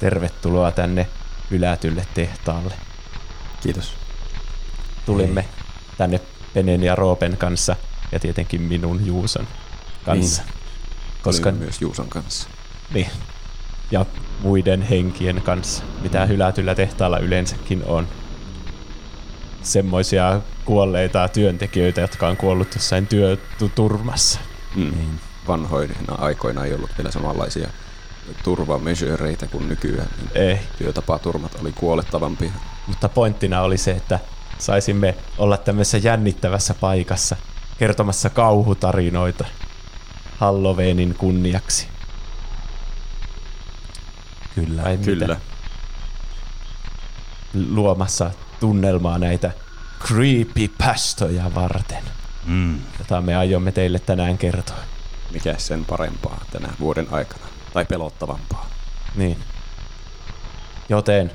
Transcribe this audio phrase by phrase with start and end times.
[0.00, 1.08] tervetuloa tänne
[1.50, 2.74] hylätylle tehtaalle.
[3.62, 3.94] Kiitos.
[5.06, 5.44] Tulimme
[5.98, 6.20] tänne
[6.54, 7.76] Penen ja Roopen kanssa
[8.12, 9.48] ja tietenkin minun Juuson
[10.04, 10.42] kanssa.
[10.42, 10.52] Niin.
[11.22, 12.48] Koska, myös Juuson kanssa.
[12.94, 13.10] niin,
[13.90, 14.06] ja
[14.40, 18.08] muiden henkien kanssa, mitä hylätyllä tehtaalla yleensäkin on.
[19.62, 24.40] Semmoisia kuolleita työntekijöitä, jotka on kuollut jossain työturmassa.
[24.74, 24.82] Mm.
[24.82, 25.20] Niin.
[25.48, 27.68] Vanhoina aikoina ei ollut vielä samanlaisia
[28.44, 30.08] turvameasureita kuin nykyään.
[30.16, 32.50] Niin Ei, Työtapaturmat oli kuolettavampia.
[32.86, 34.18] mutta pointtina oli se, että
[34.58, 37.36] saisimme olla tämmöisessä jännittävässä paikassa
[37.78, 39.44] kertomassa kauhutarinoita
[40.38, 41.88] Halloweenin kunniaksi.
[44.54, 44.82] Kyllä.
[44.82, 45.26] Vai Kyllä.
[45.26, 45.40] Mitä?
[47.68, 48.30] Luomassa
[48.60, 49.50] tunnelmaa näitä
[50.06, 52.02] creepypastoja varten,
[52.46, 52.80] Mm.
[52.98, 54.76] jota me aiomme teille tänään kertoa.
[55.32, 57.44] Mikä sen parempaa tänä vuoden aikana?
[57.76, 58.66] Tai pelottavampaa?
[59.16, 59.38] Niin.
[60.88, 61.30] Joten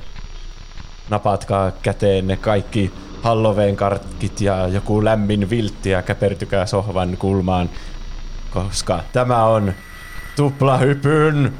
[1.10, 7.70] napatkaa käteen ne kaikki Halloween kartkit ja joku lämmin viltti ja käpertykää sohvan kulmaan,
[8.52, 9.74] koska tämä on
[10.36, 11.54] tuplahypyn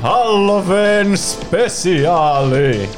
[0.00, 2.90] Halloween spesiaali.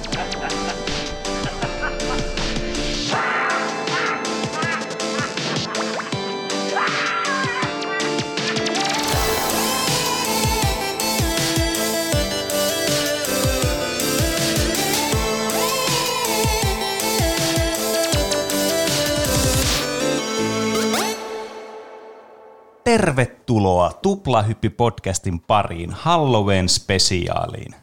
[23.46, 27.74] Tervetuloa Tuplahyppi-podcastin pariin Halloween-spesiaaliin.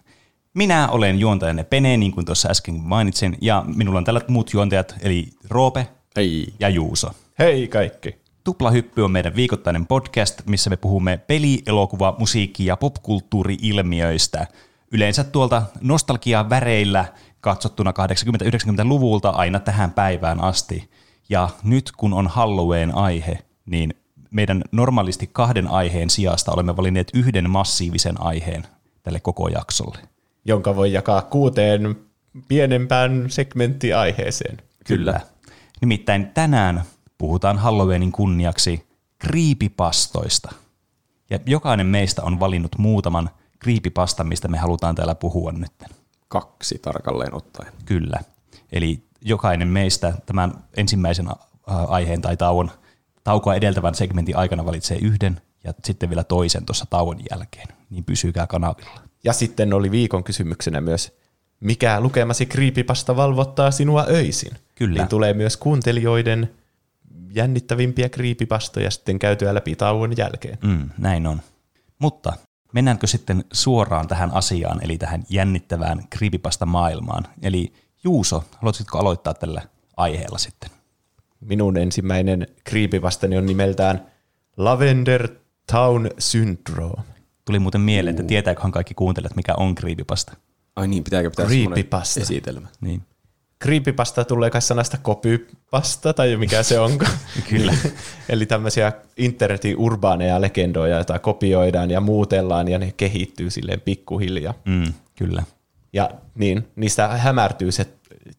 [0.53, 4.95] Minä olen juontajanne Pene, niin kuin tuossa äsken mainitsin, ja minulla on täällä muut juontajat,
[5.01, 6.53] eli Roope Ei.
[6.59, 7.11] ja Juuso.
[7.39, 8.15] Hei kaikki.
[8.43, 14.47] Tuplahyppy on meidän viikoittainen podcast, missä me puhumme peli-, elokuva-, musiikki- ja popkulttuuri-ilmiöistä.
[14.91, 17.05] Yleensä tuolta nostalgia väreillä
[17.41, 20.89] katsottuna 80-90-luvulta aina tähän päivään asti.
[21.29, 23.93] Ja nyt kun on Halloween aihe, niin
[24.33, 28.67] meidän normaalisti kahden aiheen sijasta olemme valinneet yhden massiivisen aiheen
[29.03, 29.97] tälle koko jaksolle.
[30.45, 31.95] jonka voi jakaa kuuteen
[32.47, 34.57] pienempään segmenttiaiheeseen.
[34.85, 35.21] Kyllä.
[35.81, 36.83] Nimittäin tänään
[37.17, 38.87] puhutaan Halloweenin kunniaksi
[39.19, 40.51] kriipipastoista.
[41.29, 43.29] Ja jokainen meistä on valinnut muutaman
[43.59, 45.71] kriipipastan, mistä me halutaan täällä puhua nyt.
[46.27, 47.73] Kaksi tarkalleen ottaen.
[47.85, 48.19] Kyllä.
[48.71, 51.27] Eli jokainen meistä tämän ensimmäisen
[51.67, 52.71] aiheen tai tauon,
[53.23, 57.67] taukoa edeltävän segmentin aikana valitsee yhden ja sitten vielä toisen tuossa tauon jälkeen.
[57.89, 59.01] Niin pysykää kanavilla.
[59.23, 61.17] Ja sitten oli viikon kysymyksenä myös,
[61.59, 64.51] mikä lukemasi kriipipasta valvottaa sinua öisin?
[64.75, 64.97] Kyllä.
[64.97, 66.53] Niin tulee myös kuuntelijoiden
[67.33, 70.57] jännittävimpiä kriipipastoja sitten käytyä läpi tauon jälkeen.
[70.63, 71.41] Mm, näin on.
[71.99, 72.33] Mutta
[72.73, 77.23] mennäänkö sitten suoraan tähän asiaan, eli tähän jännittävään creepypasta maailmaan?
[77.41, 77.73] Eli
[78.03, 79.61] Juuso, haluaisitko aloittaa tällä
[79.97, 80.69] aiheella sitten?
[81.45, 84.05] Minun ensimmäinen kriipipastani on nimeltään
[84.57, 85.27] Lavender
[85.71, 87.03] Town Syndrome.
[87.45, 90.33] Tuli muuten mieleen, että tietääköhän kaikki kuuntelijat, mikä on creepypasta.
[90.75, 92.19] Ai niin, pitääkö pitää Creepypasta.
[92.19, 92.67] esitelmä?
[92.81, 93.01] Niin.
[93.63, 97.05] Creepypasta tulee kai sanasta copypasta, tai mikä se onko.
[97.49, 97.73] Kyllä.
[98.29, 104.53] Eli tämmöisiä internetin urbaaneja legendoja, joita kopioidaan ja muutellaan, ja ne kehittyy silleen pikkuhiljaa.
[104.65, 105.43] Mm, kyllä.
[105.93, 107.87] Ja niin, niistä hämärtyy se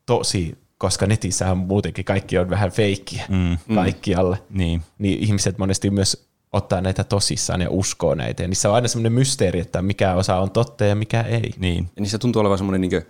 [0.07, 4.39] tosi, koska netissähän muutenkin kaikki on vähän feikkiä Mm, kaikkialle.
[4.51, 4.83] niin.
[4.99, 8.43] Niin ihmiset monesti myös ottaa näitä tosissaan ja uskoo näitä.
[8.43, 11.51] Ja niissä on aina semmoinen mysteeri, että mikä osa on totta ja mikä ei.
[11.59, 11.91] Niin.
[11.97, 13.03] Ja niissä tuntuu olevan semmoinen niin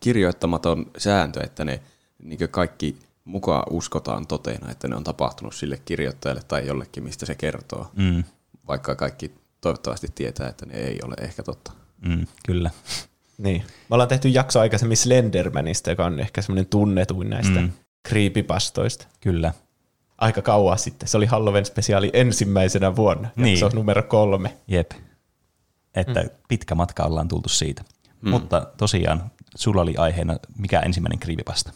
[0.00, 1.80] kirjoittamaton sääntö, että ne
[2.22, 7.34] niin kaikki mukaan uskotaan totena, että ne on tapahtunut sille kirjoittajalle tai jollekin, mistä se
[7.34, 7.90] kertoo.
[7.96, 8.24] Mm,
[8.68, 11.72] Vaikka kaikki toivottavasti tietää, että ne ei ole ehkä totta.
[12.08, 12.70] mm, kyllä.
[13.42, 13.62] Niin.
[13.62, 17.70] Me ollaan tehty jakso aikaisemmin Slendermanista, joka on ehkä semmoinen tunnetuin näistä Mm.
[18.08, 19.06] creepypastoista.
[19.20, 19.52] Kyllä.
[20.18, 21.08] Aika kauan sitten.
[21.08, 23.28] Se oli Halloween spesiaali ensimmäisenä vuonna.
[23.36, 23.58] Niin.
[23.58, 24.56] Se on numero kolme.
[24.68, 24.90] Jep.
[25.94, 26.28] Että mm.
[26.48, 27.84] pitkä matka ollaan tultu siitä.
[28.22, 28.30] Mm.
[28.30, 31.72] Mutta tosiaan, sulla oli aiheena, mikä ensimmäinen creepypasta?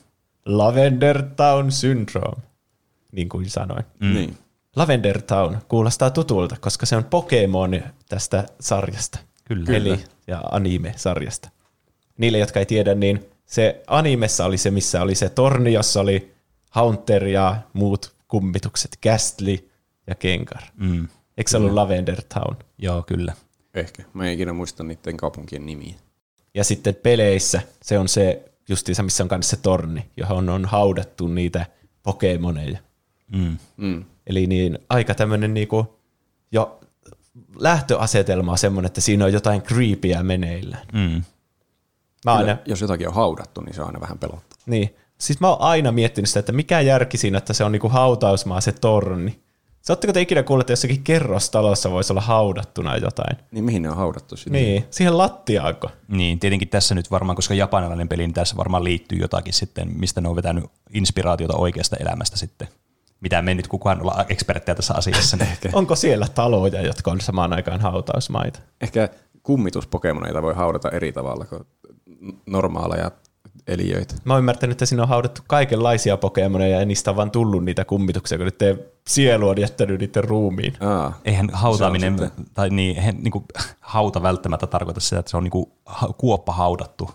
[0.47, 2.43] Lavender Town Syndrome,
[3.13, 3.85] niin kuin sanoin.
[4.01, 4.15] Mm.
[4.15, 4.39] Niin.
[4.77, 9.19] Lavender Town kuulostaa tutulta, koska se on Pokemon tästä sarjasta.
[9.45, 9.77] Kyllä.
[9.77, 11.49] Eli ja anime-sarjasta.
[12.19, 16.35] Niille, jotka ei tiedä, niin se animessa oli se, missä oli se torni, jossa oli
[16.71, 19.71] Haunter ja muut kummitukset, Gastly
[20.07, 20.63] ja Gengar.
[20.77, 21.09] Mm.
[21.37, 22.57] Eikö se ollut Lavender Town?
[22.79, 23.33] Joo, kyllä.
[23.75, 24.03] Ehkä.
[24.13, 25.95] Mä en ikinä muista niiden kaupunkien nimiä.
[26.55, 31.29] Ja sitten peleissä se on se justiinsa, missä on kanssa se torni, johon on haudattu
[31.29, 31.67] niitä
[32.03, 32.79] Pokemoneja.
[33.33, 33.57] Mm.
[33.77, 34.05] Mm.
[34.27, 35.99] Eli niin aika tämmöinen niinku
[36.53, 36.81] jo
[37.59, 40.87] lähtöasetelma on semmoinen, että siinä on jotain creepyä meneillään.
[40.93, 41.23] Mm.
[42.25, 44.63] Mä aina, jos jotakin on haudattu, niin se on aina vähän pelottava.
[44.67, 44.97] niin.
[45.19, 48.61] Siis mä oon aina miettinyt sitä, että mikä järki siinä, että se on niinku hautausmaa
[48.61, 49.41] se torni.
[49.81, 53.37] Saatteko te ikinä kuulla, että jossakin kerrostalossa voisi olla haudattuna jotain?
[53.51, 54.53] Niin mihin ne on haudattu sitten?
[54.53, 55.91] Niin, siihen lattiaanko?
[56.09, 60.21] Niin, tietenkin tässä nyt varmaan, koska japanilainen peli, niin tässä varmaan liittyy jotakin sitten, mistä
[60.21, 62.69] ne on vetänyt inspiraatiota oikeasta elämästä sitten.
[63.21, 65.39] Mitä me nyt kukaan olla eksperttejä tässä asiassa.
[65.73, 68.61] Onko siellä taloja, jotka on samaan aikaan hautausmaita?
[68.81, 69.09] Ehkä
[69.43, 71.67] kummituspokemoneita voi haudata eri tavalla kuin
[72.47, 73.11] normaaleja
[73.67, 74.15] eliöitä.
[74.25, 77.85] Mä oon ymmärtänyt, että siinä on haudattu kaikenlaisia Pokemoneja ja niistä on vaan tullut niitä
[77.85, 80.75] kummituksia, kun niiden sielu on jättänyt niiden ruumiin.
[80.81, 83.45] Aa, Eihän hautaaminen, tai niin, eihän, niin kuin,
[83.81, 87.11] hauta välttämättä tarkoita sitä, että se on niin kuin, ha- kuoppa haudattu.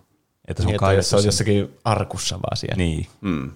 [0.47, 2.75] Että se on Niin, että se on jossakin arkussa vaan siellä.
[2.77, 3.51] Niin, mm.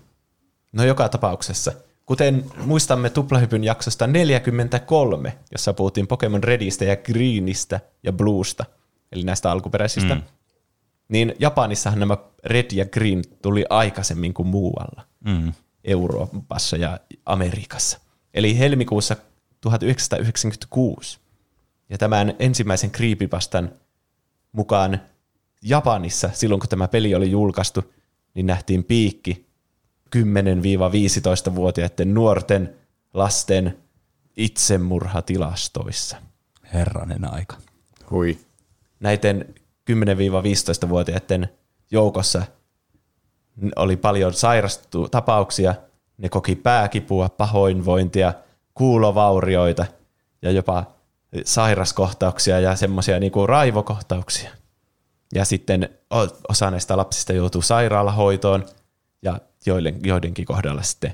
[0.71, 1.71] No joka tapauksessa.
[2.05, 8.65] Kuten muistamme tuplahypyn jaksosta 43, jossa puhuttiin Pokemon Redistä ja Greenistä ja Bluesta,
[9.11, 10.21] eli näistä alkuperäisistä, mm.
[11.09, 15.01] Niin Japanissahan nämä Red ja Green tuli aikaisemmin kuin muualla.
[15.25, 15.53] mm.
[15.83, 17.99] Euroopassa ja Amerikassa.
[18.33, 19.15] Eli helmikuussa
[19.61, 21.19] 1996.
[21.89, 23.71] Ja tämän ensimmäisen creepypastan
[24.51, 25.01] mukaan
[25.61, 27.93] Japanissa, silloin kun tämä peli oli julkaistu,
[28.33, 29.45] niin nähtiin piikki
[30.15, 32.75] 10-15-vuotiaiden nuorten
[33.13, 33.77] lasten
[34.37, 36.17] itsemurhatilastoissa.
[36.73, 37.57] herranen aika.
[38.11, 38.37] Hui.
[38.99, 39.55] Näiden
[39.91, 41.49] 10-15-vuotiaiden
[41.91, 42.43] joukossa
[43.75, 45.75] oli paljon sairastu tapauksia.
[46.17, 48.33] Ne koki pääkipua, pahoinvointia,
[48.73, 49.85] kuulovaurioita
[50.41, 50.85] ja jopa
[51.45, 54.51] sairaskohtauksia ja semmoisia niinku raivokohtauksia.
[55.33, 55.89] Ja sitten
[56.49, 58.65] osa näistä lapsista joutui sairaalahoitoon
[59.21, 61.13] ja joiden, joidenkin kohdalla sitten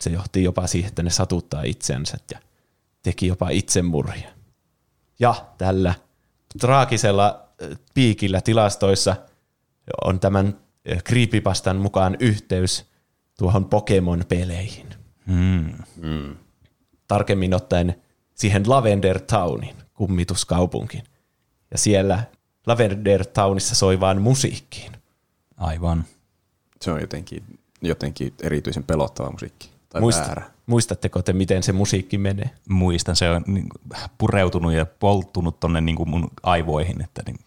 [0.00, 2.38] se johti jopa siihen, että ne satuttaa itsensä ja
[3.02, 4.28] teki jopa itsemurhia.
[5.18, 5.94] Ja tällä
[6.60, 7.41] traagisella
[7.94, 9.16] piikillä tilastoissa
[10.04, 10.58] on tämän
[10.92, 12.86] äh, creepypastan mukaan yhteys
[13.38, 14.86] tuohon Pokemon-peleihin.
[15.26, 16.36] Mm.
[17.08, 17.94] Tarkemmin ottaen
[18.34, 21.04] siihen Lavender Townin, kummituskaupunkiin.
[21.70, 22.22] Ja siellä
[22.66, 24.92] Lavender Townissa soi vaan musiikkiin.
[25.56, 26.04] Aivan.
[26.82, 27.42] Se on jotenkin,
[27.82, 29.70] jotenkin erityisen pelottava musiikki.
[29.88, 30.50] Tai Muist, väärä.
[30.66, 32.50] muistatteko te, miten se musiikki menee?
[32.68, 37.38] Muistan, se on niin kuin pureutunut ja polttunut tonne niin kuin mun aivoihin, että niin,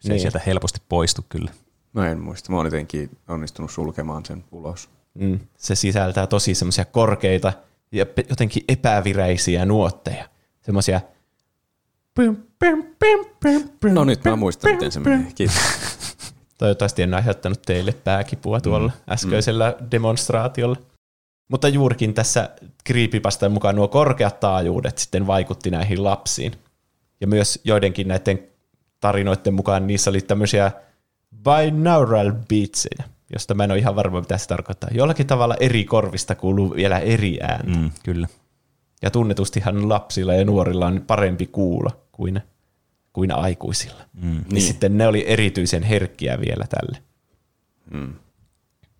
[0.00, 0.12] se niin.
[0.12, 1.50] ei sieltä helposti poistu kyllä.
[1.92, 2.52] Mä en muista.
[2.52, 4.90] Mä oon jotenkin onnistunut sulkemaan sen ulos.
[5.14, 7.52] Mm, se sisältää tosi semmoisia korkeita
[7.92, 10.28] ja jotenkin epävireisiä nuotteja.
[10.60, 11.00] Semmoisia
[13.92, 15.32] No nyt mä muistan, miten se menee.
[15.34, 15.56] Kiitos.
[16.58, 19.12] Toivottavasti en aiheuttanut teille pääkipua tuolla mm.
[19.12, 19.86] äskeisellä mm.
[19.90, 20.76] demonstraatiolla.
[21.48, 22.50] Mutta juurikin tässä
[22.86, 26.52] creepypastan mukaan nuo korkeat taajuudet sitten vaikutti näihin lapsiin.
[27.20, 28.48] Ja myös joidenkin näiden
[29.00, 30.72] tarinoiden mukaan niissä oli tämmöisiä
[31.44, 34.90] binaural beatsejä, josta mä en ole ihan varma, mitä se tarkoittaa.
[34.92, 37.78] Jollakin tavalla eri korvista kuuluu vielä eri ääntä.
[37.78, 38.28] Mm, kyllä.
[39.02, 42.40] Ja tunnetustihan lapsilla ja nuorilla on parempi kuulo kuin,
[43.12, 44.02] kuin aikuisilla.
[44.12, 44.30] Mm.
[44.30, 46.98] Niin, niin sitten ne oli erityisen herkkiä vielä tälle.
[47.90, 48.14] Mm.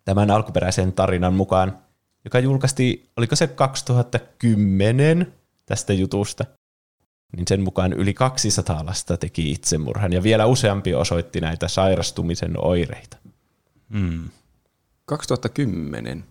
[0.05, 1.77] Tämän alkuperäisen tarinan mukaan,
[2.25, 5.33] joka julkaistiin, oliko se 2010
[5.65, 6.45] tästä jutusta,
[7.37, 13.17] niin sen mukaan yli 200 lasta teki itsemurhan ja vielä useampi osoitti näitä sairastumisen oireita.
[13.89, 14.29] Mm.
[15.05, 16.23] 2010.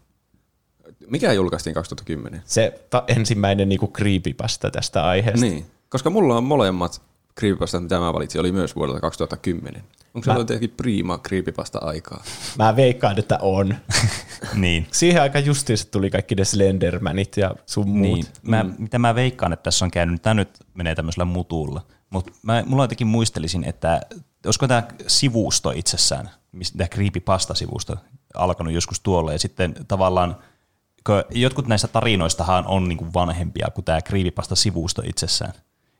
[1.06, 2.42] Mikä julkaistiin 2010?
[2.44, 5.46] Se ta- ensimmäinen niinku creepypasta tästä aiheesta.
[5.46, 7.02] Niin, koska mulla on molemmat
[7.38, 9.82] creepypastat, mitä mä valitsin, oli myös vuodelta 2010.
[10.14, 12.22] Onko se ollut jotenkin prima creepypasta aikaa?
[12.58, 13.74] Mä veikkaan, että on.
[14.54, 14.86] Niin.
[14.92, 18.02] Siihen aikaan justiinsa tuli kaikki ne Slendermanit ja sun muut.
[18.02, 22.32] Niin, mä, mitä mä veikkaan, että tässä on käynyt, tämä nyt menee tämmöisellä mutulla, mutta
[22.42, 24.00] mä, mulla jotenkin muistelisin, että
[24.46, 26.30] olisiko tämä sivusto itsessään,
[26.76, 27.96] tämä creepypasta-sivusto
[28.34, 30.36] alkanut joskus tuolla, ja sitten tavallaan,
[31.30, 35.52] jotkut näistä tarinoistahan on niin kuin vanhempia kuin tämä creepypasta-sivusto itsessään,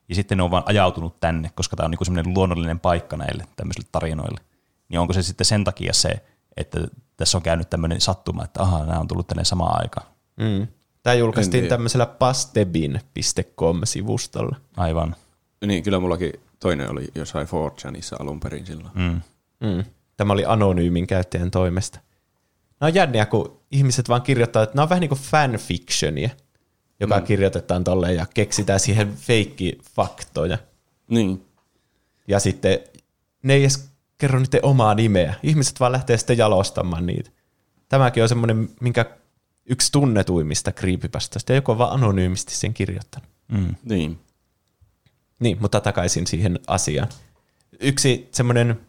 [0.09, 3.45] ja sitten ne on vaan ajautunut tänne, koska tämä on niin semmoinen luonnollinen paikka näille
[3.57, 4.41] tämmöisille tarinoille,
[4.89, 6.25] niin onko se sitten sen takia se,
[6.57, 6.81] että
[7.17, 10.07] tässä on käynyt tämmöinen sattuma, että aha, nämä on tullut tänne samaan aikaan.
[10.37, 10.67] Mm.
[11.03, 14.57] Tämä julkaistiin tämmöisellä pastebin.com-sivustolla.
[14.77, 15.17] Aivan.
[15.67, 18.91] Niin, kyllä mullakin toinen oli jossain 4chanissa alun perin silloin.
[18.95, 19.21] Mm.
[19.61, 19.85] Mm.
[20.17, 22.01] Tämä oli anonyymin käyttäjän toimesta.
[22.81, 26.31] Nämä on jänniä, kun ihmiset vaan kirjoittaa, että nämä on vähän niin kuin fanfictionia,
[27.01, 27.25] joka mm.
[27.25, 30.59] kirjoitetaan tolleen ja keksitään siihen feikkifaktoja.
[31.11, 31.45] Niin.
[32.29, 32.79] Ja sitten
[33.43, 35.35] ne ei edes kerro niiden omaa nimeä.
[35.43, 37.31] Ihmiset vaan lähtee sitten jalostamaan niitä.
[37.89, 39.07] Tämäkin on semmoinen, minkä
[39.67, 43.29] yksi tunnetuimmista creepypastoista, ja joku on vaan anonyymisti sen kirjoittanut.
[43.49, 43.75] Mm.
[43.85, 44.19] Niin.
[45.41, 47.09] Niin, mutta takaisin siihen asiaan.
[47.81, 48.81] Yksi semmoinen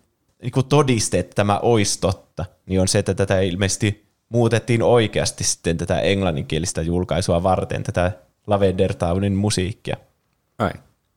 [0.42, 5.77] niin todiste, että tämä olisi totta, niin on se, että tätä ilmeisesti muutettiin oikeasti sitten
[5.77, 8.12] tätä englanninkielistä julkaisua varten, tätä
[8.48, 9.98] Lavender Townin musiikkia.
[10.59, 10.71] Ai.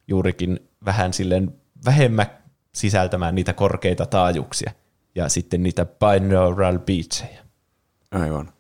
[0.09, 1.55] Juurikin vähän silleen
[1.85, 2.27] vähemmän
[2.75, 4.73] sisältämään niitä korkeita taajuuksia
[5.15, 7.43] ja sitten niitä binaural beatsejä.
[8.11, 8.53] Aivan.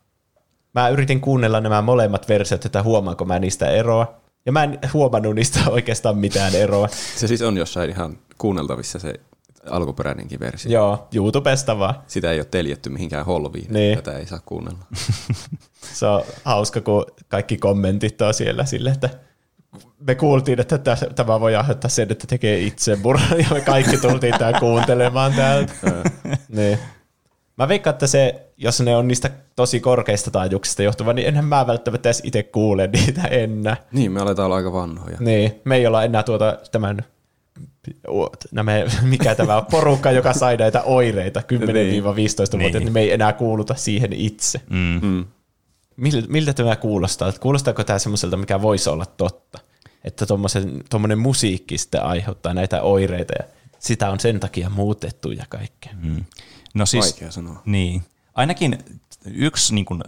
[0.74, 4.22] Mä yritin kuunnella nämä molemmat versiot, että huomaanko mä niistä eroa.
[4.46, 6.88] Ja mä en huomannut niistä oikeastaan mitään eroa.
[7.16, 9.20] Se siis on jossain ihan kuunneltavissa se
[9.70, 10.72] alkuperäinenkin versio.
[10.72, 11.94] Joo, YouTubesta vaan.
[12.06, 13.72] Sitä ei ole teljetty mihinkään holviin.
[13.72, 13.96] Niin.
[13.98, 14.84] Tätä ei saa kuunnella.
[15.94, 19.10] Se on hauska, kun kaikki kommentit on siellä sille, että
[20.06, 24.34] me kuultiin, että tä- tämä voi aiheuttaa sen, että tekee itsemurhan, ja me kaikki tultiin
[24.38, 25.72] tää kuuntelemaan täältä.
[26.48, 26.78] niin.
[27.58, 31.66] Mä veikkaan, että se, jos ne on niistä tosi korkeista taajuuksista johtuva, niin enhän mä
[31.66, 33.76] välttämättä edes itse kuule niitä enää.
[33.92, 35.16] niin, me aletaan olla aika vanhoja.
[35.20, 36.98] Niin, me ei olla enää tuota tämän
[38.52, 38.72] nämä,
[39.02, 41.44] mikä tämä on, porukka, joka sai näitä oireita 10-15
[42.12, 42.72] vuotta, niin.
[42.72, 44.60] niin me ei enää kuuluta siihen itse.
[44.70, 45.00] Mm.
[45.02, 45.24] Mm.
[45.96, 47.32] Miltä, miltä tämä kuulostaa?
[47.32, 49.58] Kuulostaako tämä semmoiselta, mikä voisi olla totta?
[50.04, 50.26] Että
[50.90, 53.44] tuommoinen musiikki sitten aiheuttaa näitä oireita ja
[53.78, 55.92] sitä on sen takia muutettu ja kaikkea.
[56.02, 56.24] Mm.
[56.74, 57.62] No siis, Vaikea sanoa.
[57.64, 58.02] Niin.
[58.34, 58.78] Ainakin
[59.26, 60.02] yksi niin kuin,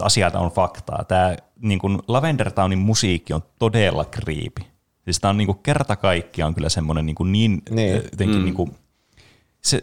[0.00, 1.04] asia on faktaa.
[1.04, 4.66] Tämä niin kuin Lavender Townin musiikki on todella kriipi.
[5.08, 7.76] Siis tämä on niin kuin, kerta kaikkiaan kyllä semmoinen niin, kuin, niin, Niin.
[7.76, 7.94] niin.
[7.94, 8.44] jotenkin mm.
[8.44, 8.74] niin kuin,
[9.62, 9.82] se,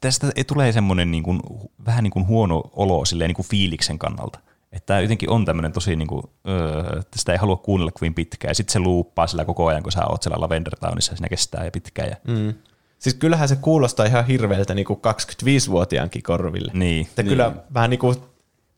[0.00, 1.40] tästä ei tulee semmoinen niin kuin,
[1.86, 4.38] vähän niin kuin huono olo silleen, niin kuin fiiliksen kannalta.
[4.72, 8.14] Että tämä jotenkin on tämmöinen tosi, niin kuin, öö, että sitä ei halua kuunnella kovin
[8.14, 8.50] pitkään.
[8.50, 11.28] Ja sitten se luuppaa sillä koko ajan, kun sä oot siellä Lavender Townissa, ja siinä
[11.28, 12.08] kestää ja pitkään.
[12.08, 12.54] Ja, Mm.
[12.98, 16.72] Siis kyllähän se kuulostaa ihan hirveältä niin kuin 25-vuotiaankin korville.
[16.74, 17.06] Niin.
[17.06, 18.16] Että kyllä vähän niin kuin,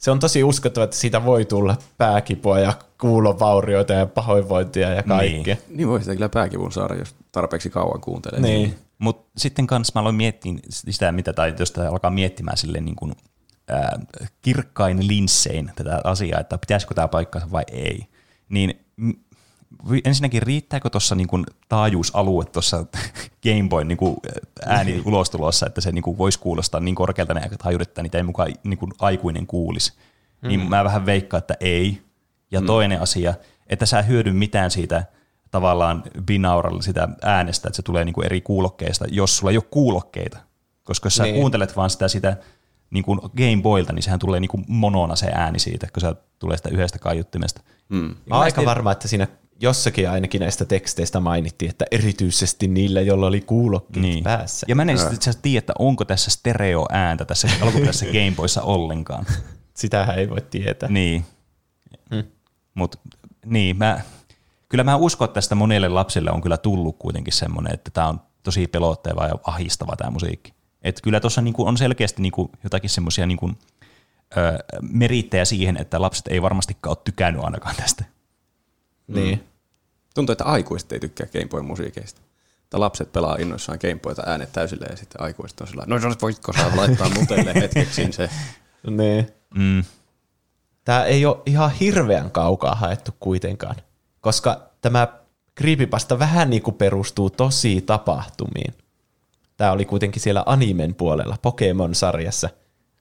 [0.01, 5.57] se on tosi uskottava, että siitä voi tulla pääkipua ja kuulovaurioita ja pahoinvointia ja kaikkea.
[5.69, 8.41] Niin voi sitä kyllä pääkivun saada, jos tarpeeksi kauan kuuntelee.
[8.41, 8.63] Niin.
[8.63, 8.79] niin.
[8.99, 13.13] Mutta sitten kanssa mä aloin miettiä sitä, mitä, tai jos alkaa miettimään silleen niin kuin,
[13.69, 14.01] ää,
[14.43, 18.07] kirkkain linssein tätä asiaa, että pitäisikö tämä paikkansa vai ei,
[18.49, 18.85] niin
[20.05, 22.87] ensinnäkin riittääkö tuossa niin kuin taajuusalue tuossa
[23.45, 24.17] Game Boyn niin kuin
[24.67, 28.25] ääni ulostulossa, että se niin kuin voisi kuulostaa niin korkealta ne taajuudet, että niitä ei
[28.25, 29.93] mukaan niin kuin aikuinen kuulisi.
[30.43, 30.49] Mm.
[30.49, 32.03] Niin mä vähän veikkaan, että ei.
[32.51, 32.67] Ja mm.
[32.67, 33.35] toinen asia,
[33.67, 35.05] että sä hyödy mitään siitä
[35.51, 40.39] tavallaan binaural sitä äänestä, että se tulee niinku eri kuulokkeista, jos sulla ei ole kuulokkeita.
[40.85, 41.33] Koska jos sä Niin.
[41.33, 41.43] niin.
[41.43, 42.37] kuuntelet vaan sitä, sitä
[42.91, 46.15] niin kuin Game Boylta, niin sehän tulee niin kuin monona se ääni siitä, kun se
[46.39, 47.61] tulee sitä yhdestä kaiuttimesta.
[47.89, 48.15] Mm.
[48.27, 49.27] Mä oon aika varma, että siinä
[49.61, 54.25] jossakin ainakin näistä teksteistä mainittiin, että erityisesti niillä, joilla oli kuulokkeet niin.
[54.25, 54.67] päässä.
[54.69, 59.27] Ja mä en itse asiassa tiedä, että onko tässä stereo-ääntä tässä alkuperäisessä Game Boyssa ollenkaan.
[59.75, 60.89] Sitähän ei voi tietää.
[60.89, 61.25] Niin.
[62.75, 62.99] Mutta
[63.47, 64.01] niin, mä,
[64.69, 68.21] kyllä mä uskon, että tästä monelle lapselle on kyllä tullut kuitenkin semmoinen, että tämä on
[68.43, 70.53] tosi pelottava ja ahistava tämä musiikki.
[70.83, 73.51] Et kyllä tuossa niinku on selkeästi niinku jotakin semmoisia niinku,
[74.81, 78.05] merittejä siihen, että lapset ei varmastikaan ole tykännyt ainakaan tästä.
[79.07, 79.50] Niin.
[80.15, 82.21] Tuntuu, että aikuiset ei tykkää Game Boyn musiikeista.
[82.71, 86.15] Tai lapset pelaa innoissaan Game Boyta äänet täysille ja sitten aikuiset on sillä no no,
[86.23, 88.31] voitko sä laittaa mutelle hetkeksi se.
[88.91, 89.27] niin.
[89.55, 89.85] Mm.
[90.85, 93.77] Tämä ei ole ihan hirveän kaukaa haettu kuitenkaan,
[94.21, 95.09] koska tämä
[95.61, 98.75] creepypasta vähän niin kuin perustuu tosi tapahtumiin.
[99.57, 102.49] Tämä oli kuitenkin siellä animen puolella, Pokemon-sarjassa.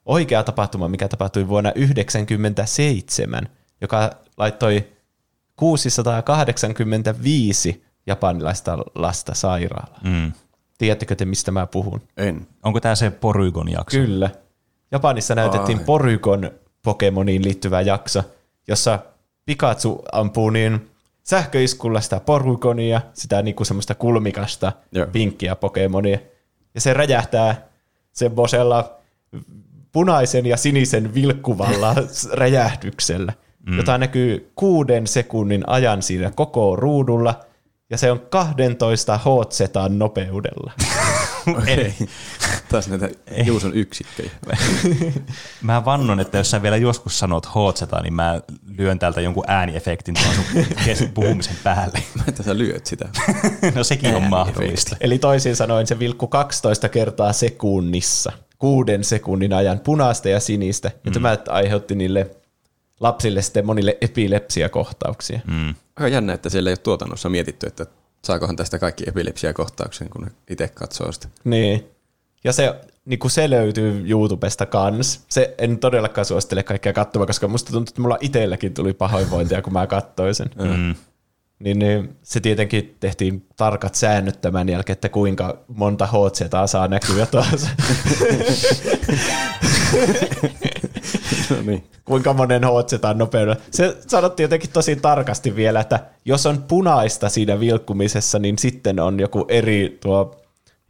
[0.06, 3.50] Oikea tapahtuma, mikä tapahtui vuonna 1997,
[3.82, 4.88] joka laittoi
[5.60, 10.02] 685 japanilaista lasta sairaalaan.
[10.04, 10.32] Mm.
[10.78, 12.02] Tiedättekö te, mistä mä puhun?
[12.18, 12.48] En.
[12.64, 13.98] Onko tämä se Porygon jakso?
[13.98, 14.30] Kyllä.
[14.92, 15.84] Japanissa näytettiin Ai.
[15.84, 16.52] Porygon
[16.84, 18.24] Pokemoniin liittyvä jakso,
[18.68, 19.00] jossa
[19.46, 20.90] Pikachu ampuu niin
[21.24, 25.08] sähköiskulla sitä Porygonia, sitä niinku semmoista kulmikasta Joo.
[25.12, 26.20] pinkkiä Pokemonia.
[26.76, 27.68] Ja se räjähtää
[28.12, 29.00] semmoisella
[29.92, 31.96] punaisen ja sinisen vilkkuvalla
[32.34, 33.34] räjähdyksellä,
[33.70, 33.78] mm.
[33.78, 37.40] jota näkyy kuuden sekunnin ajan siinä koko ruudulla,
[37.90, 40.74] ja se on 12 Hz nopeudella.
[41.68, 41.94] Ei.
[42.70, 43.10] Taas näitä
[43.46, 44.32] Juuson yksikköjä.
[45.62, 48.42] Mä vannon, että jos sä vielä joskus sanot Hotseta, niin mä
[48.78, 50.36] lyön täältä jonkun ääniefektin tuon
[50.96, 52.00] sun puhumisen päälle.
[52.16, 53.10] Mä että sä lyöt sitä.
[53.76, 54.96] No sekin on mahdollista.
[55.02, 60.92] Eli toisin sanoen se vilkku 12 kertaa sekunnissa, kuuden sekunnin ajan punaista ja sinistä.
[61.06, 62.32] Ja tämä aiheutti niille
[63.00, 65.40] lapsille sitten monille epilepsiakohtauksia.
[65.48, 65.76] Mm.
[65.96, 67.86] Aika jännä, että siellä ei ole tuotannossa mietitty, että
[68.26, 71.28] saakohan tästä kaikki epilepsiakohtauksen, kun itse katsoo sitä.
[71.44, 71.86] Niin.
[72.44, 72.76] Ja se,
[73.06, 75.26] niin kuin se löytyy YouTubesta kans.
[75.30, 79.74] Se en todellakaan suosittele kaikkea katsomaan, koska musta tuntuu, että mulla itselläkin tuli pahoinvointia, kun
[79.74, 80.50] mä katsoin sen.
[80.56, 80.96] Mm.
[81.60, 87.26] niin, niin se tietenkin tehtiin tarkat säännöt tämän jälkeen, että kuinka monta HZ saa näkyä
[87.26, 87.70] tuossa.
[91.50, 91.84] no niin.
[92.06, 93.62] kuinka monen on nopeudella.
[93.72, 99.20] Se sanottiin jotenkin tosi tarkasti vielä, että jos on punaista siinä vilkkumisessa, niin sitten on
[99.20, 100.42] joku eri tuo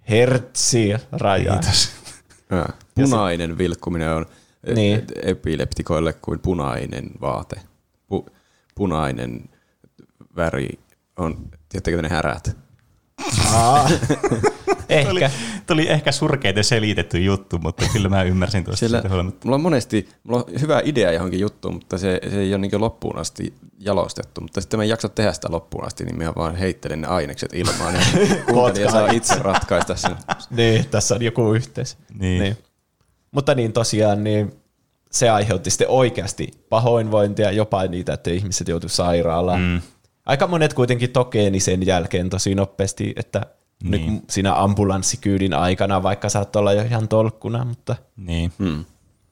[0.09, 1.51] hertsi-raja.
[1.51, 1.89] Kiitos.
[2.51, 4.25] Ja, punainen vilkkuminen on
[4.65, 4.75] Niin.
[4.75, 5.05] niin.
[5.23, 7.55] epileptikoille kuin punainen vaate.
[8.07, 8.25] Pu,
[8.75, 9.49] punainen
[10.35, 10.69] väri
[11.17, 11.37] on,
[11.69, 12.57] tiedättekö ne härät?
[14.89, 15.31] Ehkä.
[15.65, 18.79] tämä oli ehkä surkeiten selitetty juttu, mutta kyllä mä ymmärsin tuosta.
[18.79, 19.03] Siellä,
[19.43, 22.81] mulla on monesti mulla on hyvä idea johonkin juttuun, mutta se, se ei ole niin
[22.81, 24.41] loppuun asti jalostettu.
[24.41, 27.53] Mutta sitten mä en jaksa tehdä sitä loppuun asti, niin mä vaan heittelen ne ainekset
[27.53, 28.01] ilmaan ja
[28.53, 30.15] kuuntelija saa itse ratkaista sen.
[30.49, 31.97] Niin, tässä on joku yhteys.
[32.19, 32.57] Niin.
[33.31, 34.51] Mutta niin tosiaan, niin
[35.11, 39.61] se aiheutti sitten oikeasti pahoinvointia, jopa niitä, että ihmiset joutuivat sairaalaan.
[39.61, 39.81] Mm.
[40.29, 43.45] Aika monet kuitenkin tokeeni sen jälkeen tosi nopeasti, että
[43.83, 44.13] niin.
[44.13, 48.51] nyt siinä ambulanssikyydin aikana, vaikka saat olla jo ihan tolkkuna, mutta, Niin.
[48.59, 48.85] Hmm.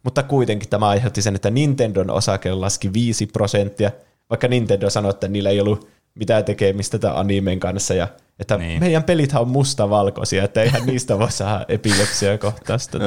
[0.04, 3.92] mutta kuitenkin tämä aiheutti sen, että Nintendon osake laski 5 prosenttia,
[4.30, 8.08] vaikka Nintendo sanoi, että niillä ei ollut mitään tekemistä tämän animen kanssa, ja
[8.40, 8.68] että Niin.
[8.68, 8.80] niin.
[8.80, 12.98] meidän pelithän on mustavalkoisia, että eihän niistä voi saada epilepsia kohtausta.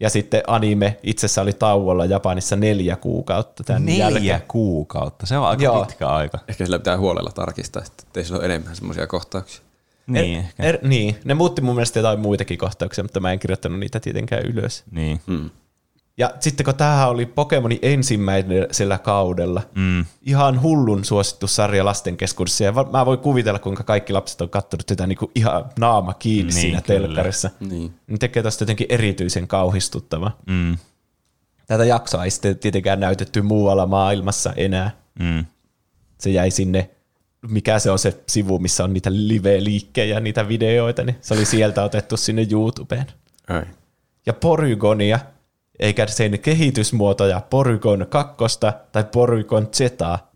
[0.00, 4.42] Ja sitten anime itsessä oli tauolla Japanissa neljä kuukautta tämän Neljä jälkeen.
[4.48, 5.84] kuukautta, se on aika Joo.
[5.84, 6.38] pitkä aika.
[6.48, 9.62] Ehkä sillä pitää huolella tarkistaa, että ei sillä ole enemmän semmoisia kohtauksia.
[10.06, 10.62] Niin, er, ehkä.
[10.62, 14.42] er, niin, ne muutti mun mielestä jotain muitakin kohtauksia, mutta mä en kirjoittanut niitä tietenkään
[14.46, 14.84] ylös.
[14.90, 15.20] Niin.
[15.26, 15.50] Hmm.
[16.20, 20.04] Ja sitten kun tämähän oli Pokemonin ensimmäisellä kaudella, Mm.
[20.22, 24.86] ihan hullun suosittu sarja lasten keskuudessa, ja mä voin kuvitella, kuinka kaikki lapset on katsonut
[24.86, 27.00] tätä niinku ihan naama kiinni Niin, niin, siinä kyllä.
[27.06, 27.50] telkkarissa.
[27.60, 27.94] Niin.
[28.06, 30.30] Niin tekee tästä jotenkin erityisen kauhistuttava.
[30.46, 30.76] Mm.
[31.66, 34.90] Tätä jaksoa ei sitten tietenkään näytetty muualla maailmassa enää.
[35.18, 35.44] Mm.
[36.18, 36.90] se jäi sinne,
[37.48, 41.84] mikä se on se sivu, missä on niitä live-liikkejä, niitä videoita, niin se oli sieltä
[41.84, 43.06] otettu sinne YouTubeen.
[43.48, 43.62] Ai.
[44.26, 45.18] Ja Porygonia,
[45.80, 48.36] eikä sen kehitysmuotoja Porygon 2
[48.92, 49.80] tai Porygon Z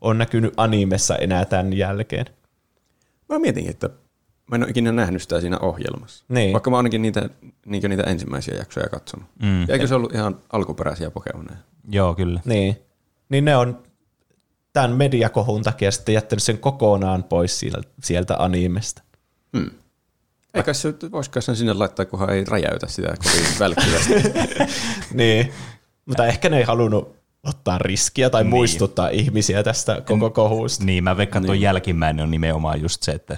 [0.00, 2.26] on näkynyt animessa enää tämän jälkeen.
[3.28, 3.90] Mä mietin, että
[4.50, 6.24] mä en ole ikinä nähnyt sitä siinä ohjelmassa.
[6.28, 6.52] Niin.
[6.52, 7.28] Vaikka mä ainakin niitä,
[7.66, 9.28] niinkö niitä ensimmäisiä jaksoja katsonut.
[9.42, 9.61] Mm.
[9.61, 11.59] Ja eikö se ollut ihan alkuperäisiä Pokemoneja?
[11.88, 12.40] Joo, kyllä.
[12.44, 12.76] Niin.
[13.28, 13.83] Niin ne on
[14.72, 19.02] tämän mediakohun takia sitten jättänyt sen kokonaan pois sieltä, sieltä animesta.
[19.57, 19.70] Hmm.
[20.55, 24.14] Eikä se, voisikaan sen sinne laittaa, kunhan ei räjäytä sitä kovin välkkyvästi.
[25.14, 25.53] niin.
[26.07, 28.51] Mutta ehkä ne ei halunnut ottaa riskiä tai Niin.
[28.51, 30.85] muistuttaa ihmisiä tästä koko kohusta.
[30.85, 33.37] Niin, mä veikkaan, että tuo jälkimmäinen on nimenomaan just se, että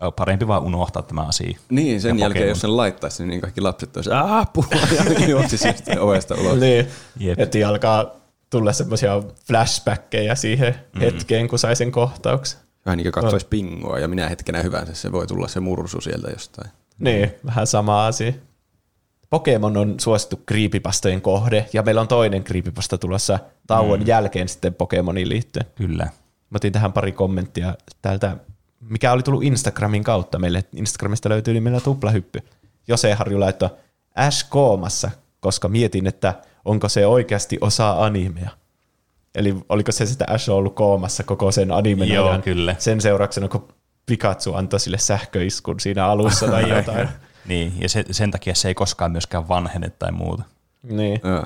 [0.00, 1.58] on parempi vaan unohtaa tämä asia.
[1.70, 2.48] niin, sen Ja jälkeen, Pokemon.
[2.48, 4.64] jos sen laittaisi, niin kaikki lapset olisivat apua
[5.20, 6.58] ja juoksisi sitten ovesta ulos.
[6.58, 6.86] Niin,
[7.18, 7.38] Jep.
[7.38, 8.04] heti alkaa
[8.50, 11.00] tulla semmoisia flashbackkejä siihen mm.
[11.00, 12.60] hetkeen, kun sai sen kohtauksen.
[12.88, 16.30] Vähän niin kuin katsoisi pingoa ja minä hetkenä hyvänsä se voi tulla se mursu sieltä
[16.30, 16.70] jostain.
[16.98, 18.32] Niin, vähän sama asia.
[19.30, 24.06] Pokemon on suosittu creepypastojen kohde, ja meillä on toinen creepypasta tulossa tauon mm.
[24.06, 25.66] jälkeen sitten Pokemoniin liittyen.
[25.74, 26.04] Kyllä.
[26.04, 28.36] Mä otin tähän pari kommenttia täältä,
[28.80, 30.64] mikä oli tullut Instagramin kautta meille.
[30.72, 32.40] Instagramista löytyy nimellä tuplahyppy.
[32.88, 33.70] Jose Harju laittoi
[34.14, 38.50] Ash koomassa, koska mietin, että onko se oikeasti osa animea.
[39.38, 42.42] Eli oliko se sitä Ash ollut koomassa koko sen animen Joo, ajan.
[42.42, 42.76] kyllä.
[42.78, 43.68] Sen seurauksena, kun
[44.06, 47.08] Pikachu antoi sille sähköiskun siinä alussa tai jotain.
[47.46, 50.42] Niin, ja se, sen takia se ei koskaan myöskään vanhene tai muuta.
[50.82, 51.20] niin.
[51.24, 51.44] Joo.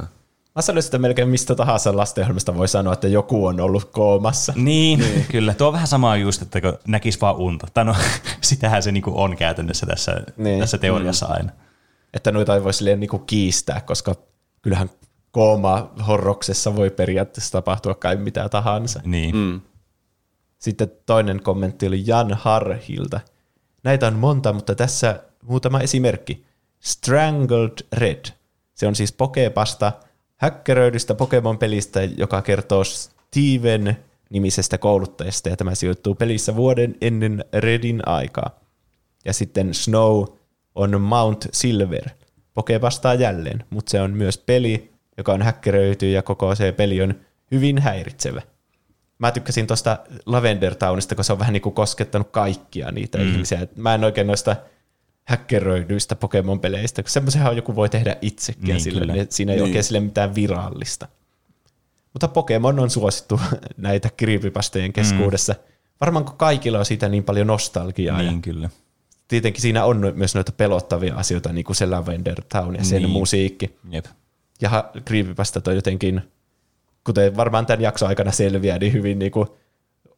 [0.54, 4.52] Mä sanoisin, että melkein mistä tahansa lastenohjelmasta voi sanoa, että joku on ollut koomassa.
[4.56, 5.54] Niin, niin, kyllä.
[5.54, 7.66] Tuo on vähän sama just, että kun näkisi vaan unta.
[7.74, 7.94] Tai no,
[8.40, 10.60] sitähän se niinku on käytännössä tässä, niin.
[10.60, 11.52] Tässä teoriassa aina.
[12.14, 14.14] Että noita ei voi silleen niinku kiistää, koska
[14.62, 14.90] kyllähän
[15.32, 19.00] kooma horroksessa voi periaatteessa tapahtua kai mitä tahansa.
[19.04, 19.36] Niin.
[19.36, 19.60] Mm.
[20.58, 23.20] Sitten toinen kommentti oli Jan Harhilta.
[23.84, 26.44] Näitä on monta, mutta tässä muutama esimerkki.
[26.80, 28.24] Strangled Red.
[28.74, 29.92] Se on siis Pokepasta
[30.36, 33.96] häkkäröidystä Pokemon-pelistä, joka kertoo Steven
[34.30, 38.50] nimisestä kouluttajasta, ja tämä sijoittuu pelissä vuoden ennen Redin aikaa.
[39.24, 40.24] Ja sitten Snow
[40.74, 42.10] on Mount Silver.
[42.54, 47.02] Poke vastaa jälleen, mutta se on myös peli, joka on häkkäröity ja koko se peli
[47.02, 47.14] on
[47.50, 48.42] hyvin häiritsevä.
[49.18, 53.32] Mä tykkäsin tuosta Lavender Townista, kun se on vähän niin kuin koskettanut kaikkia niitä mm.
[53.32, 53.66] ihmisiä.
[53.76, 54.56] Mä en oikein noista
[55.24, 59.12] häkkeröidyistä Pokemon-peleistä, kun semmoisenhan joku voi tehdä itsekin, Niin, sillä, kyllä.
[59.12, 59.64] niin, siinä ei Niin.
[59.64, 61.08] oikein sille mitään virallista.
[62.12, 63.40] Mutta Pokemon on suosittu
[63.76, 65.52] näitä creepypastojen keskuudessa.
[65.52, 65.58] Mm.
[66.00, 68.22] Varmaan kun kaikilla on siitä niin paljon nostalgiaa.
[68.22, 68.70] Ja Niin, kyllä.
[69.28, 73.10] tietenkin siinä on myös noita pelottavia asioita, niin kuin se Lavender Town ja sen Niin.
[73.10, 73.78] musiikki.
[73.90, 74.04] Jep.
[74.62, 76.20] Ja creepypastat on jotenkin,
[77.04, 79.48] kuten varmaan tämän jakson aikana selviää, niin hyvin niin kuin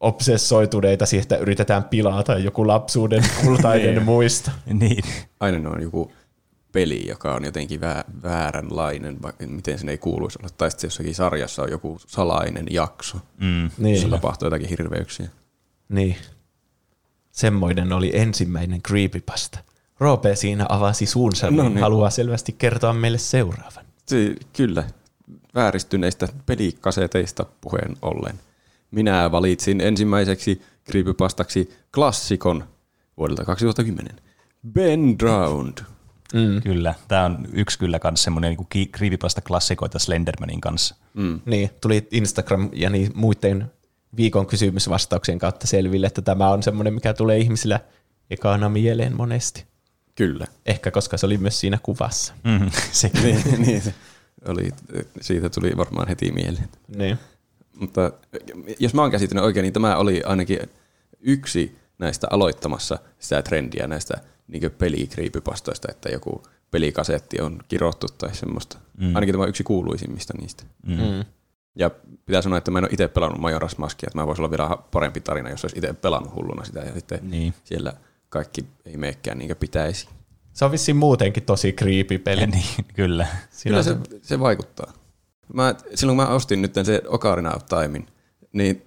[0.00, 4.50] obsessoituneita siihen, että yritetään pilata joku lapsuuden kultainen muisto.
[4.72, 5.04] Niin.
[5.40, 6.12] Aina ne on joku
[6.72, 10.48] peli, joka on jotenkin vä- vääränlainen, miten sen ei kuuluisi olla.
[10.58, 13.70] Tai sitten jossakin sarjassa on joku salainen jakso, Mm.
[13.78, 13.94] Niin.
[13.94, 15.28] jossa tapahtuu jotakin hirveyksiä.
[15.88, 16.16] Niin.
[17.32, 19.58] Semmoinen oli ensimmäinen creepypasta.
[20.00, 21.82] Roope siinä avasi suunsa, No niin niin.
[21.82, 23.84] haluaa selvästi kertoa meille seuraavan.
[24.06, 24.84] Se, kyllä,
[25.54, 28.40] vääristyneistä pelikaseteista puheen ollen.
[28.90, 32.64] Minä valitsin ensimmäiseksi creepypastaksi klassikon
[33.16, 34.16] vuodelta 2010.
[34.72, 35.78] Ben Drowned.
[36.34, 36.62] Mm.
[36.62, 36.94] Kyllä.
[37.08, 40.94] Tämä on yksi kyllä kans semmoinen niin creepypasta klassikoita Slendermanin kanssa.
[41.14, 41.40] Mm.
[41.46, 43.72] Niin, tuli Instagram ja niin muiden
[44.16, 47.80] viikon kysymysvastauksien kautta selville, että tämä on semmoinen, mikä tulee ihmisillä
[48.30, 49.64] ekana mieleen monesti.
[50.14, 50.46] Kyllä.
[50.66, 52.34] Ehkä koska se oli myös siinä kuvassa.
[52.44, 53.94] Mm, se, niin, niin, se
[54.48, 54.70] oli,
[55.20, 56.68] siitä tuli varmaan heti mieleen.
[56.96, 57.18] Niin.
[57.80, 58.12] Mutta
[58.78, 60.58] jos mä oon käsittänyt oikein, niin tämä oli ainakin
[61.20, 64.14] yksi näistä aloittamassa sitä trendiä näistä
[64.48, 68.78] niin pelikriipypastoista, että joku pelikasetti on kirottu tai semmoista.
[68.98, 69.14] Mm.
[69.16, 70.64] Ainakin tämä on yksi kuuluisimmista niistä.
[70.86, 70.94] mm.
[70.96, 71.24] Mm.
[71.78, 71.90] Ja
[72.26, 74.70] pitää sanoa, että mä en ole itse pelannut Majora's Maskia, että mä voisi olla vielä
[74.90, 77.54] parempi tarina, jos olisi itse pelannut hulluna sitä ja sitten Niin.
[77.64, 77.92] siellä
[78.34, 80.08] kaikki ei meekään niin kuin pitäisi.
[80.52, 82.46] Se on vissiin muutenkin tosi creepy peli.
[82.46, 83.26] Niin, kyllä.
[83.50, 84.92] Siinä Kyllä se, se vaikuttaa.
[85.52, 88.06] Mä, silloin kun mä ostin nyt se Ocarina of Timein,
[88.52, 88.82] niin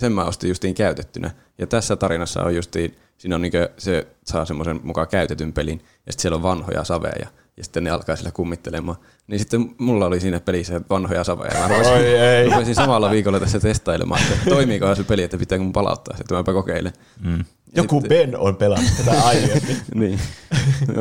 [0.00, 1.30] sen mä ostin justiin käytettynä.
[1.58, 6.12] Ja tässä tarinassa on justiin, siinä on niinkö, se saa semmoisen mukaan käytetyn pelin, ja
[6.12, 8.98] sitten siellä on vanhoja saveja, ja sitten ne alkaa sillä kummittelemaan.
[9.26, 11.60] Niin sitten mulla oli siinä pelissä vanhoja saveja.
[11.60, 12.50] Mä rupesin, Oi ei.
[12.50, 16.34] rupesin samalla viikolla tässä testailemaan, että toimiiko se peli, että pitääkö mun palauttaa se, että
[16.34, 16.92] mäpä kokeilen.
[17.24, 17.44] Mm.
[17.76, 19.76] Joku Ben on pelannut tätä aiemmin.
[19.94, 20.20] niin.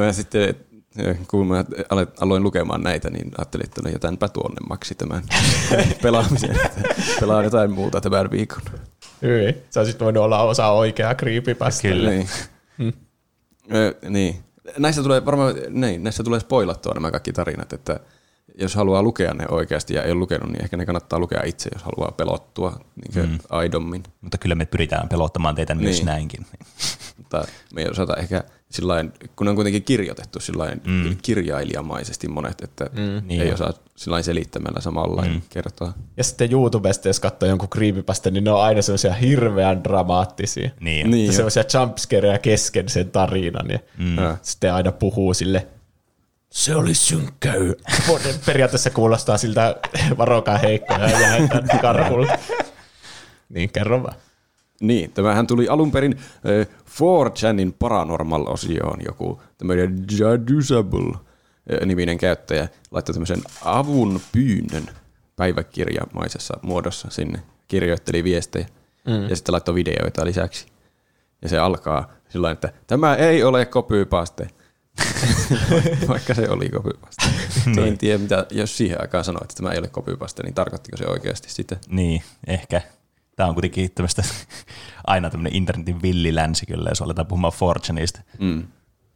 [0.06, 0.56] Ja sitten
[1.28, 1.66] kun mä
[2.20, 5.24] aloin lukemaan näitä, niin ajattelin, että no jätänpä tuonne maksi tämän
[6.04, 6.60] pelaamisen.
[7.20, 8.62] Pelaan jotain muuta tämän viikon.
[9.22, 9.56] Hyvin.
[9.70, 11.82] Sä olisit voinut olla osa oikeaa creepypasta.
[11.82, 12.10] Kyllä.
[12.10, 12.28] Niin.
[13.76, 14.44] Ö, niin.
[14.78, 18.00] Näissä tulee varmaan, niin, näissä tulee spoilattua nämä kaikki tarinat, että
[18.60, 21.70] jos haluaa lukea ne oikeasti ja ei ole lukenut, niin ehkä ne kannattaa lukea itse,
[21.74, 23.38] jos haluaa pelottua niin mm.
[23.50, 24.04] aidommin.
[24.22, 26.06] Mutta kyllä me pyritään pelottamaan teitä myös Niin.
[26.06, 26.46] näinkin.
[27.18, 31.18] Mutta me ei osata ehkä sillain, kun ne on kuitenkin kirjoitettu sillain mm.
[31.22, 33.28] kirjailijamaisesti monet, että mm.
[33.28, 33.54] Niin ei on.
[33.54, 35.42] osaa sillain selittämällä samalla mm.
[35.50, 35.94] kertoa.
[36.18, 40.70] Ja sitten YouTubesta, jos katsoo jonkun creepypasta, niin ne on aina semmoisia hirveän dramaattisia.
[40.80, 41.12] Niin.
[41.12, 43.70] Niin, semmoisia jumpscareja kesken sen tarinan.
[43.72, 44.18] Ja Mm.
[44.18, 44.38] Ja.
[44.42, 45.68] sitten aina puhuu sille,
[46.52, 47.76] se oli synkkä yö.
[48.46, 49.76] Periaatteessa kuulostaa siltä
[50.18, 51.50] varokaa heikkoja ja
[51.82, 52.38] karkulla.
[53.50, 54.16] Niin, kerro vaan.
[54.82, 56.18] Niin, tämähän tuli alun perin
[56.62, 61.20] äh, 4chanin Paranormal-osioon joku tämmöinen Jadusable
[61.86, 64.90] niminen käyttäjä laittoi tämmöisen avun pyynnön
[65.36, 68.68] päiväkirjamaisessa muodossa sinne, kirjoitteli viestejä
[69.08, 69.30] mm.
[69.30, 70.66] ja sitten laittoi videoita lisäksi.
[71.42, 74.48] Ja se alkaa sillä että tämä ei ole kopypaste.
[76.08, 77.26] Vaikka se oli kopypaste.
[77.66, 77.88] niin.
[77.88, 81.08] En tiedä, mitä, jos siihen aikaan sanoi, että tämä ei ole kopypaste, niin tarkoittiko se
[81.08, 81.78] oikeasti sitä?
[81.90, 82.82] Niin, ehkä.
[83.40, 84.24] Tämä on kuitenkin tämmöistä
[85.08, 88.22] aina tämmöinen internetin villilänsi kyllä, jos aletaan puhumaan Fortuneista.
[88.40, 88.68] Mm.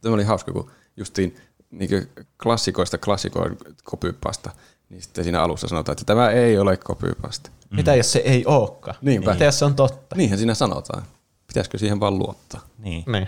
[0.01, 1.35] Tämä oli hauska, kun justiin
[1.71, 2.09] niin
[2.43, 4.49] klassikoista klassikoin kopypasta,
[4.89, 7.49] niin sitten siinä alussa sanotaan, että tämä ei ole kopypasta.
[7.69, 7.75] Mm.
[7.75, 8.95] Mitä jos se ei olekaan?
[9.01, 9.33] Niinpä.
[9.33, 10.15] Mitä jos se on totta?
[10.15, 11.03] Niinhän siinä sanotaan.
[11.47, 12.61] Pitäisikö siihen vaan luottaa?
[12.77, 13.03] Niin.
[13.07, 13.27] Niin.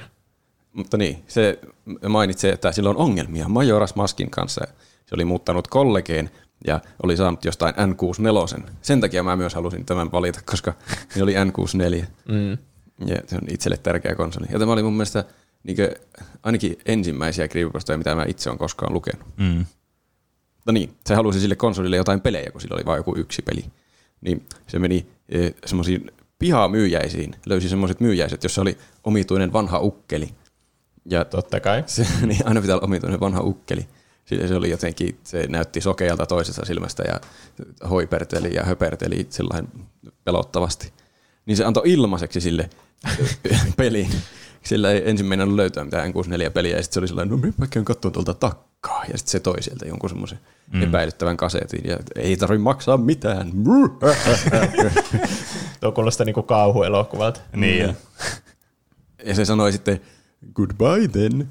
[0.74, 1.60] Mutta niin, se
[2.10, 4.68] mainitsee, että sillä on ongelmia Majoras Maskin kanssa.
[5.06, 6.32] Se oli muuttanut kollegeen
[6.68, 8.70] ja oli saanut jostain N64.
[8.82, 10.74] Sen takia mä myös halusin tämän valita, koska
[11.10, 12.06] se oli N64.
[12.28, 12.52] Mm.
[13.06, 14.46] Ja se on itselle tärkeä konsoli.
[14.52, 15.26] Ja tämä oli mun mielestä
[15.64, 15.78] niin
[16.44, 19.28] ainakin ensimmäisiä creepypastoja, mitä mä itse olen koskaan lukenut.
[19.38, 19.66] Mm.
[20.66, 23.66] No niin, se halusi sille konsolille jotain pelejä, kun sillä oli vain joku yksi peli.
[24.22, 30.30] Niin se meni e, semmoisiin pihamyyjäisiin, löysi semmoiset myyjäiset, jossa oli omituinen vanha ukkeli.
[31.06, 31.84] Ja Totta kai.
[31.86, 33.88] se, niin aina pitää olla omituinen vanha ukkeli.
[34.26, 37.20] Se, se oli jotenkin, se näytti sokealta toisesta silmästä ja
[37.90, 39.68] hoiperteli ja höperteli sellainen
[40.24, 40.94] pelottavasti.
[41.46, 42.70] Niin se antoi ilmaiseksi sille
[43.78, 44.12] peliin.
[44.64, 47.86] Sillä ei ensin meinannut löytää mitään N64-peliä ja sitten se oli sellainen, no minä käyn
[47.86, 49.04] katsomaan tuolta takkaa.
[49.12, 50.40] Ja sitten se toi sieltä jonkun semmoisen
[50.74, 50.84] mm.
[50.84, 53.52] epäilyttävän kasetin ja ei tarvi maksaa mitään.
[55.82, 57.42] Tuo kuulostaa niinku kauhuelokuvalta.
[57.56, 57.98] Niin.
[59.26, 60.02] Ja se sanoi sitten,
[60.54, 61.50] goodbye then.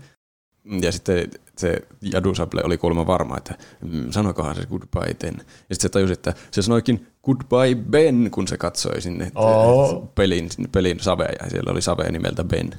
[0.82, 5.34] Ja sitten se Jadusable oli kuulemma varma, että mm, sanokohan se goodbye then.
[5.36, 10.12] Ja sitten se tajusi, että se sanoikin goodbye Ben, kun se katsoi sinne Oo.
[10.14, 12.70] pelin, pelin savea, ja siellä oli savea nimeltä Ben.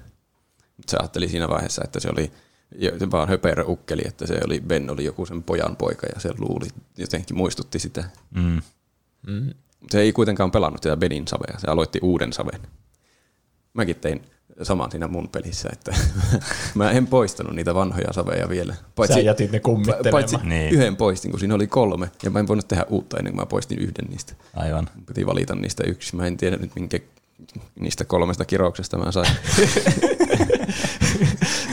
[0.78, 2.32] Mutta se ajatteli siinä vaiheessa, että se oli
[3.12, 6.68] vaan höperö ukkeli, että se oli, Ben oli joku sen pojan poika, ja se luuli,
[6.98, 8.04] jotenkin muistutti sitä.
[8.36, 8.62] Mm.
[9.28, 9.54] Mm.
[9.90, 12.62] Se ei kuitenkaan pelannut sitä Benin savea, se aloitti uuden saven.
[13.74, 14.22] Mäkin tein
[14.62, 15.96] saman siinä mun pelissä, että
[16.76, 18.76] mä en poistanut niitä vanhoja saveja vielä.
[19.14, 20.12] Sä jätit ne kummittelemaan.
[20.12, 20.74] Paitsi Niin.
[20.74, 23.46] yhden poistin, kun siinä oli kolme, ja mä en voinut tehdä uutta ennen kuin mä
[23.46, 24.34] poistin yhden niistä.
[24.56, 24.90] Aivan.
[25.06, 26.16] Piti valita niistä yksi.
[26.16, 27.00] Mä en tiedä nyt, minkä
[27.80, 29.28] niistä kolmesta kirouksesta mä sain.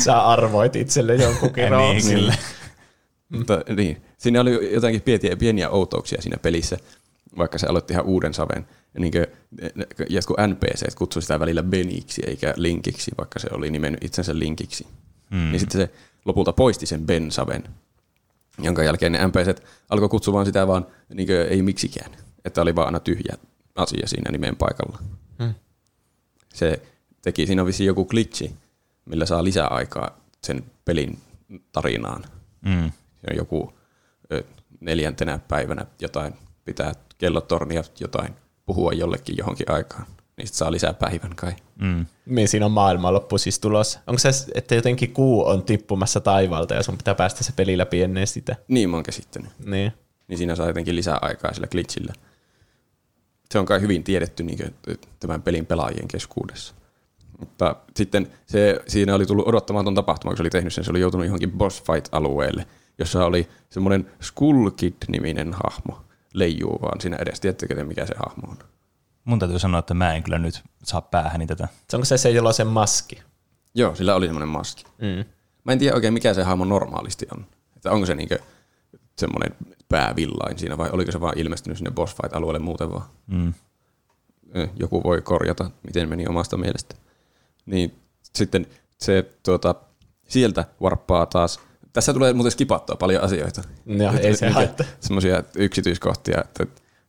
[0.04, 2.14] Sä arvoit itselle jonkun niin, kirouksen.
[2.18, 2.34] kyllä.
[3.28, 6.78] Mutta niin, siinä oli jotakin pieniä, pieniä outouksia siinä pelissä,
[7.38, 8.66] vaikka se aloitti ihan uuden saven.
[8.94, 9.26] Ja niin kuin,
[10.08, 14.86] jotkut NPC kutsui sitä välillä Beniksi eikä Linkiksi, vaikka se oli nimennyt itsensä Linkiksi.
[15.30, 15.38] Mm.
[15.38, 15.90] Niin sitten se
[16.24, 17.64] lopulta poisti sen Ben-saven,
[18.58, 22.10] jonka jälkeen ne NPC alkoi kutsumaan sitä vaan niin kuin, ei miksikään.
[22.44, 23.34] Että oli vaan aina tyhjä
[23.76, 24.98] asia siinä nimen paikalla.
[25.38, 25.54] Mm.
[26.54, 26.82] Se
[27.22, 28.54] teki, siinä vissiin joku glitchi,
[29.04, 31.18] millä saa lisää aikaa sen pelin
[31.72, 32.24] tarinaan
[32.64, 32.90] Mm.
[33.36, 33.72] joku
[34.80, 38.34] neljäntenä päivänä jotain, pitää kellotornia jotain,
[38.66, 40.06] puhua jollekin johonkin aikaan.
[40.36, 41.52] Niin sit saa lisää päivän kai.
[41.80, 42.06] Mm.
[42.26, 44.00] Niin siinä on maailmanloppu siis tulossa.
[44.06, 48.02] Onko se, että jotenkin kuu on tippumassa taivaalta ja sun pitää päästä se peli läpi
[48.02, 48.56] ennen sitä?
[48.68, 49.50] Niin mä oon käsittänyt.
[49.64, 49.92] Niin.
[50.28, 52.12] Niin siinä saa jotenkin lisää aikaa sillä glitchillä.
[53.50, 56.74] Se on kai hyvin tiedetty niin kuin, tämän pelin pelaajien keskuudessa.
[57.38, 60.84] Mutta sitten se, siinä oli tullut odottamaton tapahtuma, kun se oli tehnyt sen.
[60.84, 62.66] Se oli joutunut johonkin boss fight-alueelle,
[62.98, 66.04] jossa oli semmoinen Skull Kid-niminen hahmo.
[66.32, 67.40] Leijuu vaan siinä edessä.
[67.40, 68.58] Tiedättekö te, mikä se hahmo on?
[69.24, 71.68] Mun täytyy sanoa, että mä en kyllä nyt saa päähäni tätä.
[71.90, 73.22] Se onko se se, jolla on se maski?
[73.74, 74.84] Joo, sillä oli semmoinen maski.
[74.98, 75.24] Mm.
[75.64, 77.46] Mä en tiedä oikein, mikä se hahmo normaalisti on.
[77.76, 78.38] Että onko se niinkö
[79.18, 79.56] semmoinen
[79.88, 83.04] päävillain siinä vai oliko se vaan ilmestynyt sinne boss fight-alueelle muuten vaan.
[83.26, 83.54] Mm.
[84.56, 86.94] Ö, Joku voi korjata, miten meni omasta mielestä.
[87.66, 88.66] Niin sitten
[88.98, 89.74] se tuota,
[90.28, 91.60] sieltä varppaa taas.
[91.92, 93.62] Tässä tulee muuten skipattua paljon asioita.
[93.86, 94.86] Joo, ei se haittaa.
[95.00, 96.66] Semmoisia yksityiskohtia, että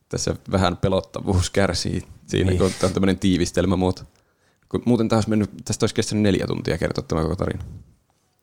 [0.10, 2.60] tässä vähän pelottavuus kärsii siinä, Niin.
[2.60, 4.04] kun tämä on tämmöinen tiivistelmämuoto.
[4.70, 7.64] Kun muuten taas mennyt, tästä olisi kestänyt neljä tuntia kertoa tämä koko tarina.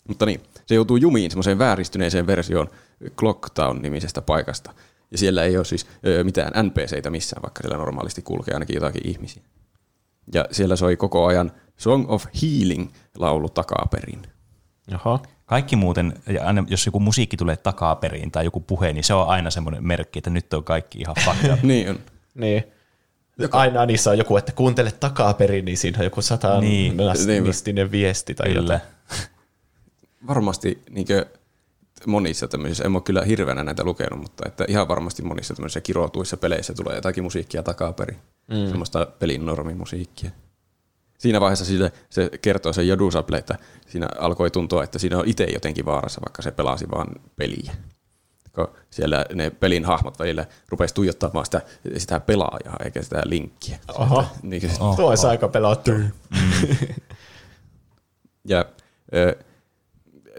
[0.08, 2.70] Mutta niin, se joutuu jumiin semmoiseen vääristyneeseen versioon
[3.20, 4.72] Clocktown-nimisestä paikasta.
[5.10, 9.08] Ja siellä ei ole siis ö, mitään NPCitä missään, vaikka siellä normaalisti kulkee ainakin jotakin
[9.08, 9.42] ihmisiä.
[10.34, 14.22] Ja siellä soi koko ajan Song of Healing-laulu takaperin.
[14.94, 15.22] Oho.
[15.50, 19.28] Kaikki muuten, ja aina jos joku musiikki tulee takaperin tai joku puhe, niin se on
[19.28, 21.36] aina semmoinen merkki, että nyt on kaikki ihan up.
[21.62, 21.98] Niin on.
[22.34, 22.64] Niin.
[23.50, 26.96] Aina niissä on joku, että kuuntele takaperin, niin siinä on joku sata Niin.
[27.42, 28.74] mistinen viesti tai Kyllä.
[28.74, 28.80] jotain.
[30.26, 31.26] varmasti niinkö
[32.06, 36.36] monissa tämmöisissä, en ole kyllä hirveänä näitä lukenut, mutta että ihan varmasti monissa tämmöisissä kirotuissa
[36.36, 38.16] peleissä tulee jotakin musiikkia takaperin.
[38.48, 38.68] Mm.
[38.68, 40.30] Semmoista pelin normimusiikkia.
[41.20, 45.44] Siinä vaiheessa sille, se kertoo se Jadusable, että siinä alkoi tuntua, että siinä on itse
[45.44, 47.06] jotenkin vaarassa, vaikka se pelasi vaan
[47.36, 47.72] peliä.
[48.54, 51.60] Kun siellä ne pelin hahmot välillä rupesi tuijottamaan sitä,
[51.96, 53.78] sitä pelaajaa eikä sitä linkkiä.
[53.98, 54.24] Oho.
[54.42, 54.96] Niin kuin, Oh.
[54.96, 55.98] Tuo olisi aika pelottava.
[58.44, 58.64] Ja
[59.14, 59.36] ö,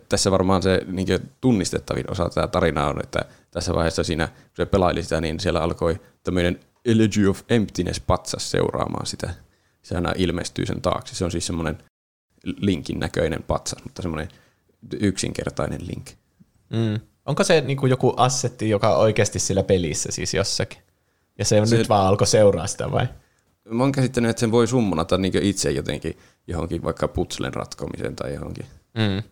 [0.10, 4.66] tässä varmaan se niin tunnistettavin osa tätä tarinaa on, että tässä vaiheessa siinä, kun se
[4.66, 9.34] pelaili sitä, niin siellä alkoi tämmöinen Elegy of Emptiness-patsas seuraamaan sitä.
[9.82, 11.16] Se aina ilmestyy sen taakse.
[11.16, 11.78] Se on siis semmoinen
[12.44, 14.30] linkin näköinen patsas, mutta semmoinen
[15.00, 16.10] yksinkertainen link.
[16.70, 17.00] Mm.
[17.26, 20.80] Onko se niin kuin joku assetti, joka on oikeasti sillä pelissä siis jossakin?
[21.38, 23.08] Ja se, Se- nyt vaan alkoi seuraa sitä vai?
[23.70, 26.18] Mä oon käsittänyt, että sen voi summonata niin itse jotenkin
[26.48, 28.66] johonkin vaikka putslen ratkomiseen tai johonkin.
[28.94, 29.24] Mm.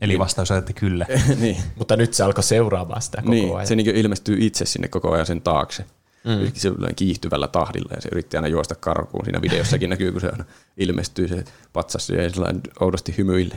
[0.00, 1.06] Eli vastaus on, että kyllä.
[1.40, 1.56] niin.
[1.76, 3.66] Mutta nyt se alkoi seuraamaan sitä koko niin, ajan.
[3.66, 5.84] se niin ilmestyy itse sinne koko ajan sen taakse.
[6.24, 6.52] Mm.
[6.54, 9.24] Se on kiihtyvällä tahdilla ja se yritti aina juosta karkuun.
[9.24, 10.44] Siinä videossakin näkyy, kun se aina
[10.76, 13.54] ilmestyy se patsas ja sellainen oudosti hymyille.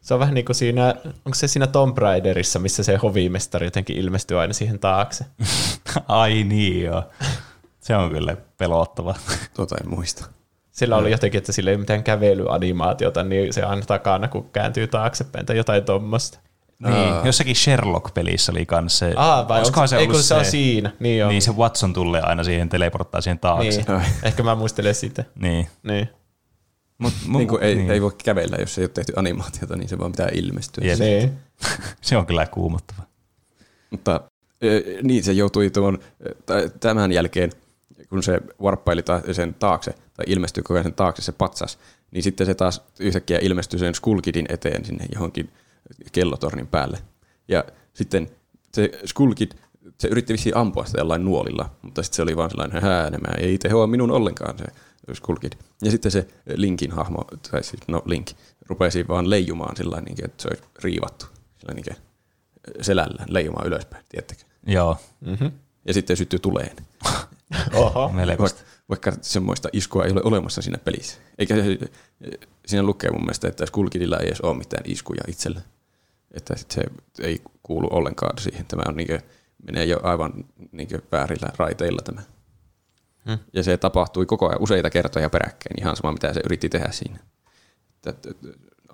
[0.00, 3.96] Se on vähän niin kuin siinä, onko se siinä Tomb Raiderissa, missä se hovimestari jotenkin
[3.96, 5.24] ilmestyy aina siihen taakse.
[6.08, 7.02] Ai niin joo.
[7.80, 9.14] Se on kyllä pelottava.
[9.54, 10.26] Tuota en muista.
[10.72, 14.86] Sillä oli jotenkin, että sillä ei ole mitään kävelyanimaatiota, niin se aina takana, kun kääntyy
[14.86, 16.38] taaksepäin tai jotain tuommoista.
[16.90, 19.12] Niin, jossakin Sherlock-pelissä oli kanssa se.
[19.16, 20.90] Ah, vai onko, ei, kun ollut se on siinä.
[21.00, 21.28] Niin, on.
[21.30, 23.84] Niin se Watson tulee aina siihen, teleporttaa siihen taakse.
[23.88, 24.02] niin.
[24.22, 25.24] Ehkä mä muistelen sitä.
[25.40, 25.68] Niin.
[25.82, 26.08] Niin.
[26.98, 29.98] Mut, mu- Niin kuin ei, ei voi kävellä, jos ei ole tehty animaatiota, niin se
[29.98, 30.84] vaan pitää ilmestyä.
[30.86, 30.98] Jep.
[30.98, 31.32] niin.
[32.00, 33.02] Se on kyllä kuumottava.
[33.90, 34.20] Mutta
[35.02, 35.98] niin, se joutui tuon,
[36.80, 37.50] tämän jälkeen,
[38.08, 41.78] kun se warppaili sen taakse, tai ilmestyi koko ajan sen taakse se patsas,
[42.10, 45.50] niin sitten se taas yhtäkkiä ilmestyi sen Skulkidin eteen sinne johonkin
[46.12, 46.98] kellotornin päälle.
[47.48, 48.30] Ja sitten
[48.74, 49.52] se Skulkid,
[49.98, 53.34] se yritti vissiin ampua sitä jollain nuolilla, mutta sitten se oli vaan sellainen, hää, nämä
[53.38, 54.64] ei tehoa minun ollenkaan se
[55.14, 55.52] Skulkid.
[55.82, 58.30] Ja sitten se Linkin hahmo, tai siis no Link,
[58.68, 61.26] rupesi vaan leijumaan sillä tavalla, niin että se olisi riivattu
[61.58, 61.96] sillä niin kuin
[62.80, 64.42] selällään leijumaan ylöspäin, tiedättekö?
[64.66, 64.96] Joo.
[65.20, 65.52] Mm-hmm.
[65.84, 66.76] ja sitten syttyy tuleen.
[67.74, 68.08] Oho.
[68.08, 68.60] Melkoista.
[68.88, 71.18] Vaikka, vaikka semmoista iskua ei ole olemassa siinä pelissä.
[71.38, 71.78] Eikä se,
[72.66, 75.60] siinä lukee mun mielestä, että Skullkidilla ei edes ole mitään iskuja itsellä.
[76.32, 76.82] Että sit se
[77.20, 78.66] ei kuulu ollenkaan siihen.
[78.66, 79.20] Tämä on niinkö,
[79.62, 82.22] menee jo aivan niinkö väärillä raiteilla tämä.
[83.26, 83.38] Hmm.
[83.52, 87.18] Ja se tapahtui koko ajan useita kertoja peräkkäin, ihan sama mitä se yritti tehdä siinä.
[88.06, 88.30] Että,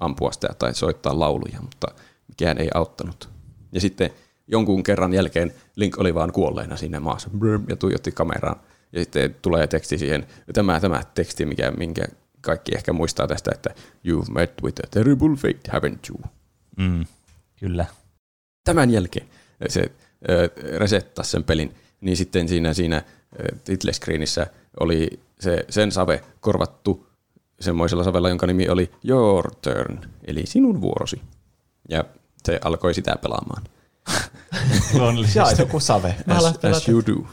[0.00, 1.86] ampua sitä tai soittaa lauluja, mutta
[2.28, 3.28] mikään ei auttanut.
[3.72, 4.10] Ja sitten
[4.46, 7.30] jonkun kerran jälkeen Link oli vaan kuolleena siinä maassa
[7.68, 8.60] ja tuijotti kameraan.
[8.92, 12.04] Ja sitten tulee teksti siihen, tämä, tämä teksti, mikä, minkä
[12.40, 13.74] kaikki ehkä muistaa tästä, että
[14.08, 16.20] You've met with a terrible fate, haven't you?
[16.76, 17.06] Mm,
[17.60, 17.86] kyllä.
[18.64, 19.26] Tämän jälkeen
[19.68, 24.46] se äh, resettasi sen pelin, niin sitten siinä, siinä äh, title screenissä
[24.80, 27.06] oli se, sen save korvattu
[27.60, 31.22] semmoisella savella, jonka nimi oli Your Turn, eli sinun vuorosi.
[31.88, 32.04] Ja
[32.44, 33.62] se alkoi sitä pelaamaan.
[34.94, 35.38] Luonnollisesti.
[35.38, 36.16] Jaa, joku save.
[36.28, 37.26] As, as you do.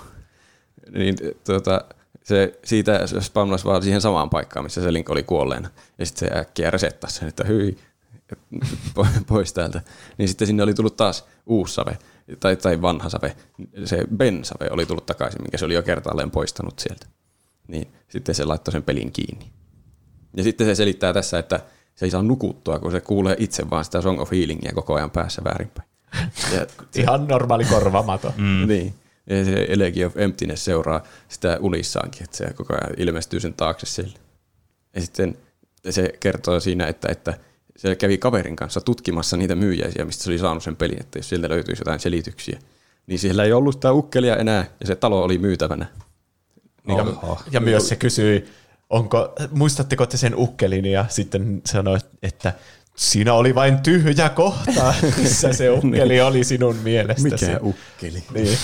[0.92, 1.82] Niin tuota,
[2.24, 5.70] se siitä se spamnasi vaan siihen samaan paikkaan, missä se Link oli kuolleena.
[5.98, 7.78] Ja sitten se äkkiä resettasi sen, että hyi,
[9.28, 9.82] pois täältä.
[10.18, 11.98] Niin sitten sinne oli tullut taas uusi save,
[12.40, 13.36] tai, tai vanha save.
[13.86, 17.06] Se Ben-save oli tullut takaisin, minkä se oli jo kertaalleen poistanut sieltä.
[17.68, 19.52] Niin sitten se laittoi sen pelin kiinni.
[20.38, 21.60] Ja sitten se selittää tässä, että
[21.96, 25.12] se ei saa nukuttua, kun se kuulee itse vaan sitä Song of Healingia koko ajan
[25.12, 25.90] päässä väärinpäin.
[26.54, 26.68] Ja
[27.02, 28.34] Ihan normaali korvamato.
[28.38, 28.68] Mm.
[28.68, 28.94] Niin.
[29.30, 33.86] Ja se Elegy of Emptiness seuraa sitä unissaankin, että se koko ajan ilmestyy sen taakse
[33.86, 34.20] sille.
[34.96, 35.38] Ja sitten
[35.90, 37.34] se kertoo siinä, että, että
[37.78, 41.30] se kävi kaverin kanssa tutkimassa niitä myyjäisiä, mistä se oli saanut sen pelin, että jos
[41.30, 42.60] sieltä löytyisi jotain selityksiä.
[43.08, 45.86] Niin siellä ei ollut sitä ukkelia enää, ja se talo oli myytävänä.
[46.88, 47.42] Niin, Oho.
[47.52, 48.46] Ja myös se kysyi,
[48.90, 52.54] onko, muistatteko te sen ukkelin, ja sitten sanoi, että
[52.96, 57.46] siinä oli vain tyhjä kohta, missä se ukkeli oli sinun mielestäsi.
[57.46, 58.24] Mikä ukkeli?
[58.34, 58.58] Niin.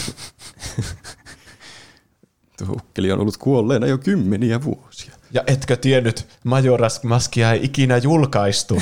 [2.58, 5.21] Tuo ukkeli on ollut kuolleena jo kymmeniä vuosia.
[5.34, 8.82] Ja etkö tiennyt, Majoras Maskia ei ikinä julkaistu.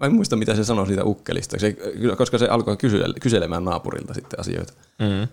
[0.00, 1.76] Mä en muista, mitä se sanoi siitä ukkelista, se,
[2.16, 4.72] koska se alkoi kysele, kyselemään naapurilta sitten asioita.
[4.98, 5.28] Mm.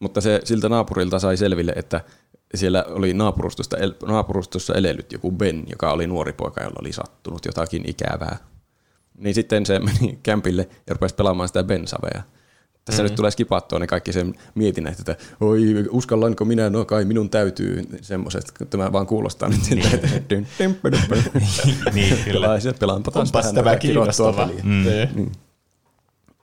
[0.00, 2.00] Mutta se siltä naapurilta sai selville, että
[2.54, 7.44] siellä oli naapurustossa, el, naapurustossa elellyt joku Ben, joka oli nuori poika, jolla oli sattunut
[7.44, 8.36] jotakin ikävää.
[9.18, 12.22] Niin sitten se meni kämpille ja rupesi pelaamaan sitä Ben-savea.
[12.88, 13.04] Tässä mm.
[13.04, 17.82] nyt tulee skipattua ne kaikki sen mietinnät, että oi, uskallanko minä, no kai minun täytyy,
[18.00, 21.32] semmoiset, tämä vaan kuulostaa nyt siltä, että dyn, dyn, dyn, dyn.
[21.94, 22.48] niin, kyllä.
[22.78, 24.48] Pelaanpa taas Onpas tämä kiinnostava.
[24.62, 24.84] Mm.
[24.84, 25.32] Niin.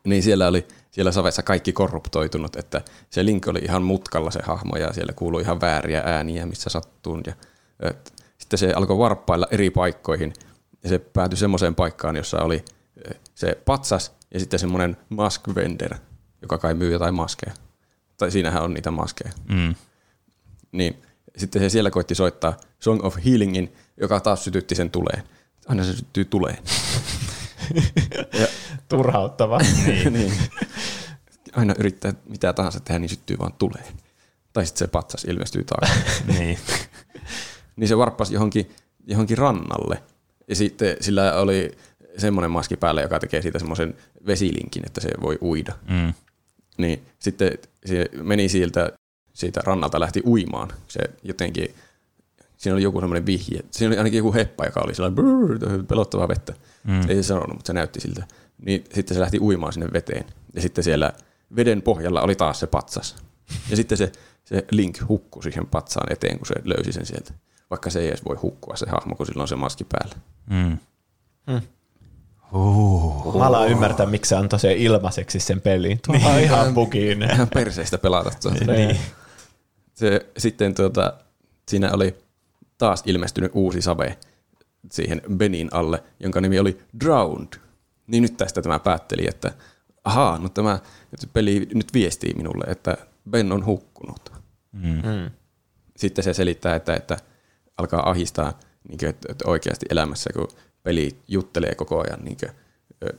[0.04, 4.76] niin siellä oli siellä savessa kaikki korruptoitunut, että se Link oli ihan mutkalla se hahmo
[4.76, 7.20] ja siellä kuului ihan vääriä ääniä, missä sattuu.
[7.28, 7.34] Ja,
[7.90, 10.34] et, sitten se alkoi varppailla eri paikkoihin
[10.84, 12.66] ja se päätyi semmoiseen paikkaan, jossa oli
[13.10, 15.96] eh, se patsas ja sitten semmoinen mask vendor,
[16.46, 17.54] joka kai myy jotain maskeja.
[18.18, 19.32] Tai siinähän on niitä maskeja.
[19.50, 19.76] Mm.
[20.72, 21.02] Niin
[21.38, 25.24] sitten se siellä koitti soittaa Song of Healingin, joka taas sytytti sen tuleen.
[25.68, 26.58] Aina se syttyy tuleen.
[28.40, 28.48] ja,
[28.90, 29.60] Turhauttava.
[29.86, 30.14] niin.
[30.14, 30.34] niin.
[31.54, 33.94] Aina yrittää mitä tahansa tehdä, niin syttyy vaan tuleen.
[34.54, 35.90] Tai sitten se patsas ilmestyy taas.
[36.38, 36.58] niin.
[37.76, 38.72] niin se varppasi johonkin,
[39.08, 40.04] johonkin rannalle.
[40.48, 41.72] Ja sitten sillä oli
[42.18, 43.96] semmoinen maski päällä, joka tekee siitä semmoisen
[44.28, 45.74] vesilinkin, että se voi uida.
[45.90, 46.14] Mm.
[46.78, 47.52] Niin sitten
[47.86, 48.92] se meni sieltä,
[49.34, 50.70] siitä rannalta lähti uimaan.
[50.88, 51.76] Se jotenkin,
[52.58, 53.60] siinä oli joku semmoinen vihje.
[53.72, 56.54] Siinä oli ainakin joku heppa, joka oli sellainen brrr, pelottavaa vettä.
[56.84, 57.10] Mm.
[57.10, 58.28] Ei se sanonut, mutta se näytti siltä.
[58.66, 60.26] Niin sitten se lähti uimaan sinne veteen.
[60.54, 61.14] Ja sitten siellä
[61.56, 63.16] veden pohjalla oli taas se patsas.
[63.70, 64.12] Ja sitten se,
[64.46, 67.34] se Link hukkui siihen patsaan eteen, kun se löysi sen sieltä.
[67.70, 70.16] Vaikka se ei edes voi hukkua se hahmo, kun sillä on se maski päällä.
[70.50, 70.78] Mm.
[71.54, 71.62] Mm.
[72.56, 73.38] Uh.
[73.38, 76.00] Mä alan ymmärtää, miksi se antoi sen ilmaiseksi sen peliin.
[76.06, 77.24] Tuo on ihan bugiin.
[77.24, 78.72] Ihan perseistä pelata tuota.
[78.72, 78.98] Niin.
[79.94, 81.14] Se, sitten tuota,
[81.68, 82.16] siinä oli
[82.78, 84.18] taas ilmestynyt uusi save
[84.92, 87.54] siihen Benin alle, jonka nimi oli Drowned.
[88.08, 89.52] Niin nyt tästä tämä päätteli, että
[90.04, 90.80] ahaa, no tämä
[91.34, 92.98] peli nyt viestii minulle, että
[93.30, 94.32] Ben on hukkunut.
[94.72, 94.90] Mm.
[94.90, 95.32] Mm.
[95.98, 97.18] Sitten se selittää, että, että
[97.78, 100.48] alkaa ahistaa niin kuin, että, että oikeasti elämässä, kun
[100.86, 102.52] peli juttelee koko ajan niin kuin,
[103.04, 103.18] ö,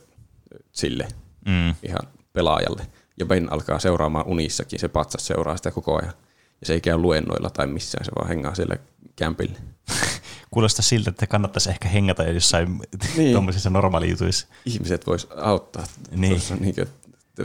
[0.71, 1.07] sille
[1.45, 1.75] Mm.
[1.83, 2.87] ihan pelaajalle.
[3.19, 6.13] Ja Ben alkaa seuraamaan unissakin, se patsas seuraa sitä koko ajan.
[6.61, 8.75] Ja se ei käy luennoilla tai missään, se vaan hengaa siellä
[9.15, 9.59] kämpillä.
[10.51, 12.79] Kuulostaa siltä, että kannattaisi ehkä hengata jossain
[13.17, 13.31] niin.
[13.31, 14.47] Tuommoisissa normaalijutuissa.
[14.65, 16.31] Ihmiset vois auttaa Niin.
[16.33, 16.75] tuossa niin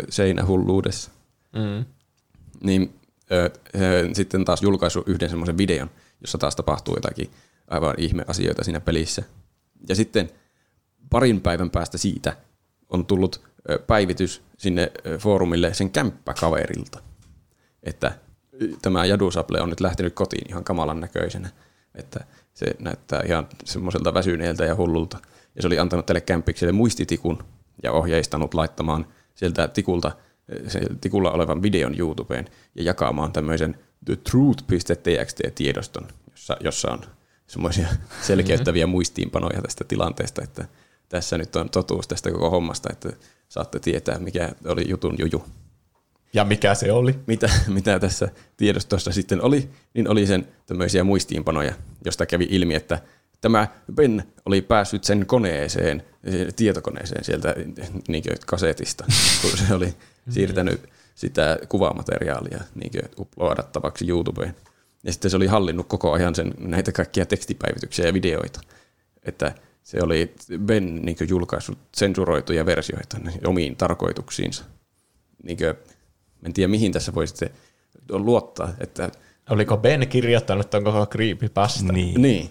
[0.09, 1.11] seinähulluudessa.
[1.53, 1.85] Mm.
[2.63, 2.95] Niin
[3.33, 3.51] ö,
[3.81, 7.31] ö, sitten taas julkaisu yhden semmoisen videon, jossa taas tapahtuu jotakin
[7.69, 9.23] aivan ihmeasioita siinä pelissä.
[9.89, 10.31] Ja sitten
[11.11, 12.37] parin päivän päästä siitä
[12.89, 13.41] on tullut
[13.87, 17.03] päivitys sinne foorumille sen kämppäkaverilta,
[17.83, 18.13] että
[18.83, 21.49] tämä Jadusable on nyt lähtenyt kotiin ihan kamalan näköisenä,
[21.95, 22.25] että
[22.55, 25.19] se näyttää ihan semmoiselta väsyneeltä ja hullulta.
[25.57, 27.45] Ja se oli antanut tälle kämppikselle muistitikun
[27.83, 30.13] ja ohjeistanut laittamaan sieltä tikulta,
[30.69, 37.01] se tikulla olevan videon YouTubeen ja jakamaan tämmöisen thetruth.txt-tiedoston, jossa, jossa on
[37.53, 37.89] semmoisia
[38.29, 40.65] selkeyttäviä muistiinpanoja tästä tilanteesta, että
[41.09, 43.13] tässä nyt on totuus tästä koko hommasta, että
[43.49, 45.45] saatte tietää, mikä oli jutun juju.
[46.35, 47.15] Ja mikä se oli?
[47.27, 51.75] Mitä, mitä tässä tiedostossa sitten oli, niin oli sen tämmöisiä muistiinpanoja,
[52.05, 53.01] josta kävi ilmi, että
[53.41, 56.03] tämä Ben oli päässyt sen koneeseen,
[56.57, 57.55] tietokoneeseen sieltä
[58.09, 59.05] niin kasetista,
[59.43, 59.95] kun se oli
[60.31, 60.81] siirtänyt
[61.15, 64.57] sitä kuvamateriaalia niin uploadattavaksi YouTubeen.
[65.03, 68.61] Ja sitten se oli hallinnut koko ajan sen, näitä kaikkia tekstipäivityksiä ja videoita.
[69.23, 74.65] Että se oli Ben niin julkaissut sensuroituja versioita omiin tarkoituksiinsa.
[75.43, 75.75] Niin kuin,
[76.47, 77.51] en tiedä, mihin tässä voi sitten
[78.11, 78.75] luottaa.
[78.81, 79.11] Että,
[79.51, 81.93] Oliko Ben kirjoittanut ton koko creepypasta?
[81.93, 82.23] Niin.
[82.23, 82.51] niin.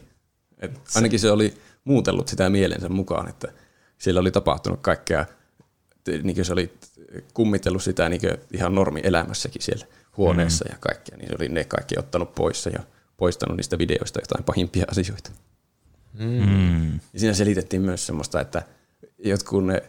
[0.59, 3.53] Et ainakin se oli muutellut sitä mielensä mukaan, että
[3.97, 5.25] siellä oli tapahtunut kaikkea,
[6.23, 6.73] niin kuin se oli
[7.33, 9.85] kummitellut sitä niin kuin ihan normielämässäkin siellä
[10.17, 10.73] huoneessa mm.
[10.73, 12.79] ja kaikkea, niin se oli ne kaikki ottanut pois ja
[13.17, 15.31] poistanut niistä videoista jotain pahimpia asioita.
[16.19, 16.93] Mm.
[16.93, 18.61] Ja siinä selitettiin myös semmoista, että
[19.23, 19.83] jotkut ne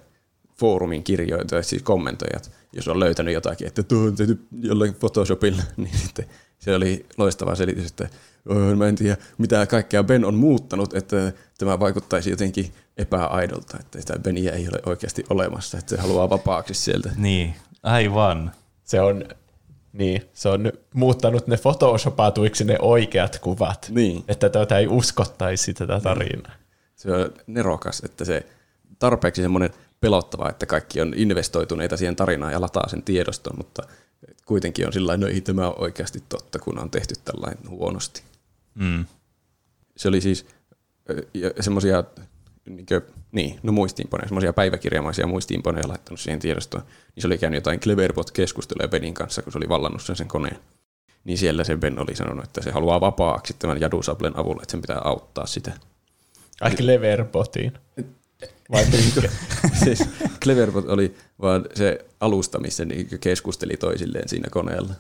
[0.58, 5.98] foorumin kirjoittajat, siis kommentoijat, jos on löytänyt jotakin, että tuo on tehty jollain Photoshopilla, niin
[5.98, 6.26] sitten
[6.58, 8.08] se oli loistava selitys, että
[8.48, 14.00] "Oh, mä en tiedä, mitä kaikkea Ben on muuttanut, että tämä vaikuttaisi jotenkin epäaidolta, että
[14.00, 17.10] sitä Beniä ei ole oikeasti olemassa, että se haluaa vapaaksi sieltä.
[17.16, 18.52] Niin, aivan.
[18.84, 19.24] Se on,
[19.92, 23.86] niin, se on muuttanut ne photoshopatuiksi ne oikeat kuvat.
[23.90, 24.24] Niin.
[24.28, 26.52] Että tätä ei uskottaisi tätä tarinaa.
[26.96, 28.46] Se on nerokas, että se
[28.98, 29.70] tarpeeksi semmoinen
[30.00, 33.82] pelottava, että kaikki on investoituneita siihen tarinaan ja lataa sen tiedoston, mutta
[34.46, 38.22] kuitenkin on sillä no ei tämä ole oikeasti totta, kun on tehty tällainen huonosti.
[38.74, 39.04] Mm.
[39.96, 40.46] Se oli siis
[41.60, 42.04] semmoisia
[42.66, 42.86] niin,
[43.32, 46.84] niin, no muistiinpanoja, semmoisia päiväkirjamaisia muistiinpanoja laittanut siihen tiedostoon.
[46.84, 50.58] Niin se oli käynyt jotain Cleverbot-keskusteluja Benin kanssa, kun se oli vallannut sen, sen koneen.
[51.24, 54.80] Niin siellä se Ben oli sanonut, että se haluaa vapaaksi tämän Jadusablen avulla, että sen
[54.80, 55.72] pitää auttaa sitä.
[56.60, 57.72] Ai Cleverbotiin.
[58.70, 58.84] Vai
[59.84, 60.08] siis
[60.42, 62.84] Cleverbot oli vaan se alusta, missä
[63.20, 64.94] keskusteli toisilleen siinä koneella.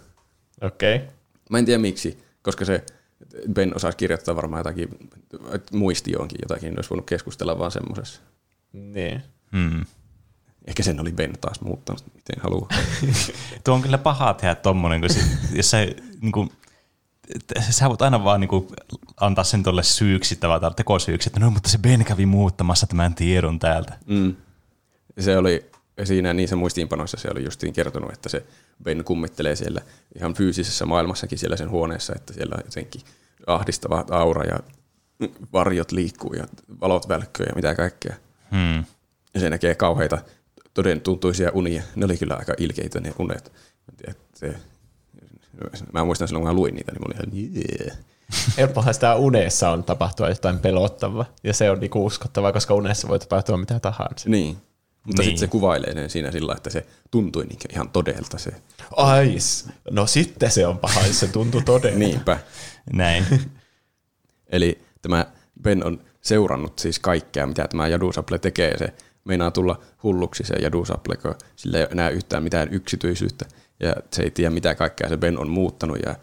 [0.60, 0.96] Okei.
[0.96, 1.08] Okay.
[1.50, 2.84] Mä en tiedä miksi, koska se
[3.52, 4.88] Ben osasi kirjoittaa varmaan jotakin,
[5.72, 8.20] muistioonkin jotakin, niin olisi voinut keskustella vaan semmoisessa.
[8.72, 9.22] Niin.
[9.52, 9.84] Mm.
[10.66, 12.68] Ehkä sen oli Ben taas muuttanut, miten haluaa.
[13.64, 15.78] Tuo on kyllä paha tehdä tommonen, kun sit, jos sä,
[16.20, 16.50] niin kuin,
[17.70, 18.66] sä voit aina vaan niin kuin,
[19.20, 23.58] antaa sen tuolle syyksi tai tekosyyksi, että no mutta se Ben kävi muuttamassa tämän tiedon
[23.58, 23.98] täältä.
[24.06, 24.36] Mm.
[25.18, 25.71] Se oli
[26.04, 28.46] siinä niissä muistiinpanoissa se oli justiin kertonut, että se
[28.82, 29.80] Ben kummittelee siellä
[30.16, 33.02] ihan fyysisessä maailmassakin siellä sen huoneessa, että siellä on jotenkin
[33.46, 34.60] ahdistava aura ja
[35.52, 36.46] varjot liikkuu ja
[36.80, 38.14] valot välkkyy ja mitä kaikkea.
[38.50, 38.84] Hmm.
[39.34, 40.18] Ja se näkee kauheita
[40.74, 41.82] toden tuntuisia unia.
[41.96, 43.52] Ne oli kyllä aika ilkeitä ne unet.
[43.86, 44.54] Mä, tiedän, se,
[45.92, 47.98] mä muistan silloin, kun mä luin niitä, niin mä olin ihan yeah.
[48.56, 53.18] Helppohan sitä unessa on tapahtua jotain pelottavaa, ja se on niinku uskottavaa, koska unessa voi
[53.18, 54.30] tapahtua mitä tahansa.
[54.30, 54.56] Niin.
[55.04, 55.26] Mutta Niin.
[55.30, 58.50] sitten se kuvailee sen siinä sillä, että se tuntui niin ihan todelta se.
[58.96, 59.36] Ai,
[59.90, 61.98] no sitten se on paha, jos se tuntuu todella.
[61.98, 62.38] Niinpä.
[62.92, 63.24] Näin.
[64.52, 65.26] Eli tämä
[65.62, 68.78] Ben on seurannut siis kaikkea, mitä tämä Jadusable tekee.
[68.78, 68.94] Se
[69.24, 73.44] meinaa tulla hulluksi se Jadusable, kun sillä ei ole enää yhtään mitään yksityisyyttä.
[73.80, 76.16] Ja se ei tiedä, mitä kaikkea se Ben on muuttanut ja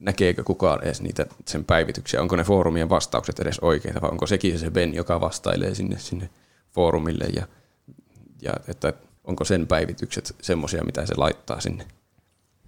[0.00, 2.22] näkeekö kukaan edes niitä sen päivityksiä.
[2.22, 6.30] Onko ne foorumien vastaukset edes oikeita vai onko sekin se Ben, joka vastailee sinne, sinne
[6.74, 7.46] foorumille ja,
[8.42, 8.92] ja että
[9.24, 11.86] onko sen päivitykset semmoisia, mitä se laittaa sinne.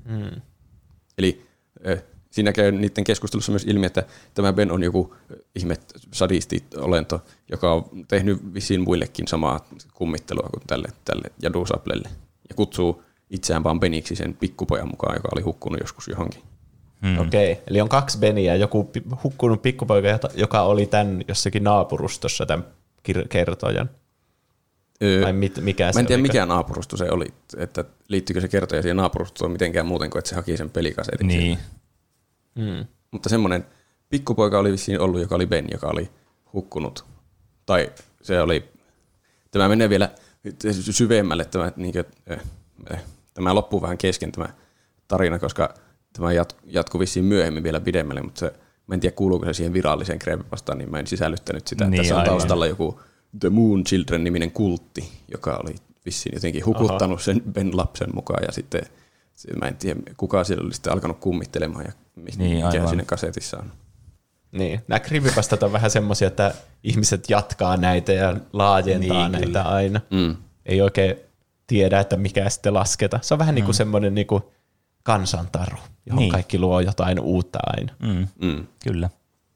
[0.05, 0.41] Mm.
[1.19, 1.47] Eli
[2.31, 4.03] siinä käy niiden keskustelussa myös ilmi, että
[4.35, 5.15] tämä Ben on joku
[5.55, 5.77] ihme
[6.13, 9.61] sadisti-olento, joka on tehnyt vissiin muillekin samaa
[9.95, 12.09] kummittelua kuin tälle, tälle Jadusablelle.
[12.49, 16.43] Ja kutsuu itseään vaan Beniksi sen pikkupojan mukaan, joka oli hukkunut joskus johonkin.
[17.03, 17.19] Hmm.
[17.19, 17.65] Okei, okay.
[17.67, 18.91] eli on kaksi Beniä, joku
[19.25, 22.67] hukkunut pikkupoika, joka oli tämän jossakin naapurustossa tämän
[23.09, 23.91] kir- kertojan.
[25.03, 27.27] Öö, Vai mit, mikä se Mä en tiedä, mikä naapurusto se oli,
[27.57, 31.27] että liittyykö se kertoja siihen naapurustoon mitenkään muuten kuin, että se haki sen pelikasetin.
[31.27, 31.59] Niin.
[32.55, 32.87] Mm.
[33.11, 33.67] Mutta semmoinen
[34.09, 36.11] pikkupoika oli vissiin ollut, joka oli Ben, joka oli
[36.53, 37.05] hukkunut.
[37.67, 37.93] Tai
[38.23, 38.65] se oli,
[39.51, 40.11] tämä menee vielä
[40.71, 42.05] syvemmälle, tämä, niin kuin,
[42.93, 43.03] äh,
[43.35, 44.49] tämä loppuu vähän kesken tämä
[45.09, 45.75] tarina, koska
[46.13, 48.53] tämä jat, jatkuu vissiin myöhemmin vielä pidemmälle, mutta se,
[48.87, 51.85] mä en tiedä kuuluuko se siihen viralliseen creepypastaan, niin mä en sisällyttänyt sitä.
[51.85, 52.31] Niin, Tässä on aivan.
[52.31, 53.01] taustalla joku
[53.41, 55.75] The Moon Children-niminen kultti, joka oli
[56.07, 58.83] vissiin jotenkin hukuttanut sen Ben lapsen mukaan ja sitten
[59.35, 62.89] se, mä en tiedä, kuka siellä oli sitten alkanut kummittelemaan ja mistä, Niin, mikä aivan.
[62.89, 63.73] siinä kasetissa on.
[64.53, 66.55] Niin, nämä creepypastat on vähän semmoisia, että
[66.85, 69.63] ihmiset jatkaa näitä ja laajentaa Niin, näitä kyllä.
[69.63, 70.01] aina.
[70.11, 70.37] Mm.
[70.67, 71.17] Ei oikein
[71.67, 73.19] tiedä, että mikä sitten lasketa.
[73.23, 74.43] Se on vähän niin kuin semmoinen niin kuin
[75.03, 76.17] kansantaru, johon Niin.
[76.17, 76.33] niin.
[76.33, 77.93] kaikki luo jotain uutta aina.
[78.03, 78.67] Mm, Mm.
[78.85, 79.11] kyllä.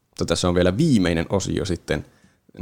[0.09, 2.05] Mutta tässä on vielä viimeinen osio sitten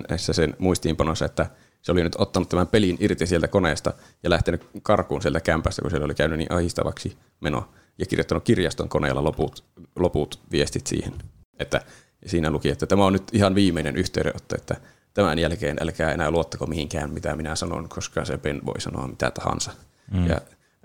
[0.10, 1.50] näissä sen muistiinpanoissa, että
[1.82, 3.94] se oli nyt ottanut tämän pelin irti sieltä koneesta
[4.24, 8.90] ja lähtenyt karkuun sieltä kämpästä, kun siellä oli käynyt niin ahistavaksi meno, ja kirjoittanut kirjaston
[8.90, 9.64] koneella loput,
[9.96, 11.14] loput viestit siihen.
[11.60, 11.82] Että
[12.26, 14.76] siinä luki, että tämä on nyt ihan viimeinen yhteydenotto, että
[15.14, 19.32] tämän jälkeen älkää enää luottako mihinkään, mitä minä sanon, koska se Ben voi sanoa mitä
[19.32, 19.72] tahansa.
[20.12, 20.28] Mm.
[20.28, 20.42] Ja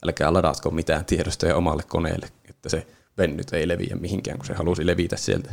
[0.07, 2.87] älkää ladatko mitään tiedostoja omalle koneelle, että se
[3.17, 5.51] Ben nyt ei leviä mihinkään, kun se halusi levitä sieltä.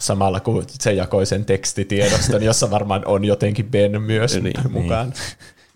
[0.00, 5.12] Samalla kun se jakoi sen tekstitiedoston, jossa varmaan on jotenkin Ben myös Niin, niin, mukaan.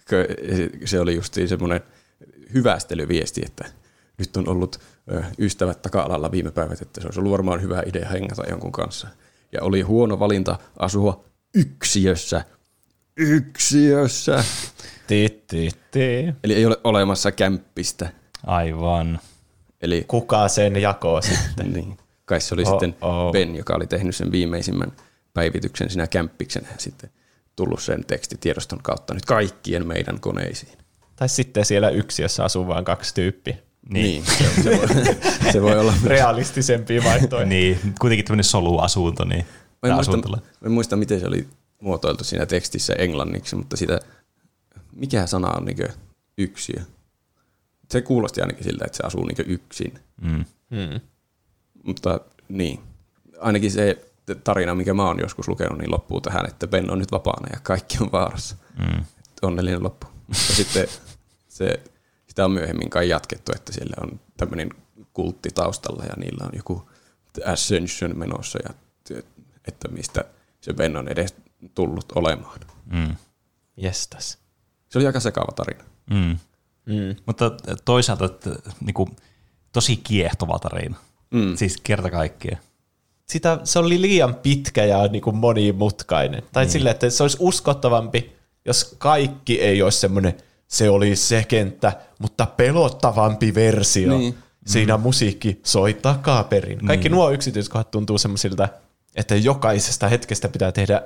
[0.05, 0.27] Kö-
[0.85, 1.81] se- oli just semmoinen
[2.55, 3.65] hyvästelyviesti, että
[4.19, 4.81] nyt on ollut
[5.39, 9.09] ystävät taka-alalla viime päivät, että se olisi ollut varmaan hyvä idea hengata jonkun kanssa.
[9.53, 12.45] Ja oli huono valinta asua yksiössä.
[13.17, 14.45] Yksiössä.
[15.07, 16.35] Ti, ti, ti.
[16.45, 18.09] Eli ei ole olemassa kämppistä.
[18.47, 19.21] Aivan.
[19.83, 21.73] Eli Kuka sen jakoo sitten?
[21.73, 21.97] niin,
[22.33, 23.33] kai se oli Oh, sitten oh.
[23.33, 24.93] Ben, joka oli tehnyt sen viimeisimmän
[25.35, 27.11] päivityksen sinä kämppiksenä ja sitten
[27.57, 30.79] tullut sen tekstitiedoston kautta nyt kaikkien meidän koneisiin.
[31.17, 33.57] Tai sitten siellä yksiössä asuu vain kaksi tyyppiä.
[33.89, 34.05] Niin.
[34.05, 34.89] niin se, se, voi,
[35.53, 37.47] se voi olla Realistisempia vaihtoehtoja.
[37.47, 39.47] Niin, kuitenkin tämmöinen soluasunto, niin,
[39.83, 41.49] Mä en, muista, mä en muista, miten se oli
[41.81, 44.01] muotoiltu siinä tekstissä englanniksi, mutta sitä,
[44.93, 45.89] mikä sana on niin
[46.39, 46.83] yksiö?
[47.91, 49.95] Se kuulosti ainakin siltä, että se asuu niin yksin.
[50.21, 50.45] Mm.
[50.71, 51.01] Hmm.
[51.83, 52.81] Mutta niin,
[53.41, 54.13] ainakin se
[54.45, 57.61] tarina, mikä mä oon joskus lukenut, niin loppuu tähän, että Ben on nyt vapaana ja
[57.63, 58.57] kaikki on vaarassa.
[58.79, 59.05] Mm.
[59.43, 60.07] Onnellinen loppu.
[60.29, 60.89] Ja sitten
[61.49, 61.83] se,
[62.27, 64.71] sitä on myöhemmin kai jatkettu, että siellä on tämmöinen
[65.13, 66.91] kultti taustalla ja niillä on joku
[67.47, 68.75] Ascension menossa ja
[69.69, 70.25] että mistä
[70.61, 71.35] se Ben on edes
[71.75, 72.61] tullut olemaan.
[72.93, 73.17] Mm.
[73.77, 74.39] Jestas.
[74.89, 75.85] Se oli aika sekava tarina.
[76.11, 76.39] Mm.
[76.87, 77.17] Mm.
[77.27, 77.51] Mutta
[77.85, 79.09] toisaalta että, niinku,
[79.73, 80.97] tosi kiehtova tarina.
[81.33, 81.57] Mm.
[81.57, 82.63] Siis kerta kaikkiaan.
[83.27, 86.43] Sitä, se oli liian pitkä ja niin kuin monimutkainen.
[86.53, 86.73] Tai niin.
[86.73, 88.33] silleen, että se olisi uskottavampi,
[88.65, 90.35] jos kaikki ei olisi semmoinen,
[90.69, 94.19] se oli se kenttä, mutta pelottavampi versio.
[94.19, 94.35] Niin.
[94.67, 96.79] Siinä musiikki soi takaperin.
[96.87, 98.69] Kaikki nuo yksityiskohdat tuntuu semmoisilta,
[99.17, 101.03] että jokaisesta hetkestä pitää tehdä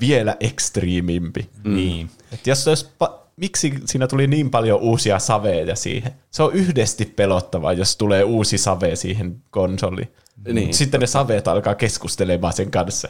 [0.00, 1.48] vielä ekstriimimpi.
[1.64, 1.74] Mm.
[1.74, 2.10] Niin.
[2.32, 6.12] Et jos se olisi pa- miksi siinä tuli niin paljon uusia saveja siihen?
[6.30, 10.08] Se on yhdesti pelottavaa, jos tulee uusi save siihen konsoliin.
[10.52, 10.74] Niin.
[10.74, 13.08] Sitten ne saveet alkaa keskustelemaan sen kanssa.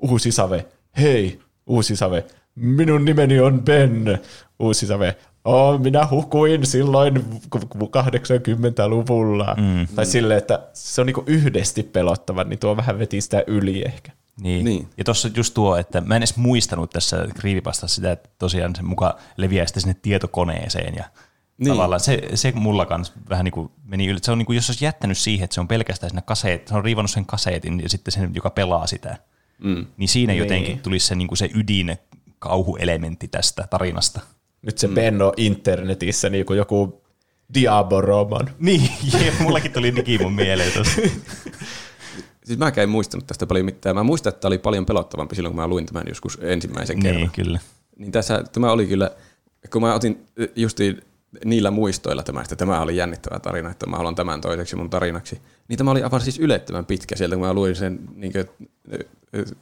[0.00, 0.66] Uusi save.
[0.98, 2.24] Hei, uusi save.
[2.54, 4.18] Minun nimeni on Ben.
[4.58, 5.16] Uusi save.
[5.44, 9.56] Oh, minä hukuin silloin 80-luvulla.
[9.58, 9.86] Mm.
[9.94, 14.12] Tai silleen, että se on niinku yhdesti pelottava, niin tuo vähän veti sitä yli ehkä.
[14.42, 14.64] Niin.
[14.64, 14.88] Niin.
[14.98, 18.82] Ja tuossa just tuo, että mä en edes muistanut tässä kriivipastassa sitä, että tosiaan se
[18.82, 21.04] muka leviää sitten sinne tietokoneeseen ja
[21.58, 21.68] Niin.
[21.68, 24.18] tavallaan se, se mulla kanssa vähän niin kuin meni yli.
[24.22, 26.74] Se on niin kuin, jos olisi jättänyt siihen, että se on pelkästään siinä kaseet, se
[26.74, 29.16] on riivannut sen kaseetin ja sitten sen, joka pelaa sitä,
[29.58, 29.86] Mm.
[29.96, 30.38] niin siinä Niin.
[30.38, 31.96] jotenkin tulisi se, niin kuin se ydin
[32.38, 34.20] kauhuelementti tästä tarinasta.
[34.62, 34.94] Nyt se mm.
[34.94, 37.02] Ben on internetissä niin kuin joku
[37.54, 38.50] Diaboroman.
[38.58, 38.90] Niin,
[39.24, 41.00] jep, mullakin tuli Digimon mieleen tuossa.
[42.52, 43.96] Siis mä en muistanut tästä paljon mitään.
[43.96, 47.20] Mä muistan, että tämä oli paljon pelottavampi silloin, kun mä luin tämän joskus ensimmäisen kerran.
[47.20, 47.58] niin, kyllä.
[47.98, 49.10] Niin tässä, tämä oli kyllä,
[49.72, 50.26] kun mä otin
[50.56, 51.02] justiin
[51.44, 55.40] niillä muistoilla tämä, että tämä oli jännittävä tarina, että mä haluan tämän toiseksi mun tarinaksi,
[55.68, 58.70] niin tämä oli aivan siis ylettömän pitkä sieltä, kun mä luin sen niin kuin,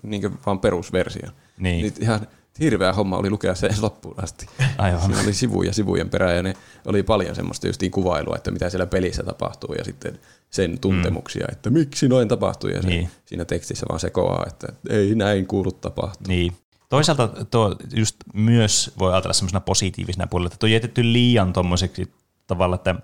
[0.03, 1.33] niin kuin vaan perusversion.
[1.59, 1.83] Niin.
[1.83, 2.27] niin ihan
[2.61, 4.47] hirveä homma oli lukea se loppuun asti.
[4.79, 5.01] Aivan.
[5.03, 6.55] Siinä oli sivuja sivujen perään ja ne
[6.87, 10.19] oli paljon semmoista justiin kuvailua, että mitä siellä pelissä tapahtuu ja sitten
[10.51, 13.11] sen tuntemuksia, että miksi noin tapahtuu ja se, Niin.
[13.27, 16.29] siinä tekstissä vaan sekoaa, että ei näin kuulu tapahtua.
[16.29, 16.53] Niin.
[16.89, 22.13] Toisaalta tuo just myös voi ajatella semmoisena positiivisena puolella, että tuo on jätetty liian tommoiseksi
[22.47, 22.95] tavalla, että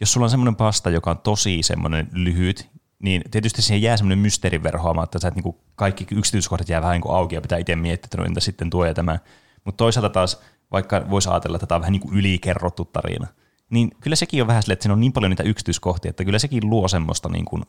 [0.00, 2.68] jos sulla on semmoinen pasta, joka on tosi semmoinen lyhyt,
[3.02, 7.02] niin tietysti siihen jää semmoinen mysteeriverhoama, että sä et niinku kaikki yksityiskohdat jää vähän niin
[7.02, 9.18] kuin auki ja pitää itse miettiä, että no entä sitten tuo ja tämä.
[9.64, 10.40] Mutta toisaalta taas,
[10.72, 13.26] vaikka voisi ajatella, että tämä on vähän niin kuin ylikerrottu tarina,
[13.70, 16.38] niin kyllä sekin on vähän silleen, että siinä on niin paljon niitä yksityiskohtia, että kyllä
[16.38, 17.62] sekin luo semmoista niin kuin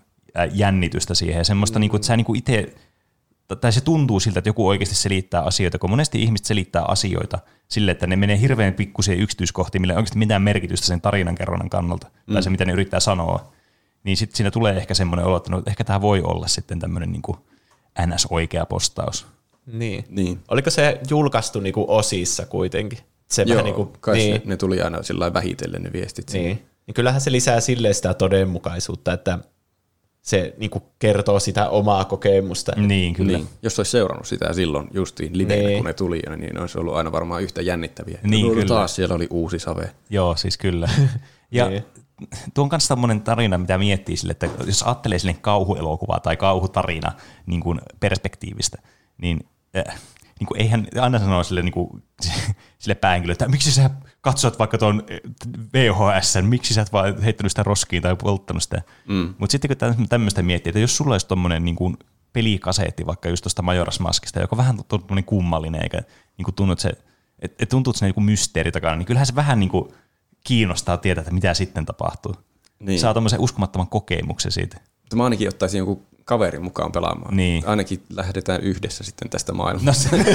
[0.51, 1.81] jännitystä siihen ja semmoista, mm.
[1.81, 2.75] niin kuin, että sä niin kuin itse
[3.55, 7.91] tai se tuntuu siltä, että joku oikeasti selittää asioita, kun monesti ihmiset selittää asioita sille,
[7.91, 12.07] että ne menee hirveän pikkuisia yksityiskohtiin, millä ei oikeasti mitään merkitystä sen tarinan kerronnan kannalta,
[12.27, 12.33] mm.
[12.33, 13.51] tai se, mitä ne yrittää sanoa.
[14.03, 17.11] Niin sitten siinä tulee ehkä semmoinen olo, että no, ehkä tämä voi olla sitten tämmöinen
[17.11, 17.21] niin
[18.07, 19.27] ns-oikea postaus.
[19.65, 20.05] Niin.
[20.09, 20.39] Niin.
[20.47, 22.99] Oliko se julkaistu niinku osissa kuitenkin?
[23.31, 26.29] se Joo, vähän niin kuin, kai niin, ne, ne tuli aina sillä vähitellen ne viestit.
[26.29, 26.47] sinne.
[26.47, 26.65] niin.
[26.87, 29.39] niin kyllähän se lisää silleen sitä todenmukaisuutta, että
[30.21, 32.71] se niin kuin kertoo sitä omaa kokemusta.
[32.75, 33.37] Niin, kyllä.
[33.37, 35.77] Niin, jos olisi seurannut sitä silloin justiin liveenä, Niin.
[35.77, 38.19] kun ne tuli, niin olisi ollut aina varmaan yhtä jännittäviä.
[38.23, 38.65] Niin, No, kyllä.
[38.65, 39.91] Taas siellä oli uusi save.
[40.09, 40.89] Joo, siis kyllä.
[41.51, 41.83] Ja Niin.
[42.53, 47.11] Tuo on myös tämmöinen tarina, mitä miettii sille, että jos ajattelee sille kauhuelokuvaa tai kauhutarina
[47.45, 48.77] niin kuin perspektiivistä,
[49.21, 49.39] niin,
[49.77, 49.99] äh,
[50.39, 52.03] niin kuin eihän aina sanoa sille, niin kuin,
[52.79, 53.89] sille päähenkilölle, että miksi sä
[54.21, 55.03] katsot vaikka tuon
[55.73, 58.81] VHS, miksi sä et vaan heittänyt sitä roskiin tai polttanut sitä.
[59.07, 59.33] Mm.
[59.37, 61.97] Mutta sitten kun tämmöistä miettii, että jos sulla olisi tuommoinen niin kuin
[62.33, 66.01] pelikaseetti vaikka just tuosta Majoras Maskista, joka on vähän tuommoinen kummallinen, eikä
[66.37, 66.91] niin kuin tunnu, että se,
[67.39, 69.93] et, et tuntuu, että se on joku mysteeri takana, niin kyllähän se vähän niin kuin
[70.43, 72.35] kiinnostaa tietää, että mitä sitten tapahtuu.
[72.79, 72.99] Niin.
[72.99, 74.77] Saa tuommoisen uskomattoman kokemuksen siitä.
[75.01, 77.37] Mutta mä ainakin ottaisin jonkun kaverin mukaan pelaamaan.
[77.37, 77.67] Niin.
[77.67, 80.09] Ainakin lähdetään yhdessä sitten tästä No maailmasta.
[80.09, 80.25] se,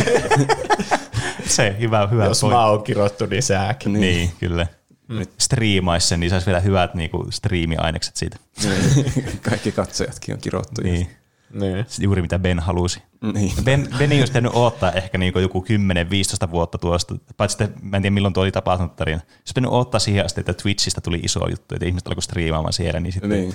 [1.46, 2.54] se hyvä, hyvä Jos point.
[2.54, 3.92] mä oon kirottu, niin säkin.
[3.92, 4.66] Niin, niin kyllä.
[5.08, 5.22] Mm.
[5.38, 8.36] Striimaisi sen, niin saisi vielä hyvät niinku, striimiainekset siitä.
[8.62, 9.40] Niin.
[9.50, 10.80] Kaikki katsojatkin on kirottu.
[10.82, 11.10] Niin.
[11.54, 11.86] Niin.
[12.00, 13.02] Juuri mitä Ben halusi.
[13.32, 13.52] Niin.
[13.64, 15.64] Ben, Ben ei olisi tehnyt odottaa ehkä niinku joku
[16.46, 19.18] 10-15 vuotta tuosta, paitsi että mä en tiedä milloin tuo oli tapahtunut tarina.
[19.18, 22.72] Se olisi pitänyt odottaa siihen asti, että Twitchistä tuli iso juttu, että ihmiset alkoi striimaamaan
[22.72, 23.54] siellä, niin sitten Niin.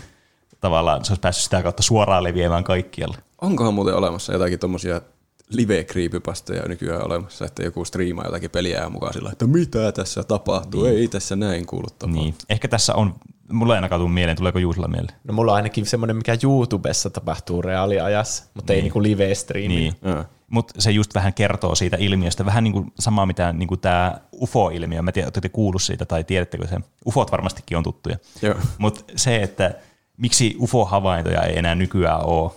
[0.61, 3.17] tavallaan se olisi päässyt sitä kautta suoraan leviämään kaikkialle.
[3.41, 5.01] Onkohan muuten olemassa jotakin tommosia
[5.49, 10.23] live creepypastoja nykyään olemassa, että joku striimaa jotakin peliä ja mukaan sillä, että mitä tässä
[10.23, 10.97] tapahtuu, niin.
[10.97, 12.21] ei tässä näin kuulu tapahtuu.
[12.23, 12.35] Niin.
[12.49, 13.15] Ehkä tässä on,
[13.51, 15.17] mulla ei ainakaan tule mieleen, tuleeko Juusilla mieleen?
[15.23, 19.79] No mulla on ainakin semmoinen, mikä YouTubessa tapahtuu reaaliajassa, mutta ei niinku live streaming.
[19.79, 19.95] Niin.
[20.01, 20.25] Joo.
[20.49, 24.17] Mutta se just vähän kertoo siitä ilmiöstä, vähän niin kuin samaa mitä niin kuin tämä
[24.41, 28.17] UFO-ilmiö, mä tiedän, olette kuullut siitä tai tiedättekö se, UFOt varmastikin on tuttuja.
[28.41, 28.55] Joo.
[28.77, 29.75] Mutta se, että
[30.17, 32.51] miksi UFO-havaintoja ei enää nykyään ole,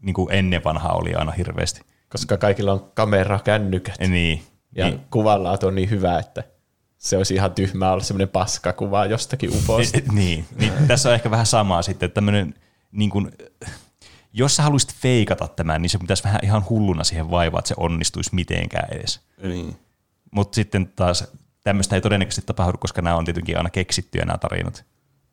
[0.00, 1.80] niin kuin ennen vanhaa oli aina hirveästi.
[2.08, 3.94] Koska kaikilla on kamera, kännykät.
[4.08, 4.42] Niin,
[4.76, 6.44] Ja niin, kuvanlaatu on niin hyvä, että
[7.02, 9.98] se olisi ihan tyhmää olla semmoinen paskakuva jostakin ufosta.
[10.12, 12.54] niin, niin, tässä on ehkä vähän samaa sitten, että tämmöinen,
[12.92, 13.30] niin kuin,
[14.32, 17.74] jos sä haluaisit feikata tämän, niin se pitäisi vähän ihan hulluna siihen vaivaa, että se
[17.76, 19.20] onnistuisi mitenkään edes.
[19.42, 19.76] Niin.
[20.30, 21.24] Mutta sitten taas
[21.64, 24.84] tämmöistä ei todennäköisesti tapahdu, koska nämä on tietenkin aina keksittyjä nämä tarinat.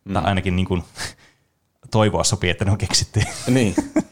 [0.06, 0.14] Mm.
[0.14, 0.84] Tai ainakin niin kuin,
[1.92, 3.22] toivoa sopii, että ne on keksitty.
[3.48, 3.76] niin.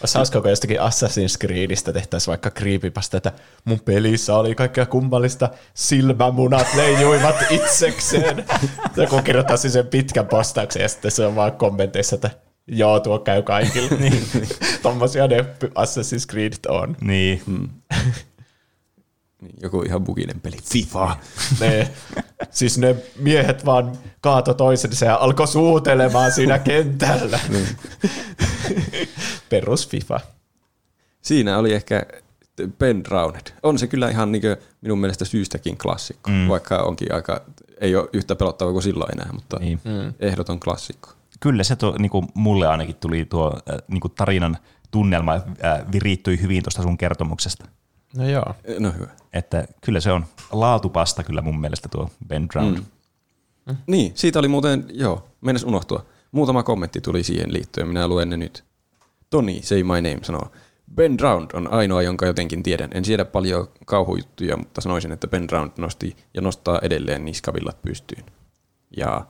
[0.00, 3.32] Olisi hauskaa, kun jostakin Assassin's Creedistä tehtäisiin vaikka creepypasta, että
[3.64, 8.44] mun pelissä oli kaikkea kummallista, silmämunat leijuivat itsekseen.
[8.96, 12.30] Joku kirjoittaisi sen pitkän postauksen ja sitten se on vaan kommenteissa, että
[12.66, 13.90] joo, tuo käy kaikille.
[14.00, 14.22] niin,
[14.82, 16.96] Tommosia ne Assassin's Creedit on.
[17.00, 17.42] niin.
[17.46, 17.68] Mm.
[19.42, 20.56] Niin, Joku ihan buginen peli.
[20.70, 21.16] FIFA.
[21.60, 21.90] Ne,
[22.50, 27.40] siis ne miehet vaan kaato toisensa ja alkoi suutelemaan siinä kentällä.
[29.48, 30.20] Perus FIFA.
[31.22, 32.06] Siinä oli ehkä
[32.78, 33.52] Ben Drowned.
[33.62, 34.42] On se kyllä ihan niin
[34.80, 36.48] minun mielestä syystäkin klassikko, mm.
[36.48, 37.42] vaikka onkin aika,
[37.80, 39.80] ei ole yhtä pelottava kuin silloin enää, mutta Niin.
[39.84, 40.14] mm.
[40.20, 41.10] ehdoton klassikko.
[41.40, 44.56] Kyllä se tuo, niin kuin mulle ainakin tuli tuo äh, niin kuin tarinan
[44.90, 45.42] tunnelma äh,
[45.92, 47.64] virittyi hyvin tuosta sun kertomuksesta.
[48.16, 48.54] No joo.
[48.78, 49.08] No hyvä.
[49.32, 52.78] Että kyllä se on laatupasta kyllä mun mielestä tuo Ben Drowned.
[53.66, 53.76] Mm.
[53.86, 56.06] Niin, siitä oli muuten, joo, mennäs unohtua.
[56.32, 58.64] Muutama kommentti tuli siihen liittyen, minä luen ne nyt.
[59.30, 60.52] Toni, say my name, sanoo.
[60.94, 62.90] Ben Drowned on ainoa, jonka jotenkin tiedän.
[62.94, 68.24] En siedä paljon kauhujuttuja, mutta sanoisin, että Ben Drowned nosti ja nostaa edelleen niskavillat pystyyn.
[68.96, 69.26] Ja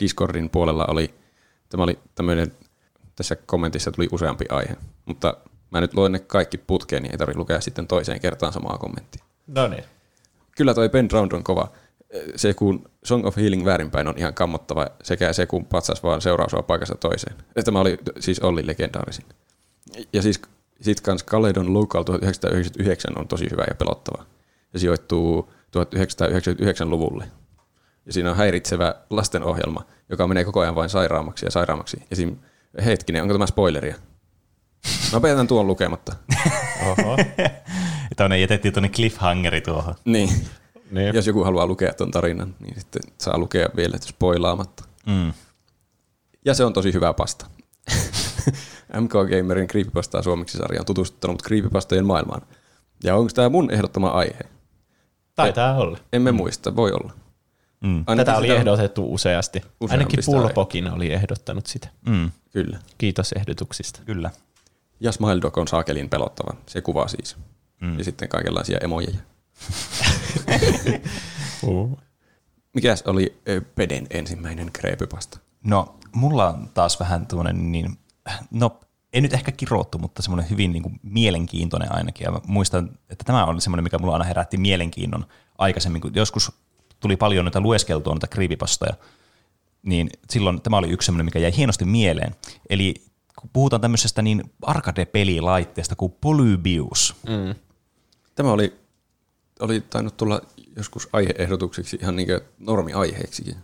[0.00, 1.14] Discordin puolella oli,
[1.68, 2.52] tämä oli tämmöinen,
[3.16, 4.76] tässä kommentissa tuli useampi aihe,
[5.06, 5.36] mutta
[5.74, 9.24] mä nyt luen ne kaikki putkeen, niin ei tarvitse lukea sitten toiseen kertaan samaa kommenttia.
[9.46, 9.84] No niin.
[10.56, 11.72] Kyllä toi Ben Drowned on kova.
[12.36, 16.62] Se kun Song of Healing väärinpäin on ihan kammottava, sekä se kun patsas vaan seurausua
[16.62, 17.36] paikasta toiseen.
[17.64, 19.24] Tämä oli siis Olli legendaarisin.
[20.12, 20.42] Ja siis
[20.80, 24.24] sit kans Caledon Local 1999 on tosi hyvä ja pelottava.
[24.72, 27.24] Se sijoittuu 1999-luvulle.
[28.06, 31.96] Ja siinä on häiritsevä lastenohjelma, joka menee koko ajan vain sairaammaksi ja sairaammaksi.
[32.10, 32.36] Ja siinä,
[32.84, 33.94] hetkinen, onko tämä spoileria?
[35.12, 36.16] Mä päätän tuon lukematta.
[36.86, 37.16] Oho.
[38.16, 39.94] Tuonne jätettiin tuonne cliffhangeri tuohon.
[40.04, 40.30] Niin.
[40.90, 41.14] Niin.
[41.14, 44.84] Jos joku haluaa lukea tuon tarinan, niin sitten saa lukea vielä spoilaamatta.
[45.06, 45.32] Mm.
[46.44, 47.46] Ja se on tosi hyvä pasta.
[49.00, 52.42] MK Gamerin Creepypastaa suomeksi sarja on tutustuttanut creepypastojen maailmaan.
[53.04, 54.40] Ja onko tämä mun ehdottama aihe?
[55.34, 55.98] Taitaa olla.
[56.12, 57.12] Emme muista, voi olla.
[57.80, 58.04] Mm.
[58.06, 59.62] Ainakin Tätä oli ehdotettu useasti.
[59.88, 61.88] Ainakin Pulpokin oli ehdottanut sitä.
[62.08, 62.30] Mm.
[62.52, 62.78] Kyllä.
[62.98, 64.00] Kiitos ehdotuksista.
[64.06, 64.30] Kyllä.
[65.04, 66.56] Ja Smile Dog on saakelin pelottava.
[66.66, 67.36] Se kuva siis.
[67.80, 67.98] Mm.
[67.98, 69.18] Ja sitten kaikenlaisia emojeja.
[71.62, 71.98] Uh.
[72.74, 73.40] Mikäs oli
[73.74, 75.38] Peden ensimmäinen creepypasta?
[75.64, 77.98] No, mulla on taas vähän tuommoinen, niin,
[78.50, 78.80] no
[79.12, 82.24] ei nyt ehkä kirottu, mutta semmoinen hyvin niin kuin mielenkiintoinen ainakin.
[82.24, 85.26] Ja mä muistan, että tämä oli semmoinen, mikä mulla aina herätti mielenkiinnon
[85.58, 86.52] aikaisemmin, kun joskus
[87.00, 88.94] tuli paljon noita lueskeltua noita creepypastoja,
[89.82, 92.34] niin silloin tämä oli yksi semmoinen, mikä jäi hienosti mieleen.
[92.70, 92.94] Eli
[93.40, 97.14] kun puhutaan tämmöisestä niin arcade-pelilaitteesta kuin Polybius.
[97.28, 97.54] Mm.
[98.34, 98.74] Tämä oli,
[99.60, 100.40] oli tainnut tulla
[100.76, 102.28] joskus aiheehdotukseksi ihan niin
[102.58, 103.56] normi-aiheeksikin.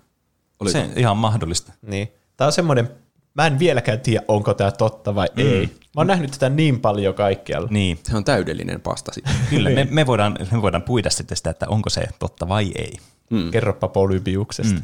[0.60, 1.72] Oli Se ihan mahdollista.
[1.82, 2.08] Niin.
[2.36, 2.90] Tämä on semmoinen,
[3.34, 5.46] mä en vieläkään tiedä, onko tämä totta vai mm.
[5.46, 5.66] ei.
[5.66, 7.68] Mä oon nähnyt tätä niin paljon kaikkialla.
[7.70, 9.12] Niin, Se on täydellinen pasta
[9.50, 9.70] kyllä.
[9.70, 12.96] Me, me, voidaan, me voidaan puida sitten sitä, että onko se totta vai ei.
[13.30, 13.50] Mm.
[13.50, 14.74] Kerropa Polybiuksesta.
[14.74, 14.82] Mm.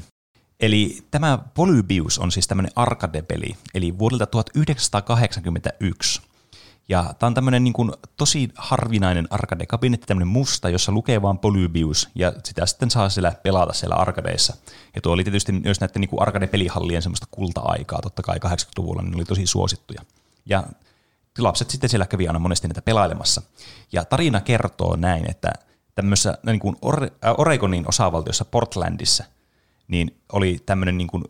[0.60, 6.22] Eli tämä Polybius on siis tämmöinen arcade-peli, eli vuodelta 1981.
[6.88, 12.08] Ja tämä on tämmöinen niin kuin tosi harvinainen arcade-kabinetti, tämmöinen musta, jossa lukee vaan Polybius,
[12.14, 14.56] ja sitä sitten saa siellä pelata siellä arcadeissa.
[14.94, 19.16] Ja tuo oli tietysti myös näiden niin arcade-pelihallien semmoista kulta-aikaa, totta kai 80-luvulla, niin ne
[19.16, 20.00] oli tosi suosittuja.
[20.46, 20.64] Ja
[21.38, 23.42] lapset sitten siellä kävi aina monesti näitä pelailemassa.
[23.92, 25.52] Ja tarina kertoo näin, että
[25.94, 29.24] tämmöisessä niin kuin äh, Oregonin osavaltiossa Portlandissa,
[29.88, 31.24] niin oli tämmöinen niin kuin,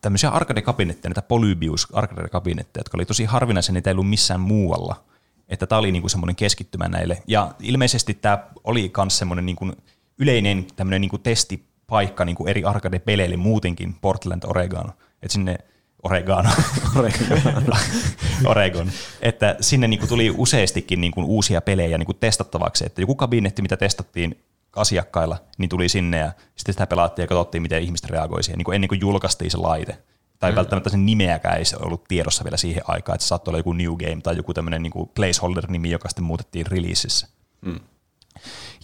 [0.00, 5.04] tämmöisiä arcade-kabinetteja, näitä Polybius arcade-kabinetteja, jotka oli tosi harvinaisia, niitä ei ollut missään muualla.
[5.48, 7.22] Että tämä oli niin kuin semmoinen keskittymä näille.
[7.26, 9.72] Ja ilmeisesti tämä oli myös semmoinen niin kuin
[10.18, 14.92] yleinen tämmöinen kuin testipaikka niin kuin eri arcade-peleille muutenkin Portland, Oregon.
[15.22, 15.58] Että sinne
[16.02, 16.50] Oregano.
[18.50, 18.90] Oregon.
[19.22, 22.86] Että sinne niin kuin tuli useastikin kuin uusia pelejä niin kuin testattavaksi.
[22.86, 24.38] Että joku kabinetti, mitä testattiin
[24.76, 28.64] asiakkailla, niin tuli sinne ja sitten sitä pelattiin ja katsottiin, miten ihmiset reagoi siihen, niin
[28.64, 29.98] kuin ennen kuin julkaistiin se laite.
[30.38, 30.56] Tai mm.
[30.56, 33.72] välttämättä sen nimeäkään ei se ollut tiedossa vielä siihen aikaan, että se saattoi olla joku
[33.72, 37.28] New Game tai joku tämmöinen niin kuin placeholder-nimi, joka sitten muutettiin releasissä.
[37.60, 37.80] Mm.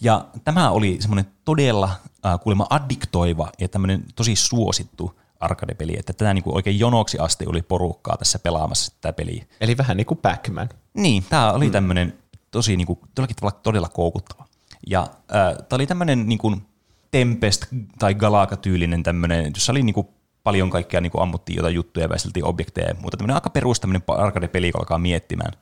[0.00, 1.90] Ja tämä oli semmoinen todella
[2.26, 7.46] äh, kuulemma addiktoiva ja tämmöinen tosi suosittu arcade-peli, että tätä niin kuin oikein jonoksi asti
[7.46, 9.44] oli porukkaa tässä pelaamassa tätä peliä.
[9.60, 10.68] Eli vähän niin kuin Pac-Man.
[10.94, 11.72] Niin, tämä oli mm.
[11.72, 12.18] tämmöinen
[12.50, 14.44] tosi niin kuin, todellakin tavalla todella koukuttava.
[14.86, 16.62] Ja äh, tämä oli tämmöinen niin kuin
[17.16, 20.08] Tempest- tai Galaga-tyylinen tämmöinen, jossa oli niin kuin
[20.42, 24.72] paljon kaikkea niin kuin ammuttiin jotain juttuja, väisteltiin objekteja, mutta tämmöinen aika perus tämmöinen arcade-peli,
[24.72, 25.52] kun alkaa miettimään.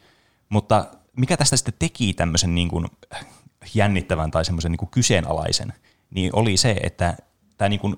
[0.48, 2.86] Mutta mikä tästä sitten teki tämmöisen niin kuin
[3.74, 5.72] jännittävän tai semmoisen niin kuin kyseenalaisen,
[6.10, 7.16] niin oli se, että
[7.58, 7.96] tämä niin kuin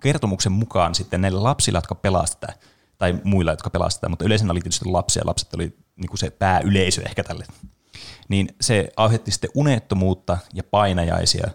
[0.00, 2.54] kertomuksen mukaan sitten näille lapsilla, jotka pelastetaan,
[2.98, 7.02] tai muilla, jotka pelastetaan, mutta yleisenä oli tietysti lapsia, lapset oli niin kuin se pääyleisö
[7.02, 7.44] ehkä tälle,
[8.28, 11.48] niin se aiheutti sitten unettomuutta ja painajaisia,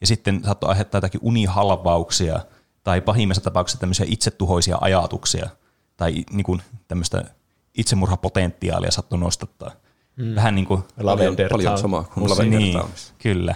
[0.00, 2.40] ja sitten saattoi aiheuttaa jotakin unihalvauksia,
[2.84, 5.48] tai pahimmassa tapauksessa tämmöisiä itsetuhoisia ajatuksia,
[5.96, 7.24] tai niin kuin tämmöistä
[7.74, 9.70] itsemurhapotentiaalia saattoi nostattaa.
[10.16, 10.34] Mm.
[10.34, 10.82] Vähän niin kuin...
[11.04, 11.78] Paljon, paljon Town.
[11.78, 13.14] sama kuin niin, Lavender Townissa.
[13.18, 13.54] kyllä.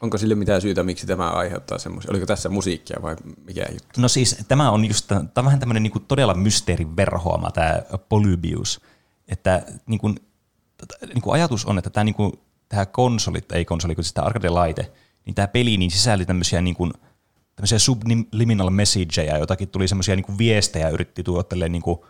[0.00, 2.10] Onko sille mitään syytä, miksi tämä aiheuttaa semmoisia?
[2.10, 4.00] Oliko tässä musiikkia vai mikä juttu?
[4.00, 8.80] No siis tämä on just, tämä on vähän tämmöinen niin todella mysteerin verhoama tämä Polybius,
[9.28, 10.16] että niin kuin,
[11.14, 12.32] niin kuin ajatus on, että tämä, niin kuin,
[12.68, 14.92] tämä konsoli, ei konsoli, kun siis tämä arcade-laite,
[15.26, 16.92] niin tämä peli niin sisälli tämmöisiä niin kuin,
[17.56, 22.00] tämmöisiä subliminal messageja, jotakin tuli semmoisia niin viestejä, yritti tuottelee niin kuin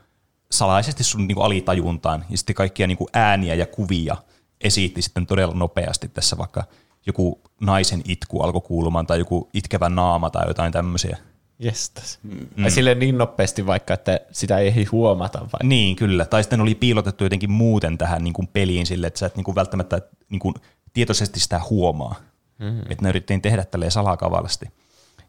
[0.50, 4.16] salaisesti sun niin kuin alitajuntaan, ja sitten kaikkia niin kuin ääniä ja kuvia
[4.60, 6.64] esitti sitten todella nopeasti tässä vaikka
[7.06, 11.18] joku naisen itku alkoi kuulumaan, tai joku itkevä naama tai jotain tämmöisiä.
[11.60, 12.18] Jestas.
[12.22, 12.64] Mm.
[12.64, 15.68] Ai silleen niin nopeasti vaikka, että sitä ei huomata vai?
[15.68, 16.24] Niin, kyllä.
[16.24, 19.44] Tai sitten oli piilotettu jotenkin muuten tähän niin kuin peliin sille, että sä et niin
[19.44, 20.54] kuin välttämättä niin kuin
[20.92, 22.14] tietoisesti sitä huomaa.
[22.58, 22.80] Mm-hmm.
[22.80, 24.66] Että ne yritettiin tehdä tälleen salakavalasti.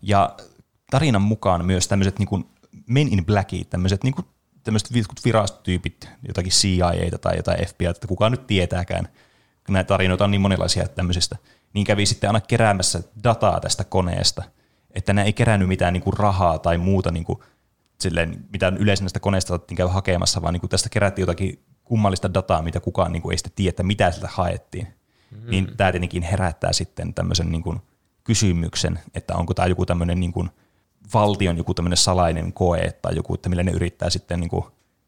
[0.01, 0.35] Ja
[0.91, 2.45] tarinan mukaan myös tämmöiset niin kuin
[2.87, 4.25] Men in Blackit, tämmöiset niin kuin
[4.63, 4.89] tämmöiset
[5.25, 9.07] virastotyypit, jotakin CIA tai jotain FBI, että kukaan nyt tietääkään,
[9.65, 11.37] kun näitä tarinoita on niin monenlaisia tämmöisistä,
[11.73, 14.43] niin kävi sitten aina keräämässä dataa tästä koneesta,
[14.95, 17.39] että ne ei kerännyt mitään niin kuin rahaa tai muuta, niin kuin,
[18.01, 22.61] silleen, mitä yleensä näistä koneista käydä hakemassa, vaan niin kuin tästä kerättiin jotakin kummallista dataa,
[22.61, 24.87] mitä kukaan niin kuin ei sitten tiedä, että mitä sieltä haettiin.
[25.31, 25.49] Mm.
[25.49, 27.79] Niin tämä tietenkin herättää sitten tämmöisen niin kuin
[28.23, 30.49] kysymyksen, että onko tämä joku tämmöinen niin kuin
[31.13, 34.65] valtion joku tämmöinen salainen koe tai joku, että millä ne yrittää sitten niin kuin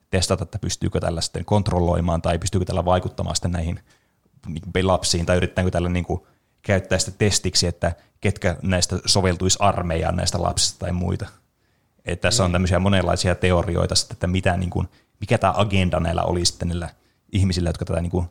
[0.09, 3.79] testata, että pystyykö tällä sitten kontrolloimaan tai pystyykö tällä vaikuttamaan sitten näihin
[4.47, 6.21] niin lapsiin tai yrittääkö tällä niin kuin
[6.63, 11.25] käyttää sitä testiksi, että ketkä näistä soveltuisi armeijaan näistä lapsista tai muita.
[12.05, 14.89] Et tässä on tämmöisiä monenlaisia teorioita sitten, että mitä, niin kuin,
[15.19, 16.89] mikä tämä agenda näillä oli sitten näillä
[17.31, 18.27] ihmisillä, jotka tätä niin kuin,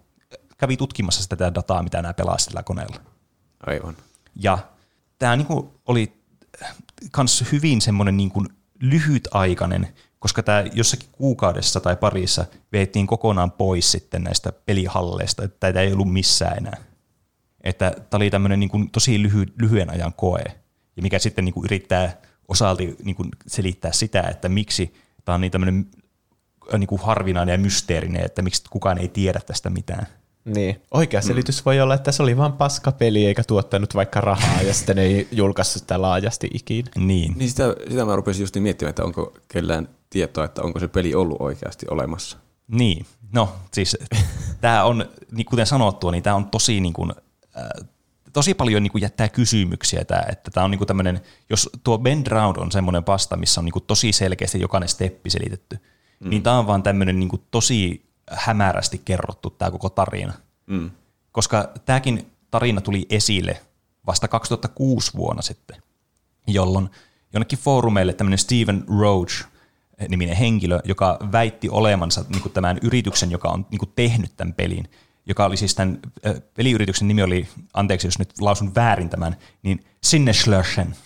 [0.58, 2.96] kävi tutkimassa sitä tätä dataa, mitä nämä pelasivat sillä koneella.
[3.66, 3.96] Aivan.
[4.34, 4.58] Ja
[5.18, 6.12] tämä niinku oli
[7.10, 8.44] kans hyvin semmoinen niinku
[8.80, 15.80] lyhytaikainen, koska tämä jossakin kuukaudessa tai parissa veettiin kokonaan pois sitten näistä pelihalleista, että tätä
[15.80, 16.91] ei ollut missään enää.
[17.64, 20.44] Että tämä oli tämmöinen niinku tosi lyhy, lyhyen ajan koe,
[20.96, 24.94] ja mikä sitten niinku yrittää osalti niinku selittää sitä, että miksi
[25.24, 25.86] tämä on niin tämmöinen
[26.78, 30.06] niinku harvinainen ja mysteerinen, että miksi kukaan ei tiedä tästä mitään.
[30.44, 30.82] Niin.
[30.90, 34.98] Oikea selitys voi olla, että se oli vain paskapeli eikä tuottanut vaikka rahaa ja sitten
[34.98, 36.90] ei julkaissut sitä laajasti ikinä.
[36.96, 37.34] Niin.
[37.36, 41.14] Niin sitä, sitä mä rupesin just miettimään, että onko kellään tietoa, että onko se peli
[41.14, 42.38] ollut oikeasti olemassa.
[42.68, 43.96] Niin, no siis
[44.60, 47.16] tämä on, niin kuten sanottua, niin tämä on tosi niin kuin, äh,
[48.32, 51.98] tosi paljon niin kuin jättää kysymyksiä, tää, että tämä on niin kuin tämmöinen, jos tuo
[51.98, 55.78] Bend Round on semmoinen pasta, missä on niin kuin tosi selkeästi jokainen steppi selitetty,
[56.20, 56.30] mm.
[56.30, 60.32] niin tämä on vaan tämmöinen niin kuin tosi hämärästi kerrottu tämä koko tarina.
[60.66, 60.90] Mm.
[61.32, 63.60] Koska tämäkin tarina tuli esille
[64.06, 65.76] vasta 2006 vuonna sitten,
[66.46, 66.90] jolloin
[67.32, 69.44] jonnekin foorumeille tämmöinen Steven Roach
[70.08, 74.54] niminen henkilö, joka väitti olemansa niin kuin tämän yrityksen, joka on niin kuin tehnyt tämän
[74.54, 74.88] pelin,
[75.26, 79.84] joka oli siis tämän äh, peliyrityksen nimi oli, anteeksi jos nyt lausun väärin tämän, niin
[80.02, 80.96] Sinneschlöschen.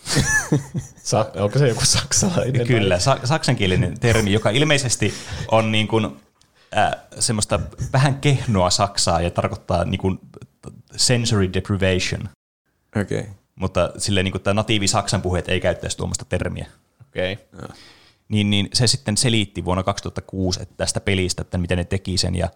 [1.03, 2.67] Sa- onko se joku saksalainen?
[2.67, 5.15] Kyllä, sa- saksankielinen termi, joka ilmeisesti
[5.51, 6.05] on niin kuin,
[6.77, 7.61] äh, semmoista
[7.93, 10.19] vähän kehnoa saksaa ja tarkoittaa niin kuin
[10.97, 12.29] sensory deprivation,
[13.01, 13.21] Okei.
[13.21, 13.33] Okay.
[13.55, 16.67] mutta silleen niin kuin tämä natiivi saksan puheet ei käyttäisi tuommoista termiä.
[17.09, 17.33] Okei.
[17.33, 17.69] Okay.
[18.29, 22.35] Niin, niin se sitten selitti vuonna 2006 että tästä pelistä, että miten ne teki sen
[22.35, 22.49] ja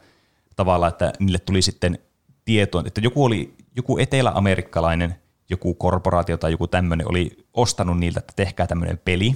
[0.60, 1.98] tavallaan, että niille tuli sitten
[2.44, 5.14] tietoon, että joku oli joku eteläamerikkalainen
[5.50, 9.34] joku korporaatio tai joku tämmöinen oli ostanut niiltä, että tehkää tämmöinen peli.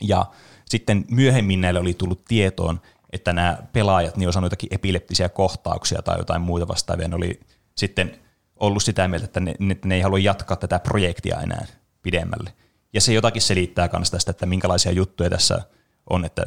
[0.00, 0.26] Ja
[0.64, 2.80] sitten myöhemmin näille oli tullut tietoon,
[3.12, 7.08] että nämä pelaajat niin on saanut jotakin epileptisiä kohtauksia tai jotain muita vastaavia.
[7.08, 7.40] Ne oli
[7.76, 8.18] sitten
[8.56, 11.66] ollut sitä mieltä, että ne, että ne ei halua jatkaa tätä projektia enää
[12.02, 12.52] pidemmälle.
[12.92, 15.62] Ja se jotakin selittää myös tästä, että minkälaisia juttuja tässä
[16.10, 16.44] on, että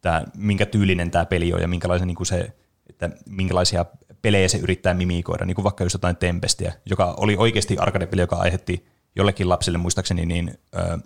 [0.00, 2.52] tämä, minkä tyylinen tämä peli on ja minkälaisen, niin kuin se,
[2.90, 3.84] että minkälaisia
[4.22, 8.36] pelejä se yrittää mimikoida, niin kuin vaikka just jotain Tempestiä, joka oli oikeasti arcade-peli, joka
[8.36, 10.98] aiheutti jollekin lapsille muistaakseni niin, ö,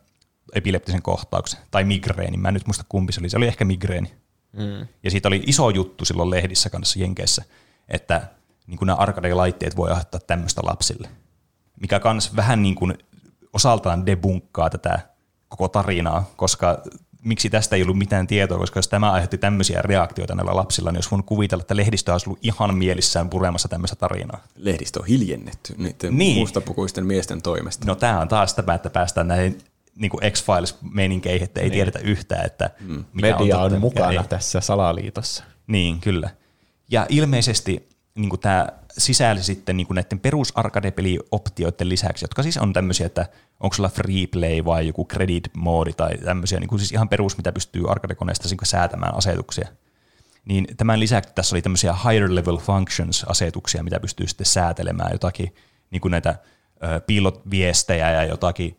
[0.55, 4.13] epileptisen kohtauksen, tai migreeni, mä en nyt muista kumpi se oli, se oli ehkä migreeni.
[4.53, 4.87] Mm.
[5.03, 7.45] Ja siitä oli iso juttu silloin lehdissä kanssa Jenkeissä,
[7.89, 8.29] että
[8.67, 11.09] niin kuin nämä arcade-laitteet voi aiheuttaa tämmöistä lapsille,
[11.81, 12.99] mikä kans vähän niin kuin
[13.53, 15.01] osaltaan debunkkaa tätä
[15.49, 16.83] koko tarinaa, koska
[17.25, 20.99] miksi tästä ei ollut mitään tietoa, koska jos tämä aiheutti tämmöisiä reaktioita näillä lapsilla, niin
[20.99, 24.41] jos voinut kuvitella, että lehdistö olisi ollut ihan mielissään puremassa tämmöistä tarinaa.
[24.57, 26.39] Lehdistö on hiljennetty niiden Niin.
[26.39, 27.87] mustapukuisten miesten toimesta.
[27.87, 29.59] No tämä on taas tämä, että päästään näihin
[29.95, 31.73] niin kuin X-Files-meininkeihin, että ei niin.
[31.73, 33.05] tiedetä yhtään, että Mm.
[33.15, 34.29] mikä Media on, on, totta, on mikä mukana ei.
[34.29, 35.45] tässä salaliitossa.
[35.67, 36.31] Niin, kyllä.
[36.91, 38.69] Ja ilmeisesti niin kuin tämä
[38.99, 43.27] sisälsi sitten niin kuin näiden perus arcade-peli-optioiden lisäksi, jotka siis on tämmöisiä, että
[43.61, 47.37] onko sulla free play vai joku credit moodi tai tämmöisiä, niin kuin siis ihan perus,
[47.37, 49.69] mitä pystyy arcade-koneesta niin kuin säätämään asetuksia.
[50.45, 55.55] Niin tämän lisäksi tässä oli tämmöisiä higher level functions-asetuksia, mitä pystyy sitten säätelemään jotakin,
[55.91, 56.39] niin kuin näitä
[57.07, 58.79] piilotviestejä ja jotakin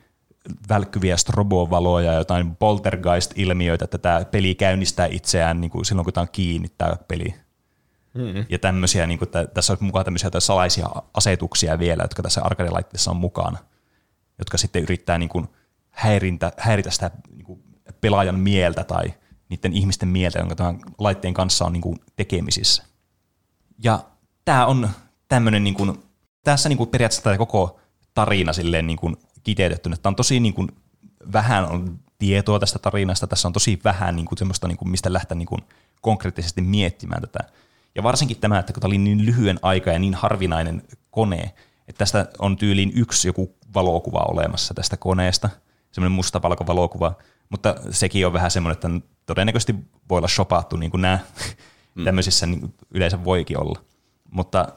[0.70, 6.22] välkkyviä strobovaloja ja jotain poltergeist-ilmiöitä, että tämä peli käynnistää itseään niin kuin silloin, kun tämä
[6.22, 7.36] on kiinni tämä peli.
[8.14, 8.46] Mm-hmm.
[8.50, 13.18] Ja tämmöisiä, niin kuin, tässä on mukaan tämmöisiä salaisia asetuksia vielä, jotka tässä arcade-laitteessa on
[13.18, 13.58] mukana,
[14.40, 15.48] jotka sitten yrittää niin kuin
[15.90, 17.64] häirintä, häiritä sitä niin kuin
[18.02, 19.14] pelaajan mieltä tai
[19.50, 22.84] niiden ihmisten mieltä, jonka tämän laitteen kanssa on niin kuin tekemisissä.
[23.84, 24.00] Ja
[24.46, 24.90] tämä on
[25.28, 26.04] tämmöinen, niin kuin,
[26.44, 27.80] tässä niin kuin periaatteessa tämä koko
[28.14, 30.68] tarina silleen niin kuin kiteytetty, että on tosi niin kuin,
[31.34, 35.14] vähän on tietoa tästä tarinasta, tässä on tosi vähän niin kuin, semmoista, niin kuin, mistä
[35.14, 35.62] lähteä niin kuin,
[36.02, 37.40] konkreettisesti miettimään tätä.
[37.96, 41.42] Ja varsinkin tämä, että kun tämä oli niin lyhyen aika ja niin harvinainen kone,
[41.88, 45.50] että tästä on tyyliin yksi joku valokuva olemassa tästä koneesta,
[45.92, 47.14] semmoinen mustavalko valokuva,
[47.50, 49.76] mutta sekin on vähän semmoinen, että todennäköisesti
[50.10, 51.20] voi olla shopattu niin kuin nämä
[51.96, 52.04] mm.
[52.04, 53.80] tämmöisissä niin yleensä voikin olla.
[54.32, 54.68] Mutta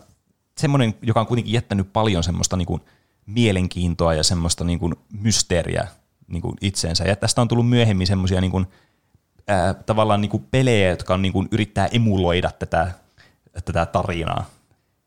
[0.58, 2.80] semmoinen, joka on kuitenkin jättänyt paljon semmoista niin kuin
[3.26, 5.88] mielenkiintoa ja semmoista niin kuin mysteeriä
[6.28, 7.04] niin kuin itseensä.
[7.04, 8.66] Ja tästä on tullut myöhemmin semmoisia niin kuin,
[9.48, 12.90] ää, tavallaan niin kuin pelejä, jotka on niin kuin, yrittää emuloida tätä,
[13.64, 14.46] tätä tarinaa.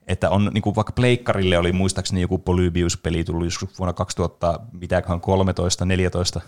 [0.08, 5.22] Että on niin kuin vaikka Pleikkarille oli muistaakseni joku Polybius-peli tullut joskus vuonna 2000, mitäköhän
[5.22, 6.42] 13, 14.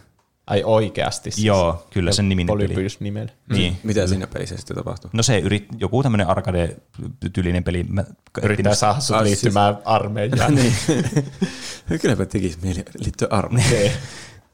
[0.48, 1.46] Ai oikeasti siis.
[1.46, 2.68] Joo, kyllä sen niminen peli.
[2.68, 3.32] Polybius nimellä.
[3.54, 3.78] Niin.
[3.84, 5.10] Mitä siinä pelissä sitten tapahtuu?
[5.14, 7.84] No se yrit, joku tämmöinen arcade-tyylinen peli.
[7.90, 8.04] Mä
[8.44, 10.56] Yrittää saada sut Ah, siis- liittymään armeijaan.
[10.56, 10.74] niin.
[12.02, 13.92] Kylläpä tekisi mieli liittyä armeijaan.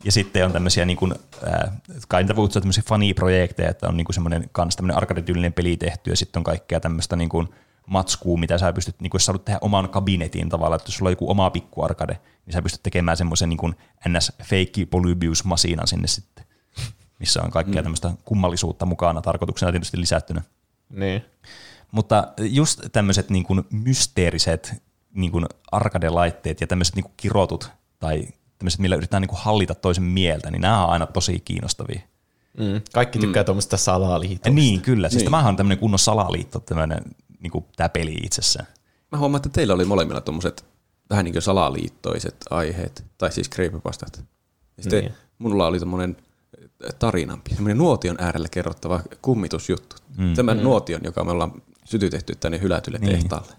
[0.05, 1.13] Ja sitten on tämmöisiä, niin kuin,
[1.47, 1.71] äh,
[2.07, 6.09] kai niitä puhutaan tämmöisiä faniprojekteja, että on niin kuin semmoinen kans tämmöinen arcade-tyylinen peli tehty,
[6.09, 7.49] ja sitten on kaikkea tämmöistä niin kuin
[7.87, 11.09] matskua, mitä sä pystyt, niin kuin jos sä tehdä oman kabinetin tavallaan, että jos sulla
[11.09, 13.75] on joku oma pikku arcade, niin sä pystyt tekemään semmoisen niin
[14.09, 14.31] ns.
[14.43, 16.45] fake Polybius-masiinan sinne sitten,
[17.19, 17.83] missä on kaikkea mm.
[17.83, 20.41] tämmöistä kummallisuutta mukana, tarkoituksena tietysti lisättynä.
[20.89, 21.25] Niin.
[21.91, 24.83] Mutta just tämmöiset niin kuin mysteeriset
[25.13, 28.27] niin kuin arcade-laitteet ja tämmöiset niin kuin kirotut tai
[28.59, 32.01] tämmöiset, millä yritetään niin kuin hallita toisen mieltä, niin nämä on aina tosi kiinnostavia.
[32.57, 32.81] Mm.
[32.93, 33.45] Kaikki tykkää mm.
[33.45, 34.49] tuommoista salaliitosta.
[34.49, 35.09] Niin, kyllä.
[35.09, 35.25] Siis Niin.
[35.25, 37.01] tämähän on tämmöinen kunnon salaliitto, tämmöinen,
[37.39, 38.67] niin kuin tämä peli itsessään.
[39.11, 40.65] mä huomaan, että teillä oli molemmilla tuommoiset
[41.09, 44.23] vähän niin kuin salaliittoiset aiheet, tai siis creepypastat.
[44.77, 45.13] Ja sitten Niin.
[45.37, 46.17] mulla oli tommonen
[46.99, 49.95] tarinampi, semmoinen nuotion äärellä kerrottava kummitusjuttu.
[50.17, 50.33] Mm.
[50.35, 50.63] Tämän mm.
[50.63, 51.51] nuotion, joka me ollaan
[51.85, 53.11] sytytetty tänne hylätylle niin.
[53.11, 53.53] tehtaalle.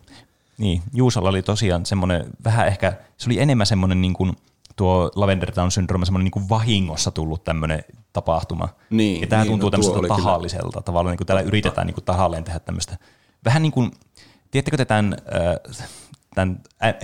[0.58, 4.36] Niin, Juusalla oli tosiaan semmoinen vähän ehkä, se oli enemmän semmoinen niin kuin
[4.76, 8.68] tuo Lavender Town syndrooma, semmoinen niin kuin vahingossa tullut tämmöinen tapahtuma.
[8.90, 11.94] Niin, ja tämä niin, tuntuu no tämmöiseltä kyllä- tahalliselta tavalla, niin kuin täällä yritetään niin
[11.94, 12.96] kuin tahalleen tehdä tämmöistä.
[13.44, 13.90] Vähän niin kuin,
[14.50, 15.16] tiedättekö te tämän,
[15.80, 15.88] äh,
[16.34, 16.60] tämän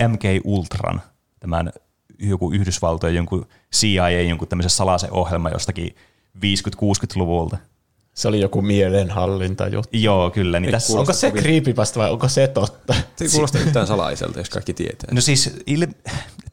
[0.07, 1.01] MK Ultran,
[1.39, 1.71] tämän
[2.19, 5.95] joku Yhdysvaltojen jonkun CIA, jonkun tämmöisen salaisen ohjelma jostakin
[6.37, 7.57] 50-60-luvulta.
[8.13, 9.97] Se oli joku mielenhallinta juttu.
[9.97, 10.59] Joo, kyllä.
[10.59, 12.93] Niin Ei tässä, Onko se creepypasta vai onko se totta?
[13.15, 15.09] Se ei kuulosta yhtään salaiselta, jos kaikki tietää.
[15.11, 15.87] No siis, il...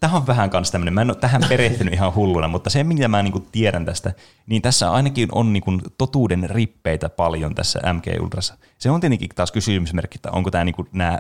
[0.01, 3.09] tämä on vähän kans tämmöinen, mä en ole tähän perehtynyt ihan hulluna, mutta se mitä
[3.09, 4.13] mä niinku tiedän tästä,
[4.47, 8.57] niin tässä ainakin on niinku totuuden rippeitä paljon tässä MK Ultrassa.
[8.79, 11.19] Se on tietenkin taas kysymysmerkki, että onko tämä niinku nämä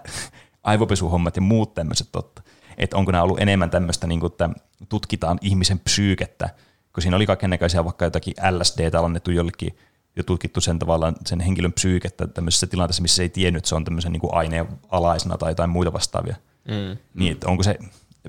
[0.62, 2.42] aivopesuhommat ja muut tämmöiset totta.
[2.78, 4.50] Että onko nämä ollut enemmän tämmöistä, niinku, että
[4.88, 6.48] tutkitaan ihmisen psyykettä,
[6.94, 9.76] kun siinä oli kaiken näköisiä vaikka jotakin LSDtä annettu jollekin
[10.16, 13.74] ja tutkittu sen tavallaan sen henkilön psyykettä tämmöisessä tilanteessa, missä se ei tiennyt, että se
[13.74, 16.36] on tämmöisen niin kuin aineen alaisena tai jotain muita vastaavia.
[16.68, 16.96] Mm.
[17.14, 17.78] Niin, että onko se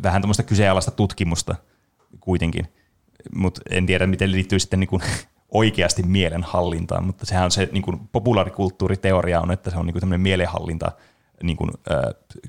[0.04, 1.56] vähän tämmöistä kyseenalaista tutkimusta
[2.20, 2.68] kuitenkin,
[3.36, 5.02] mutta en tiedä, miten liittyy sitten niin kuin
[5.52, 10.00] oikeasti mielenhallintaan, mutta sehän on se niin kuin populaarikulttuuriteoria on, että se on niin kuin
[10.00, 10.92] tämmöinen mielenhallinta
[11.44, 12.00] niin kuin, äh,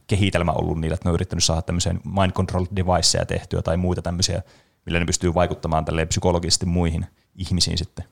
[0.06, 4.02] kehitelmä ollut niillä, että ne on yrittänyt saada tämmöisiä mind control deviceja tehtyä tai muita
[4.02, 4.42] tämmöisiä,
[4.86, 7.06] millä ne pystyy vaikuttamaan tälleen psykologisesti muihin
[7.36, 8.04] ihmisiin sitten.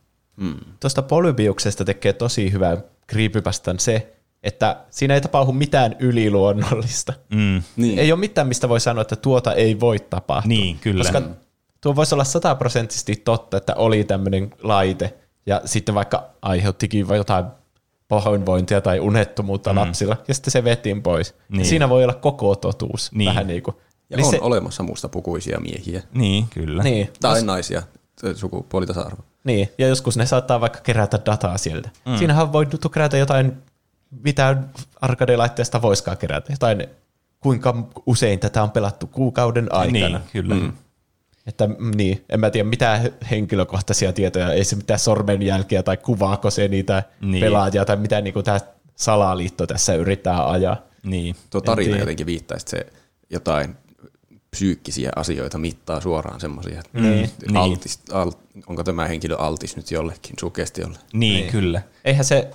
[0.81, 4.13] Tuosta Polybiuksesta tekee tosi hyvän creepypastan se,
[4.43, 7.13] että siinä ei tapahdu mitään yliluonnollista.
[7.35, 7.63] Mm.
[7.77, 7.99] Niin.
[7.99, 10.49] Ei ole mitään, mistä voi sanoa, että tuota ei voi tapahtua.
[10.49, 11.05] Niin, kyllä.
[11.05, 11.23] Koska
[11.81, 15.15] tuo voisi olla sataprosenttisesti totta, että oli tämmöinen laite,
[15.47, 17.45] ja sitten vaikka aiheuttikin jotain
[18.09, 19.79] pahoinvointia tai unettomuutta mm.
[19.79, 21.33] lapsilla, ja sitten se vetiin pois.
[21.33, 21.59] Niin.
[21.59, 21.67] Niin.
[21.67, 23.13] Siinä voi olla koko totuus.
[23.13, 23.29] Niin.
[23.29, 23.77] Vähän niin kuin.
[24.11, 26.03] Ja Eli on se, olemassa mustapukuisia miehiä.
[26.15, 26.83] Niin, kyllä.
[26.83, 27.83] niin, Tai naisia,
[28.35, 29.23] sukupuolitasa-arvo.
[29.45, 31.91] Niin, ja joskus ne saattaa vaikka kerätä dataa sieltä.
[32.07, 32.17] Mm.
[32.17, 33.53] Siinähän on voinut kerätä jotain,
[34.23, 34.57] mitä
[35.01, 36.53] arcade-laitteesta voiskaan kerätä.
[36.53, 36.87] Jotain,
[37.41, 40.19] kuinka usein tätä on pelattu kuukauden aikana.
[40.19, 40.55] Niin, kyllä.
[40.55, 40.73] Mm.
[41.47, 46.51] Että mm, niin, en mä tiedä mitään henkilökohtaisia tietoja, ei se mitään sormenjälkiä tai kuvaako
[46.51, 47.31] se niitä Niin.
[47.31, 47.41] niin.
[47.41, 48.61] pelaajia tai mitä niin tämä
[48.97, 50.77] salaliitto tässä yrittää ajaa.
[51.03, 51.37] Niin.
[51.51, 52.87] Tuo tarina jotenkin viittaa, että se
[53.31, 53.77] jotain
[54.51, 58.33] psyykkisiä asioita mittaa suoraan semmoisia, että Niin, altis, al,
[58.67, 60.99] onko tämä henkilö altis nyt jollekin sugestiolle.
[61.13, 61.83] Niin, niin, kyllä.
[62.05, 62.51] Eihän se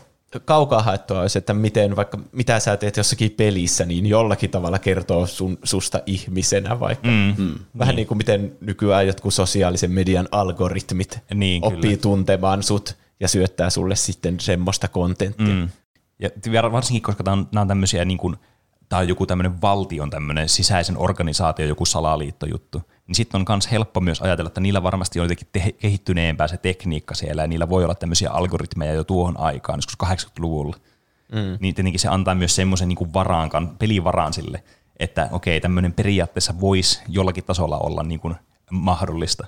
[0.46, 5.28] kaukaa haettua olisi, että miten vaikka mitä sä teet jossakin pelissä, niin jollakin tavalla kertoo
[5.28, 7.08] sun, susta ihmisenä vaikka.
[7.08, 7.34] Mm.
[7.38, 7.56] Mm.
[7.78, 8.08] Vähän niin.
[8.08, 11.98] kuin miten nykyään jotkut sosiaalisen median algoritmit Niin, oppii kyllä.
[11.98, 15.46] tuntemaan sut ja syöttää sulle sitten semmoista kontenttia.
[15.46, 15.70] Mm.
[16.20, 18.36] Ja varsinkin, koska nämä on, nämä on tämmöisiä, niin kuin,
[18.90, 24.02] tämä on joku tämmöinen valtion tämmöinen sisäisen organisaatio, joku salaliittojuttu, niin sitten on myös helppo
[24.02, 27.84] myös ajatella, että niillä varmasti on jotenkin te- kehittyneempää se tekniikka siellä, ja niillä voi
[27.84, 30.76] olla tämmöisiä algoritmeja jo tuohon aikaan, joskus 80-luvulla.
[31.32, 31.58] Mm.
[31.60, 34.64] Niin tietenkin se antaa myös semmoisen niin varaan, kan- pelivaraan sille,
[35.00, 38.36] että okei, tämmöinen periaatteessa voisi jollakin tasolla olla niin kuin
[38.72, 39.48] mahdollista.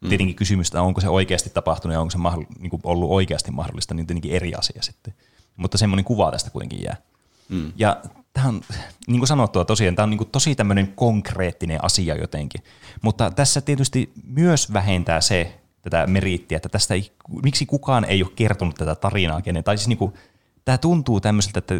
[0.00, 0.08] Mm.
[0.08, 3.94] Tietenkin kysymystä, onko se oikeasti tapahtunut ja onko se mahdoll- niin kuin ollut oikeasti mahdollista,
[3.94, 5.14] niin tietenkin eri asia sitten.
[5.56, 6.96] Mutta semmoinen kuva tästä kuitenkin jää.
[7.48, 7.72] Mm.
[7.76, 7.96] Ja
[8.34, 8.60] tämä on,
[9.06, 12.62] niin kuin sanottua tosiaan, tämä on niin kuin tosi tämmöinen konkreettinen asia jotenkin.
[13.02, 17.12] Mutta tässä tietysti myös vähentää se, tätä meriittiä, että tästä ei,
[17.42, 19.64] miksi kukaan ei ole kertonut tätä tarinaa kenen.
[19.64, 20.14] Tai siis niin kuin,
[20.64, 21.74] tämä tuntuu tämmöiseltä, että,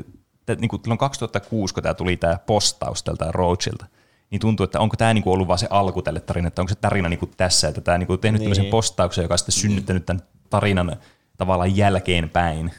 [0.48, 3.86] että niin kuin silloin 2006, kun tämä tuli tämä postaus tältä Roachilta,
[4.30, 6.74] niin tuntuu, että onko tämä niinku ollut vaan se alku tälle tarinalle, että onko se
[6.74, 8.46] tarina niinku tässä, että tämä niinku tehnyt niin.
[8.46, 10.96] tämmöisen postauksen, joka on sitten synnyttänyt tämän tarinan
[11.36, 12.72] tavallaan jälkeenpäin.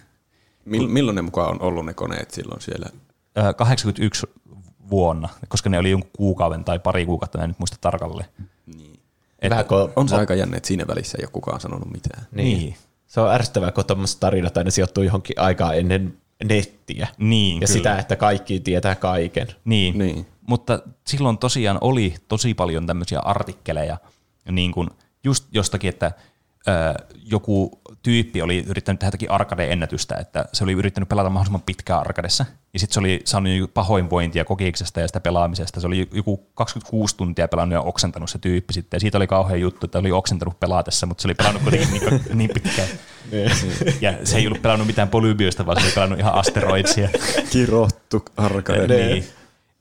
[0.66, 2.90] Mill, milloin ne mukaan on ollut ne koneet silloin siellä?
[3.38, 4.28] Ö, 81
[4.90, 8.30] vuonna, koska ne oli jonkun kuukauden tai pari kuukautta, mä en nyt muista tarkalleen.
[8.76, 9.00] Niin.
[9.40, 12.28] Et- Vähän kun, On se aika jännä, että siinä välissä ei ole kukaan sanonut mitään.
[12.32, 12.60] niin.
[12.60, 12.76] Niin.
[13.08, 17.08] Se on ärsyttävää, kun tuommoiset tarinat aina sijoittuu johonkin aikaa ennen nettiä.
[17.18, 17.78] Niin, ja kyllä.
[17.78, 19.48] sitä, että kaikki tietää kaiken.
[19.66, 19.98] Niin.
[19.98, 20.26] Niin.
[20.48, 23.98] Mutta silloin tosiaan oli tosi paljon tämmöisiä artikkeleja,
[24.52, 24.90] niin kuin
[25.24, 26.12] just jostakin, että
[27.26, 32.46] joku tyyppi oli yrittänyt tehdä jotakin arcade-ennätystä, että se oli yrittänyt pelata mahdollisimman pitkään arcadessa,
[32.74, 35.80] ja sitten se oli saanut pahoinvointia kokeeksesta ja sitä pelaamisesta.
[35.80, 39.62] Se oli joku 26 tuntia pelannut ja oksentanut se tyyppi sitten, ja siitä oli kauhean
[39.62, 42.88] juttu, että oli oksentanut pelatessa, mutta se oli pelannut kuitenkin niin, niin pitkään.
[44.02, 47.10] ja se ei ollut pelannut mitään polybioista, vaan se oli pelannut ihan asteroidsia.
[47.52, 49.08] Kirottu arcade.
[49.08, 49.26] Niin.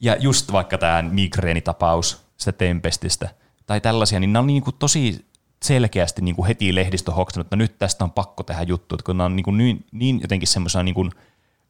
[0.00, 3.28] Ja just vaikka tämä migreenitapaus sitä Tempestistä
[3.66, 5.24] tai tällaisia, niin nämä on niinku tosi
[5.64, 9.26] selkeästi niinku heti lehdistö hoksanut, että nyt tästä on pakko tehdä juttu, että kun nämä
[9.26, 11.08] on niinku niin, niin jotenkin semmoisena niinku,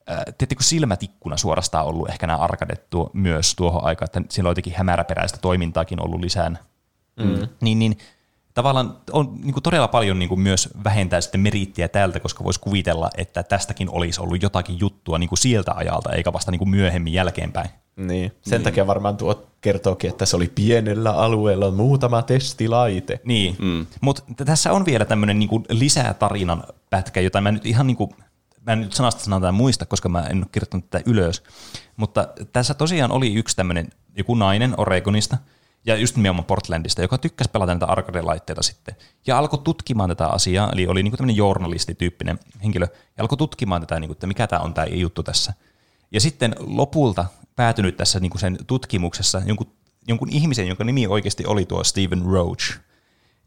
[0.07, 5.38] Tiedättekö silmätikkuna suorastaan ollut ehkä nämä arkadettu myös tuohon aikaan, että siellä on jotenkin hämäräperäistä
[5.38, 6.59] toimintaakin ollut lisään.
[7.16, 7.49] Mm.
[7.61, 7.99] Niin, niin
[8.55, 12.61] tavallaan on niin kuin todella paljon niin kuin myös vähentää sitten meriittiä täältä, koska voisi
[12.61, 16.70] kuvitella, että tästäkin olisi ollut jotakin juttua niin kuin sieltä ajalta, eikä vasta niin kuin
[16.70, 17.70] myöhemmin jälkeenpäin.
[17.97, 18.32] Niin.
[18.42, 18.64] Sen niin.
[18.64, 23.20] takia varmaan tuo kertookin, että se oli pienellä alueella muutama testilaite.
[23.24, 23.86] Niin, mm.
[24.01, 28.11] mutta tässä on vielä tämmöinen niin lisää tarinan pätkä, jota mä nyt ihan niin kuin,
[28.66, 31.42] mä en nyt sanasta sanata muista, koska mä en ole kirjoittanut tätä ylös,
[31.97, 35.38] mutta tässä tosiaan oli yksi tämmöinen joku nainen Oregonista,
[35.86, 38.95] ja just nimenomaan Portlandista, joka tykkäsi pelata näitä arcade-laitteita sitten.
[39.26, 42.86] Ja alkoi tutkimaan tätä asiaa, eli oli niinku tämmöinen journalistityyppinen henkilö,
[43.16, 45.53] ja alkoi tutkimaan tätä, niinku, että mikä tämä on tämä juttu tässä.
[46.12, 47.24] Ja sitten lopulta
[47.57, 49.72] päätynyt tässä niinku sen tutkimuksessa jonkun,
[50.09, 52.78] jonkun ihmisen, jonka nimi oikeasti oli tuo Stephen Roach.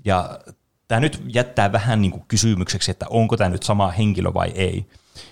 [0.06, 0.40] Ja
[0.88, 4.86] tämä nyt jättää vähän niinku kysymykseksi, että onko tämä nyt sama henkilö vai ei.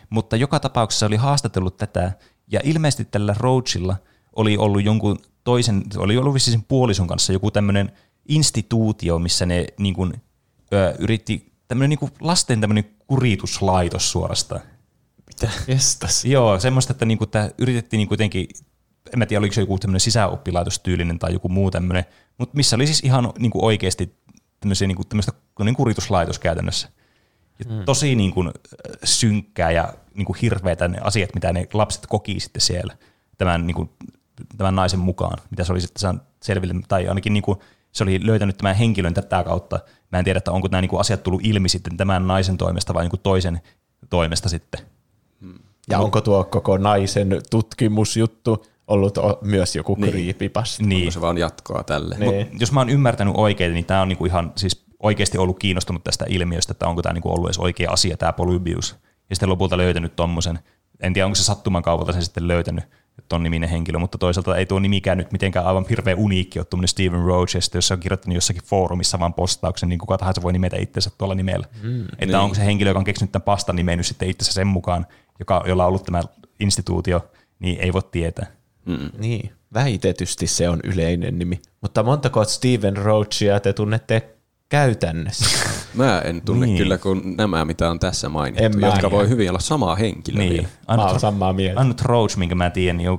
[0.09, 2.11] Mutta joka tapauksessa oli haastatellut tätä,
[2.47, 3.95] ja ilmeisesti tällä Roachilla
[4.35, 7.91] oli ollut jonkun toisen, oli ollut vissiin puolison kanssa joku tämmöinen
[8.27, 10.13] instituutio, missä ne niin kuin,
[10.73, 14.61] ö, yritti, tämmöinen niin kuin lasten tämmöinen kurituslaitos suorastaan.
[15.41, 15.53] Mitä?
[15.67, 16.25] Jestas.
[16.25, 18.47] Joo, semmoista, että niin kuin, että yritettiin niin kuitenkin,
[19.13, 22.05] en mä tiedä, oliko se joku tämmöinen sisäoppilaitostyylinen tai joku muu tämmöinen,
[22.37, 24.15] mutta missä oli siis ihan niin kuin oikeasti
[24.59, 25.31] tämmöisiä, niin kuin, tämmöistä
[25.63, 26.89] niin kurituslaitos käytännössä.
[27.59, 27.85] Ja hmm.
[27.85, 28.51] Tosi niin kuin,
[29.03, 32.97] synkkää ja niin kuin hirveätä ne asiat, mitä ne lapset koki sitten siellä
[33.37, 33.89] tämän niin kuin,
[34.57, 37.59] tämän naisen mukaan, mitä se oli sitten saanut selville, tai ainakin niin kuin
[37.91, 39.79] se oli löytänyt tämän henkilön tätä kautta.
[40.11, 42.93] Mä en tiedä, että onko nämä niin kuin asiat tullut ilmi sitten tämän naisen toimesta
[42.93, 43.61] vai niin kuin toisen
[44.09, 44.94] toimesta sitten.
[45.89, 50.11] Ja onko tuo koko naisen tutkimusjuttu ollut myös joku niin.
[50.11, 50.83] creepypasta?
[50.83, 51.01] Niin.
[51.01, 52.15] Onko se vaan jatkoa tälle?
[52.19, 52.47] Niin.
[52.51, 56.03] Mut jos mä oon ymmärtänyt oikein, niin tämä on niinku ihan siis oikeasti ollut kiinnostunut
[56.03, 58.95] tästä ilmiöstä, että onko tämä niinku ollut edes oikea asia, tämä Polybius.
[59.29, 60.59] Ja sitten lopulta löytänyt tuommoisen,
[60.99, 62.83] en tiedä onko se sattuman kaupalta sen sitten löytänyt,
[63.29, 66.87] ton niminen henkilö, mutta toisaalta ei tuo nimikään nyt mitenkään aivan hirveän uniikki ole tuommoinen
[66.87, 70.41] Steven Roach, ja sitten jos se on kirjoittanut jossakin foorumissa vaan postauksen, niin kuka tahansa
[70.41, 71.67] voi nimetä itsensä tuolla nimellä.
[71.83, 72.35] Mm, että niin.
[72.35, 75.05] onko se henkilö, joka on keksinyt tämän pastan nimennyt sitten itsensä sen mukaan,
[75.39, 76.21] joka, jolla on ollut tämä
[76.59, 78.45] instituutio, niin ei voi tietää.
[78.85, 79.09] Mm.
[79.17, 81.61] Niin, väitetysti se on yleinen nimi.
[81.81, 84.34] Mutta montako Steven Roachia te tunnette
[84.69, 85.69] käytännössä?
[85.93, 86.77] Mä en tunne niin.
[86.77, 90.53] kyllä kuin nämä, mitä on tässä mainittu, en jotka voi hyvin olla samaa henkilöä niin.
[90.53, 90.67] vielä.
[90.87, 91.79] Ainut, mä oon samaa mieltä.
[91.79, 93.09] Ainut Roach, minkä mä tiedän, niin,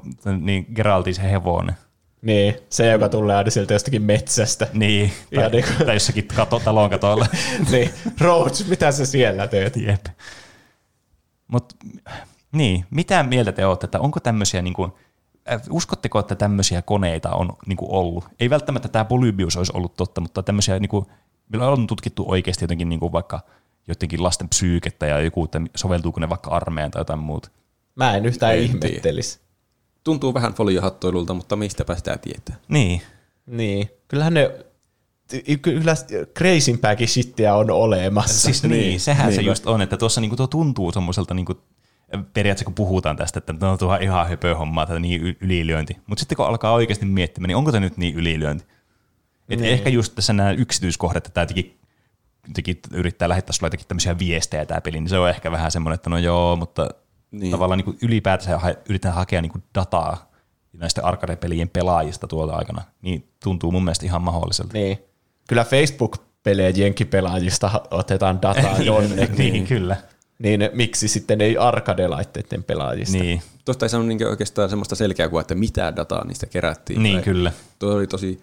[0.41, 1.77] niin Geraltin se hevonen.
[2.23, 4.67] Niin, se, joka tulee aina sieltä jostakin metsästä.
[4.73, 5.87] Niin, tai, niin kuin...
[5.87, 7.27] tai jossakin kato, talon katoilla.
[7.73, 7.91] niin,
[8.21, 9.77] Roach, mitä sä siellä teet?
[9.77, 10.07] Jep.
[11.49, 11.73] Mut,
[12.53, 14.93] niin, mitä mieltä te olette, että onko tämmöisiä niin kuin,
[15.53, 18.25] äh, uskotteko, että tämmöisiä koneita on niin kuin ollut?
[18.41, 21.07] Ei välttämättä tämä Polybius olisi ollut totta, mutta tämmöisiä niin kuin,
[21.49, 23.41] Meillä on tutkittu oikeasti jotenkin niin kuin vaikka
[23.89, 27.51] jotenkin lasten psyykettä ja joku, että soveltuuko ne vaikka armeijaan tai jotain muuta.
[27.95, 29.41] Mä en yhtään en ihmettelisi.
[30.05, 32.57] Tuntuu vähän foliohattoilulta, mutta mistäpä sitä tietää.
[32.69, 33.03] Niin.
[33.47, 33.91] Niin.
[34.09, 34.51] Kyllähän ne
[35.63, 35.95] kyllä
[36.39, 38.41] crazympääkin shittiä on olemassa.
[38.41, 39.37] Siis niin, niin sehän niin.
[39.37, 41.55] se just on, että tuossa niinku tuo tuntuu semmoiselta niinku,
[42.33, 45.97] periaatteessa kun puhutaan tästä, että no, tuo on ihan höpö hommaa, tätä niin ylilyönti.
[46.07, 48.65] Mutta sitten kun alkaa oikeasti miettimään, niin onko tämä nyt niin ylilyönti?
[49.49, 49.73] Et niin.
[49.73, 51.79] Ehkä just tässä nämä yksityiskohdat, että tämä jotenkin,
[52.49, 55.95] jotenkin yrittää lähettää sulle jotenkin tämmöisiä viestejä tämä peli, niin se on ehkä vähän semmoinen,
[55.95, 56.89] että no joo, mutta
[57.31, 57.51] niin.
[57.51, 60.31] tavallaan niin ylipäätänsä yritetään hakea niin dataa
[60.73, 64.73] näistä arcade-pelien pelaajista tuolta aikana, niin tuntuu mun mielestä ihan mahdolliselta.
[64.73, 64.99] Niin.
[65.49, 69.37] Kyllä Facebook-pelejä jenkkipelaajista otetaan dataa jonnekin.
[69.37, 69.97] niin, kyllä.
[70.39, 73.19] Niin miksi sitten ei arcade-laitteiden pelaajista?
[73.19, 73.43] Niin.
[73.65, 77.03] Tuosta ei saanut niin oikeastaan semmoista selkeää kuvaa, että mitä dataa niistä kerättiin.
[77.03, 77.53] Niin, kyllä.
[77.79, 78.41] Tuo oli tosi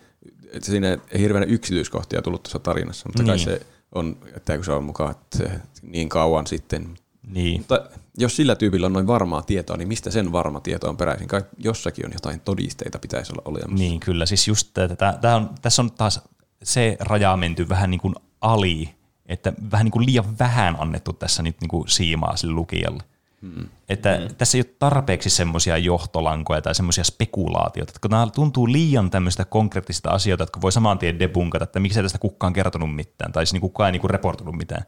[0.53, 3.27] että siinä ei hirveänä yksityiskohtia tullut tuossa tarinassa, mutta niin.
[3.27, 3.61] kai se
[3.95, 6.97] on, että kun se on mukaan että niin kauan sitten.
[7.27, 7.59] Niin.
[7.59, 7.81] Mutta
[8.17, 11.27] jos sillä tyypillä on noin varmaa tietoa, niin mistä sen varma tieto on peräisin?
[11.27, 13.83] Kai jossakin on jotain todisteita pitäisi olla olemassa.
[13.83, 14.25] Niin, kyllä.
[14.25, 16.21] Siis just tämä, tämä on, tässä on taas
[16.63, 18.89] se raja menty vähän niin kuin ali,
[19.25, 23.03] että vähän niin kuin liian vähän annettu tässä nyt niin kuin siimaa sille lukijalle.
[23.43, 23.69] Hmm.
[23.89, 24.35] Että hmm.
[24.35, 30.09] tässä ei ole tarpeeksi semmoisia johtolankoja tai semmoisia spekulaatioita, että nämä tuntuu liian tämmöistä konkreettista
[30.09, 33.61] asioita, jotka voi saman tien debunkata, että miksi tästä kukaan kertonut mitään, tai siis niin
[33.61, 34.83] kukaan ei niin reportunut mitään.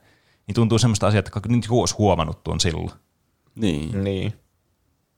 [0.47, 2.91] Niin tuntuu semmoista asiaa, että nyt joku olisi huomannut tuon silloin.
[3.55, 4.03] Niin.
[4.03, 4.33] niin.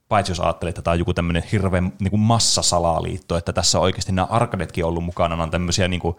[0.08, 3.84] Paitsi jos ajattelee, että tämä on joku tämmöinen hirveän niin kuin massasalaliitto, että tässä on
[3.84, 6.16] oikeasti nämä arkadetkin ollut mukana, on tämmöisiä, niin kuin,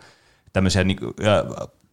[0.52, 1.14] tämmöisiä niin kuin,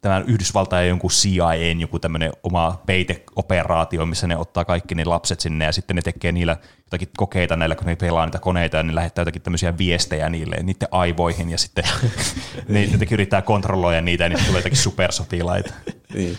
[0.02, 5.66] tämän Yhdysvaltain jonkun CIAn joku tämmöinen oma peiteoperaatio, missä ne ottaa kaikki ne lapset sinne
[5.66, 8.96] ja sitten ne tekee niillä jotakin kokeita näillä, kun ne pelaa niitä koneita ja ne
[8.96, 11.84] lähettää jotakin tämmöisiä viestejä niille, niiden aivoihin ja sitten
[12.68, 15.74] ne jotenkin yrittää kontrolloida niitä ja niistä tulee jotakin supersotilaita.
[16.14, 16.38] Niin.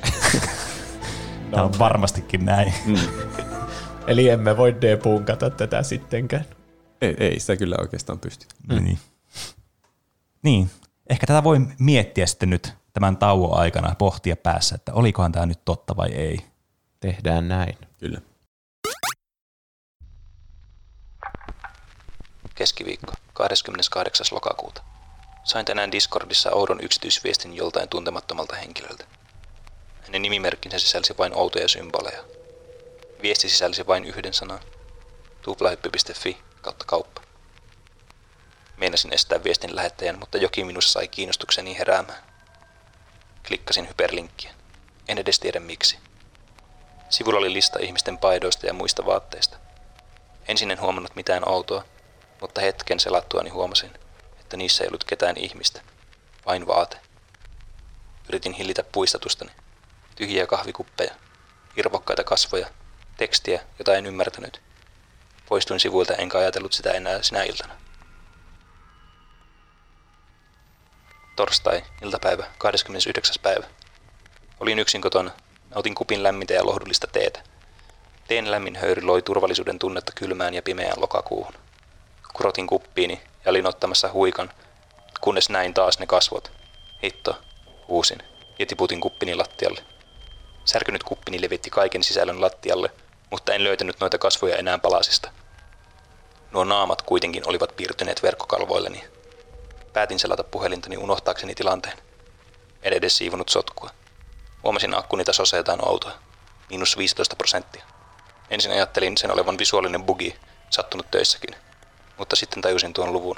[1.50, 2.74] Tämä on varmastikin näin.
[2.86, 2.96] Mm.
[4.06, 6.44] Eli emme voi debunkata tätä sittenkään.
[7.00, 8.46] Ei, ei sitä kyllä oikeastaan pysty.
[8.68, 8.84] Mm.
[8.84, 8.98] Niin.
[10.42, 10.70] niin.
[11.10, 15.64] Ehkä tätä voi miettiä sitten nyt tämän tauon aikana, pohtia päässä, että olikohan tämä nyt
[15.64, 16.38] totta vai ei.
[17.00, 17.78] Tehdään näin.
[17.98, 18.20] Kyllä.
[22.54, 24.26] Keskiviikko, 28.
[24.30, 24.82] lokakuuta.
[25.44, 29.04] Sain tänään Discordissa oudon yksityisviestin joltain tuntemattomalta henkilöltä.
[30.02, 32.24] Hänen nimimerkkinsä sisälsi vain outoja symboleja.
[33.22, 34.60] Viesti sisälsi vain yhden sanan.
[35.42, 37.29] tuplahyppy.fi kautta kauppa.
[38.80, 42.22] Meinasin estää viestin lähettäjän, mutta jokin minussa sai kiinnostukseni heräämään.
[43.48, 44.54] Klikkasin hyperlinkkiä.
[45.08, 45.98] En edes tiedä miksi.
[47.10, 49.56] Sivulla oli lista ihmisten paidoista ja muista vaatteista.
[50.48, 51.84] Ensin en huomannut mitään outoa,
[52.40, 53.90] mutta hetken selattuani huomasin,
[54.40, 55.80] että niissä ei ollut ketään ihmistä,
[56.46, 57.00] vain vaate.
[58.28, 59.50] Yritin hillitä puistatustani.
[60.16, 61.14] Tyhjiä kahvikuppeja,
[61.76, 62.70] irvokkaita kasvoja,
[63.16, 64.60] tekstiä, jota en ymmärtänyt.
[65.48, 67.89] Poistuin sivuilta enkä ajatellut sitä enää sinä iltana.
[71.36, 73.34] Torstai, iltapäivä, 29.
[73.42, 73.66] päivä.
[74.60, 75.30] Olin yksin kotona.
[75.74, 77.40] Nautin kupin lämmintä ja lohdullista teetä.
[78.28, 81.54] Teen lämmin höyry loi turvallisuuden tunnetta kylmään ja pimeään lokakuuhun.
[82.32, 84.50] Kurotin kuppiini ja olin ottamassa huikan,
[85.20, 86.52] kunnes näin taas ne kasvot.
[87.04, 87.38] Hitto,
[87.88, 88.22] huusin
[88.58, 89.84] ja tiputin kuppini lattialle.
[90.64, 92.90] Särkynyt kuppini levitti kaiken sisällön lattialle,
[93.30, 95.30] mutta en löytänyt noita kasvoja enää palasista.
[96.50, 99.04] Nuo naamat kuitenkin olivat piirtyneet verkkokalvoilleni.
[99.92, 101.98] Päätin selata puhelintani unohtaakseni tilanteen.
[102.82, 103.90] En edes siivonut sotkua.
[104.62, 106.12] Huomasin akkuni tasossa jotain outoa.
[106.68, 107.84] Miinus 15 prosenttia.
[108.50, 110.36] Ensin ajattelin sen olevan visuaalinen bugi,
[110.70, 111.56] sattunut töissäkin.
[112.18, 113.36] Mutta sitten tajusin tuon luvun.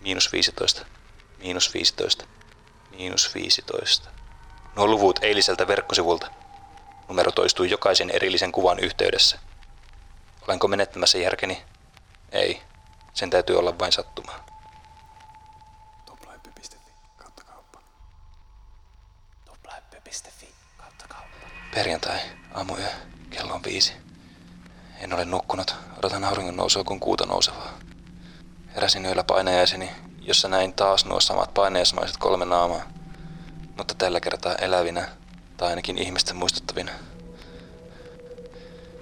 [0.00, 0.86] Miinus 15.
[1.38, 2.24] Miinus 15.
[2.90, 4.10] Miinus 15.
[4.76, 6.30] Nuo luvut eiliseltä verkkosivulta.
[7.08, 9.38] Numero toistui jokaisen erillisen kuvan yhteydessä.
[10.48, 11.64] Olenko menettämässä järkeni?
[12.32, 12.62] Ei.
[13.14, 14.46] Sen täytyy olla vain sattumaa.
[21.74, 22.18] Perjantai,
[22.54, 22.86] aamuyö,
[23.30, 23.92] kello on viisi.
[24.98, 27.78] En ole nukkunut, odotan auringon nousua kuin kuuta nousevaa.
[28.74, 29.90] Heräsin yöllä painajaiseni,
[30.20, 32.82] jossa näin taas nuo samat painajaismaiset kolme naamaa.
[33.76, 35.08] Mutta tällä kertaa elävinä,
[35.56, 36.92] tai ainakin ihmisten muistuttavina.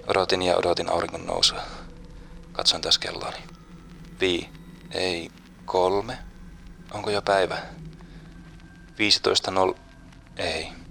[0.07, 1.61] Odotin ja odotin auringon nousua.
[2.51, 3.37] Katsoin taas kelloani.
[4.19, 4.49] Vii,
[4.91, 5.31] ei,
[5.65, 6.17] kolme.
[6.91, 7.57] Onko jo päivä?
[8.97, 9.73] 15 nol...
[10.37, 10.82] Ei.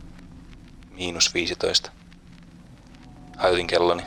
[0.93, 1.91] Miinus 15.
[3.37, 4.03] Hajutin kelloni.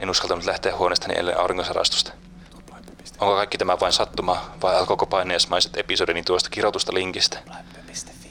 [0.00, 2.12] En uskaltanut lähteä huoneestani ellen aurinkosarastusta.
[3.20, 7.38] Onko kaikki tämä vain sattuma vai alkoiko paineesmaiset episodini tuosta kirjoitusta linkistä?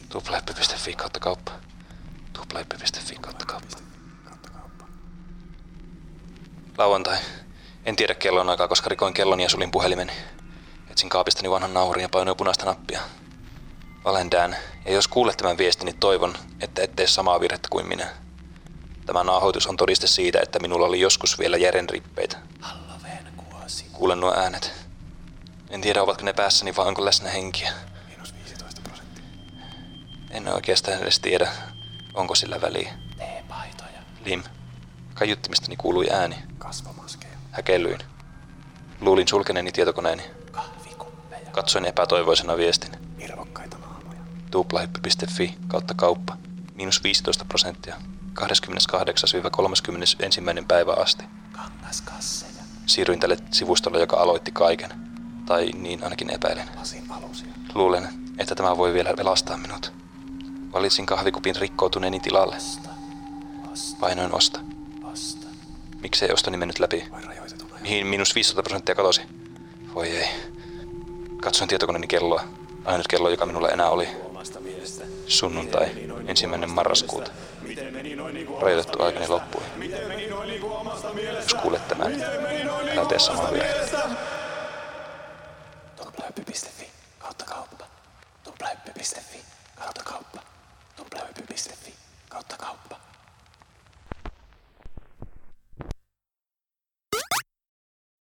[0.09, 1.51] Tuplahyppy.fi kautta kauppa.
[2.33, 3.77] Tuplahyppy.fi kautta kauppa.
[6.77, 7.17] Lauantai.
[7.85, 10.13] En tiedä kellon aikaa, koska rikoin kelloni ja sulin puhelimeni.
[10.91, 13.01] Etsin kaapistani vanhan nauhurin ja painoin punaista nappia.
[14.07, 14.55] Olen Dan,
[14.85, 18.07] ja jos kuulet tämän viestini, toivon, että et tee samaa virhettä kuin minä.
[19.05, 22.37] Tämä nauhoitus on todiste siitä, että minulla oli joskus vielä jären rippeitä.
[23.93, 24.73] Kuulen nuo äänet.
[25.69, 27.71] En tiedä, ovatko ne päässäni vai onko läsnä henkiä.
[28.07, 29.23] Miinus 15 prosenttia.
[30.31, 31.51] En oikeastaan edes tiedä,
[32.13, 32.93] onko sillä väliä.
[33.17, 33.99] T-paitoja.
[34.25, 34.43] Lim.
[35.13, 36.35] Kaiuttimistani kuului ääni.
[36.57, 37.37] Kasvomaskeja.
[37.51, 37.99] Häkellyin.
[39.01, 40.23] Luulin sulkeneeni tietokoneeni.
[40.51, 41.51] Kahvikuppeja.
[41.51, 43.06] Katsoin epätoivoisena viestin.
[44.51, 46.37] Tuplahyppy.fi kautta kauppa.
[46.75, 47.95] Miinus 15 prosenttia.
[48.39, 48.41] 28-31.
[50.67, 51.23] päivä asti.
[51.51, 52.63] Kangaskasseja.
[52.85, 54.89] Siirryin tälle sivustolle, joka aloitti kaiken.
[55.45, 56.69] Tai niin ainakin epäilen.
[57.75, 59.93] Luulen, että tämä voi vielä pelastaa minut.
[60.73, 62.55] Valitsin kahvikupin rikkoutuneeni tilalle.
[62.55, 62.89] Osta.
[63.71, 63.97] Osta.
[63.99, 64.59] Painoin osta.
[65.03, 65.47] Osta.
[66.01, 67.03] Miksei ostoni mennyt läpi?
[67.25, 69.21] Rajoitetun Mihin miinus 15 prosenttia katosi?
[69.95, 70.29] Voi ei.
[71.41, 72.43] Katsoin tietokoneeni kelloa.
[72.85, 74.07] Ainut kello, joka minulla enää oli.
[75.27, 75.89] Sunnuntai,
[76.27, 77.31] ensimmäinen marraskuuta.
[78.61, 79.61] Rajoitettu aikani loppui.
[81.35, 82.13] Jos kuulet tämän,
[82.91, 84.09] älä tee samaa virhettä.
[85.95, 86.89] Tuplahyppy.fi
[87.19, 87.85] kautta kauppa.
[88.43, 89.41] Tuplahyppy.fi
[89.75, 90.41] kautta kauppa.
[90.95, 91.93] Tuplahyppy.fi
[92.29, 92.99] kautta kauppa.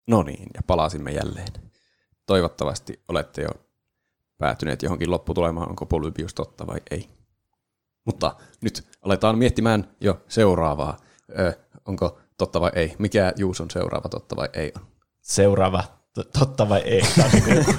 [0.08, 1.54] No niin, ja palasimme jälleen.
[2.26, 3.50] Toivottavasti olette jo
[4.38, 7.10] päätyneet johonkin lopputulemaan, onko Polybius totta vai ei.
[8.06, 10.98] Mutta nyt aletaan miettimään jo seuraavaa.
[11.40, 11.54] Ö,
[11.86, 12.96] onko totta vai ei?
[13.00, 14.86] Mikä Juuson seuraava totta vai ei on?
[15.22, 15.84] Seuraava.
[16.40, 17.02] Totta vai ei?
[17.16, 17.72] Tämä on niinku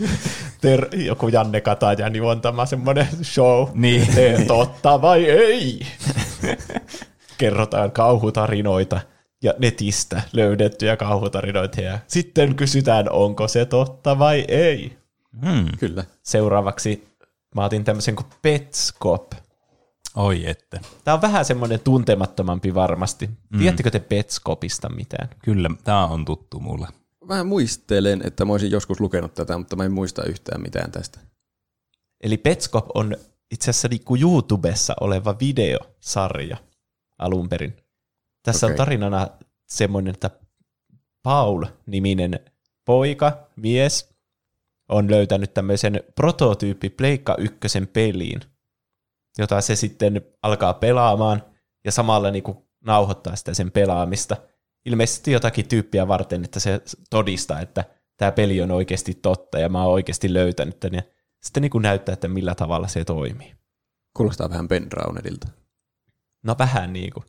[0.60, 3.68] ter- joku Janne Katajan juontama semmoinen show.
[3.74, 4.14] Niin.
[4.14, 5.80] Te- Totta vai ei?
[7.38, 9.00] Kerrotaan kauhutarinoita
[9.42, 14.99] ja netistä löydettyjä kauhutarinoita ja sitten kysytään, onko se totta vai ei.
[15.46, 15.66] Hmm.
[15.78, 16.04] Kyllä.
[16.22, 17.08] Seuraavaksi
[17.54, 19.32] mä otin tämmöisen kuin Petscop.
[20.16, 20.80] Oi että.
[21.04, 23.26] Tämä on vähän semmoinen tuntemattomampi varmasti.
[23.26, 23.58] Mm.
[23.58, 25.28] Tiedättekö te Petscopista mitään?
[25.44, 26.88] Kyllä, tämä on tuttu mulle.
[27.28, 31.20] Vähän muistelen, että mä olisin joskus lukenut tätä, mutta mä en muista yhtään mitään tästä.
[32.20, 33.16] Eli Petscop on
[33.50, 36.56] itse asiassa niinku YouTubessa oleva videosarja
[37.18, 37.76] alun perin.
[38.42, 38.74] Tässä okay.
[38.74, 39.28] on tarinana
[39.68, 40.30] semmoinen, että
[41.22, 42.40] Paul-niminen
[42.84, 44.14] poika, mies,
[44.90, 48.40] on löytänyt tämmöisen prototyyppi Pleikka ykkösen peliin,
[49.38, 51.42] jota se sitten alkaa pelaamaan
[51.84, 54.36] ja samalla niinku nauhoittaa sitä sen pelaamista.
[54.84, 56.80] Ilmeisesti jotakin tyyppiä varten, että se
[57.10, 57.84] todistaa, että
[58.16, 60.94] tämä peli on oikeasti totta ja mä oon oikeasti löytänyt tämän.
[60.94, 61.02] Ja
[61.42, 63.54] sitten niinku näyttää, että millä tavalla se toimii.
[64.16, 64.88] Kuulostaa vähän Ben.
[66.42, 67.24] No vähän niin kuin.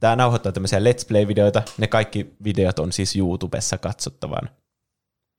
[0.00, 1.62] Tämä nauhoittaa tämmöisiä Let's Play-videoita.
[1.78, 4.59] Ne kaikki videot on siis YouTubessa katsottavana.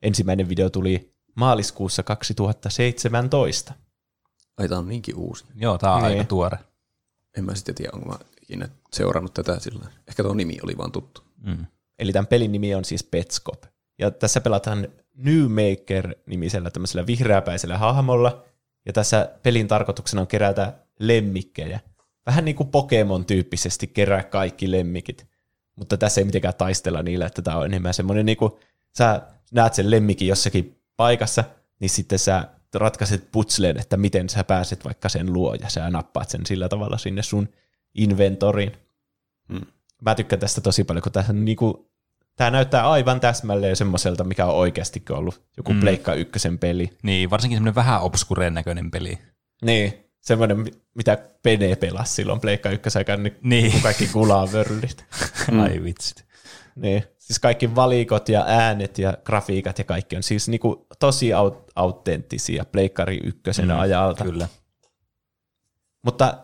[0.01, 3.73] Ensimmäinen video tuli maaliskuussa 2017.
[4.57, 5.45] Ai tää on niinkin uusi.
[5.55, 6.11] Joo, tämä on Niin.
[6.11, 6.57] aika tuore.
[7.37, 10.91] En mä sitten tiedä, onko mä ikinä seurannut tätä sillä Ehkä tuo nimi oli vaan
[10.91, 11.23] tuttu.
[11.43, 11.65] Mm.
[11.99, 13.63] Eli tämän pelin nimi on siis Petscop.
[13.99, 18.43] Ja tässä pelataan Newmaker-nimisellä tämmöisellä vihreäpäisellä hahmolla.
[18.85, 21.79] Ja tässä pelin tarkoituksena on kerätä lemmikkejä.
[22.25, 25.27] Vähän niin kuin Pokemon-tyyppisesti kerää kaikki lemmikit.
[25.75, 28.51] Mutta tässä ei mitenkään taistella niillä, että tämä on enemmän semmoinen niin kuin,
[28.97, 29.21] sä
[29.51, 31.43] näet sen lemmikin jossakin paikassa,
[31.79, 36.29] niin sitten sä ratkaiset putsleen, että miten sä pääset vaikka sen luo, ja sä nappaat
[36.29, 37.49] sen sillä tavalla sinne sun
[37.95, 38.71] inventoriin.
[39.53, 39.61] Hmm.
[40.01, 41.91] Mä tykkään tästä tosi paljon, kun tässä niinku,
[42.35, 45.75] tää näyttää aivan täsmälleen semmoiselta, mikä on oikeastikin ollut joku Mm.
[45.77, 45.81] mm.
[45.81, 46.89] Pleikka ykkösen peli.
[47.03, 49.19] Niin, varsinkin semmoinen vähän obskureen näköinen peli.
[49.65, 53.71] Niin, semmoinen, mi- mitä Pene pelasi silloin Pleikka ykkösen niin Niin.
[53.71, 55.05] kun kaikki kulavörlit.
[55.61, 56.25] Ai vitsit.
[56.75, 61.71] Niin, siis kaikki valikot ja äänet ja grafiikat ja kaikki on siis niinku tosi aut-
[61.75, 64.23] autenttisia Pleikkari ykkösen mm, ajalta.
[64.23, 64.47] Kyllä.
[66.05, 66.37] Mutta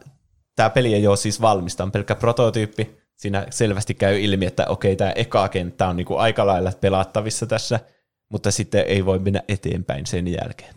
[0.56, 2.98] tämä peli ei ole siis valmista, on pelkkä prototyyppi.
[3.18, 7.80] Siinä selvästi käy ilmi, että okei, tämä eka kenttä on niinku aika lailla pelattavissa tässä,
[8.32, 10.76] mutta sitten ei voi mennä eteenpäin sen jälkeen.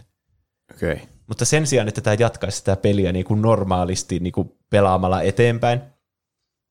[0.74, 0.92] Okei.
[0.92, 1.06] Okay.
[1.26, 5.80] Mutta sen sijaan, että tämä jatkaisi sitä peliä niin kuin normaalisti niin kuin pelaamalla eteenpäin,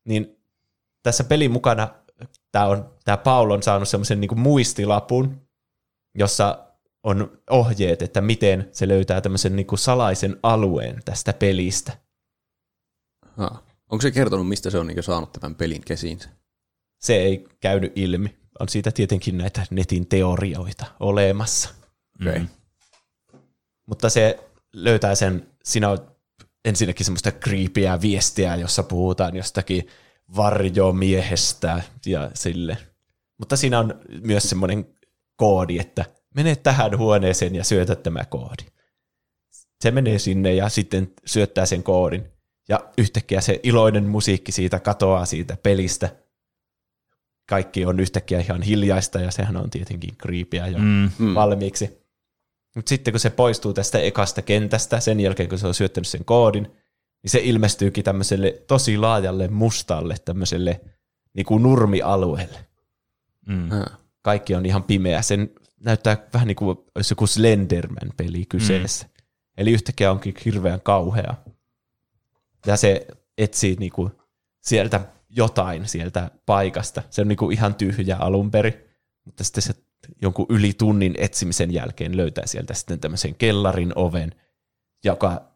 [0.07, 0.37] niin
[1.03, 1.87] tässä pelin mukana
[2.51, 5.41] tämä, on, tämä Paul on saanut semmoisen niin kuin muistilapun,
[6.15, 6.65] jossa
[7.03, 11.97] on ohjeet, että miten se löytää tämmöisen niin kuin salaisen alueen tästä pelistä.
[13.37, 13.63] Ha.
[13.89, 16.29] Onko se kertonut, mistä se on niin saanut tämän pelin käsiinsä?
[17.01, 18.35] Se ei käynyt ilmi.
[18.59, 21.69] On siitä tietenkin näitä netin teorioita olemassa.
[22.21, 22.31] Okei.
[22.31, 22.39] Okay.
[22.39, 22.47] Mm.
[23.87, 24.39] Mutta se
[24.73, 26.11] löytää sen, siinä on
[26.65, 29.87] ensinnäkin semmoista creepyä viestiä, jossa puhutaan jostakin
[30.35, 32.77] varjomiehestä ja sille.
[33.37, 34.95] Mutta siinä on myös semmoinen
[35.35, 38.63] koodi, että mene tähän huoneeseen ja syötä tämä koodi.
[39.81, 42.25] Se menee sinne ja sitten syöttää sen koodin.
[42.69, 46.09] Ja yhtäkkiä se iloinen musiikki siitä katoaa siitä pelistä.
[47.49, 51.09] Kaikki on yhtäkkiä ihan hiljaista ja sehän on tietenkin creepyä jo Mm.
[51.19, 51.35] Mm.
[51.35, 51.99] valmiiksi.
[52.75, 56.25] Mutta sitten kun se poistuu tästä ekasta kentästä, sen jälkeen kun se on syöttänyt sen
[56.25, 56.67] koodin,
[57.23, 60.81] niin se ilmestyykin tämmöiselle tosi laajalle mustalle tämmöiselle
[61.33, 62.65] niin kuin nurmialueelle.
[63.47, 63.69] Mm.
[64.21, 65.21] Kaikki on ihan pimeä.
[65.21, 69.05] Sen näyttää vähän niin kuin olisi joku Slenderman-peli kyseessä.
[69.05, 69.11] Mm.
[69.57, 71.35] Eli yhtäkkiä onkin hirveän kauhea.
[72.65, 74.11] Ja se etsii niin kuin
[74.61, 77.03] sieltä jotain sieltä paikasta.
[77.09, 78.73] Se on niin kuin ihan tyhjä alun perin,
[79.25, 79.73] mutta sitten se
[80.21, 84.31] jonkun yli tunnin etsimisen jälkeen löytää sieltä sitten tämmöisen kellarin oven,
[85.03, 85.48] joka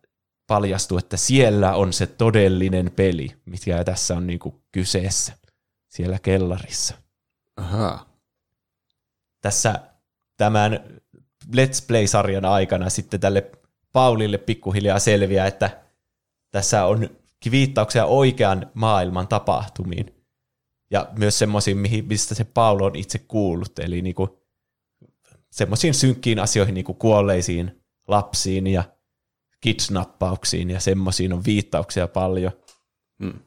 [0.47, 5.33] paljastuu, että siellä on se todellinen peli, mikä tässä on niin kuin kyseessä,
[5.89, 6.95] siellä kellarissa.
[7.57, 8.05] Aha.
[9.41, 9.79] Tässä
[10.37, 10.79] tämän
[11.45, 13.51] Let's Play-sarjan aikana sitten tälle
[13.91, 15.81] Paulille pikkuhiljaa selviää, että
[16.51, 17.09] tässä on
[17.51, 20.15] viittauksia oikean maailman tapahtumiin.
[20.91, 24.43] Ja myös semmoisiin, mistä se Paul on itse kuullut, eli niinku
[25.51, 28.83] semmoisiin synkkiin asioihin, niin kuin kuolleisiin lapsiin ja
[29.63, 32.51] kidnappauksiin ja semmoisiin on viittauksia paljon.
[33.19, 33.39] Mm.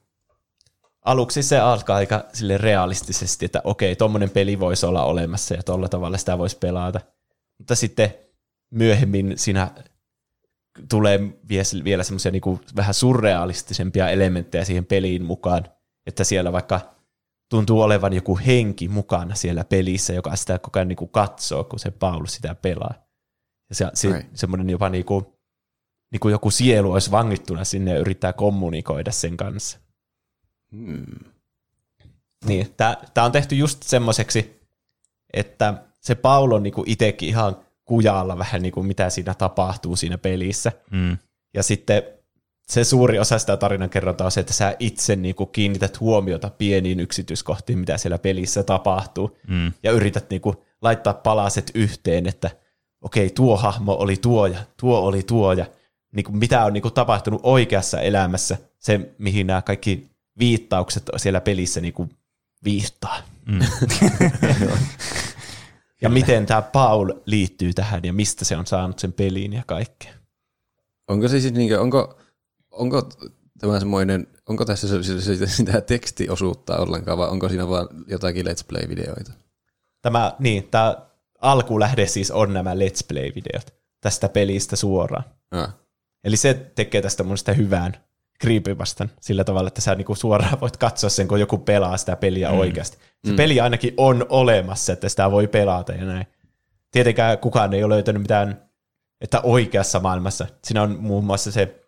[1.04, 5.88] Aluksi se alkaa aika sille realistisesti, että okei, tuommoinen peli voisi olla olemassa ja tuolla
[5.88, 7.00] tavalla sitä voisi pelata.
[7.58, 8.14] Mutta sitten
[8.70, 9.70] myöhemmin siinä
[10.88, 15.64] tulee vie- vielä semmoisia niinku vähän surrealistisempia elementtejä siihen peliin mukaan,
[16.06, 16.80] että siellä vaikka
[17.50, 21.90] tuntuu olevan joku henki mukana siellä pelissä, joka sitä koko ajan niinku katsoo, kun se
[21.90, 22.94] Paul sitä pelaa.
[23.68, 25.35] Ja se, se, semmoinen jopa niinku,
[26.12, 29.78] niinku joku sielu olisi vangittuna sinne ja yrittää kommunikoida sen kanssa.
[30.72, 31.04] Hmm.
[32.44, 32.74] Niin,
[33.14, 34.60] tämä on tehty just semmoiseksi,
[35.32, 40.72] että se Paul on niinku itsekin ihan kujalla vähän niinku mitä siinä tapahtuu siinä pelissä.
[40.90, 41.18] Mm.
[41.54, 42.02] Ja sitten
[42.68, 47.78] se suuri osa sitä tarinankerrontaa on se, että sä itse niinku kiinnität huomiota pieniin yksityiskohtiin,
[47.78, 49.38] mitä siellä pelissä tapahtuu.
[49.48, 49.72] Mm.
[49.82, 52.50] Ja yrität niinku laittaa palaset yhteen, että
[53.00, 55.66] okei, tuo hahmo oli tuo ja tuo oli tuo ja
[56.12, 62.08] niinku mitä on niinku tapahtunut oikeassa elämässä, se mihin nämä kaikki viittaukset siellä pelissä niinku
[62.64, 63.16] viittaa.
[63.46, 63.60] Mm.
[66.02, 70.12] ja miten tämä Paul liittyy tähän ja mistä se on saanut sen peliin ja kaikkea.
[71.08, 72.18] Onko se siis niinkö, onko,
[72.70, 73.08] onko
[73.58, 78.46] tämä semmoinen, onko tässä se, se, se, sitä tekstiosuutta ollenkaan, vai onko siinä vaan jotakin
[78.46, 79.32] Let's Play-videoita?
[80.02, 80.96] Tämä, niin, tämä
[81.40, 85.24] alkulähde siis on nämä Let's Play-videot tästä pelistä suoraan.
[85.50, 85.74] Ah.
[86.26, 87.92] Eli se tekee tästä mun sitä hyvään
[88.42, 92.50] creepypastan sillä tavalla, että sä niinku suoraan voit katsoa sen, kun joku pelaa sitä peliä
[92.50, 92.58] mm.
[92.58, 92.98] oikeasti.
[93.24, 93.36] Se mm.
[93.36, 96.26] peli ainakin on olemassa, että sitä voi pelata ja näin.
[96.90, 98.62] Tietenkään kukaan ei ole löytänyt mitään,
[99.20, 100.46] että oikeassa maailmassa.
[100.64, 101.80] Siinä on muun muassa se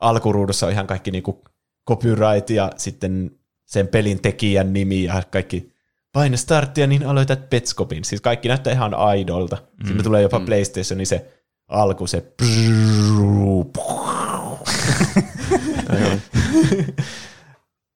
[0.00, 1.44] alkuruudussa on ihan kaikki niinku
[1.88, 3.30] copyright ja sitten
[3.64, 5.72] sen pelin tekijän nimi ja kaikki
[6.12, 8.04] paina starttia, niin aloitat Petskopin.
[8.04, 9.56] Siis kaikki näyttää ihan aidolta.
[9.56, 9.86] Mm.
[9.86, 10.46] Siinä tulee jopa mm.
[10.46, 11.37] PlayStationin se
[11.68, 12.32] alku, se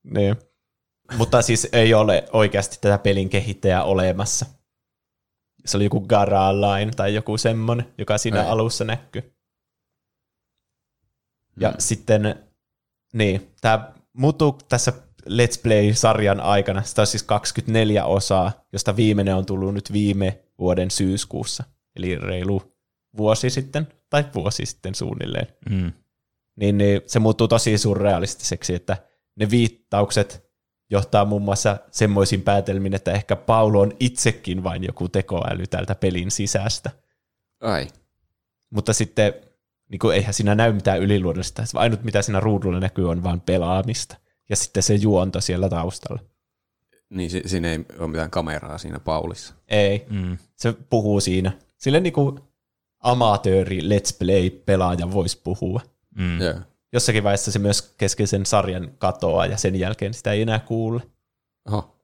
[0.03, 0.35] niin.
[1.17, 4.45] Mutta siis ei ole oikeasti tätä pelin kehittäjää olemassa.
[5.65, 8.49] Se oli joku Gara-line tai joku semmonen, joka siinä Ei.
[8.49, 9.33] alussa näkyy.
[11.59, 11.75] Ja Mm.
[11.79, 12.35] sitten,
[13.13, 14.93] niin, tämä muuttuu tässä
[15.29, 16.81] Let's Play-sarjan aikana.
[16.83, 21.63] Sitä on siis 24 osaa, josta viimeinen on tullut nyt viime vuoden syyskuussa.
[21.95, 22.72] Eli reilu
[23.17, 25.91] vuosi sitten, tai vuosi sitten suunnilleen Mm.
[26.55, 28.97] niin, niin se muuttuu tosi surrealistiseksi, että
[29.35, 30.43] ne viittaukset
[30.89, 36.31] johtaa muun muassa semmoisiin päätelmiin, että ehkä Paulo on itsekin vain joku tekoäly täältä pelin
[36.31, 36.91] sisästä.
[37.61, 37.87] Ai.
[38.69, 39.33] Mutta sitten
[39.91, 41.63] niin kuin, eihän siinä näy mitään yliluonnollista.
[41.73, 44.15] Ainut mitä siinä ruudulla näkyy on vain pelaamista.
[44.49, 46.21] Ja sitten se juonto siellä taustalla.
[47.09, 49.53] Niin si- siinä ei ole mitään kameraa siinä Paulissa.
[49.67, 50.37] Ei, Mm.
[50.55, 51.51] se puhuu siinä.
[51.77, 52.39] Sille niin kuin
[53.03, 55.81] amatööri Let's Play-pelaaja voisi puhua.
[56.15, 56.41] Mm.
[56.41, 56.53] Joo.
[56.93, 61.01] Jossakin vaiheessa se myös keskeisen sarjan katoaa ja sen jälkeen sitä ei enää kuule.
[61.67, 61.95] Oho.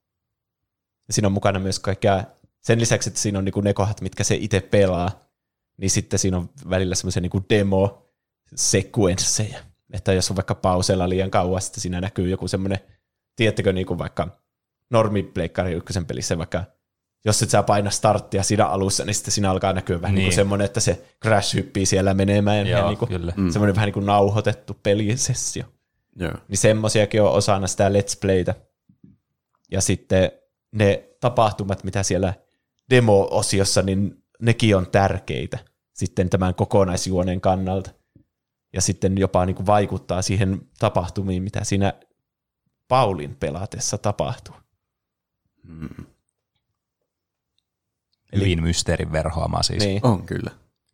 [1.07, 2.23] Ja siinä on mukana myös kaikkea,
[2.61, 5.11] sen lisäksi, että siinä on niinku ne kohdat, mitkä se itse pelaa,
[5.77, 9.59] niin sitten siinä on välillä semmoisia niinku demo-sekuensseja.
[9.93, 12.79] Että jos on vaikka pausella liian kauan, sitten siinä näkyy joku semmoinen,
[13.35, 14.27] tiedättekö niinku vaikka
[14.89, 16.63] normi Pleikkari ykkösen pelissä vaikka
[17.25, 20.19] jos et sä paina starttia siinä alussa, niin sitten siinä alkaa näkyä vähän niin.
[20.19, 20.29] Niin.
[20.29, 22.67] niin semmoinen, että se crash hyppii siellä menemään.
[22.67, 23.33] Joo, ja niin kuin, kyllä.
[23.37, 23.49] Mm.
[23.49, 25.63] Semmoinen vähän niin kuin nauhoitettu pelisessio.
[26.15, 26.33] Joo.
[26.47, 28.55] Niin semmosiakin on osana sitä Let's Playtä.
[29.71, 30.31] Ja sitten
[30.71, 32.33] ne tapahtumat, mitä siellä
[32.89, 35.57] demo-osiossa, niin nekin on tärkeitä
[35.93, 37.91] sitten tämän kokonaisjuonen kannalta.
[38.73, 41.93] Ja sitten jopa niin kuin vaikuttaa siihen tapahtumiin, mitä siinä
[42.87, 44.55] Paulin pelatessa tapahtuu.
[45.63, 46.05] Mm.
[48.33, 49.83] Eli- Hyvin mysteerin verhoama siis.
[49.83, 49.99] Niin.
[50.03, 50.51] On kyllä.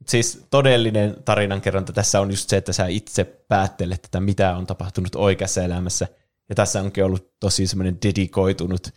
[0.08, 5.16] Siis todellinen tarinankerronta tässä on just se, että sä itse päättelet, että mitä on tapahtunut
[5.16, 6.08] oikeassa elämässä.
[6.50, 8.88] Ja tässä onkin ollut tosi semmoinen dedikoitunut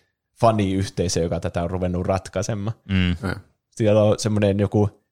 [0.41, 2.77] faniyhteisö, joka tätä on ruvennut ratkaisemaan.
[2.89, 3.17] Mm.
[3.71, 5.05] Siellä on semmoinen joku,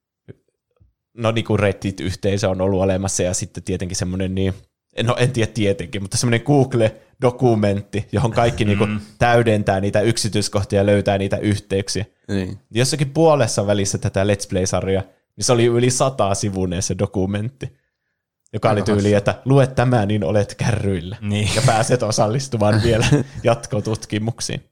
[1.15, 4.55] no niin kuin Reddit-yhteisö on ollut olemassa ja sitten tietenkin semmoinen niin,
[5.02, 8.68] no en tiedä tietenkin, mutta semmoinen Google-dokumentti, johon kaikki mm.
[8.68, 12.05] niin kuin täydentää niitä yksityiskohtia ja löytää niitä yhteyksiä.
[12.28, 12.59] Niin.
[12.70, 15.02] Jossakin puolessa välissä tätä Let's Play-sarjaa,
[15.36, 17.77] niin se oli yli sata sivuinen se dokumentti,
[18.52, 21.16] joka oli tyyli, että lue tämä, niin olet kärryillä.
[21.20, 21.48] Niin.
[21.56, 23.06] Ja pääset osallistumaan vielä
[23.43, 24.64] jatkotutkimuksiin.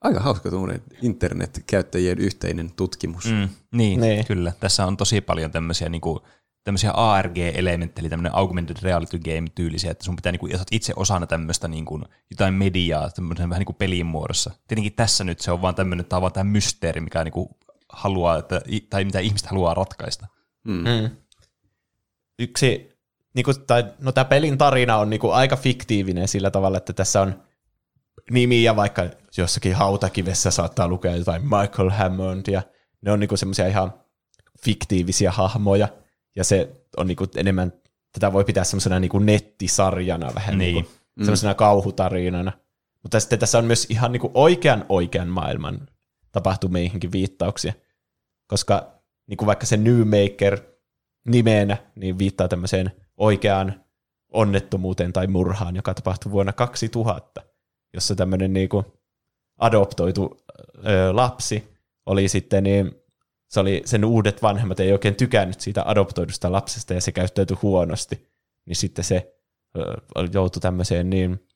[0.00, 3.24] Aika hauska tuommoinen internet-käyttäjien yhteinen tutkimus.
[3.24, 4.00] Mm, niin, Niin.
[4.00, 4.52] niin, kyllä.
[4.60, 6.20] Tässä on tosi paljon tämmöisiä, niin kuin,
[6.66, 11.26] tämmöisiä ARG-elementtejä, eli tämmöinen augmented reality game tyylisiä, että sun pitää, niin kuin, itse osana
[11.26, 14.50] tämmöistä niin kuin, jotain mediaa, tämmöisen vähän niin kuin pelin muodossa.
[14.68, 17.32] Tietenkin tässä nyt se on vaan tämmöinen, että tämä on vaan tämä mysteeri, mikä niin
[17.32, 17.48] kuin,
[17.88, 18.60] haluaa, että,
[18.90, 20.26] tai mitä ihmiset haluaa ratkaista.
[20.64, 20.72] Mm.
[20.72, 21.10] Mm.
[22.38, 22.98] Yksi,
[23.34, 26.92] niin kuin, tai, no tämä pelin tarina on niin kuin, aika fiktiivinen sillä tavalla, että
[26.92, 27.42] tässä on
[28.30, 29.02] nimiä, vaikka
[29.36, 32.62] jossakin hautakivessä saattaa lukea jotain Michael Hammond, ja
[33.00, 33.94] ne on niin semmoisia ihan
[34.64, 35.88] fiktiivisiä hahmoja,
[36.36, 37.72] ja se on niin kuin, enemmän,
[38.12, 40.74] tätä voi pitää semmoisena niin kuin nettisarjana vähän niin.
[40.74, 40.84] Niin.
[40.84, 40.94] kuin,
[41.24, 42.52] semmoisena kauhutarinana.
[43.02, 45.88] Mutta sitten tässä on myös ihan niin kuin oikean oikean maailman
[46.32, 47.72] tapahtumiinkin viittauksia,
[48.46, 50.60] koska niin kuin vaikka se Newmaker
[51.26, 53.84] nimenä niin viittaa tämmöiseen oikeaan
[54.32, 57.42] onnettomuuteen tai murhaan, joka tapahtui vuonna 2000,
[57.94, 58.86] jossa tämmöinen niin kuin
[59.58, 60.40] adoptoitu
[60.86, 61.76] ö, lapsi
[62.06, 63.05] oli sitten, niin
[63.48, 68.28] se oli, sen uudet vanhemmat ei oikein tykännyt siitä adoptoidusta lapsesta ja se käyttäytyi huonosti.
[68.66, 69.34] Niin sitten se
[70.32, 71.46] joutui tämmöiseen niin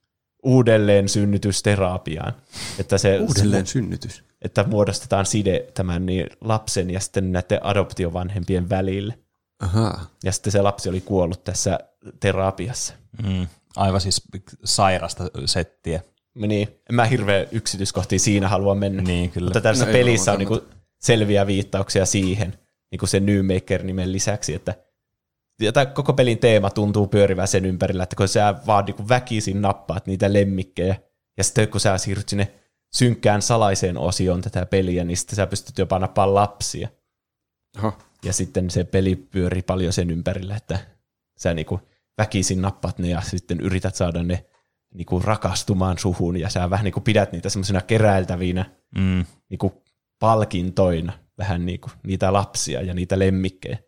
[0.42, 2.32] uudelleen synnytysterapiaan.
[2.78, 4.24] Että se, Uudelleen synnytys.
[4.42, 9.18] että muodostetaan side tämän niin lapsen ja sitten näiden adoptiovanhempien välille.
[9.60, 10.06] Ahaa.
[10.24, 11.78] Ja sitten se lapsi oli kuollut tässä
[12.20, 12.94] terapiassa.
[13.22, 13.46] Mm.
[13.76, 14.22] Aivan siis
[14.64, 16.02] sairasta settiä.
[16.34, 19.02] Niin, en mä hirveän yksityiskohtiin siinä halua mennä.
[19.02, 19.46] Niin, kyllä.
[19.46, 22.58] Mutta tässä No ei pelissä on varmaan niinku selviä viittauksia siihen,
[22.90, 24.74] niinku sen Newmaker-nimen lisäksi, että
[25.72, 30.06] tää koko pelin teema tuntuu pyörivän sen ympärillä, että kun sä vaan niinku väkisin nappaat
[30.06, 30.96] niitä lemmikkejä,
[31.36, 32.52] ja sitten kun sä siirryt sinne
[32.94, 36.88] synkkään salaiseen osioon tätä peliä, niin sitten sä pystyt jopa nappaamaan lapsia.
[37.78, 37.98] Aha.
[38.24, 40.78] Ja sitten se peli pyörii paljon sen ympärillä, että
[41.38, 41.80] sä niinku
[42.18, 44.46] väkisin nappaat ne ja sitten yrität saada ne
[44.94, 48.64] niinku rakastumaan suhun ja sä vähän niinku pidät niitä semmoisena keräiltävinä
[48.98, 49.24] Mm.
[49.48, 49.82] niinku
[50.20, 53.78] palkintoina vähän niinku niitä lapsia ja niitä lemmikkejä.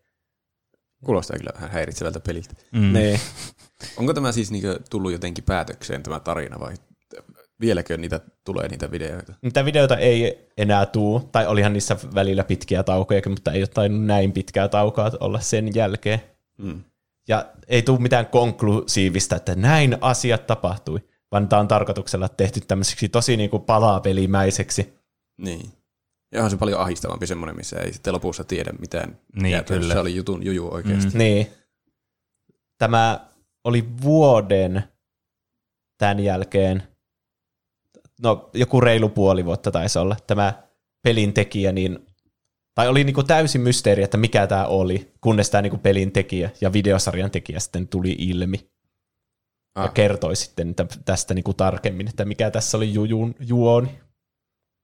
[1.05, 2.55] Kuulostaa kyllä vähän häiritsevältä peliltä.
[2.73, 2.93] Mm.
[2.93, 3.21] Ne,
[3.97, 6.75] Onko tämä siis niinku tullut jotenkin päätökseen tämä tarina vai
[7.61, 9.33] vieläkö niitä tulee niitä videoita?
[9.43, 14.05] niitä videoita ei enää tuu, tai olihan niissä välillä pitkiä taukoja, mutta ei ole tainnut
[14.05, 16.23] näin pitkää taukoa olla sen jälkeen.
[16.59, 16.85] Mm.
[17.29, 21.01] Ja ei tule mitään konklusiivista, että näin asiat tapahtui,
[21.33, 24.93] vaan tämä on tarkoituksella tehty tämmöiseksi tosi niinku palapelimäiseksi.
[25.39, 25.82] Niin.
[26.33, 29.19] Ja onhan se paljon ahistavampi semmoinen, missä ei sitten lopussa tiedä mitään.
[29.43, 29.95] Niin, jos kyllä.
[29.95, 31.11] Se oli jutun juju oikeasti.
[31.13, 31.19] Mm.
[31.19, 31.47] Niin.
[32.79, 33.27] Tämä
[33.65, 34.85] oli vuoden
[35.99, 36.83] tämän jälkeen,
[38.23, 40.63] no joku reilu puoli vuotta taisi olla, tämä
[41.03, 41.99] pelin tekijä, niin,
[42.75, 46.73] tai oli niinku täysin mysteeri, että mikä tämä oli, kunnes tämä niinku pelin tekijä ja
[46.73, 48.71] videosarjan tekijä sitten tuli ilmi.
[49.77, 49.93] Ja Ah.
[49.95, 54.01] kertoi sitten tä- tästä niinku tarkemmin, että mikä tässä oli jujun, juoni.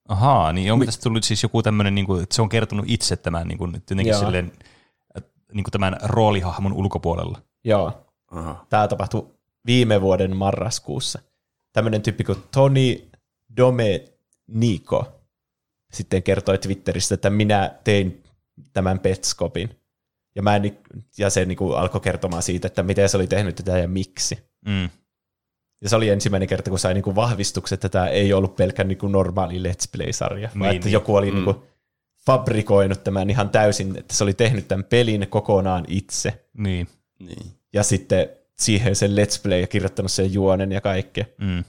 [0.08, 3.16] Ahaa, niin onko tästä tullut siis joku tämmöinen, niin kuin, että se on kertonut itse
[3.16, 4.20] tämän niin kuin, jotenkin Joo.
[4.20, 4.52] silleen,
[5.16, 5.22] äh,
[5.52, 7.42] niin kuin tämän roolihahmon ulkopuolella?
[7.64, 8.66] Joo, Aha.
[8.68, 9.30] Tämä tapahtui
[9.66, 11.18] viime vuoden marraskuussa.
[11.72, 13.10] Tämmöinen tyyppi kuin Toni
[13.56, 15.18] Domenico
[15.92, 18.22] sitten kertoi Twitterissä, että minä tein
[18.72, 19.70] tämän Petskopin.
[20.34, 20.78] Ja, mä en,
[21.18, 24.38] ja se niin kuin alkoi kertomaan siitä, että miten se oli tehnyt tätä ja miksi.
[24.66, 24.88] Mm.
[25.82, 28.84] Ja se oli ensimmäinen kerta, kun sai niin kuin vahvistukset, että tämä ei ollut pelkkä
[28.84, 30.92] niin kuin normaali Let's Play-sarja, vaan Niin, että niin.
[30.92, 31.56] joku oli niin kuin
[32.26, 36.44] fabrikoinut tämän ihan täysin, että se oli tehnyt tämän pelin kokonaan itse.
[36.58, 36.88] Niin.
[37.18, 37.52] Niin.
[37.72, 38.28] ja sitten
[38.58, 41.24] siihen sen Let's Play ja kirjoittanut sen juonen ja kaikkea.
[41.38, 41.64] Mm.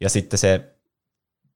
[0.00, 0.74] Ja sitten se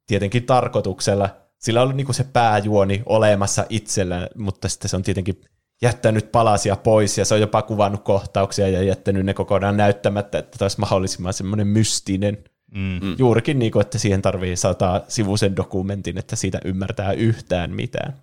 [0.06, 5.40] tietenkin tarkoituksella, sillä on ollut niinku se pääjuoni olemassa itsellä, mutta sitten se on tietenkin
[5.82, 10.58] jättänyt palasia pois ja se on jopa kuvannut kohtauksia ja jättänyt ne kokonaan näyttämättä, että
[10.58, 12.38] tämä olisi mahdollisimman semmoinen mystinen.
[12.74, 12.98] Mm.
[13.02, 13.16] Mm.
[13.18, 18.14] Juurikin niin kuin, että siihen tarvii sata sivuisen dokumentin, että siitä ymmärtää yhtään mitään.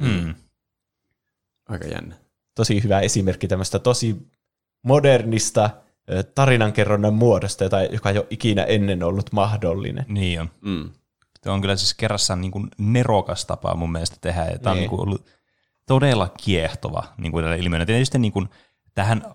[0.00, 0.34] Mm.
[1.68, 2.14] Aika jännä.
[2.54, 4.16] tosi hyvä esimerkki tämmöistä tosi
[4.82, 5.70] modernista
[6.34, 10.04] tarinankerronnan muodosta, jota, joka ei ole ikinä ennen ollut mahdollinen.
[10.08, 10.50] Niin on.
[10.60, 10.90] Mm.
[11.40, 14.44] Tämä on kyllä siis kerrassaan niin kuin nerokas tapa mun mielestä tehdä.
[14.44, 14.80] Ja tämä on Niin.
[14.82, 15.26] niin kuin ollut
[15.86, 17.86] todella kiehtova niin kuin tällä ilmiönä.
[17.86, 18.48] Tietysti niin kuin,
[18.94, 19.34] tähän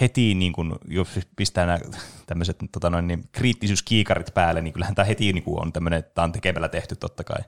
[0.00, 1.78] heti, niin kuin, jos pistää nämä
[2.26, 6.14] tämmöiset tota noin, niin, kriittisyyskiikarit päälle, niin kyllähän tämä heti niin kuin on tämmöinen, että
[6.14, 7.40] tämä on tekemällä tehty totta kai.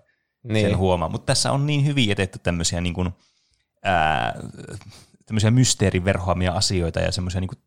[0.42, 0.66] Niin.
[0.66, 1.08] Sen huomaa.
[1.08, 3.10] Mutta tässä on niin hyvin jätetty tämmöisiä, niin kuin,
[3.82, 4.40] ää,
[5.26, 7.58] tämmöisiä mysteerin verhoamia asioita ja semmoisia niin kuin,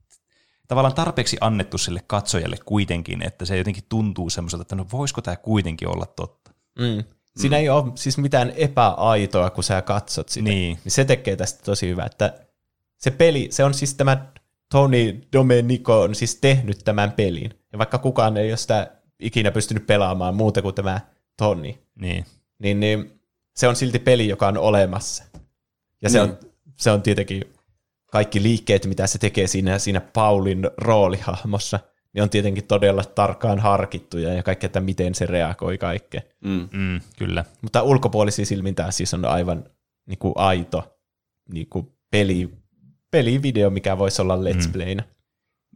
[0.67, 5.35] tavallaan tarpeeksi annettu sille katsojalle kuitenkin, että se jotenkin tuntuu semmoiselta, että no voisiko tämä
[5.35, 6.51] kuitenkin olla totta.
[6.79, 7.03] Mm.
[7.37, 10.49] Siinä ei ole siis mitään epäaitoa, kun sä katsot sitä.
[10.49, 10.79] Niin.
[10.83, 12.33] niin se tekee tästä tosi hyvää, että
[12.97, 14.25] se peli, se on siis tämä
[14.71, 17.53] Tony Domenico on siis tehnyt tämän pelin.
[17.71, 20.99] Ja vaikka kukaan ei ole sitä ikinä pystynyt pelaamaan muuta kuin tämä
[21.37, 22.25] Tony, Niin.
[22.59, 23.19] niin, niin
[23.55, 25.23] se on silti peli, joka on olemassa.
[26.01, 26.31] Ja se, Niin.
[26.31, 26.37] on,
[26.75, 27.41] se on tietenkin
[28.11, 31.79] kaikki liikkeet, mitä se tekee siinä, siinä Paulin roolihahmossa,
[32.15, 36.23] niin on tietenkin todella tarkkaan harkittuja ja kaikkea, että miten se reagoi kaikkeen.
[36.43, 36.69] Mm.
[36.71, 37.45] Mm, kyllä.
[37.61, 39.63] Mutta ulkopuolisiin silmin tämä siis on aivan
[40.05, 40.97] niin kuin aito
[41.53, 42.49] niin kuin peli,
[43.11, 44.71] pelivideo, mikä voisi olla Let's Mm.
[44.73, 45.03] Playnä.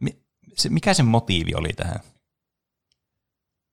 [0.00, 0.18] Mi-
[0.54, 2.00] se, mikä sen motiivi oli tähän?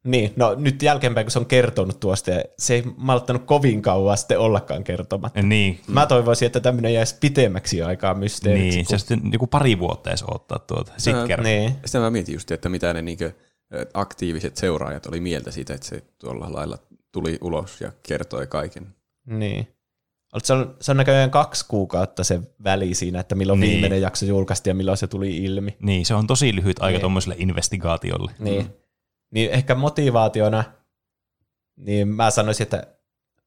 [0.04, 4.18] Niin, no nyt jälkeenpäin, kun se on kertonut tuosta, ja se ei malttanut kovin kauan
[4.18, 5.42] sitten ollakaan kertomatta.
[5.42, 8.78] Niin, Mä toivoisin, että tämmöinen jäisi pitemmäksi aikaa mysteeriksi.
[8.78, 10.92] niin kun- se sitten joku pari vuotta edes odottaa tuota.
[10.98, 11.44] Sitten kerran.
[11.46, 11.76] niin.
[11.86, 13.32] Sitä mä mietin just, että mitä ne niinkö
[13.94, 16.78] aktiiviset seuraajat oli mieltä siitä, että se tuolla lailla
[17.12, 18.88] tuli ulos ja kertoi kaiken.
[19.26, 19.68] Niin.
[20.44, 23.72] Se on, se on näköjään kaksi kuukautta se väli siinä, että milloin Niin.
[23.72, 25.78] viimeinen jakso julkaistiin ja milloin se tuli ilmi.
[25.82, 27.02] Niin, se on tosi lyhyt aika Niin.
[27.02, 28.32] tuommoiselle investigaatiolle.
[28.40, 28.70] Niin.
[29.32, 30.64] Niin ehkä motivaationa
[31.78, 32.88] niin mä sanoisin, että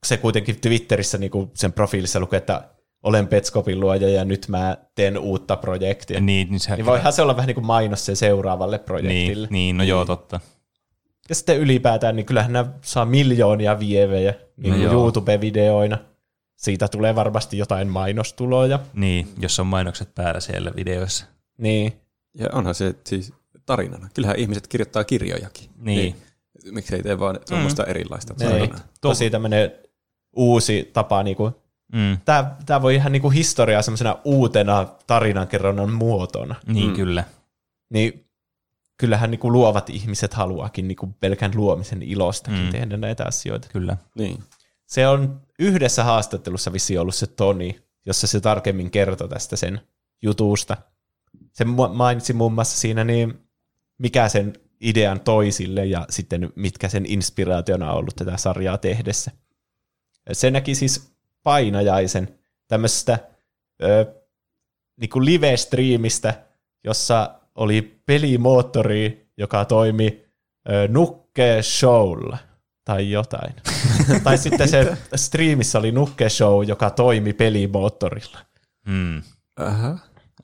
[0.06, 2.68] se kuitenkin Twitterissä niinku sen profiilissa lukee, että
[3.02, 6.20] olen Petskopin luoja ja nyt mä teen uutta projektia.
[6.20, 9.48] Niin, niin, se, Niin voihan se olla vähän niin kuin mainos sen seuraavalle niin, projektille.
[9.50, 10.40] niin, no joo, totta.
[11.28, 14.92] Ja sitten ylipäätään, niin kyllähän nämä saa miljoonia vievejä niin No kuin.
[14.92, 15.98] YouTube-videoina.
[16.56, 18.78] Siitä tulee varmasti jotain mainostuloja.
[18.94, 21.26] Niin, jos on mainokset päällä siellä videoissa.
[21.58, 21.92] Niin,
[22.38, 23.32] Ja onhan se siis
[23.70, 24.08] tarinana.
[24.14, 25.70] Kyllähän ihmiset kirjoittaa kirjojakin.
[25.78, 26.16] Niin.
[26.70, 28.50] Miksi ei tee vaan tuommoista erilaista niin.
[28.50, 28.78] tarinaa?
[29.00, 29.72] tosi tämmöinen
[30.36, 31.22] uusi tapa.
[31.22, 31.52] Niin kuin,
[31.92, 36.54] Mm, tämä, tämä voi ihan niin kuin historiaa semmoisena uutena tarinankerronnan muotona.
[36.66, 36.94] niin, Mm.
[36.96, 37.24] kyllä.
[37.90, 38.26] Niin
[38.96, 42.70] kyllähän niin kuin luovat ihmiset haluakin niin kuin pelkän luomisen ilostakin Mm.
[42.70, 43.68] tehdä näitä asioita.
[43.72, 43.96] Kyllä.
[44.14, 44.42] Niin.
[44.86, 49.80] Se on yhdessä haastattelussa vissi ollut se Toni, jossa se tarkemmin kertoi tästä sen
[50.22, 50.76] jutusta.
[51.52, 53.38] Se mainitsi muun muassa siinä, niin
[54.00, 59.30] mikä sen idean toisille ja sitten mitkä sen inspiraationa on ollut tätä sarjaa tehdessä.
[60.32, 61.12] Se näki siis
[61.42, 63.18] painajaisen tämmöisestä
[63.82, 64.14] ö,
[65.00, 66.34] niin live-striimistä,
[66.84, 70.24] jossa oli pelimoottori, joka toimi
[70.70, 72.38] ö, nukke showlla
[72.84, 73.54] tai jotain.
[74.24, 78.38] tai sitten se striimissä oli nukke show, joka toimi pelimoottorilla.
[78.86, 79.22] Mm,
[79.56, 79.98] Aha.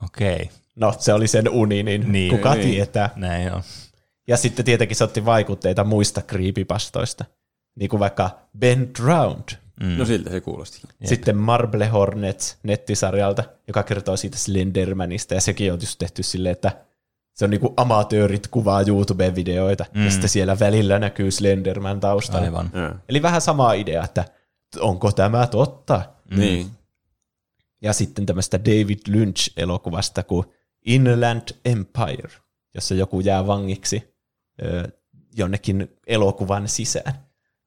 [0.05, 2.31] Okei, No, se oli sen uni, niin, Niin.
[2.31, 2.70] kuka Niin.
[2.70, 3.11] tietää.
[3.16, 3.62] näin on.
[4.28, 7.24] Ja sitten tietenkin se otti vaikutteita muista creepypastoista,
[7.78, 9.59] niin kuin vaikka Ben Drowned.
[9.81, 9.98] Mm.
[9.98, 10.81] No siltä se kuulosti.
[11.01, 11.09] Jep.
[11.09, 16.73] Sitten Marble Hornets nettisarjalta, joka kertoo siitä Slendermanista, ja sekin on just tehty silleen, että
[17.35, 20.05] se on niinku amatöörit kuvaa YouTube-videoita, mm.
[20.05, 22.44] ja sitten siellä välillä näkyy Slenderman taustalla.
[22.47, 22.70] Aivan.
[22.74, 22.94] Ja.
[23.09, 24.24] Eli vähän sama idea, että
[24.81, 26.03] onko tämä totta?
[26.31, 26.39] Mm.
[26.39, 26.70] Niin.
[27.82, 30.47] Ja sitten tämmöistä David Lynch-elokuvasta kuin
[30.87, 32.31] Inland Empire,
[32.75, 34.15] jossa joku jää vangiksi
[34.63, 34.89] ö,
[35.37, 37.13] jonnekin elokuvan sisään.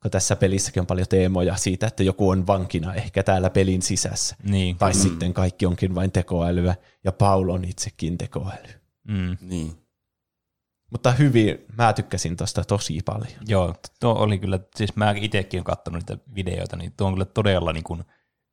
[0.02, 4.36] Kun tässä pelissäkin on paljon teemoja siitä, että joku on vankina ehkä täällä pelin sisässä.
[4.44, 4.78] Niin.
[4.78, 5.00] Tai mm.
[5.00, 8.70] sitten kaikki onkin vain tekoälyä, ja Paul on itsekin tekoäly.
[9.08, 9.38] Mm.
[9.41, 9.72] Niin.
[10.91, 13.40] Mutta hyvin, mä tykkäsin tosta tosi paljon.
[13.48, 17.26] Joo, tuo oli kyllä, siis mä itsekin olen katsonut niitä videoita, niin tuo on kyllä
[17.26, 18.04] todella niin kuin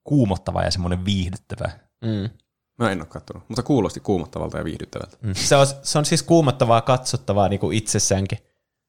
[0.04, 1.70] kuumottava ja semmoinen viihdyttävä.
[2.04, 2.30] Mm.
[2.78, 5.16] Mä en ole katsonut, mutta kuulosti kuumottavalta ja viihdyttävältä.
[5.22, 5.34] Mm.
[5.34, 8.38] Se, on, se on siis kuumottavaa katsottavaa niin kuin itsessäänkin.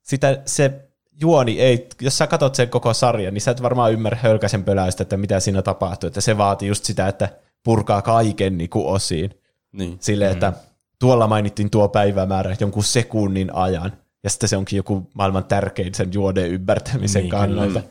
[0.01, 0.89] Sitä, se
[1.21, 5.03] juoni ei, jos sä katsot sen koko sarjan, niin sä et varmaan ymmärrä hölkäsen pöläystä,
[5.03, 6.07] että mitä siinä tapahtuu.
[6.07, 7.29] Että se vaatii just sitä, että
[7.63, 9.31] purkaa kaiken niin kuin osiin.
[9.71, 9.97] Niin.
[10.01, 10.53] Silleen, että
[10.99, 13.91] tuolla mainittiin tuo päivämäärä jonkun sekunnin ajan,
[14.23, 17.81] ja sitten se onkin joku maailman tärkein sen juoneen ymmärtämisen Niin, kannalta.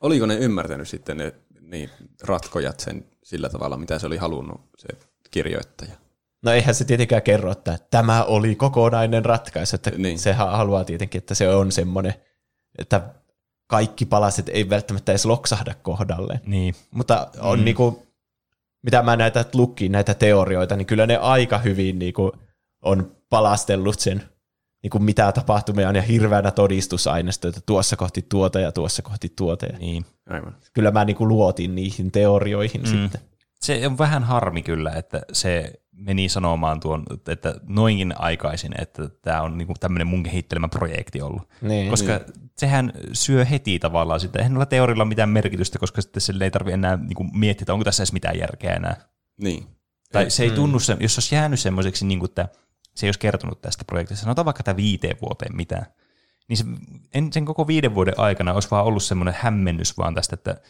[0.00, 1.90] Oliko ne ymmärtänyt sitten ne niin,
[2.22, 4.88] ratkojat sen sillä tavalla, mitä se oli halunnut se
[5.30, 5.92] kirjoittaja?
[6.42, 10.18] No eihän se tietenkään kerro, että tämä oli kokonainen ratkaisu, että Niin.
[10.18, 12.14] se ha- haluaa tietenkin, että se on semmoinen,
[12.78, 13.00] että
[13.66, 16.40] kaikki palaset ei välttämättä edes loksahda kohdalleen.
[16.46, 16.74] Niin.
[16.90, 17.64] Mutta on mm.
[17.64, 18.06] niinku,
[18.82, 22.32] mitä mä näitä lukkiin, näitä teorioita, niin kyllä ne aika hyvin niinku
[22.82, 24.22] on palastellut sen,
[24.82, 29.66] niinku mitä tapahtumia on ja hirveänä todistusaineisto, että tuossa kohti tuota ja tuossa kohti tuota.
[29.78, 30.04] Niin.
[30.30, 30.56] Aivan.
[30.72, 32.86] kyllä mä niinku luotin niihin teorioihin mm.
[32.86, 33.20] sitten.
[33.60, 39.42] Se on vähän harmi kyllä, että se meni sanomaan tuon, että noinkin aikaisin, että tämä
[39.42, 41.48] on niinku tämmöinen mun kehittelemä projekti ollut.
[41.60, 41.90] Niin.
[41.90, 42.50] Koska niin.
[42.56, 44.38] sehän syö heti tavallaan sitä.
[44.38, 47.72] Eihän noilla teorilla ole mitään merkitystä, koska sitten sille ei tarvitse enää niinku miettiä, että
[47.72, 48.96] onko tässä edes mitään järkeä enää.
[49.40, 49.66] Niin.
[50.12, 52.48] Tai se ei tunnu, se, jos se olisi jäänyt semmoiseksi, niin kuin, että
[52.94, 55.86] se ei olisi kertonut tästä projektista, sanotaan vaikka tämä viiteen vuoteen mitään,
[56.48, 56.64] niin se,
[57.14, 60.60] en, sen koko viiden vuoden aikana olisi vaan ollut semmoinen hämmennys vaan tästä, että,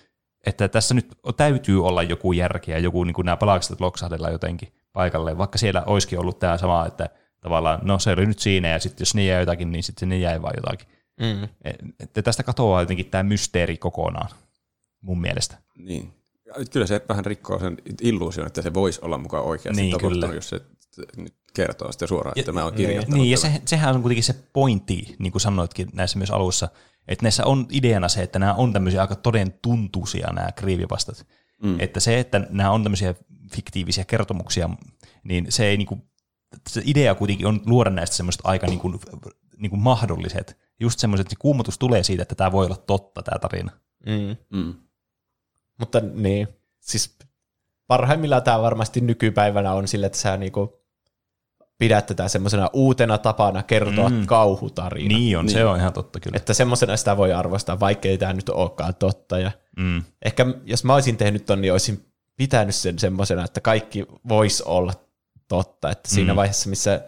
[0.46, 4.72] että tässä nyt täytyy olla joku järki ja joku niin kuin nämä palakset loksahdella jotenkin
[4.92, 7.08] paikalleen, vaikka siellä olisikin ollut tämä sama, että
[7.40, 10.18] tavallaan, no se oli nyt siinä ja sitten jos ne jäi jotakin, niin sitten ne
[10.18, 10.88] jäi vaan jotakin.
[11.20, 11.48] Mm.
[12.00, 14.28] Että tästä katoaa jotenkin tämä mysteeri kokonaan,
[15.00, 15.58] mun mielestä.
[15.78, 16.12] Niin.
[16.46, 20.20] Ja Kyllä se vähän rikkoo sen illuusion, että se voisi olla mukaan oikeasti Niin, tapahtunut,
[20.20, 20.34] kyllä.
[20.34, 20.60] jos se
[21.16, 23.20] nyt kertoo sitten suoraan, että Ja- mä oon kirjoittanut.
[23.20, 26.68] Niin, ja se, sehän on kuitenkin se pointti, niin kuin sanoitkin näissä myös alussa,
[27.08, 31.26] että näissä on ideana se, että nämä on tämmöisiä aika toden tuntuisia nämä kriivivastat.
[31.62, 31.76] Mm.
[31.80, 33.14] Että se, että nämä on tämmöisiä
[33.52, 34.70] fiktiivisiä kertomuksia,
[35.24, 35.98] niin se ei niinku,
[36.68, 39.00] se idea kuitenkin on luoda näistä semmoista aika niinku,
[39.56, 40.58] niinku mahdolliset.
[40.80, 43.70] Just semmoiset, että se kuumotus tulee siitä, että tämä voi olla totta, tämä tarina.
[44.06, 44.58] Mm.
[44.58, 44.74] Mm.
[45.78, 46.48] Mutta niin,
[46.80, 47.16] siis
[47.86, 50.77] parhaimmillaan tämä varmasti nykypäivänä on sille, että sä niinku
[51.78, 54.26] pidät tätä semmoisena uutena tapana kertoa Mm.
[54.26, 55.08] kauhutarina.
[55.18, 55.52] Niin on, niin.
[55.52, 56.36] se on ihan totta kyllä.
[56.36, 59.38] Että semmoisena sitä voi arvostaa, vaikkei tämä nyt olekaan totta.
[59.38, 60.02] Ja Mm.
[60.24, 62.04] ehkä jos mä olisin tehnyt ton, niin olisin
[62.36, 64.94] pitänyt sen semmoisena, että kaikki voisi olla
[65.48, 65.90] totta.
[65.90, 66.36] Että siinä Mm.
[66.36, 67.00] vaiheessa, missä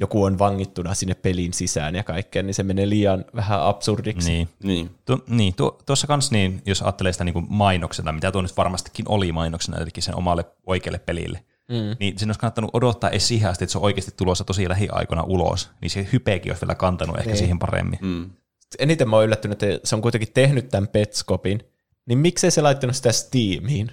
[0.00, 4.30] joku on vangittuna sinne pelin sisään ja kaikkea, niin se menee liian vähän absurdiksi.
[4.30, 4.48] Niin.
[4.62, 4.90] Niin.
[5.04, 9.04] Tu, niin, tu, tuossa kanssa, niin, jos ajattelee sitä niin mainoksena, mitä tuo nyt varmastikin
[9.08, 11.96] oli mainoksena jotenkin sen omalle oikealle pelille, mm.
[12.00, 15.22] niin siinä olisi kannattanut odottaa edes siihen asti, että se on oikeasti tulossa tosi lähiaikoina
[15.22, 17.38] ulos, niin se hypeekin olisi vielä kantanut ehkä Niin.
[17.38, 17.98] siihen paremmin.
[18.02, 18.30] Mm.
[18.78, 21.60] Eniten mä oon yllättynyt, että se on kuitenkin tehnyt tämän Petskopin,
[22.06, 23.90] niin miksei se laittanut sitä Steamiin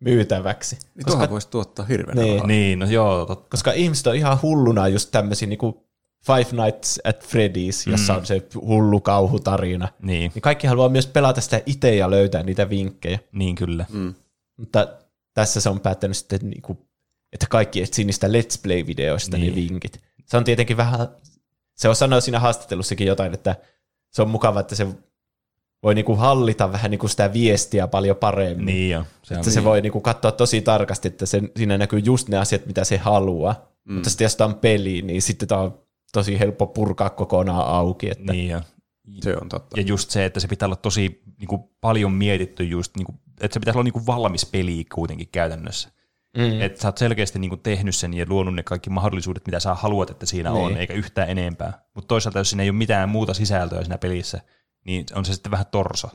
[0.00, 0.78] myytäväksi?
[0.94, 2.32] Niin Koska, voisi tuottaa hirveän Niin.
[2.34, 2.46] rahaa.
[2.46, 3.48] Niin, no joo, totta.
[3.50, 5.84] koska ihmiset on ihan hulluna just tämmöisiä niinku
[6.26, 8.18] Five Nights at Freddy's, jossa mm.
[8.18, 9.88] on se hullu kauhutarina.
[10.02, 13.18] Niin, Niin kaikki haluaa myös pelata sitä itse ja löytää niitä vinkkejä.
[13.32, 13.86] niin kyllä.
[13.92, 14.14] Mm.
[14.56, 14.88] Mutta
[15.34, 16.86] tässä se on päättänyt sitten, niinku,
[17.34, 19.46] että kaikki etsii niistä Let's Play-videoista niin.
[19.46, 19.68] ne Niin.
[19.68, 20.00] vinkit.
[20.26, 21.08] Se on tietenkin vähän,
[21.74, 23.56] se on sanoa siinä haastattelussakin jotain, että
[24.10, 24.86] se on mukava, että se
[25.82, 28.66] voi niinku hallita vähän niinku sitä viestiä paljon paremmin.
[28.66, 29.04] Niin jo.
[29.22, 32.66] Se Että se voi niinku katsoa tosi tarkasti, että sen, siinä näkyy just ne asiat,
[32.66, 33.68] mitä se haluaa.
[33.84, 33.94] Mm.
[33.94, 35.78] Mutta sitten jos tämä on peli, niin sitten tämä on
[36.12, 38.10] tosi helppo purkaa kokonaan auki.
[38.10, 38.60] Että, niin jo.
[39.22, 39.80] Se on totta.
[39.80, 43.18] Ja just se, että se pitää olla tosi niin kuin, paljon mietitty just, niin kuin,
[43.40, 45.88] että se pitäisi olla niin kuin, valmis peli kuitenkin käytännössä.
[46.36, 46.60] Mm.
[46.60, 50.10] Että sä oot selkeästi niin tehnyt sen ja luonut ne kaikki mahdollisuudet, mitä sä haluat,
[50.10, 50.64] että siinä niin.
[50.64, 51.84] on, eikä yhtään enempää.
[51.94, 54.40] Mutta toisaalta, jos siinä ei ole mitään muuta sisältöä siinä pelissä,
[54.84, 56.08] niin on se sitten vähän torso.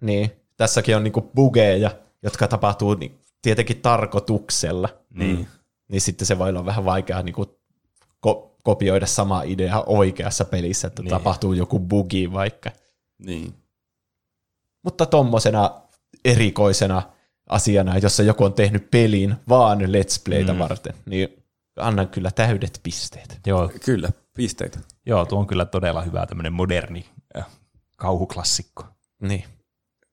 [0.00, 1.90] Niin, tässäkin on niinku bugeja,
[2.22, 4.88] jotka tapahtuu niin, tietenkin tarkoituksella.
[5.10, 5.48] Niin.
[5.88, 7.58] Niin sitten se voi olla vähän vaikeaa niinku
[8.26, 11.10] ko- kopioida sama idea oikeassa pelissä, että niin.
[11.10, 12.70] tapahtuu joku bugi vaikka.
[13.18, 13.54] Niin.
[14.82, 15.70] Mutta tommosena
[16.24, 17.02] erikoisena
[17.48, 20.58] asiana, jossa joku on tehnyt pelin vaan Let's Playtä mm.
[20.58, 21.28] varten, niin
[21.76, 23.40] annan kyllä täydet pisteet.
[23.46, 24.78] Joo, Kyllä, pisteitä.
[25.06, 27.06] joo, tuo on kyllä todella hyvä tämmöinen moderni
[27.38, 27.46] äh,
[27.96, 28.84] kauhuklassikko.
[29.22, 29.44] Niin.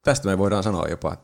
[0.03, 1.17] Tästä me voidaan sanoa jopa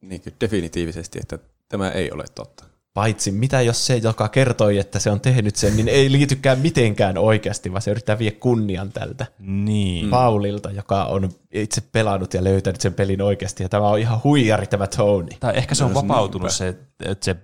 [0.00, 1.38] niin definitiivisesti, että
[1.68, 2.64] tämä ei ole totta.
[2.94, 7.18] Paitsi mitä jos se, joka kertoi, että se on tehnyt sen, niin ei liitykään mitenkään
[7.18, 10.10] oikeasti, vaan se yrittää vie kunnian tältä Niin.
[10.10, 13.62] Paulilta, joka on itse pelannut ja löytänyt sen pelin oikeasti.
[13.62, 15.28] Ja tämä on ihan huijari tämä Tony.
[15.40, 16.68] Tai ehkä se on vapautunut se,
[17.04, 17.36] että se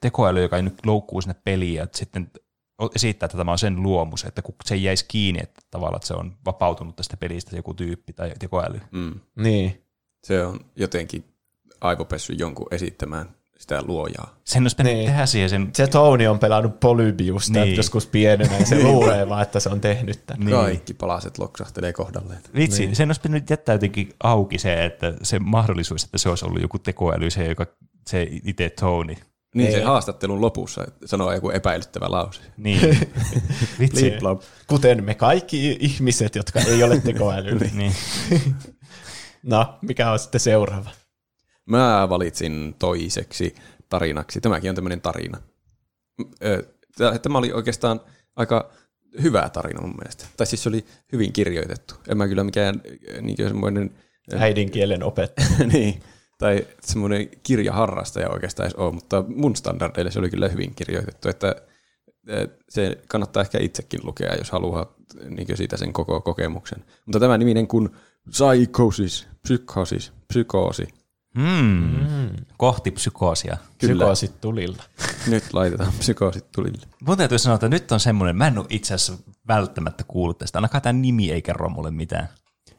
[0.00, 2.30] tekoäly, joka ei nyt loukkuu sinne peliin, että sitten
[2.94, 6.08] esittää, että tämä on sen luomus, että kun se ei jäisi kiinni, että tavallaan että
[6.08, 8.80] se on vapautunut tästä pelistä joku tyyppi tai tekoäly.
[8.90, 9.20] Mm.
[9.36, 9.84] Niin.
[10.24, 11.24] Se on jotenkin
[11.80, 14.34] aivopessy jonkun esittämään sitä luojaa.
[14.44, 15.06] Sen olisi pitänyt Niin.
[15.08, 15.70] tehdä siihen sen...
[15.74, 17.62] Se Tony on pelannut Polybiusta Niin.
[17.64, 17.76] niin.
[17.76, 20.46] joskus pienenä ja se luulee vaan, että se on tehnyt tämän.
[20.46, 20.56] Niin.
[20.56, 22.40] Kaikki palaset loksahtelee kohdalleen.
[22.54, 22.96] Vitsi, niin.
[22.96, 26.78] sen olisi pitänyt jättää jotenkin auki se, että se mahdollisuus, että se olisi ollut joku
[26.78, 27.66] tekoäly, se, joka,
[28.06, 29.14] se itse Tony.
[29.54, 29.72] Niin Ei.
[29.72, 32.40] se haastattelun lopussa sanoo joku epäilyttävä lause.
[32.56, 32.80] Niin.
[33.80, 34.12] Vitsi.
[34.66, 37.68] Kuten me kaikki ihmiset, jotka ei ole tekoälyllä.
[37.74, 37.92] niin.
[39.42, 40.90] No, mikä on sitten seuraava?
[41.68, 43.54] Mä valitsin toiseksi
[43.88, 44.40] tarinaksi.
[44.40, 45.38] Tämäkin on tämmöinen tarina.
[47.22, 48.00] Tämä oli oikeastaan
[48.36, 48.70] aika
[49.22, 50.24] hyvä tarina mun mielestä.
[50.36, 51.94] Tai siis se oli hyvin kirjoitettu.
[52.08, 52.82] En mä kyllä mikään
[53.20, 53.90] niin semmoinen...
[54.38, 55.48] Äidinkielen opettaja.
[55.72, 56.02] niin,
[56.38, 61.56] tai semmoinen kirjaharrastaja oikeastaan edes ole, mutta mun standardeille se oli kyllä hyvin kirjoitettu, että
[62.68, 64.94] se kannattaa ehkä itsekin lukea, jos haluaa
[65.28, 66.84] niin siitä sen koko kokemuksen.
[67.06, 67.88] Mutta tämä niminen kuin
[68.28, 70.88] Psychosis, Psychosis, Psykoosi.
[71.38, 72.30] Mm.
[72.56, 73.56] Kohti psykoosia.
[73.78, 73.94] Kyllä.
[73.94, 74.82] Psykoosit tulilla.
[75.26, 76.86] Nyt laitetaan psykoosit tulille.
[77.06, 80.58] Mun täytyy sanoa, että nyt on semmoinen, mä en ole itse asiassa välttämättä kuullut tästä,
[80.58, 82.28] ainakaan tämä nimi ei kerro mulle mitään.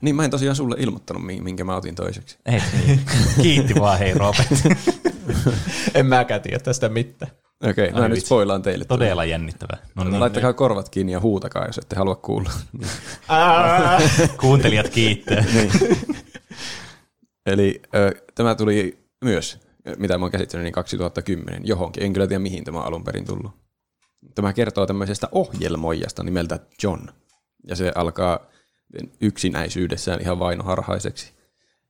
[0.01, 2.37] Niin mä en tosiaan sulle ilmoittanut, mi- minkä mä otin toiseksi.
[2.45, 3.01] Ei, niin.
[3.41, 4.49] Kiitti vaan, hei Robert.
[5.93, 7.31] En mäkään tiedä tästä mitään.
[7.63, 8.85] Okei, okay, mä nyt spoilaan teille.
[8.85, 8.99] tämän.
[8.99, 9.77] Todella jännittävää.
[9.95, 12.51] No niin, Laittakaa korvat kiinni ja huutakaa, jos ette halua kuulla.
[14.39, 15.43] kuuntelijat kiittää.
[17.49, 19.59] Eli ö, tämä tuli myös,
[19.97, 22.03] mitä mä oon käsittänyt, niin 2010 johonkin.
[22.03, 23.51] En kyllä tiedä, mihin tämä on alun perin tullut.
[24.35, 27.07] Tämä kertoo tämmöisestä ohjelmoijasta nimeltä John.
[27.67, 28.49] Ja se alkaa
[29.21, 31.33] yksinäisyydessään ihan vainoharhaiseksi.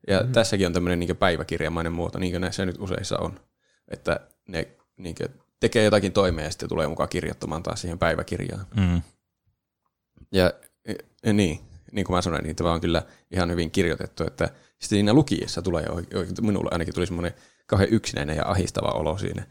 [0.08, 0.32] Ja mm.
[0.32, 3.40] tässäkin on tämmöinen niin päiväkirjamainen muoto, niin kuin näissä nyt useissa on.
[3.88, 4.68] Että ne
[4.98, 5.16] niin
[5.60, 8.66] tekee jotakin toimea ja sitten tulee mukaan kirjoittamaan taas siihen päiväkirjaan.
[8.76, 9.02] Mm.
[10.32, 10.54] Ja
[11.24, 11.60] e, niin,
[11.92, 14.50] niin kuin mä sanoin, niin tämä on kyllä ihan hyvin kirjoitettu, että
[14.80, 17.34] sitten siinä lukiessa tulee, oike- oike- minulle ainakin tuli semmoinen
[17.68, 19.44] kauhean yksinäinen ja ahistava olo siinä.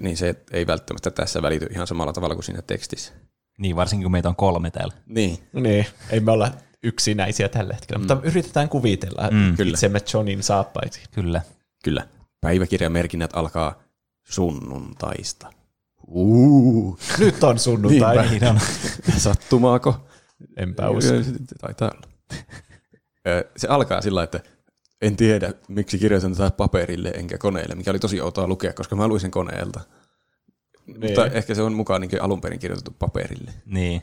[0.00, 3.12] Niin se ei välttämättä tässä välity ihan samalla tavalla kuin siinä tekstissä.
[3.58, 4.94] Niin, varsinkin kun meitä on kolme täällä.
[5.06, 6.50] Niin, Niin, ei me olla
[6.82, 8.02] yksinäisiä tällä hetkellä, mm.
[8.02, 9.70] mutta yritetään kuvitella Mm, mm, kyllä.
[9.70, 11.06] itsemme Johnin saappaisiin.
[11.14, 11.40] Kyllä.
[11.84, 12.06] kyllä.
[12.40, 13.82] Päiväkirjamerkinnät alkaa
[14.28, 15.52] sunnuntaista.
[16.08, 18.28] Uu, Nyt on sunnuntai.
[18.30, 18.60] Niin on.
[19.16, 20.06] sattumaako?
[20.56, 21.12] Enpä usko.
[21.60, 22.06] Taitaa olla.
[23.56, 24.40] Se alkaa sillä, että
[25.02, 29.08] en tiedä, miksi kirjoitan tätä paperille enkä koneelle, mikä oli tosi outoa lukea, koska mä
[29.08, 29.80] luin sen koneelta.
[30.86, 33.50] Mutta ehkä se on mukaan niin alun perin kirjoitettu paperille.
[33.66, 34.02] Niin.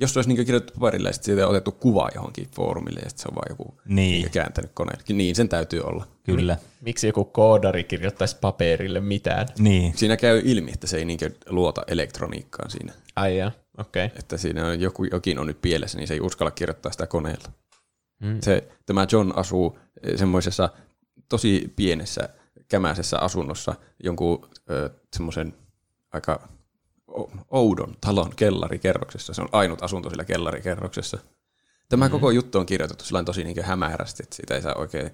[0.00, 3.08] Jos se olisi niin kirjoitettu paperille ja sitten siitä on otettu kuva johonkin foorumille ja
[3.08, 4.30] sitten se on vaan joku Niin.
[4.30, 5.02] kääntänyt koneelle.
[5.08, 6.06] Niin sen täytyy olla.
[6.24, 6.56] Kyllä.
[6.80, 9.48] Miksi joku koodari kirjoittaisi paperille mitään?
[9.58, 9.92] Niin.
[9.96, 11.18] Siinä käy ilmi, että se ei niin
[11.48, 12.92] luota elektroniikkaan siinä.
[13.16, 13.32] Ai
[13.78, 14.04] okei.
[14.06, 14.18] Okay.
[14.18, 17.48] Että siinä on joku, jokin on nyt pielessä, niin se ei uskalla kirjoittaa sitä koneella.
[18.20, 18.38] Mm.
[18.42, 20.68] Se, tämä John asuu eh, semmoisessa
[21.28, 22.28] tosi pienessä
[22.68, 23.74] kämäisessä asunnossa
[24.04, 24.48] jonkun
[25.16, 25.54] semmoisen
[26.12, 26.48] aika
[27.50, 29.34] oudon talon kellarikerroksessa.
[29.34, 31.18] Se on ainut asunto sillä kellarikerroksessa.
[31.88, 32.10] Tämä mm.
[32.10, 35.10] koko juttu on kirjoitettu tosi niin hämärästi, että siitä ei saa oikein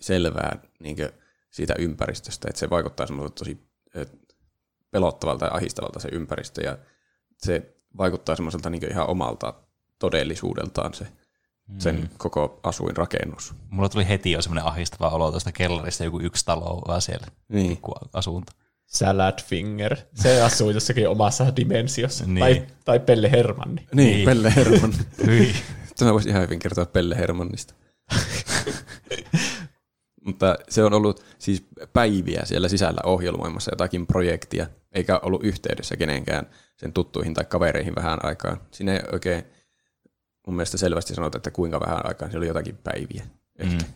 [0.00, 0.96] selvää niin
[1.50, 3.58] siitä ympäristöstä, että se vaikuttaa semmoiselta tosi
[4.90, 6.78] pelottavalta ja ahistavalta se ympäristö, ja
[7.38, 9.54] se vaikuttaa semmoiselta niin ihan omalta
[9.98, 11.06] todellisuudeltaan se
[11.78, 12.08] sen mm.
[12.18, 13.54] koko asuinrakennus.
[13.70, 17.70] Mulla tuli heti jo semmoinen ahistava olo tuosta kellarista, joku yksi talo vaan siellä, Niin.
[17.70, 18.52] joku asunto.
[18.86, 19.96] Salad Finger.
[20.14, 22.24] Se asuu jossakin omassa dimensiossa.
[22.26, 22.38] Niin.
[22.38, 23.86] Tai, tai Pelle Hermanni.
[23.92, 24.24] Niin, Niin.
[24.24, 24.94] Pelle Herman.
[25.26, 25.54] Hyi.
[25.98, 27.74] Tämä voisi ihan hyvin kertoa Pelle Hermannista.
[30.24, 36.46] Mutta se on ollut siis päiviä siellä sisällä ohjelmoimassa jotakin projektia, eikä ollut yhteydessä kenenkään
[36.76, 38.60] sen tuttuihin tai kavereihin vähän aikaan.
[38.70, 39.44] Siinä ei oikein
[40.48, 43.26] mun mielestä selvästi sanota, että kuinka vähän aikaa, se oli jotakin päiviä.
[43.58, 43.84] Ehkä.
[43.84, 43.92] Mm.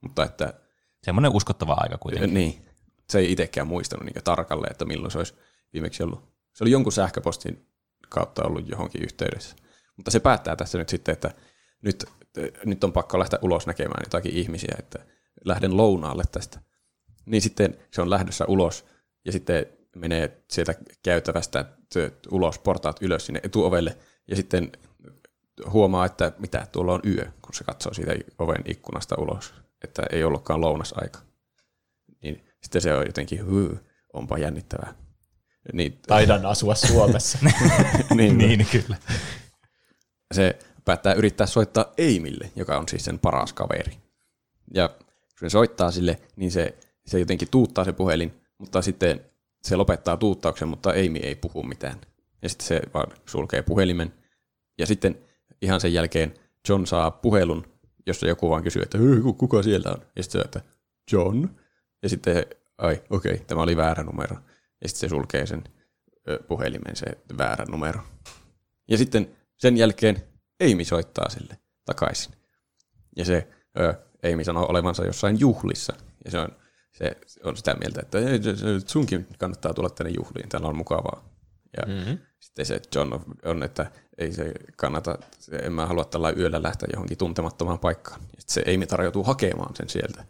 [0.00, 0.54] Mutta että
[1.02, 2.34] Semmoinen uskottava aika kuitenkin.
[2.34, 2.64] niin,
[3.10, 5.34] se ei itsekään muistanut niin tarkalleen, että milloin se olisi
[5.72, 6.22] viimeksi ollut.
[6.52, 7.66] Se oli jonkun sähköpostin
[8.08, 9.56] kautta ollut johonkin yhteydessä.
[9.96, 11.30] Mutta se päättää tässä nyt sitten, että
[11.82, 12.04] nyt,
[12.64, 14.98] nyt on pakko lähteä ulos näkemään jotakin ihmisiä, että
[15.44, 16.60] lähden lounaalle tästä.
[17.26, 18.86] Niin sitten se on lähdössä ulos
[19.24, 21.64] ja sitten menee sieltä käytävästä
[22.30, 23.96] ulos, portaat ylös sinne etuovelle
[24.28, 24.72] ja sitten
[25.72, 29.54] huomaa, että mitä tuolla on yö, kun se katsoo siitä oven ikkunasta ulos,
[29.84, 31.18] että ei ollutkaan lounasaika.
[32.22, 33.78] Niin sitten se on jotenkin, hyy,
[34.12, 34.94] onpa jännittävää.
[35.72, 37.38] Niin, Taidan asua Suomessa.
[38.16, 38.96] niin, Niin, kyllä.
[40.34, 43.92] se päättää yrittää soittaa Eimille, joka on siis sen paras kaveri.
[44.74, 49.20] Ja kun se soittaa sille, niin se, se jotenkin tuuttaa se puhelin, mutta sitten
[49.62, 52.00] se lopettaa tuuttauksen, mutta Eimi ei puhu mitään.
[52.42, 54.12] Ja sitten se vaan sulkee puhelimen.
[54.78, 55.18] Ja sitten
[55.62, 56.34] ihan sen jälkeen
[56.68, 57.64] John saa puhelun,
[58.06, 60.02] jossa joku vaan kysyy, että "Hei, ku- kuka siellä on?
[60.16, 60.60] Ja sitten se, että
[61.12, 61.48] John.
[62.02, 62.46] Ja sitten,
[62.78, 64.36] ai okei, okay, tämä oli väärä numero.
[64.82, 65.64] Ja sitten se sulkee sen
[66.48, 67.06] puhelimen, se
[67.38, 68.00] väärä numero.
[68.88, 70.22] Ja sitten sen jälkeen
[70.72, 72.34] Amy soittaa sille takaisin.
[73.16, 73.94] Ja se ö,
[74.32, 75.92] Amy sanoo olevansa jossain juhlissa.
[76.24, 76.48] Ja se on,
[76.92, 80.76] se on sitä mieltä, että "Ei, se- se- sunkin kannattaa tulla tänne juhliin, täällä on
[80.76, 81.24] mukavaa.
[81.76, 82.18] Ja mm-hmm.
[82.40, 85.18] sitten se John on, että ei se kannata,
[85.62, 88.20] en mä halua tällä yöllä lähteä johonkin tuntemattomaan paikkaan.
[88.20, 90.24] Sitten se Amy tarjoutuu hakemaan sen sieltä.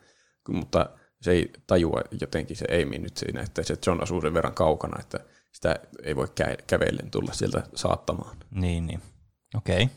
[0.48, 0.90] Mutta
[1.22, 5.00] se ei tajua jotenkin se Amy nyt siinä, että se John asuu sen verran kaukana,
[5.00, 5.20] että
[5.52, 8.36] sitä ei voi kä- kävellen tulla sieltä saattamaan.
[8.50, 9.02] Niin, niin.
[9.54, 9.82] Okei.
[9.82, 9.96] Okay.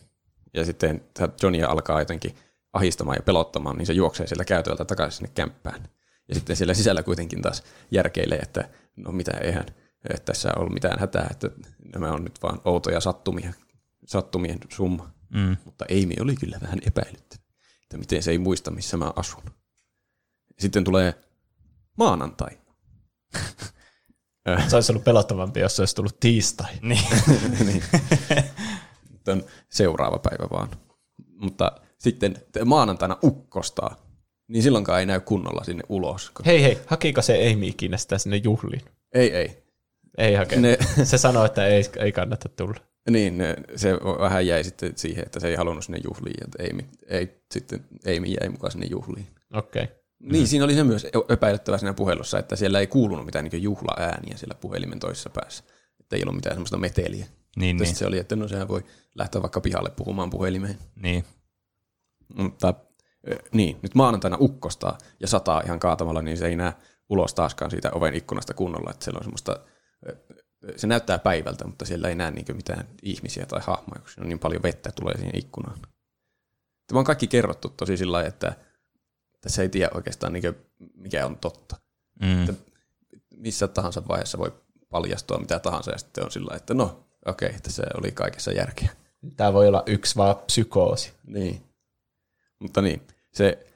[0.53, 1.03] Ja sitten
[1.43, 2.35] Johnny alkaa jotenkin
[2.73, 5.89] ahistamaan ja pelottamaan, niin se juoksee sieltä käytöltä takaisin sinne kämppään.
[6.29, 9.65] Ja sitten siellä sisällä kuitenkin taas järkeilee, että no mitä eihän
[10.09, 11.49] että tässä ole mitään hätää, että
[11.93, 13.53] nämä on nyt vaan outoja sattumia,
[14.05, 15.13] sattumien summa.
[15.29, 15.57] Mm.
[15.65, 17.41] Mutta Amy oli kyllä vähän epäilyttävä,
[17.83, 19.43] että miten se ei muista, missä mä asun.
[20.59, 21.13] Sitten tulee
[21.97, 22.49] maanantai.
[24.67, 26.73] Se olisi ollut pelottavampi, jos se olisi tullut tiistai.
[26.81, 27.01] Niin.
[27.65, 27.83] niin.
[29.11, 30.69] Nyt on seuraava päivä vaan.
[31.35, 33.95] Mutta sitten te- maanantaina ukkostaa,
[34.47, 36.31] niin silloinkaan ei näy kunnolla sinne ulos.
[36.45, 38.81] Hei hei, hakiko se Amy ikinä sitä sinne juhliin?
[39.13, 39.63] Ei, ei.
[40.17, 40.61] Ei hakenut.
[40.61, 42.79] Ne- Se sanoi, että ei, ei kannata tulla.
[43.09, 46.81] Niin, ne- se vähän jäi sitten siihen, että se ei halunnut sinne juhliin, että Amy,
[47.07, 49.27] ei, sitten Amy jäi mukaan sinne juhliin.
[49.53, 49.83] Okei.
[49.83, 49.95] Okay.
[50.19, 54.37] Niin, siinä oli se myös epäilyttävä siinä puhelussa, että siellä ei kuulunut mitään niin juhlaääniä
[54.37, 55.63] siellä puhelimen toisessa päässä.
[55.99, 57.25] Että ei ollut mitään semmoista meteliä.
[57.25, 57.77] Niin, Niin.
[57.77, 57.95] niin.
[57.95, 58.83] se oli, että no sehän voi
[59.15, 60.77] lähteä vaikka pihalle puhumaan puhelimeen.
[60.95, 61.23] niin.
[62.35, 62.73] Mutta
[63.53, 66.73] niin, nyt maanantaina ukkostaa ja sataa ihan kaatamalla, niin se ei näe
[67.09, 69.59] ulos taaskaan siitä oven ikkunasta kunnolla, että siellä on semmoista,
[70.75, 74.29] se näyttää päivältä, mutta siellä ei näe niin mitään ihmisiä tai hahmoja, kun siinä on
[74.29, 75.79] niin paljon vettä tulee siihen ikkunaan.
[76.87, 78.53] Tämä on kaikki kerrottu tosi sillä lailla, että
[79.41, 80.43] tässä ei tiedä oikeastaan niin
[80.95, 81.75] mikä on totta.
[82.21, 82.55] Mm.
[83.35, 84.53] Missä tahansa vaiheessa voi
[84.89, 88.51] paljastua mitä tahansa ja sitten on sillä lailla, että no okei, okay, tässä oli kaikessa
[88.51, 88.89] järkeä.
[89.35, 91.13] Tämä voi olla yksi vaan psykoosi.
[91.27, 91.61] Niin.
[92.59, 93.67] Mutta niin, se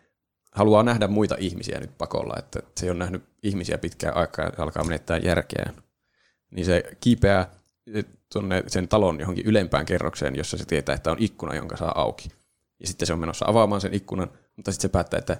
[0.51, 4.51] haluaa nähdä muita ihmisiä nyt pakolla, että se ei ole nähnyt ihmisiä pitkään aikaa ja
[4.57, 5.86] alkaa menettää järkeään.
[6.51, 7.51] Niin se kiipeää
[8.33, 12.29] tuonne sen talon johonkin ylempään kerrokseen, jossa se tietää, että on ikkuna, jonka saa auki.
[12.79, 15.37] Ja sitten se on menossa avaamaan sen ikkunan, mutta sitten se päättää, että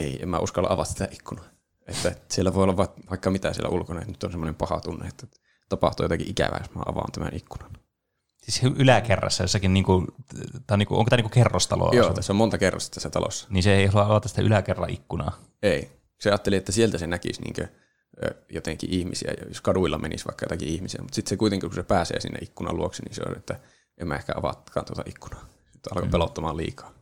[0.00, 1.44] ei, en mä uskalla avata sitä ikkunaa.
[1.86, 5.08] Että siellä voi olla va- vaikka mitä siellä ulkona, että nyt on semmoinen paha tunne,
[5.08, 5.26] että
[5.68, 7.70] tapahtuu jotakin ikävää, jos mä avaan tämän ikkunan.
[8.42, 10.06] Siis yläkerrassa jossakin, niinku,
[10.66, 11.92] tää on niinku, onko tämä niinku kerrostalo?
[11.92, 13.46] Joo, tässä on monta kerrosta tässä talossa.
[13.50, 15.38] Niin se ei halua avata sitä yläkerran ikkunaa.
[15.62, 15.90] Ei.
[16.20, 17.68] Se ajatteli, että sieltä se näkisi niinkö, ö,
[18.48, 21.02] jotenkin ihmisiä, jos kaduilla menisi vaikka jotakin ihmisiä.
[21.02, 23.60] Mutta sitten se kuitenkin, kun se pääsee sinne ikkunan luokse, niin se on, että
[23.98, 25.46] en mä ehkä avaakaan tuota ikkunaa.
[25.72, 26.94] Sitten alkoi pelottamaan liikaa.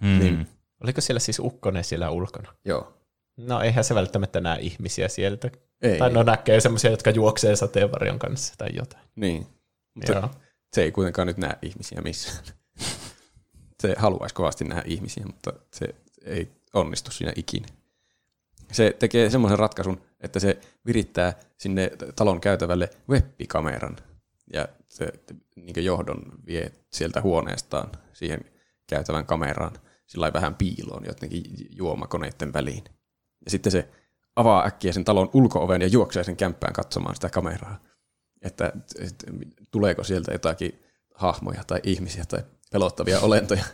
[0.00, 0.18] Mm.
[0.18, 0.48] Niin.
[0.82, 2.54] Oliko siellä siis ukkonen siellä ulkona?
[2.64, 2.94] Joo.
[3.36, 5.50] No eihän se välttämättä näe ihmisiä sieltä.
[5.82, 5.98] Ei.
[5.98, 9.04] Tai no näkee semmoisia, jotka juoksee sateenvarjon kanssa tai jotain.
[9.16, 9.46] Niin.
[9.94, 10.30] Mutta Joo.
[10.72, 12.44] se ei kuitenkaan nyt näe ihmisiä missään.
[13.82, 17.68] Se haluaisi kovasti nähdä ihmisiä, mutta se ei onnistu siinä ikinä.
[18.72, 23.96] Se tekee semmoisen ratkaisun, että se virittää sinne talon käytävälle webbikameran
[24.52, 25.12] ja se
[25.56, 28.40] niin johdon vie sieltä huoneestaan siihen
[28.86, 29.72] käytävän kameraan
[30.06, 32.84] sillä vähän piiloon jotenkin juomakoneiden väliin.
[33.44, 33.88] Ja sitten se
[34.36, 37.80] avaa äkkiä sen talon ulkooven ja juoksee sen kämppään katsomaan sitä kameraa.
[38.42, 39.26] Että, että
[39.70, 40.82] tuleeko sieltä jotakin
[41.14, 42.40] hahmoja tai ihmisiä tai
[42.72, 43.64] pelottavia olentoja.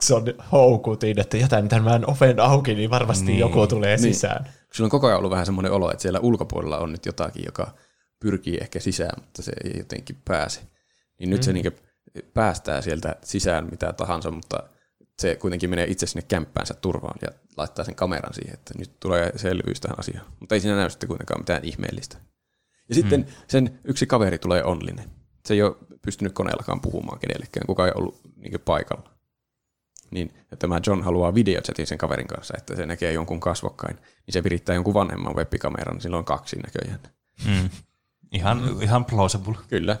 [0.00, 3.38] Se on houkutin, että jätän tämän oven auki, niin varmasti Niin.
[3.38, 4.14] joku tulee Niin.
[4.14, 4.44] sisään.
[4.72, 7.74] Sillä on koko ajan ollut vähän semmoinen olo, että siellä ulkopuolella on nyt jotakin, joka
[8.20, 10.60] pyrkii ehkä sisään, mutta se ei jotenkin pääse.
[11.18, 11.44] Niin nyt mm.
[11.44, 11.72] se niin
[12.34, 14.62] päästää sieltä sisään mitä tahansa, mutta
[15.18, 19.32] se kuitenkin menee itse sinne kämppäänsä turvaan ja laittaa sen kameran siihen, että nyt tulee
[19.36, 20.26] selvyys tähän asiaan.
[20.40, 22.16] Mutta ei siinä näy sitten kuitenkaan mitään ihmeellistä.
[22.88, 23.26] Ja sitten mm.
[23.48, 25.10] sen yksi kaveri tulee onnellinen.
[25.46, 29.19] Se ei ole pystynyt koneellakaan puhumaan kenellekään, kukaan ei ollut niin paikalla.
[30.10, 33.96] Niin tämä John haluaa videochatin sen kaverin kanssa, että se näkee jonkun kasvokkain.
[33.96, 37.00] Niin se virittää jonkun vanhemman webbikameran, niin sillä on kaksi näköjään.
[37.46, 37.70] Mm.
[38.32, 38.82] Ihan, mm.
[38.82, 39.54] ihan plausible.
[39.68, 39.96] Kyllä.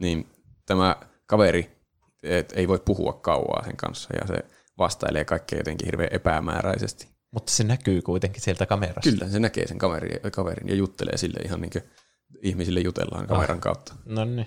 [0.00, 0.26] Niin
[0.66, 0.96] tämä
[1.26, 1.78] kaveri
[2.22, 4.44] et, ei voi puhua kauaa sen kanssa ja se
[4.78, 7.08] vastailee kaikkea jotenkin hirveän epämääräisesti.
[7.30, 9.10] Mutta se näkyy kuitenkin sieltä kamerasta.
[9.10, 11.84] Kyllä, se näkee sen kaverin, kaverin ja juttelee sille ihan niin kuin
[12.42, 13.94] ihmisille jutellaan kameran kautta.
[14.04, 14.46] No niin.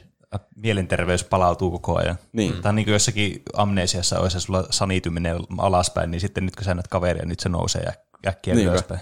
[0.55, 2.15] Mielenterveys palautuu koko ajan.
[2.33, 2.61] Niin.
[2.61, 6.65] Tämä on niin kuin jossakin amnesiassa olisi, ja sulla sanityminen alaspäin, niin sitten nyt kun
[6.65, 8.71] sä näet kaveria, nyt se nousee äk- äkkiä Niinpä.
[8.71, 9.01] ylöspäin.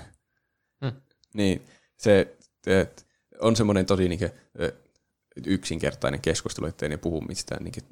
[1.34, 2.38] Niin se
[2.68, 3.06] et,
[3.42, 4.32] on semmoinen tosi niin kuin,
[5.46, 7.84] yksinkertainen keskustelu, ettei ne puhu mistään niin kuin,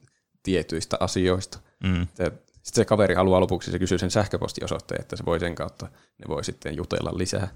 [0.44, 1.60] tietyistä asioista.
[1.84, 2.08] Mm.
[2.08, 5.86] Sitten se kaveri haluaa lopuksi, se kysyy sen sähköpostiosoitteen, että se voi sen kautta,
[6.18, 7.48] ne voi sitten jutella lisää.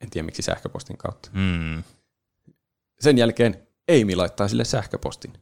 [0.00, 1.30] En tiedä miksi sähköpostin kautta.
[1.32, 1.82] Mm.
[3.00, 5.32] Sen jälkeen Amy laittaa sille sähköpostin,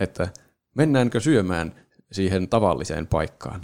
[0.00, 0.28] että
[0.74, 3.60] mennäänkö syömään siihen tavalliseen paikkaan.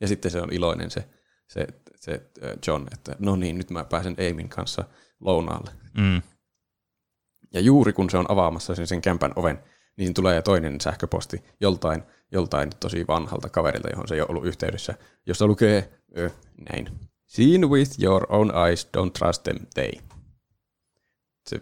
[0.00, 1.08] Ja sitten se on iloinen se,
[1.48, 4.84] se, se äh, John, että no niin, nyt mä pääsen Amin kanssa
[5.20, 5.70] lounaalle.
[5.98, 6.22] Mm.
[7.54, 9.62] Ja juuri kun se on avaamassa sen, sen kämpän oven,
[9.96, 12.02] niin tulee toinen sähköposti joltain,
[12.32, 14.94] joltain tosi vanhalta kaverilta, johon se ei ole ollut yhteydessä,
[15.26, 16.30] jossa lukee ö,
[16.70, 16.98] näin.
[17.26, 19.90] Seen with your own eyes, don't trust them, they.
[21.48, 21.60] Se,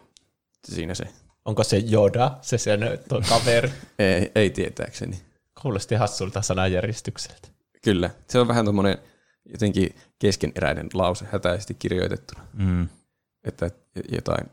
[0.64, 1.04] siinä se.
[1.44, 3.70] Onko se Joda, se sen tuo kaveri?
[3.98, 5.22] Ei, ei tietääkseni.
[5.62, 7.48] Kuulosti hassulta sanajärjestykseltä.
[7.84, 8.98] Kyllä, se on vähän tuommoinen
[9.52, 12.88] jotenkin keskeneräinen lause hätäisesti kirjoitettuna, Mm.
[13.44, 13.70] että
[14.12, 14.46] jotain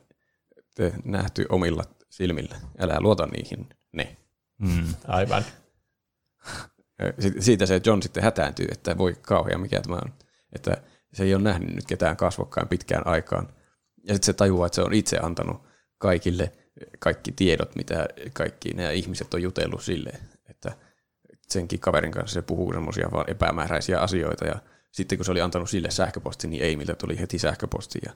[0.76, 4.18] te nähty omilla silmillä, älä luota niihin, ne.
[4.58, 4.94] Mm.
[5.08, 5.44] Aivan.
[7.20, 10.14] Si- Siitä se John sitten hätääntyy, että voi kauhea mikä tämä on.
[10.54, 10.78] Että
[11.14, 13.48] se ei ole nähnyt nyt ketään kasvokkain pitkään aikaan.
[14.08, 15.64] Ja sitten se tajuaa, että se on itse antanut
[15.98, 16.52] kaikille
[17.00, 20.12] kaikki tiedot, mitä kaikki nämä ihmiset on jutellut sille,
[20.50, 20.72] että
[21.50, 24.46] senkin kaverin kanssa se puhuu semmoisia vaan epämääräisiä asioita.
[24.46, 24.56] Ja
[24.92, 28.14] sitten kun se oli antanut sille sähköposti, niin Eimiltä tuli heti sähköposti ja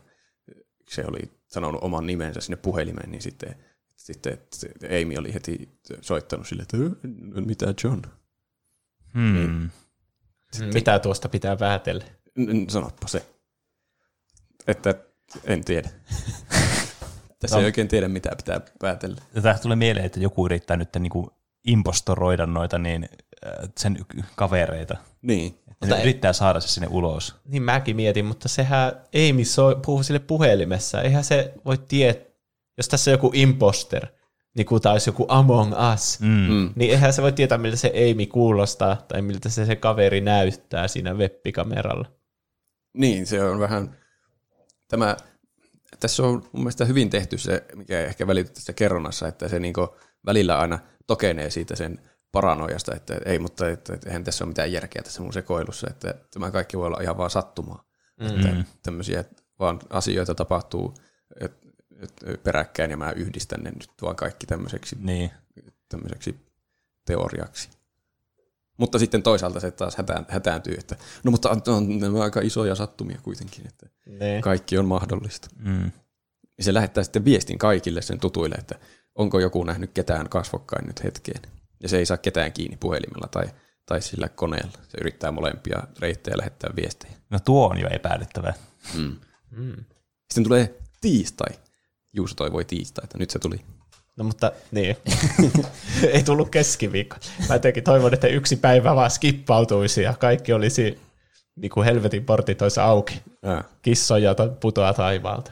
[0.90, 3.56] se oli sanonut oman nimensä sinne puhelimeen, niin sitten,
[3.95, 4.38] sitten
[5.02, 5.69] Amy oli heti
[6.02, 8.02] soittanut sille, että "Ö, mitä John?
[9.14, 9.69] Mm.
[10.73, 12.06] Mitä tuosta pitää päätellä?
[12.68, 13.26] Sanoppa se.
[14.68, 14.95] Että
[15.44, 15.90] en tiedä.
[17.40, 17.60] Tässä No.
[17.60, 19.18] ei oikein tiedä, mitä pitää päätellä.
[19.34, 21.28] Tätä tulee mieleen, että joku yrittää nyt niin kuin
[21.68, 23.10] impostoroida noita niin,
[23.48, 23.98] äh, sen
[24.36, 24.98] kavereita.
[25.22, 25.60] Niin.
[25.72, 27.36] Että ne yrittää saada se sinne ulos.
[27.45, 28.91] Niin mäkin mietin, mutta sehän
[29.30, 31.02] Amy soi, puhuu sille puhelimessa.
[31.02, 32.24] Eihän se voi tietää,
[32.78, 34.07] jos tässä on joku imposter,
[34.56, 36.28] niin kuin taisi joku Among Us, Mm.
[36.28, 36.74] Mm.
[36.76, 40.88] niin eihän se voi tietää, miltä se Amy kuulostaa tai miltä se, se kaveri näyttää
[40.88, 42.07] siinä webbikameralla.
[42.94, 43.95] Niin, se on vähän...
[44.88, 45.18] Tämä,
[45.99, 49.95] tässä on mun mielestä hyvin tehty se, mikä ehkä välittyy tässä kerronnassa, että se niinku
[50.26, 51.99] välillä aina tokenee siitä sen
[52.31, 56.15] paranoijasta, että ei, mutta että, että eihän tässä ole mitään järkeä tässä mun sekoilussa, että
[56.34, 57.84] tämä kaikki voi olla ihan vaan sattumaa.
[58.19, 58.27] Mm.
[58.27, 59.23] Että tämmöisiä
[59.59, 60.93] vaan asioita tapahtuu
[61.41, 61.53] et,
[62.01, 65.31] et, peräkkäin ja mä yhdistän ne nyt vaan kaikki tämmöiseksi, Niin.
[65.89, 66.35] tämmöiseksi
[67.05, 67.69] teoriaksi.
[68.80, 72.76] Mutta sitten toisaalta se taas hätään, hätääntyy, että no mutta on, on nämä aika isoja
[72.76, 74.41] sattumia kuitenkin, että Ne.
[74.43, 75.47] kaikki on mahdollista.
[75.60, 75.91] Mm.
[76.57, 78.76] Ja se lähettää sitten viestin kaikille sen tutuille, että
[79.15, 81.41] onko joku nähnyt ketään kasvokkain nyt hetkeen.
[81.84, 83.45] Ja se ei saa ketään kiinni puhelimella tai,
[83.85, 84.77] tai sillä koneella.
[84.88, 87.14] Se yrittää molempia reittejä lähettää viestejä.
[87.30, 88.53] No tuo on jo epäilyttävää.
[90.30, 91.53] Sitten tulee tiistai.
[92.14, 93.18] Juuso toivoi tiistaita.
[93.18, 93.61] Nyt se tuli.
[94.19, 94.97] No mutta niin.
[96.13, 97.15] ei tullut keskiviikko.
[97.49, 100.99] Mä jotenkin toivon, että yksi päivä vaan skippautuisi ja kaikki olisi
[101.55, 103.21] niin kuin helvetin portit olisi auki.
[103.43, 103.63] Ää.
[103.81, 105.51] Kissoja to- putoaa taivaalta.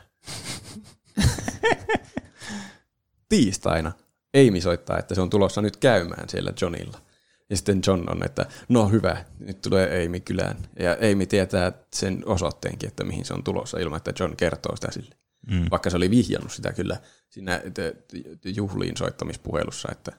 [3.30, 3.92] Tiistaina
[4.38, 6.98] Amy soittaa, että se on tulossa nyt käymään siellä Johnilla.
[7.50, 10.58] Ja sitten John on, että no hyvä, nyt tulee Amy kylään.
[10.80, 14.92] Ja Amy tietää sen osoitteenkin, että mihin se on tulossa, ilman että John kertoo sitä
[14.92, 15.16] sille.
[15.52, 15.66] Mm.
[15.72, 16.98] Vaikka se oli vihjannut sitä kyllä
[17.30, 17.62] siinä
[18.56, 20.12] juhliin soittamispuhelussa, että,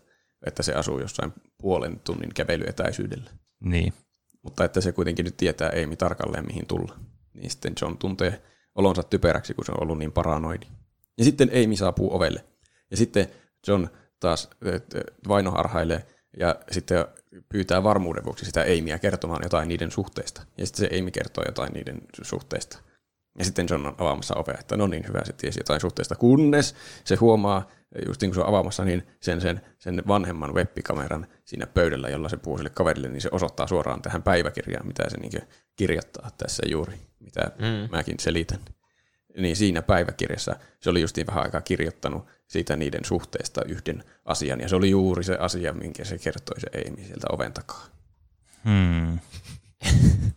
[0.46, 3.30] että se asuu jossain puolen tunnin kävelyetäisyydellä.
[3.60, 3.92] Niin.
[4.42, 6.98] Mutta että se kuitenkin nyt tietää Amy tarkalleen, mihin tulla.
[7.34, 8.42] Niin sitten John tuntee
[8.74, 10.66] olonsa typeräksi, kun se on ollut niin paranoidi.
[11.18, 12.44] Ja sitten Amy saapuu ovelle.
[12.90, 13.28] Ja sitten
[13.66, 13.86] John
[14.20, 14.94] taas et,
[15.28, 16.06] vainoharhailee
[16.38, 17.06] ja sitten
[17.48, 20.42] pyytää varmuuden vuoksi sitä Amyä kertomaan jotain niiden suhteista.
[20.58, 22.78] Ja sitten se Amy kertoo jotain niiden suhteista.
[23.38, 26.74] Ja sitten John on avaamassa ovea, että no niin hyvä, se tiesi jotain suhteesta, kunnes
[27.04, 27.68] se huomaa,
[28.06, 32.28] just niin kuin se on avaamassa, niin sen, sen, sen vanhemman webbikameran siinä pöydällä, jolla
[32.28, 35.42] se puhuu sille kaverille, niin se osoittaa suoraan tähän päiväkirjaan, mitä se niin
[35.76, 37.90] kirjoittaa tässä juuri, mitä mm.
[37.90, 38.60] mäkin selitän.
[39.36, 44.68] Niin siinä päiväkirjassa se oli justiin vähän aikaa kirjoittanut siitä niiden suhteesta yhden asian, ja
[44.68, 47.86] se oli juuri se asia, minkä se kertoi se Amy sieltä oven takaa.
[48.64, 49.18] Hmm.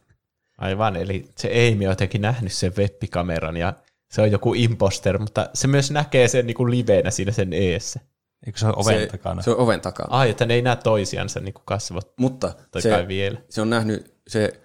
[0.61, 3.73] Aivan, eli se Amy on jotenkin nähnyt sen webbikameran ja
[4.11, 7.99] se on joku imposter, mutta se myös näkee sen niin kuin livenä siinä sen eessä.
[8.45, 9.41] Eikö se ole oven se, takana?
[9.41, 10.09] Se on oven takana.
[10.11, 13.37] Ai, että ne ei näe toisiansa niin kuin kasvot, Mutta tai se, kai vielä.
[13.49, 14.61] se on nähnyt, se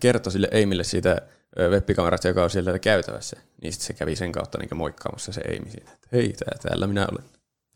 [0.00, 1.16] kertoi sille Amille siitä
[1.70, 5.70] webbikamerasta, joka on siellä käytävässä, niin sitten se kävi sen kautta niin moikkaamassa se Amy
[5.70, 7.24] siinä, että hei, tää, täällä minä olen.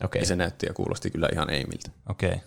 [0.03, 1.89] Okei, Ja se näytti ja kuulosti kyllä ihan Amiltä.
[2.09, 2.29] Okei.
[2.29, 2.39] Okay.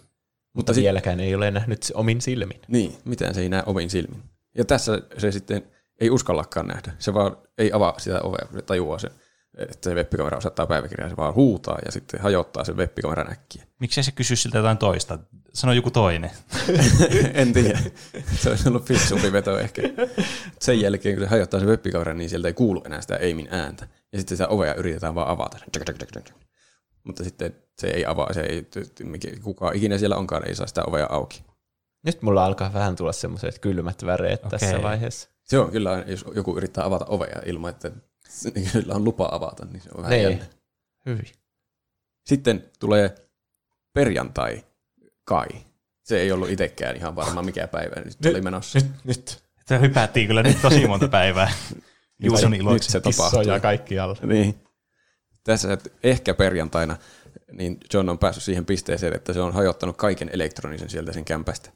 [0.52, 2.60] mutta sit- vieläkään ei ole nähnyt se omin silmin.
[2.68, 4.22] Niin, mitään se ei näe ovin silmin.
[4.54, 5.62] Ja tässä se sitten
[6.00, 6.92] ei uskallakaan nähdä.
[6.98, 9.10] Se vaan ei avaa sitä ovea, se tajuaa sen,
[9.58, 13.64] että se webbikamera osoittaa päiväkirjaa, se vaan huutaa ja sitten hajottaa sen webbikameran äkkiä.
[13.80, 15.18] Miksi se kysy siltä jotain toista?
[15.52, 16.30] Sano joku toinen.
[17.34, 17.78] en tiedä.
[18.36, 19.82] Se olisi ollut fiksumpi veto ehkä.
[20.60, 23.88] Sen jälkeen, kun se hajottaa sen webbikameran, niin sieltä ei kuulu enää sitä Aimin ääntä.
[24.12, 25.58] Ja sitten sitä ovea yritetään vaan avata.
[27.04, 28.66] Mutta sitten se ei avaa, se ei,
[29.42, 31.44] kukaan ikinä siellä onkaan, ei saa sitä ovea auki.
[32.02, 34.58] Nyt mulla alkaa vähän tulla semmoiset kylmät väreet Okei.
[34.58, 35.28] tässä vaiheessa.
[35.44, 37.90] Se on kyllä, jos joku yrittää avata ovea ilman, että
[38.28, 40.30] sillä on lupa avata, niin se on vähän Niin.
[40.30, 40.44] jännä.
[41.06, 41.26] Hyvin.
[42.26, 43.14] Sitten tulee
[43.92, 44.64] perjantai
[45.24, 45.48] kai.
[46.02, 48.78] Se ei ollut itsekään ihan varma mikä päivä nyt oli menossa.
[48.78, 49.42] Nyt, nyt.
[49.68, 51.52] Se hypättiin kyllä nyt tosi monta päivää.
[52.22, 52.90] Juuson Nyt iloksi.
[52.92, 53.38] se tapahtui.
[53.40, 54.16] Kissoja kaikkialla.
[54.22, 54.54] Niin.
[55.44, 56.96] Tässä että ehkä perjantaina
[57.52, 61.70] niin John on päässyt siihen pisteeseen, että se on hajottanut kaiken elektronisen sieltä sen kämpästä.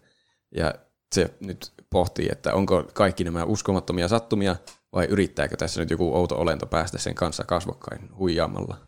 [0.54, 0.74] Ja
[1.14, 4.56] se nyt pohtii, että onko kaikki nämä uskomattomia sattumia
[4.92, 8.86] vai yrittääkö tässä nyt joku outo olento päästä sen kanssa kasvokkain huijaamalla.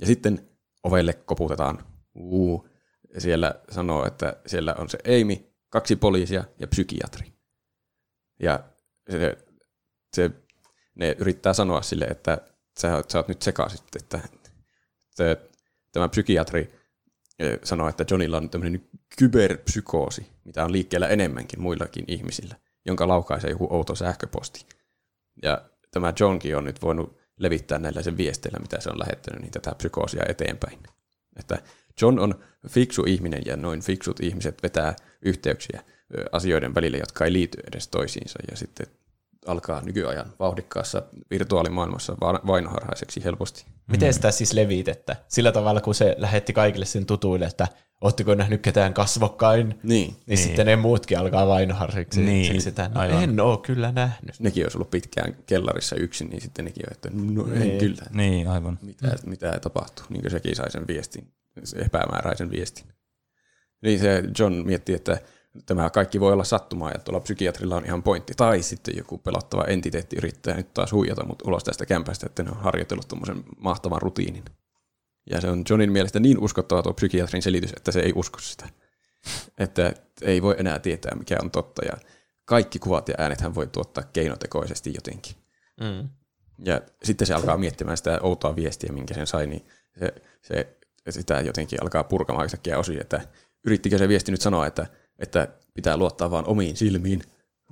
[0.00, 0.48] Ja sitten
[0.84, 1.86] ovelle koputetaan.
[2.14, 2.68] Uu.
[3.14, 7.32] Ja siellä sanoo, että siellä on se Amy, kaksi poliisia ja psykiatri.
[8.40, 8.60] Ja
[9.10, 9.38] se,
[10.14, 10.30] se,
[10.94, 12.38] ne yrittää sanoa sille, että
[12.80, 14.20] sä, sä oot nyt sekaisin, että
[15.10, 15.50] se,
[15.92, 16.83] tämä psykiatri
[17.64, 18.88] sanoo, että Johnilla on tämmöinen
[19.18, 22.54] kyberpsykoosi, mitä on liikkeellä enemmänkin muillakin ihmisillä,
[22.86, 24.66] jonka laukaisee joku outo sähköposti.
[25.42, 29.52] Ja tämä Johnkin on nyt voinut levittää näillä sen viesteillä, mitä se on lähettänyt, niin
[29.52, 30.78] tätä psykoosia eteenpäin.
[31.36, 31.58] Että
[32.00, 32.34] John on
[32.68, 35.82] fiksu ihminen ja noin fiksut ihmiset vetää yhteyksiä
[36.32, 38.86] asioiden välillä, jotka ei liity edes toisiinsa ja sitten
[39.46, 43.64] alkaa nykyajan vauhdikkaassa virtuaalimaailmassa va- vainoharhaiseksi helposti.
[43.86, 45.16] Miten sitä siis levitettä?
[45.28, 47.68] Sillä tavalla, kun se lähetti kaikille sen tutuille, että
[48.00, 50.38] ootteko nähnyt ketään kasvokkain, niin, Niin, niin.
[50.38, 52.20] sitten ne muutkin alkaa vainoharriksi.
[52.22, 52.90] Niin, sitä.
[52.94, 53.22] No, aivan.
[53.22, 54.40] en oo kyllä nähnyt.
[54.40, 57.78] nekin olisi ollut pitkään kellarissa yksin, niin sitten nekin on, että no en Niin.
[57.78, 58.02] kyllä.
[58.12, 58.78] Niin, aivan.
[58.82, 61.32] mitä, mitä tapahtuu, niin kuin sekin sai sen viestin,
[61.64, 62.84] se epämääräisen viestin.
[63.82, 65.18] Niin se John mietti, että
[65.66, 68.34] tämä kaikki voi olla sattumaa ja tuolla psykiatrilla on ihan pointti.
[68.36, 72.50] Tai sitten joku pelottava entiteetti yrittää nyt taas huijata mut ulos tästä kämpästä, että ne
[72.50, 74.44] on harjoitellut tuommoisen mahtavan rutiinin.
[75.30, 78.68] Ja se on Johnin mielestä niin uskottava tuo psykiatrin selitys, että se ei usko sitä.
[79.58, 81.84] Että ei voi enää tietää, mikä on totta.
[81.84, 81.92] Ja
[82.44, 85.36] kaikki kuvat ja äänet hän voi tuottaa keinotekoisesti jotenkin.
[85.80, 86.08] Mm.
[86.64, 89.66] Ja sitten se alkaa miettimään sitä outoa viestiä, minkä sen sai, niin
[89.98, 90.76] se, se
[91.10, 93.20] sitä jotenkin alkaa purkamaan yhtäkkiä osia, että
[93.66, 94.86] yrittikö se viesti nyt sanoa, että
[95.18, 97.22] että pitää luottaa vaan omiin silmiin,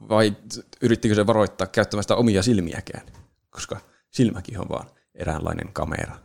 [0.08, 0.36] vai
[0.82, 3.06] yrittikö se varoittaa käyttämästä omia silmiäkään,
[3.50, 6.18] koska silmäkin on vaan eräänlainen kamera.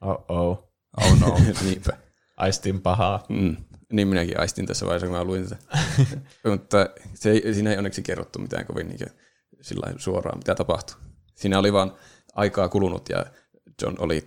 [0.00, 0.72] Oh oh.
[1.00, 1.38] Oh no.
[1.64, 1.92] Niinpä.
[2.36, 3.24] Aistin pahaa.
[3.28, 3.56] Mm.
[3.92, 5.56] Niin minäkin aistin tässä vaiheessa, kun mä luin tätä.
[6.50, 9.06] Mutta se ei, siinä ei onneksi kerrottu mitään kovin niin
[9.60, 10.96] sillä suoraan, mitä tapahtui.
[11.34, 11.92] Siinä oli vaan
[12.34, 13.26] aikaa kulunut ja
[13.82, 14.24] John oli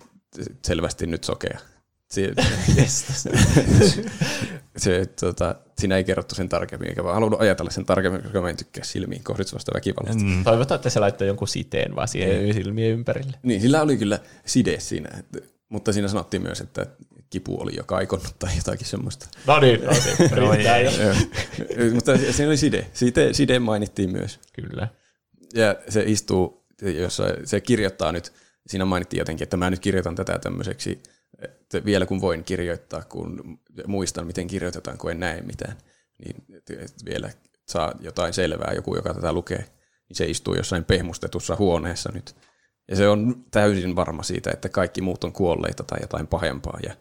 [0.66, 1.58] selvästi nyt sokea.
[2.10, 2.32] Se,
[4.76, 8.50] se, tota, siinä ei kerrottu sen tarkemmin, eikä vaan halunnut ajatella sen tarkemmin, koska mä
[8.50, 10.24] en tykkää silmiin kohdistuvasta väkivallasta.
[10.24, 10.44] Mm.
[10.44, 13.36] Toivotaan, että se laittaa jonkun siteen vaan siihen silmien ympärille.
[13.42, 15.38] Niin, sillä oli kyllä side siinä, että,
[15.68, 16.86] mutta siinä sanottiin myös, että
[17.30, 19.28] kipu oli jo kaikonnut tai jotakin semmoista.
[19.46, 19.92] No niin, no
[20.52, 21.94] niin.
[21.94, 22.86] mutta siinä oli side.
[22.92, 24.40] Side, side mainittiin myös.
[24.52, 24.88] Kyllä.
[25.54, 28.32] Ja se istuu, jossa se kirjoittaa nyt,
[28.66, 31.02] siinä mainittiin jotenkin, että mä nyt kirjoitan tätä tämmöiseksi,
[31.38, 35.76] että vielä kun voin kirjoittaa, kun muistan, miten kirjoitetaan, kun en näe mitään,
[36.24, 36.44] niin
[37.04, 37.30] vielä
[37.68, 39.64] saa jotain selvää joku, joka tätä lukee,
[40.08, 42.36] niin se istuu jossain pehmustetussa huoneessa nyt.
[42.88, 46.78] Ja se on täysin varma siitä, että kaikki muut on kuolleita tai jotain pahempaa.
[46.82, 46.94] Ja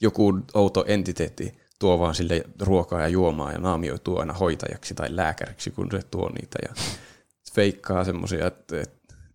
[0.00, 5.70] joku outo entiteetti tuo vaan sille ruokaa ja juomaa ja naamioituu aina hoitajaksi tai lääkäriksi,
[5.70, 6.58] kun se tuo niitä.
[6.62, 6.74] Ja
[7.54, 8.50] feikkaa semmoisia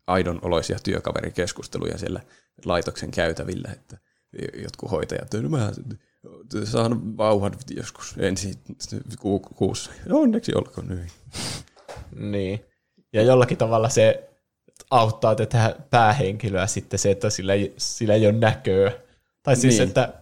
[0.08, 2.22] aidon oloisia työkaverikeskusteluja siellä
[2.66, 3.98] laitoksen käytävillä, että
[4.64, 5.72] jotkut hoitajat, no mä
[6.64, 8.54] saan vauhan joskus ensi
[9.20, 9.92] ku, kuussa.
[10.10, 11.00] Onneksi olkoon nyt.
[12.16, 12.66] Niin.
[13.14, 14.30] Ja jollakin tavalla se
[14.92, 18.92] auttaa tätä päähenkilöä sitten se, että sillä ei, sillä ei ole näköä.
[19.44, 19.88] Tai siis, Niin.
[19.88, 20.14] että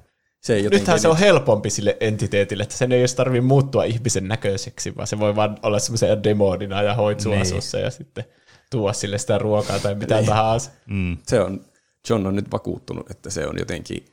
[0.42, 3.84] Se ei nythän se jotenkin- on helpompi sille entiteetille, että sen ei edes tarvitse muuttua
[3.84, 7.42] ihmisen näköiseksi, vaan se voi vaan olla semmoisen demonina ja hoitsua Niin.
[7.42, 8.26] asussa ja sitten
[8.72, 10.72] tuoda sille sitä ruokaa tai mitä tahansa.
[10.86, 11.18] Mm.
[11.28, 11.66] se on,
[12.10, 14.06] John on nyt vakuuttunut, että se on jotenkin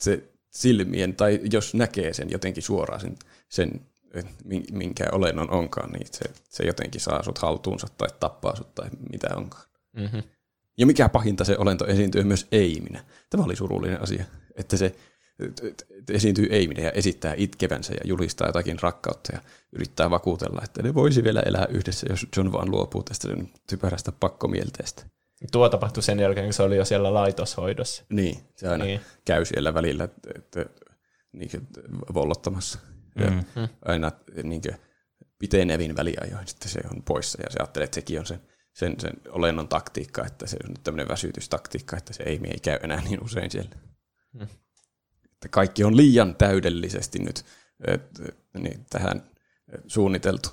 [0.00, 3.16] se silmien, tai jos näkee sen jotenkin suoraan sen,
[3.48, 3.80] sen
[4.72, 9.28] minkä olennon onkaan, niin se, se jotenkin saa sut haltuunsa tai tappaa sut tai mitä
[9.36, 9.64] onkaan.
[9.96, 10.22] Mm-hmm.
[10.78, 13.04] Ja mikä pahinta se olento esiintyy myös ei-minä.
[13.30, 14.24] Tämä oli surullinen asia,
[14.56, 14.94] että se
[16.10, 19.42] esiintyy ei-minä ja esittää itkevänsä ja julistaa jotakin rakkautta ja
[19.72, 24.12] yrittää vakuutella, että ne voisi vielä elää yhdessä, jos John vaan luopuu tästä sen typerästä
[24.12, 25.06] pakkomielteestä.
[25.52, 28.04] Tuo tapahtui sen jälkeen, kun se oli jo siellä laitoshoidossa.
[28.08, 29.00] Niin, se aina Niin.
[29.24, 30.66] käy siellä välillä että, että,
[31.32, 31.66] niin kuin,
[32.14, 32.78] vollottamassa.
[33.16, 33.68] Ja Mm.
[33.84, 34.12] aina
[34.42, 34.76] niin kuin,
[35.38, 38.40] pitenevin väliajoin sitten se on poissa ja se ajattelee, että sekin on sen,
[38.72, 42.78] sen, sen olennon taktiikka, että se on nyt tämmöinen väsytystaktiikka, että se ei, ei käy
[42.82, 43.70] enää niin usein siellä.
[44.32, 44.42] Mm.
[45.32, 47.44] Että kaikki on liian täydellisesti nyt
[47.86, 49.22] et, et, niin, tähän
[49.86, 50.48] suunniteltu.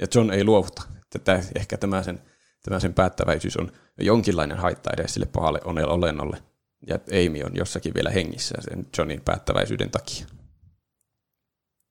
[0.00, 0.82] Ja John ei luovuta.
[1.02, 2.22] Että tämä, ehkä tämä sen,
[2.68, 6.42] tämä sen päättäväisyys on jonkinlainen haitta edes sille pahalle olennolle.
[6.86, 10.26] Ja Amy on jossakin vielä hengissä sen Johnin päättäväisyyden takia.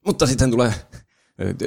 [0.06, 0.74] Mutta sitten tulee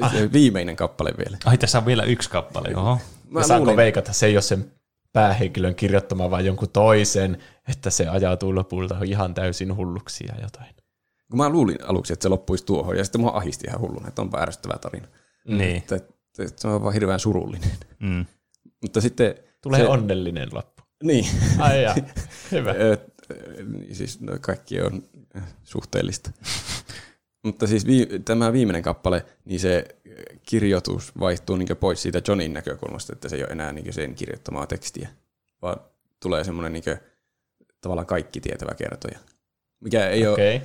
[0.00, 0.12] ah.
[0.32, 1.38] viimeinen kappale vielä.
[1.44, 2.76] Ai, tässä on vielä yksi kappale.
[2.76, 2.98] Oho.
[3.28, 4.72] Mä saanko veikata, se ei ole sen
[5.12, 7.38] päähenkilön kirjoittama, vaan jonkun toisen,
[7.68, 10.74] että se ajautuu lopulta ihan täysin hulluksi ja jotain.
[11.30, 14.22] Kun mä luulin aluksi, että se loppuisi tuohon, ja sitten mua ahisti ihan hulluna, että
[14.22, 15.08] on ärsyttävä tarina.
[15.44, 15.76] Niin.
[15.76, 17.70] Että, että se on vaan hirveän surullinen.
[17.98, 18.26] Mm.
[18.82, 19.34] Mutta sitten...
[19.62, 20.82] Tulee se, onnellinen loppu.
[21.02, 21.26] Niin.
[21.58, 21.94] Ai ja,
[22.52, 22.74] hyvä.
[23.72, 25.02] Niin siis no, kaikki on
[25.64, 26.30] suhteellista.
[27.44, 29.84] Mutta siis vii, tämä viimeinen kappale, niin se
[30.42, 34.66] kirjoitus vaihtuu niin pois siitä Johnin näkökulmasta, että se ei ole enää niin sen kirjoittamaa
[34.66, 35.08] tekstiä,
[35.62, 35.80] vaan
[36.22, 36.84] tulee semmoinen niin
[37.80, 39.18] tavallaan kaikki tietävä kertoja.
[39.80, 40.28] Mikä ei okay.
[40.28, 40.62] ole Okei.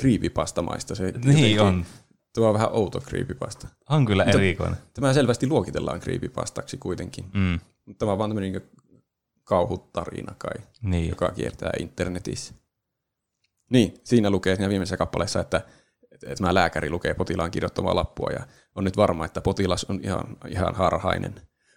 [0.00, 0.94] creepypastamaista.
[0.94, 1.86] Se Niin jotenkin- on.
[2.34, 3.68] Tuo on vähän outo creepypasta.
[3.90, 4.76] On kyllä Mutta- erikoinen.
[4.94, 7.24] Tämä selvästi luokitellaan creepypastaksi kuitenkin.
[7.34, 7.60] Mm.
[7.84, 8.62] Mutta tämä on vaan tämmöinen niin
[9.44, 11.08] kauhutarina kai, Niin.
[11.08, 12.54] joka kiertää internetissä.
[13.70, 15.60] Niin, siinä lukee siinä viimeisessä kappaleessa, että,
[16.12, 20.36] että tämä lääkäri lukee potilaan kirjoittamaa lappua ja on nyt varma, että potilas on ihan,
[20.48, 21.34] ihan harhainen,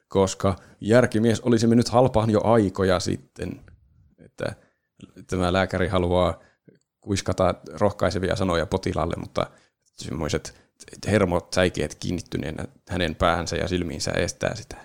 [0.07, 3.61] koska järkimies olisi mennyt halpaan jo aikoja sitten,
[4.19, 4.56] että
[5.27, 6.40] tämä lääkäri haluaa
[7.02, 9.48] kuiskata rohkaisevia sanoja potilaalle, mutta
[9.98, 10.66] semmoiset
[11.08, 14.78] hermot säikeet kiinnittyneenä hänen päähänsä ja silmiinsä estää sitä.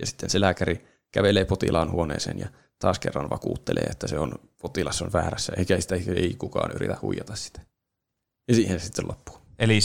[0.00, 2.48] Ja sitten se lääkäri kävelee potilaan huoneeseen ja
[2.78, 4.32] taas kerran vakuuttelee, että se on,
[4.62, 7.60] potilas on väärässä, eikä sitä ei kukaan yritä huijata sitä.
[8.48, 9.38] Ja siihen sitten loppuu.
[9.58, 9.78] Eli,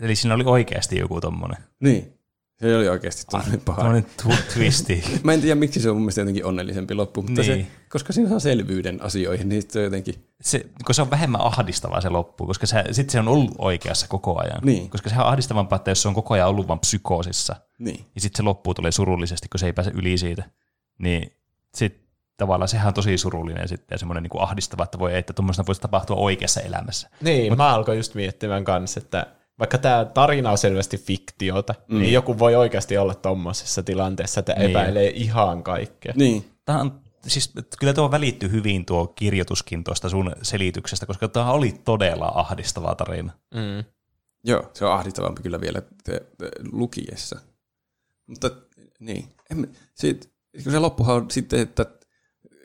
[0.00, 2.18] eli siinä oli oikeasti joku tommonen, Niin.
[2.62, 3.76] Se oli oikeasti tommoinen paha.
[3.78, 5.04] tommonen tu- twisti.
[5.24, 7.64] Mä en tiedä, miksi se on mun mielestä jotenkin onnellisempi loppu, mutta Niin.
[7.64, 10.14] se, koska siinä saa selvyyden asioihin, niin se on jotenkin...
[10.40, 14.08] Se, kun se on vähemmän ahdistavaa se loppu, koska se, sit se on ollut oikeassa
[14.08, 14.60] koko ajan.
[14.64, 14.90] Niin.
[14.90, 18.04] Koska sehän on ahdistavampaa, että jos se on koko ajan ollut vaan psykoosissa, Niin.
[18.14, 20.44] ja sitten se loppu tulee surullisesti, kun se ei pääse yli siitä,
[20.98, 21.32] niin
[21.74, 22.02] sitten
[22.36, 25.66] tavallaan sehän on tosi surullinen sitten ja semmoinen niin ahdistava, että voi ei, että tuommoista
[25.66, 27.08] voisi tapahtua oikeassa elämässä.
[27.20, 29.26] Niin, Mut, mä alkoin just miettimään kanssa, että
[29.58, 31.98] vaikka tämä tarina on selvästi fiktiota, mm.
[31.98, 34.70] niin joku voi oikeasti olla tommosessa tilanteessa, että Niin.
[34.70, 36.12] epäilee ihan kaikkea.
[36.16, 36.44] Niin.
[36.64, 41.74] Tämä on, siis, kyllä tuo välittyy hyvin tuo kirjoituskin tuosta sun selityksestä, koska tämä oli
[41.84, 43.32] todella ahdistava tarina.
[43.54, 43.84] Mm.
[44.44, 47.40] Joo, se on ahdistavampi kyllä vielä te, te, lukiessa.
[48.26, 48.50] Mutta
[49.00, 51.86] niin, en, sit, kun se loppuhan on sitten, että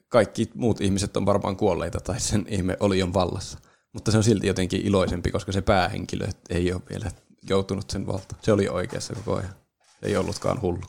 [0.07, 3.59] kaikki muut ihmiset on varmaan kuolleita tai sen ihme oli on vallassa.
[3.93, 7.11] Mutta se on silti jotenkin iloisempi, koska se päähenkilö ei ole vielä
[7.49, 8.41] joutunut sen valtaan.
[8.43, 9.53] Se oli oikeassa koko ajan.
[9.99, 10.83] Se ei ollutkaan hullu.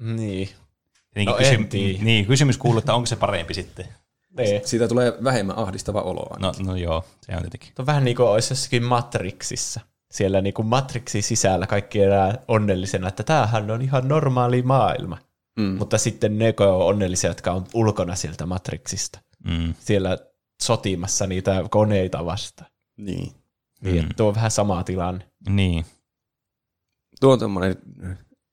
[0.00, 0.48] Niin.
[1.14, 2.04] Tietenkin No en tiedä.
[2.04, 3.88] niin, kysymys kuuluu, että onko se parempi sitten?
[4.36, 4.60] niin.
[4.64, 6.36] Siitä tulee vähemmän ahdistava olo.
[6.38, 7.72] No, no joo, se on tietenkin.
[7.74, 9.80] Tuo on vähän niin kuin olisi jossakin Matrixissa.
[10.10, 15.18] Siellä niin kuin Matrixin sisällä kaikki elää onnellisena, että tämähän on ihan normaali maailma.
[15.58, 15.76] Mm.
[15.78, 19.20] Mutta sitten ne on onnellisia, jotka on ulkona sieltä Matrixista.
[19.44, 19.74] Mm.
[19.80, 20.18] Siellä
[20.62, 22.70] sotimassa niitä koneita vastaan.
[22.96, 23.32] Niin.
[23.80, 24.08] Niin, mm.
[24.16, 25.28] tuo on vähän sama tilanne.
[25.48, 25.84] Niin.
[27.20, 27.76] Tuo on tämmöinen,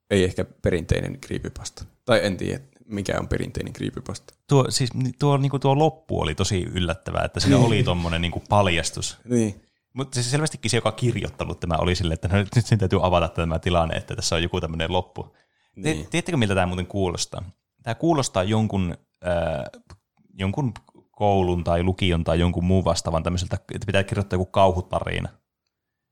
[0.09, 1.85] ei ehkä perinteinen creepypasta.
[2.05, 4.33] Tai en tiedä, mikä on perinteinen creepypasta.
[4.49, 9.17] Tuo, siis, tuo, niin tuo loppu oli tosi yllättävää, että siinä oli tuommoinen niin paljastus.
[9.29, 9.61] Niin.
[9.93, 12.79] Mutta siis selvästikin se, joka on kirjoittanut tämä, oli silleen, että no, nyt nyt sen
[12.79, 15.35] täytyy avata tämä tilanne, että tässä on joku tämmöinen loppu.
[15.75, 15.83] Niin.
[15.83, 16.07] Niin.
[16.09, 17.43] Tiedättekö, miltä tämä muuten kuulostaa?
[17.83, 19.81] Tämä kuulostaa jonkun, äh,
[20.33, 20.73] jonkun
[21.15, 25.29] koulun tai lukion tai jonkun muun vastaavan tämmöiseltä, että pitää kirjoittaa joku kauhutarina.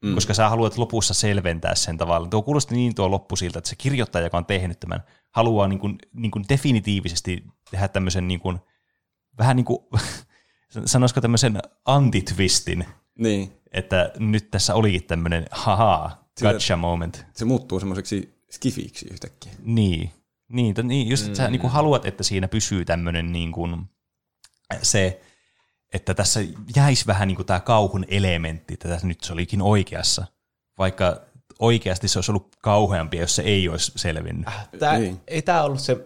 [0.03, 0.15] Mm.
[0.15, 2.29] Koska sä haluat lopussa selventää sen tavallaan.
[2.29, 5.79] Tuo kuulosti niin tuo loppu siltä, että se kirjoittaja, joka on tehnyt tämän, haluaa niin
[5.79, 8.59] kuin, niin kuin definitiivisesti tehdä tämmöisen niin kuin,
[9.37, 9.79] vähän niin kuin,
[10.85, 12.85] sanoisiko tämmöisen antitwistin,
[13.19, 13.51] Niin.
[13.71, 16.11] että nyt tässä olikin tämmöinen haha,
[16.41, 17.25] gotcha moment.
[17.33, 19.51] Se muuttuu semmoiseksi skifiksi yhtäkkiä.
[19.63, 20.11] Niin,
[20.49, 23.85] niin, niin just, että sä niin kuin haluat, että siinä pysyy tämmöinen niin kuin
[24.81, 25.21] se,
[25.93, 26.39] että tässä
[26.75, 30.25] jäisi vähän niin kuin tämä kauhun elementti, että tässä nyt se olikin oikeassa,
[30.77, 31.21] vaikka
[31.59, 34.47] oikeasti se olisi ollut kauheampi, jos se ei olisi selvinnyt.
[34.79, 35.21] Tää, Niin.
[35.27, 35.97] Ei tämä ollut se,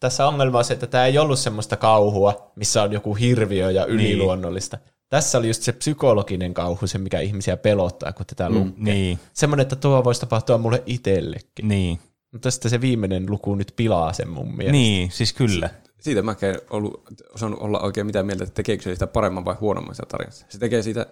[0.00, 3.84] tässä ongelma on se, että tämä ei ollut semmoista kauhua, missä on joku hirviö ja
[3.86, 4.78] yliluonnollista.
[5.08, 8.72] Tässä oli just se psykologinen kauhu, se mikä ihmisiä pelottaa, kun tätä lukee.
[8.76, 11.68] Niin, Semmoinen, että tuo voisi tapahtua mulle itsellekin.
[11.68, 11.98] niin,
[12.32, 14.72] Mutta sitten se viimeinen luku nyt pilaa sen mun mielestä.
[14.72, 15.70] niin, siis kyllä.
[16.00, 17.04] Siitä mä en ollut,
[17.34, 20.46] osannut olla oikein mitään mieltä, että tekeekö se sitä paremman vai huonomman sitä tarinasta.
[20.48, 21.06] Se tekee siitä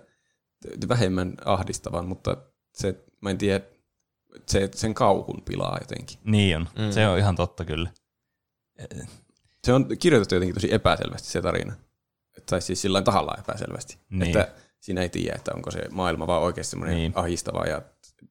[0.88, 2.36] vähemmän ahdistavan, mutta
[2.72, 3.64] se, mä en tiedä,
[4.46, 6.18] se, sen kauhun pilaa jotenkin.
[6.24, 6.90] Niin on, mm.
[6.90, 7.90] se on ihan totta kyllä.
[9.64, 11.72] Se on kirjoitettu jotenkin tosi epäselvästi se tarina.
[12.50, 13.98] Tai siis sillä tahallaan epäselvästi.
[14.10, 14.22] Niin.
[14.22, 17.12] Että siinä ei tiedä, että onko se maailma vaan oikeasti semmoinen niin.
[17.14, 17.82] ahistava ja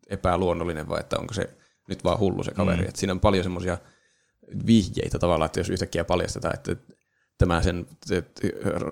[0.10, 1.50] epäluonnollinen vai että onko se
[1.90, 2.82] nyt vaan hullu se kaveri.
[2.82, 2.88] Mm.
[2.88, 3.78] Että siinä on paljon semmoisia
[4.68, 6.76] vihjeitä tavallaan, että jos yhtäkkiä paljastetaan, että
[7.38, 8.24] tämä sen se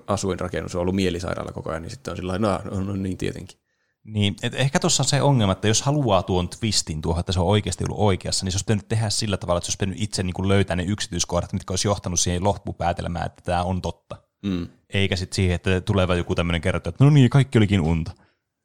[0.06, 3.58] asuinrakennus on ollut mielisairaala koko ajan, niin sitten on sillä lailla, no, no niin tietenkin.
[4.04, 7.40] Niin, et ehkä tuossa on se ongelma, että jos haluaa tuon twistin tuohon, että se
[7.40, 10.00] on oikeasti ollut oikeassa, niin se olisi pitänyt tehdä sillä tavalla, että se olisi pitänyt
[10.00, 14.16] itse niin kuin löytää ne yksityiskohdat, mitkä olisi johtanut siihen loppupäätelmään, että tämä on totta.
[14.42, 14.68] Mm.
[14.94, 18.12] Eikä sitten siihen, että tulee joku tämmöinen kertoa, että no niin, kaikki olikin unta.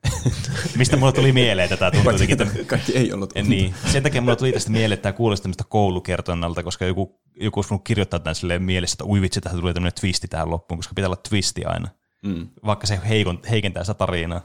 [0.77, 3.35] Mistä mulla tuli mieleen, että tämä tuntuu jotenkin, että Kaikki ei ollut.
[3.35, 3.73] Ja niin.
[3.91, 7.69] Sen takia mulla tuli tästä mieleen, että tämä kuulosti tämmöistä koulukertonnalta, koska joku, joku olisi
[7.69, 10.93] voinut kirjoittaa tämän silleen mielessä, että ui vitsi, tähän tulee tämmöinen twisti tähän loppuun, koska
[10.95, 11.87] pitää olla twisti aina.
[12.23, 12.47] Mm.
[12.65, 14.41] Vaikka se heikon, heikentää sitä tarinaa.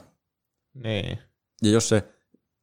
[0.73, 1.17] Niin.
[1.61, 2.03] Ja jos se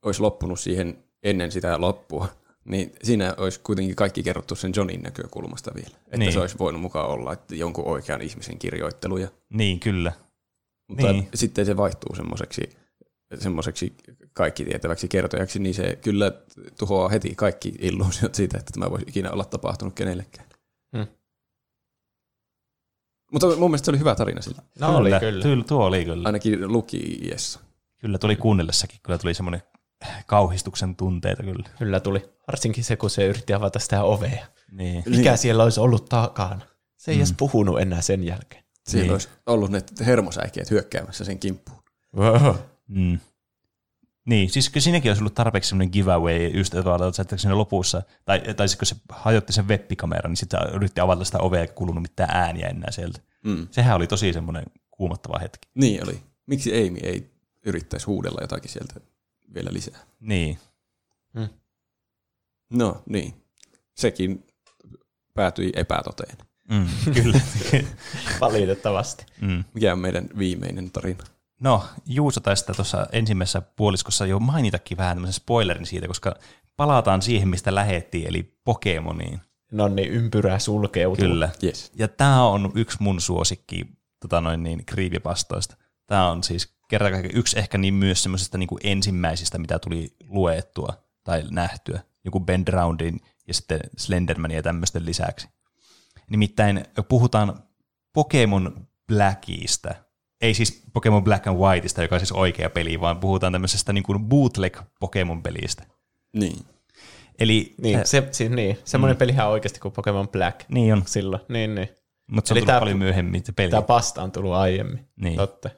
[0.04, 2.28] olisi loppunut siihen ennen sitä loppua,
[2.64, 5.96] niin siinä olisi kuitenkin kaikki kerrottu sen Johnin näkökulmasta vielä.
[6.06, 6.32] Että Niin.
[6.32, 9.28] se olisi voinut mukaan olla että jonkun oikean ihmisen kirjoitteluja.
[9.50, 10.12] Niin, kyllä.
[10.88, 11.16] Mutta Niin.
[11.20, 11.28] niin.
[11.34, 12.76] sitten se vaihtuu semmoiseksi
[13.38, 13.94] semmoiseksi
[14.32, 16.32] kaikki tietäväksi kertojaksi, niin se kyllä
[16.78, 20.46] tuhoaa heti kaikki illuusiot siitä, että tämä voisi ikinä olla tapahtunut kenellekään.
[20.96, 21.06] Hmm.
[23.32, 24.62] Mutta mun mielestä se oli hyvä tarina sillä.
[24.78, 25.42] No oli kyllä.
[25.42, 26.28] Kyllä, tuo oli kyllä.
[26.28, 27.60] Ainakin lukiessa.
[27.98, 29.62] Kyllä tuli kuunnellessakin, kyllä tuli semmoinen
[30.26, 31.68] kauhistuksen tunteita kyllä.
[31.78, 32.30] Kyllä tuli.
[32.46, 34.46] Varsinkin se, kun se yritti avata sitä ovea.
[34.70, 35.02] Niin.
[35.06, 36.60] Mikä siellä olisi ollut takana?
[36.96, 37.20] Se ei mm.
[37.20, 38.64] edes puhunut enää sen jälkeen.
[38.88, 39.12] Siellä Niin.
[39.12, 41.82] olisi ollut ne hermosäikeet hyökkäämässä sen kimppuun.
[42.16, 42.54] Wow.
[42.90, 43.18] Mm.
[44.24, 48.40] Niin, siis kyllä siinäkin olisi ollut tarpeeksi semmoinen giveaway, just tavallaan, että siinä lopussa, tai,
[48.56, 51.72] tai siis kun se hajotti sen webbikameran, niin sitten se yritti avata sitä ovea eikä
[51.74, 53.20] kuulunut mitään ääniä enää sieltä.
[53.44, 53.68] Mm.
[53.70, 55.68] Sehän oli tosi semmoinen kuumottava hetki.
[55.74, 56.22] Niin oli.
[56.46, 57.30] Miksi Amy ei
[57.66, 59.00] yrittäisi huudella jotakin sieltä
[59.54, 59.98] vielä lisää?
[60.20, 60.58] Niin.
[62.70, 63.34] No niin.
[63.94, 64.46] Sekin
[65.34, 66.36] päätyi epätoteen.
[66.70, 67.40] Mm, kyllä.
[68.40, 69.26] Valitettavasti.
[69.40, 69.64] mm.
[69.74, 71.24] Mikä on meidän viimeinen tarina?
[71.60, 76.34] No, Juuso tästä tuossa ensimmäisessä puoliskossa jo mainitakin vähän tämmöisen spoilerin siitä, koska
[76.76, 79.40] palataan siihen, mistä lähettiin, eli Pokemoniin.
[79.72, 81.24] No niin, ympyrä sulkeutuu.
[81.24, 81.48] Kyllä.
[81.62, 81.92] Yes.
[81.94, 83.86] Ja tämä on yksi mun suosikki
[84.20, 85.76] tota noin niin, creepypastoista.
[86.06, 90.16] Tämä on siis kerta kaikkiaan yksi ehkä niin myös semmoisesta niin kuin ensimmäisistä, mitä tuli
[90.28, 92.00] luettua tai nähtyä.
[92.24, 95.48] Joku Ben Roundin ja sitten Slendermanin ja tämmöisten lisäksi.
[96.30, 97.62] Nimittäin puhutaan
[98.12, 99.94] Pokemon Blackista.
[100.40, 104.02] Ei siis Pokemon Black and Whiteista, joka on siis oikea peli, vaan puhutaan tämmöisestä niin
[104.04, 105.84] kuin bootleg Pokemon-pelistä.
[106.36, 106.58] Niin.
[107.40, 108.78] Eli Niin, äh, se, siis, niin.
[108.84, 109.18] semmoinen mm.
[109.18, 111.42] pelihän on oikeasti kuin Pokemon Black niin on, silloin.
[111.48, 111.88] Niin, niin.
[112.30, 113.70] mutta se on Eli tullut tää- paljon myöhemmin se peli.
[113.70, 115.08] Tämä pasta on tullut aiemmin.
[115.16, 115.36] Niin.
[115.36, 115.70] Totta.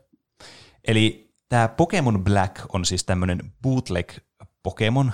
[0.88, 4.12] Eli tämä Pokemon Black on siis tämmöinen bootleg
[4.62, 5.12] Pokemon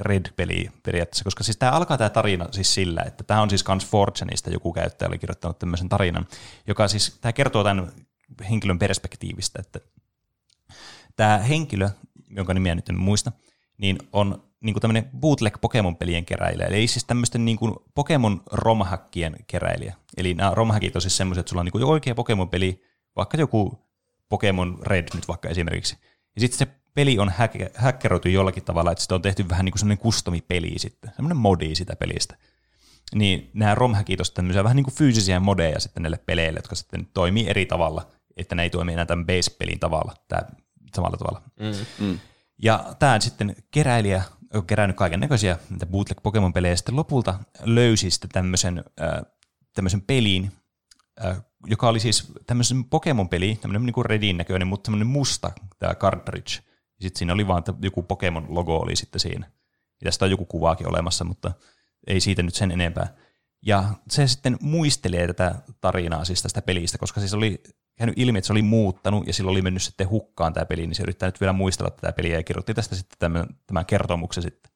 [0.00, 3.86] Red-peli periaatteessa, koska siis tämä alkaa tämä tarina siis sillä, että tämä on siis kans
[3.86, 6.26] Fortuneista, joku käyttäjä oli kirjoittanut tämmöisen tarinan,
[6.66, 7.92] joka siis, tämä kertoo tämän
[8.50, 9.80] henkilön perspektiivistä, että
[11.16, 11.88] tämä henkilö,
[12.30, 13.32] jonka nimeä nyt en muista,
[13.78, 19.36] niin on niin kuin tämmöinen bootleg Pokemon-pelien keräilijä, eli siis tämmöisten niin kuin Pokemon romhakkien
[19.46, 19.94] keräilijä.
[20.16, 22.82] Eli nämä romhackit on siis semmoiset, että sulla on niin kuin oikea Pokemon-peli,
[23.16, 23.78] vaikka joku
[24.28, 25.96] Pokemon Red nyt vaikka esimerkiksi.
[26.34, 29.72] Ja sitten se peli on häk- häkkeroitu jollakin tavalla, että sitä on tehty vähän niin
[29.72, 32.36] kuin semmoinen custom-peli sitten, semmoinen modi sitä pelistä.
[33.14, 37.08] Niin nämä romhackit on tämmöisiä vähän niin kuin fyysisiä modeja sitten näille peleille, jotka sitten
[37.14, 40.42] toimii eri tavalla, että ne ei toimi enää tämän base-pelin tavalla, tämä,
[40.94, 41.42] samalla tavalla.
[41.60, 42.06] Mm.
[42.06, 42.18] Mm.
[42.62, 44.22] Ja tämä sitten keräilijä
[44.54, 49.22] on kerännyt kaiken näköisiä bootleg Pokemon-pelejä, ja sitten lopulta löysi sitten tämmöisen, äh,
[49.74, 50.52] tämmöisen pelin,
[51.24, 55.94] äh, joka oli siis tämmöisen Pokemon-peli, tämmöinen niin kuin Redin näköinen, mutta tämmöinen musta tämä
[55.94, 56.52] cartridge.
[57.00, 59.50] Ja sitten siinä oli vaan että joku Pokemon-logo oli sitten siinä.
[60.00, 61.52] Ja tästä on joku kuvaakin olemassa, mutta
[62.06, 63.14] ei siitä nyt sen enempää.
[63.66, 67.62] Ja se sitten muistelee tätä tarinaa siis tästä pelistä, koska siis oli
[68.00, 70.94] käynyt ilmi, että se oli muuttanut ja sillä oli mennyt sitten hukkaan tämä peli, niin
[70.94, 74.72] se yrittää nyt vielä muistella tätä peliä ja kirjoitti tästä sitten tämän, tämän kertomuksen sitten.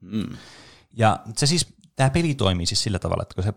[0.00, 0.36] Mm.
[0.92, 3.52] Ja se siis, tämä peli toimii siis sillä tavalla, että kun se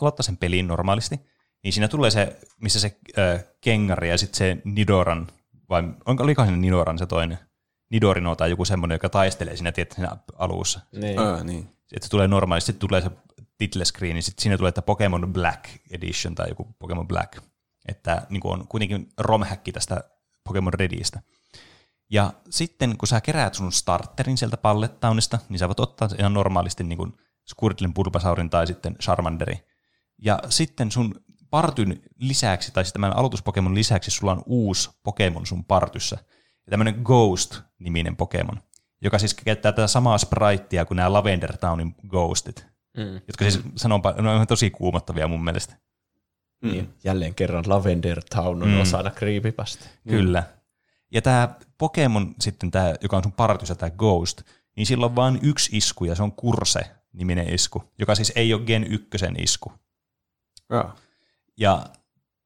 [0.00, 1.20] aloittaa sen pelin normaalisti,
[1.64, 5.26] niin siinä tulee se, missä se äh, kengari ja sitten se Nidoran,
[5.68, 7.38] vai onko, olikohan se Nidoran se toinen?
[7.90, 10.80] Nidorino tai joku semmoinen, joka taistelee siinä, tietysti siinä alussa.
[10.92, 11.18] Niin.
[11.18, 11.68] Ää, niin.
[11.92, 13.10] Että se tulee normaalisti, sitten tulee se
[13.58, 17.51] title screen, niin sitten siinä tulee, että Pokemon Black Edition tai joku Pokemon Black.
[17.88, 20.04] Että niin kuin on kuitenkin romhäkki tästä
[20.44, 21.20] Pokemon Redistä.
[22.10, 26.84] Ja sitten kun sä keräät sun starterin sieltä Pallettownista, niin sä voit ottaa ihan normaalisti
[26.84, 27.12] niin kuin
[27.54, 29.64] Squirtlin, Bulbasaurin tai sitten Charmanderi.
[30.18, 31.14] Ja sitten sun
[31.50, 36.16] partyn lisäksi, tai siis tämän aloituspokemon lisäksi, sulla on uusi Pokemon sun partyssä.
[36.66, 38.62] Ja tämmöinen Ghost-niminen Pokemon,
[39.02, 43.20] joka siis käyttää tätä samaa spritea kuin nämä Lavender Townin Ghostit, Mm.
[43.28, 45.76] jotka siis sanonpa, ne on ihan tosi kuumottavia mun mielestä.
[46.62, 46.94] Niin.
[47.04, 48.80] Jälleen kerran Lavender Town on Mm.
[48.80, 49.84] osana Creepypasta.
[50.08, 50.42] Kyllä.
[51.12, 51.48] Ja tämä
[51.78, 54.42] Pokemon sitten, tää, joka on sun partyssa, tämä Ghost,
[54.76, 58.62] niin sillä on vain yksi isku, ja se on Kurse-niminen isku, joka siis ei ole
[58.62, 59.08] Gen 1
[59.38, 59.72] isku.
[60.70, 60.96] Aa.
[61.56, 61.86] Ja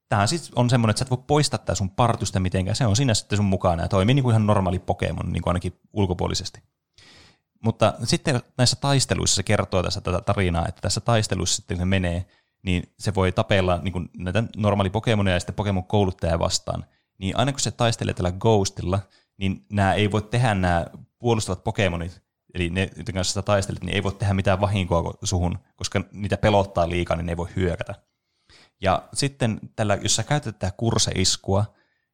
[0.08, 2.96] tämä siis on semmoinen, että sä et voi poistaa tää sun partusta mitenkään, se on
[2.96, 6.62] siinä sitten sun mukana, ja toimii niin kuin ihan normaali Pokemon, niin kuin ainakin ulkopuolisesti.
[7.64, 12.26] Mutta sitten näissä taisteluissa se kertoo tässä tätä tarinaa, että tässä taistelussa sitten se menee,
[12.66, 16.84] niin se voi tapella niin kuin näitä normaali Pokemonia ja sitten Pokemon kouluttajaa vastaan.
[17.18, 19.00] Niin aina kun se taistelee tällä Ghostilla,
[19.36, 20.86] niin nämä ei voi tehdä nämä
[21.18, 22.22] puolustavat Pokemonit,
[22.54, 26.36] eli ne, joiden kanssa sitä taistelet, niin ei voi tehdä mitään vahinkoa suhun, koska niitä
[26.36, 27.94] pelottaa liikaa, niin ne ei voi hyökätä.
[28.80, 31.64] Ja sitten tällä, jos sä käytät tätä kurseiskua,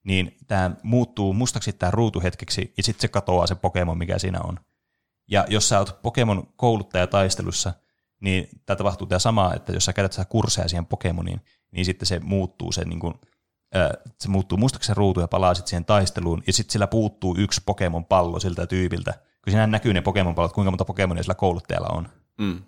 [0.04, 4.40] niin tämä muuttuu mustaksi tämä ruutu hetkeksi, ja sitten se katoaa se Pokemon, mikä siinä
[4.40, 4.58] on.
[5.28, 7.72] Ja jos sä oot Pokemon kouluttaja taistelussa,
[8.22, 11.40] niin tämä tapahtuu tämä sama, että jos sä käytät sitä kursseja siihen Pokemoniin,
[11.72, 13.14] niin sitten se muuttuu se, niin kuin,
[13.76, 13.90] äh,
[14.20, 17.60] se muuttuu mustaksi se ruutu ja palaa sitten siihen taisteluun, ja sitten sillä puuttuu yksi
[17.66, 21.88] Pokemon pallo siltä tyypiltä, kun siinä näkyy ne Pokemon pallot, kuinka monta Pokemonia sillä kouluttajalla
[21.88, 22.08] on.
[22.38, 22.62] Mm.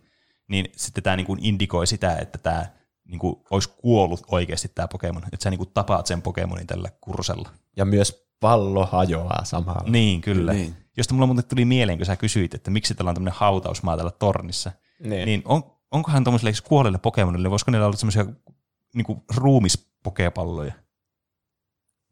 [0.49, 2.67] Niin sitten tämä niin kuin indikoi sitä, että tämä
[3.05, 6.91] niin kuin olisi kuollut oikeasti tämä Pokemon, että sä niin kuin tapaat sen Pokemonin tällä
[7.01, 7.49] kursella.
[7.77, 9.91] Ja myös pallo hajoaa samalla.
[9.91, 10.53] Niin, kyllä.
[10.53, 10.63] Niin.
[10.63, 10.77] Niin.
[10.97, 14.11] Josta mulla muuten tuli mieleen, kun sä kysyit, että miksi tällä on tämmöinen hautausmaa tällä
[14.11, 14.73] tornissa.
[15.01, 15.27] Niin.
[15.27, 18.27] Niin on, onkohan tuommoisille kuolleille Pokemonille, voisiko niillä olla semmoisia
[18.95, 20.73] niin ruumispokepalloja?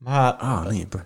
[0.00, 0.98] Mä, Aa, niinpä.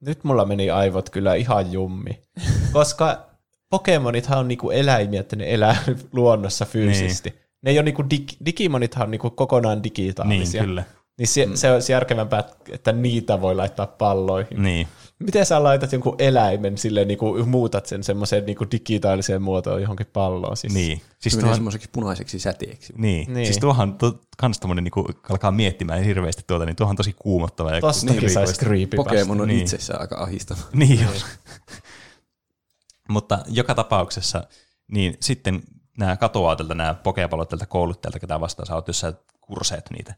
[0.00, 2.22] nyt mulla meni aivot kyllä ihan jummi.
[2.72, 3.26] Koska
[3.70, 5.76] Pokemonithan on niinku eläimiä, että ne elää
[6.12, 7.30] luonnossa fyysisesti.
[7.30, 7.40] Niin.
[7.62, 10.64] Ne ei ole niinku dig- Digimonithan on niinku kokonaan Niin, digitaalisia.
[10.64, 10.84] kyllä.
[11.18, 11.54] Niin se, mm.
[11.54, 14.62] se olisi järkevämpää, että niitä voi laittaa palloihin.
[14.62, 14.88] Niin.
[15.18, 20.56] Miten sä laitat jonkun eläimen sille niinku muutat sen semmoiseen niinku digitaaliseen muotoon johonkin palloon?
[20.56, 20.74] Siis.
[20.74, 21.00] Niin.
[21.18, 22.92] Siis tuohan, semmoiseksi punaiseksi säteeksi.
[22.96, 23.02] niin.
[23.26, 23.34] Niin.
[23.34, 23.46] niin.
[23.46, 27.74] Siis tuohan to, kans tommonen, niin alkaa miettimään hirveästi tuota, niin tuohan tosi kuumottava.
[27.74, 28.34] ja Tostakin erikoista.
[28.46, 29.10] saisi creepypasta.
[29.10, 29.60] Pokemon on Niin.
[29.60, 30.60] itsessään aika ahistava.
[30.72, 31.26] Niin just.
[33.08, 34.44] Mutta joka tapauksessa,
[34.92, 35.62] niin sitten
[35.98, 40.14] nämä katoaa tältä nämä pokepallot tältä kouluttajalta, ketä vastaan sä oot, jos sä kurseet niitä.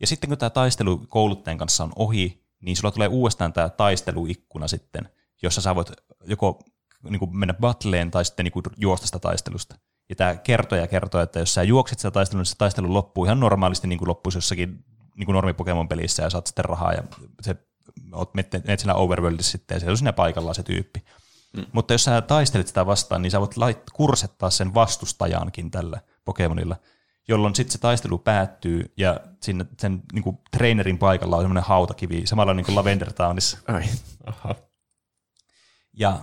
[0.00, 4.68] Ja sitten kun tämä taistelu kouluttajan kanssa on ohi, niin sulla tulee uudestaan tämä taisteluikkuna
[4.68, 5.08] sitten,
[5.42, 5.92] jossa sä voit
[6.24, 6.58] joko
[7.10, 9.78] niin kuin mennä battleen tai sitten niin kuin juosta sitä taistelusta.
[10.08, 13.24] Ja tämä kertoo ja kertoo, että jos sä juokset sitä taistelua, niin se taistelu loppuu
[13.24, 14.84] ihan normaalisti niin kuin loppuisi jossakin
[15.16, 17.02] niin kuin normi Pokemon pelissä ja saat sitten rahaa ja
[17.40, 17.56] se,
[18.12, 21.04] oot, menet, menet siinä overworldissa sitten ja se on siinä paikallaan se tyyppi.
[21.56, 21.66] Mm.
[21.72, 26.76] Mutta jos sä taistelet sitä vastaan, niin sä voit lait, kursettaa sen vastustajankin tällä Pokemonilla,
[27.28, 32.26] jolloin sitten se taistelu päättyy ja sinne sen niin kuin, trainerin paikalla on semmoinen hautakivi,
[32.26, 33.58] samalla niin kuin Lavender Townissa.
[33.66, 33.84] Ai.
[34.26, 34.54] Aha.
[35.92, 36.18] Ja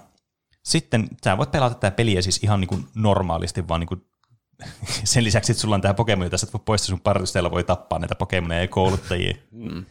[0.64, 4.06] sitten sä voit pelata tätä peliä siis ihan niin kuin normaalisti, vaan niin kuin
[5.04, 7.64] sen lisäksi, että sulla on tämä Pokemon, jota sä et voi poistaa sun partista, voi
[7.64, 9.36] tappaa näitä Pokemoneja ja kouluttajia.
[9.52, 9.86] Mm.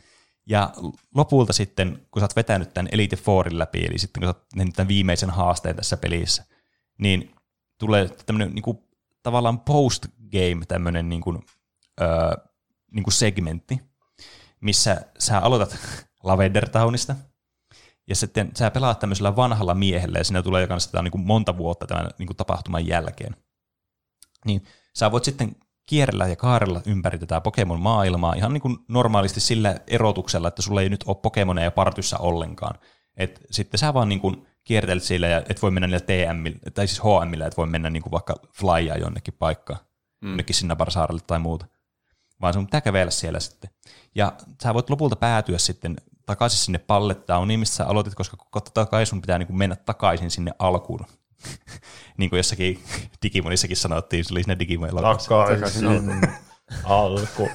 [0.47, 0.73] Ja
[1.15, 4.49] lopulta sitten, kun sä oot vetänyt tämän Elite Fourin läpi, eli sitten kun sä oot
[4.49, 6.45] tehnyt tämän viimeisen haasteen tässä pelissä,
[6.99, 7.35] niin
[7.78, 8.78] tulee tämmöinen niin kuin,
[9.23, 9.61] tavallaan
[10.35, 11.39] post-game tämmöinen niin kuin,
[12.01, 12.09] öö,
[12.90, 13.81] niin kuin segmentti,
[14.61, 15.77] missä sä aloitat
[16.24, 17.16] Lavender Townista,
[18.09, 21.86] ja sitten sä pelaat tämmöisellä vanhalla miehellä, ja siinä tulee kanssa niin kuin monta vuotta
[21.86, 23.36] tämän niin kuin tapahtuman jälkeen.
[24.47, 25.56] Niin sä voit sitten
[25.86, 30.89] kierrellä ja kaarella ympäri tätä Pokemon-maailmaa ihan niin kuin normaalisti sillä erotuksella, että sulla ei
[30.89, 32.78] nyt ole Pokemoneja partyssa ollenkaan.
[33.16, 36.86] Et sitten sä vaan niin kuin kiertelet sillä ja et voi mennä niillä TM, tai
[36.86, 39.81] siis HM, et voi mennä niin kuin vaikka flyaa jonnekin paikkaan,
[40.24, 40.30] mm.
[40.30, 41.66] jonnekin Sinnabarsaarelle tai muuta.
[42.40, 43.70] Vaan sun pitää kävellä siellä sitten.
[44.14, 44.32] Ja
[44.62, 45.96] sä voit lopulta päätyä sitten
[46.26, 50.30] takaisin sinne pallettowniin, missä sä aloitit, koska totta kai sun pitää niin kuin mennä takaisin
[50.30, 51.06] sinne alkuun.
[52.18, 52.84] niin kuin jossakin
[53.22, 55.88] Digimonissakin sanottiin, se oli siinä Digimon Takaisin
[56.84, 57.48] alku.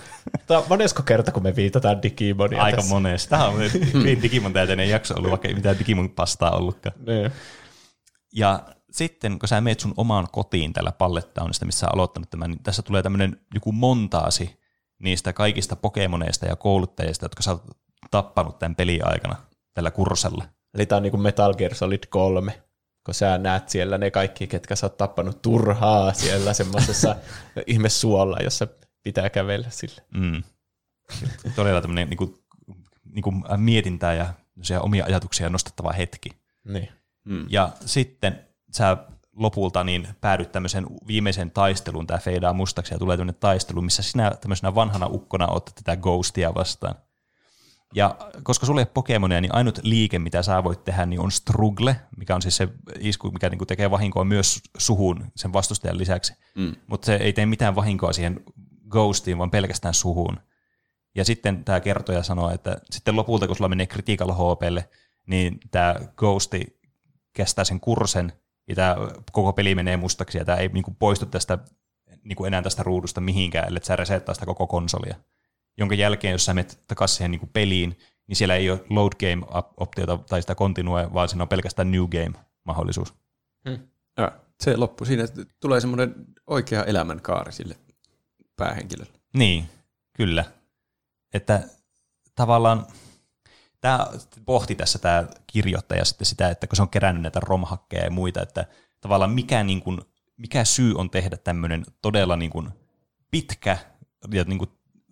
[0.47, 2.93] Tämä on monesko kerta, kun me viitataan Digimonia Aika tässä.
[2.93, 3.29] monesti.
[3.29, 3.59] Tämä on
[4.21, 6.95] Digimon täyteinen jakso ollut, vaikka ei mitään Digimon pastaa ollutkaan.
[7.05, 7.31] Niin.
[8.33, 12.63] Ja sitten, kun sä meet sun omaan kotiin tällä pallettaunista, missä sä aloittanut tämän, niin
[12.63, 14.59] tässä tulee tämmöinen joku montaasi
[14.99, 17.63] niistä kaikista Pokemoneista ja kouluttajista, jotka sä oot
[18.11, 19.35] tappanut tämän pelin aikana
[19.73, 20.45] tällä kursella.
[20.73, 22.63] Eli tämä on niin kuin Metal Gear Solid 3,
[23.05, 27.15] kun sä näet siellä ne kaikki, ketkä sä oot tappanut turhaa siellä semmoisessa
[27.67, 28.67] ihme suolla, jossa
[29.03, 30.01] pitää kävellä sille.
[30.13, 30.43] Mm.
[31.55, 32.35] Todella tämmöinen niin kuin,
[33.03, 34.33] niin kuin mietintää ja
[34.79, 36.29] omia ajatuksia nostettava hetki.
[36.63, 36.89] Niin.
[37.25, 37.45] Mm.
[37.49, 38.97] Ja sitten sä
[39.35, 44.31] lopulta niin päädyt tämmöisen viimeisen taisteluun, tämä feidaa mustaksi ja tulee tämmöinen taistelu, missä sinä
[44.41, 46.95] tämmöisenä vanhana ukkona otat tätä Ghostia vastaan.
[47.95, 51.31] Ja koska sulle ei ole Pokemonia, niin ainut liike, mitä sä voit tehdä, niin on
[51.31, 52.69] Struggle, mikä on siis se
[52.99, 56.33] isku, mikä niinku tekee vahinkoa myös suhun sen vastustajan lisäksi.
[56.55, 56.75] Mm.
[56.87, 58.43] Mutta se ei tee mitään vahinkoa siihen
[58.89, 60.39] Ghostiin, vaan pelkästään suhun.
[61.15, 64.89] Ja sitten tämä kertoja sanoo, että sitten lopulta, kun sulla menee Critical HPlle,
[65.25, 66.79] niin tämä Ghosti
[67.33, 68.33] kestää sen kursen,
[68.69, 68.95] ja tämä
[69.31, 71.57] koko peli menee mustaksi, ja tämä ei niinku poistu tästä
[72.23, 75.15] niinku enää tästä ruudusta mihinkään, ellei sä resettaa sitä koko konsolia
[75.79, 77.97] jonka jälkeen, jos sä menet takaisin siihen niin kuin peliin,
[78.27, 83.13] niin siellä ei ole load game-optiota tai sitä continue, vaan siinä on pelkästään new game-mahdollisuus.
[83.69, 83.79] Hmm.
[84.17, 86.15] Ja, se loppu siinä, että tulee semmoinen
[86.47, 87.75] oikea elämänkaari sille
[88.55, 89.13] päähenkilölle.
[89.33, 89.69] Niin,
[90.13, 90.45] kyllä.
[91.33, 91.63] Että
[92.35, 92.85] tavallaan
[93.81, 94.07] tämä
[94.45, 98.41] pohti tässä tämä kirjoittaja sitten sitä, että kun se on kerännyt näitä romhakkeja ja muita,
[98.41, 98.65] että
[99.01, 100.01] tavallaan mikä, niin kuin,
[100.37, 102.69] mikä syy on tehdä tämmöinen todella niin kuin
[103.31, 103.77] pitkä
[104.31, 104.69] ja niin kuin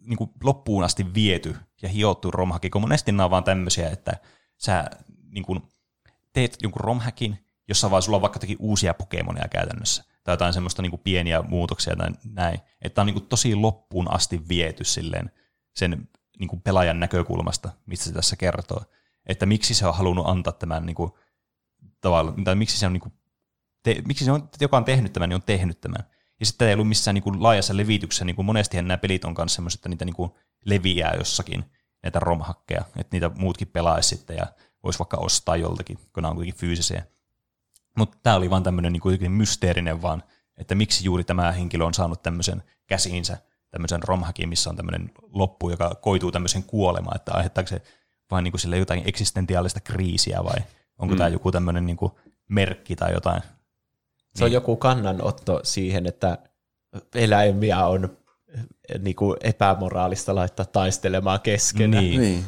[0.07, 4.17] niin kuin loppuun asti viety ja hiottu romhaki, kun monesti nämä on vaan tämmöisiä, että
[4.57, 4.85] sä
[5.29, 5.61] niin kuin
[6.33, 10.89] teet jonkun romhäkin, jossa vaan sulla on vaikka uusia Pokemonia käytännössä, tai jotain semmoista niin
[10.89, 15.31] kuin pieniä muutoksia tai näin, että on niin kuin tosi loppuun asti viety silleen
[15.75, 18.83] sen niin kuin pelaajan näkökulmasta, mistä se tässä kertoo,
[19.25, 21.11] että miksi se on halunnut antaa tämän niin kuin,
[22.01, 23.13] tavallaan, tai miksi se on, niin kuin,
[23.83, 26.03] te, miksi se on, joka on tehnyt tämän, niin on tehnyt tämän.
[26.39, 29.35] Ja sitten ei ollut missään niin kuin laajassa levityksessä, niin kuin monestihan nämä pelit on
[29.35, 30.31] kanssa semmoiset, että niitä niin kuin
[30.65, 31.65] leviää jossakin,
[32.03, 34.47] näitä romhakkeja, että niitä muutkin pelaisi sitten ja
[34.83, 37.05] voisi vaikka ostaa joltakin, kun nämä on kuitenkin fyysisiä.
[37.97, 40.23] Mutta tämä oli vaan tämmöinen niin kuin mysteerinen vaan,
[40.57, 43.37] että miksi juuri tämä henkilö on saanut tämmöisen käsiinsä,
[43.71, 47.81] tämmöisen romhakin, missä on tämmöinen loppu, joka koituu tämmöisen kuolemaan, että aiheuttaako se
[48.31, 50.57] vain niin kuin sille jotain eksistentiaalista kriisiä vai
[50.97, 51.17] onko mm.
[51.17, 52.11] tämä joku tämmöinen niin kuin
[52.49, 53.41] merkki tai jotain
[54.37, 54.53] se on niin.
[54.53, 56.37] joku kannanotto siihen, että
[57.15, 58.17] eläimiä on
[58.99, 62.03] niin kuin epämoraalista laittaa taistelemaan keskenään.
[62.03, 62.21] Niin.
[62.21, 62.45] niin.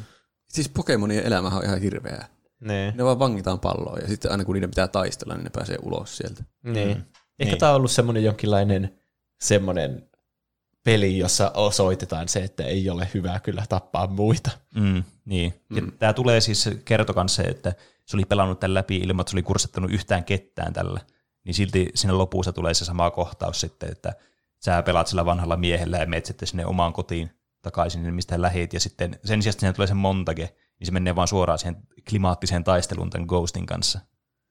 [0.49, 2.27] Siis Pokemonien elämä on ihan hirveää.
[2.59, 2.93] Ne.
[2.97, 6.17] ne vaan vangitaan palloa ja sitten aina kun niiden pitää taistella, niin ne pääsee ulos
[6.17, 6.43] sieltä.
[6.63, 6.97] Niin.
[6.97, 7.03] Mm.
[7.39, 7.59] Ehkä niin.
[7.59, 8.99] tämä on ollut semmoinen jonkinlainen
[9.41, 10.08] semmoinen
[10.83, 14.51] peli, jossa osoitetaan se, että ei ole hyvä kyllä tappaa muita.
[14.75, 15.53] Mm, niin.
[15.69, 15.91] Mm.
[15.91, 17.73] Tämä tulee siis, kertokan se, että
[18.05, 20.99] se oli pelannut tämän läpi ilman, että se oli kurssettanut yhtään kettään tällä
[21.43, 24.13] niin silti sinne lopussa tulee se sama kohtaus sitten, että
[24.65, 27.31] sä pelaat sillä vanhalla miehellä ja menet sitten sinne omaan kotiin
[27.61, 31.27] takaisin, mistä lähit, ja sitten sen sijaan sinne tulee se montage, niin se menee vaan
[31.27, 33.99] suoraan siihen klimaattiseen taisteluun tämän Ghostin kanssa,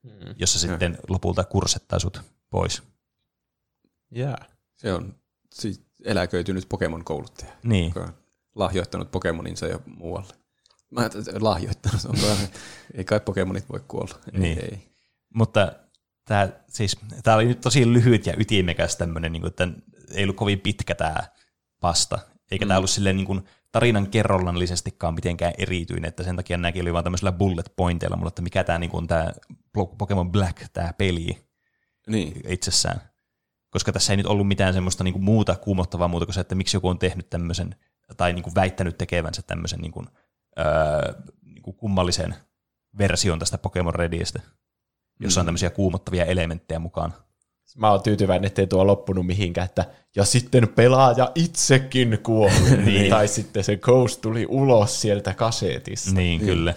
[0.02, 0.34] Mm.
[0.36, 2.82] jossa sitten lopulta kursettaa sut pois.
[4.16, 4.48] Yeah.
[4.76, 5.14] Se on
[5.54, 8.14] siis eläköitynyt Pokemon-kouluttaja, Niin, joka on
[8.54, 10.34] lahjoittanut Pokemoninsa jo muualle.
[10.90, 11.10] Mä
[11.40, 12.36] lahjoittanut, on
[12.94, 14.18] ei kai Pokemonit voi kuolla.
[14.32, 14.58] Niin.
[14.58, 14.78] ei.
[15.34, 15.72] mutta
[16.24, 19.68] tämä siis, tää oli nyt tosi lyhyt ja ytimekäs tämmöinen, niin että
[20.10, 21.16] ei ollut kovin pitkä tämä
[21.80, 22.18] pasta,
[22.50, 22.68] eikä mm.
[22.68, 27.04] tämä ollut silleen niin kuin tarinan kerrollallisestikaan mitenkään erityinen, että sen takia nämäkin oli vaan
[27.04, 29.32] tämmöisellä bullet pointeilla mulla, että mikä tämä niin on tämä
[29.98, 31.38] Pokemon Black, tämä peli
[32.06, 32.40] Niin.
[32.48, 33.00] itsessään.
[33.70, 36.54] Koska tässä ei nyt ollut mitään semmoista niin kuin muuta kuumottavaa muuta kuin se, että
[36.54, 37.74] miksi joku on tehnyt tämmöisen,
[38.16, 40.06] tai niin kuin väittänyt tekevänsä tämmöisen niin kuin,
[40.58, 41.12] öö,
[41.42, 42.34] niin kuin kummallisen
[42.98, 44.40] version tästä Pokemon Redistä,
[45.20, 47.14] jossa on tämmöisiä kuumottavia elementtejä mukaan.
[47.76, 49.84] Mä oon tyytyväinen, ettei tuo loppunut mihinkään, että
[50.16, 52.76] ja sitten pelaaja itsekin kuoli.
[52.84, 53.10] niin.
[53.10, 56.10] Tai sitten se Ghost tuli ulos sieltä kasetista.
[56.14, 56.74] Niin, kyllä.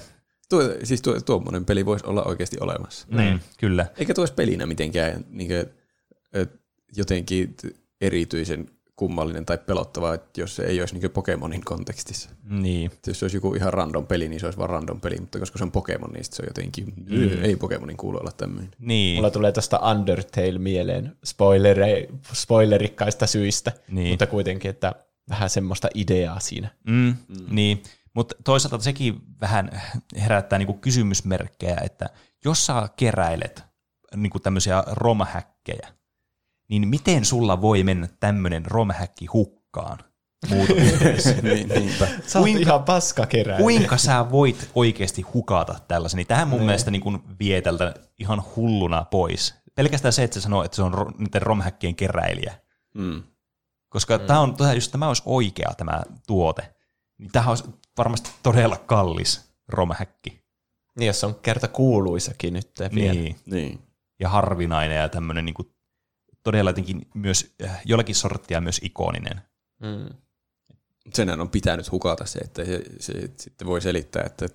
[0.49, 3.07] Tuo, siis tuo, tuommoinen peli voisi olla oikeasti olemassa.
[3.11, 3.85] Niin, kyllä.
[3.97, 5.65] Eikä tuo olisi pelinä mitenkään niin kuin,
[6.95, 7.55] jotenkin
[8.01, 12.29] erityisen kummallinen tai pelottava, että jos se ei olisi niin Pokemonin kontekstissa.
[12.43, 12.91] Niin.
[12.91, 15.39] Että jos se olisi joku ihan random peli, niin se olisi vaan random peli, mutta
[15.39, 17.43] koska se on Pokemon, niin se on jotenkin, mm.
[17.43, 18.71] ei Pokemonin kuulu olla tämmöinen.
[18.79, 19.15] Niin.
[19.15, 24.09] Mulla tulee tästä Undertale mieleen spoileri, spoilerikkaista syistä, Niin.
[24.09, 24.95] mutta kuitenkin, että
[25.29, 26.69] vähän semmoista ideaa siinä.
[26.87, 27.45] Mm, mm.
[27.49, 29.81] Niin, mutta toisaalta sekin vähän
[30.15, 32.09] herättää niinku kysymysmerkkejä, että
[32.45, 33.63] jos sä keräilet
[34.15, 35.87] niinku tämmöisiä romhäkkejä,
[36.71, 39.97] niin miten sulla voi mennä tämmöinen romhäkki hukkaan?
[40.49, 41.29] Muutoksessa?
[41.41, 42.07] niin, niinpä.
[42.27, 43.57] Sä oot Kuinka- ihan paska kerää.
[43.57, 46.17] Kuinka sä voit oikeasti hukata tällaisen?
[46.17, 49.55] Niin tähän mun mielestä niin vie tältä ihan hulluna pois.
[49.75, 52.53] Pelkästään se, että se sanoo, että se on niiden romhäkkien keräilijä.
[52.95, 53.23] Mm.
[53.89, 54.25] Koska mm.
[54.25, 56.75] tämä on, jos tämä olisi oikea tämä tuote,
[57.17, 57.63] niin tämä olisi
[57.97, 60.43] varmasti todella kallis romhäkki.
[60.99, 63.13] Niin, jos on kerta kuuluisakin nyt vielä.
[63.13, 63.35] Niin.
[63.45, 63.79] Niin.
[64.19, 65.73] Ja harvinainen ja tämmöinen niin kuin,
[66.43, 69.41] todella jotenkin myös äh, jollakin sorttia myös ikoninen.
[69.79, 70.15] Mm.
[71.13, 74.47] Senhän on pitänyt hukata se, että se, se sitten voi selittää, että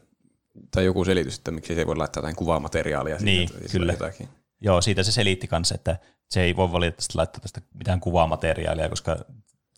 [0.71, 3.17] tai joku selitys, että miksi se ei voi laittaa jotain kuvamateriaalia.
[3.21, 3.93] Niin, että jos kyllä.
[3.93, 4.29] Jotakin.
[4.61, 5.97] Joo, siitä se selitti kanssa, että
[6.31, 9.17] se ei voi valitettavasti laittaa tästä mitään kuvamateriaalia, koska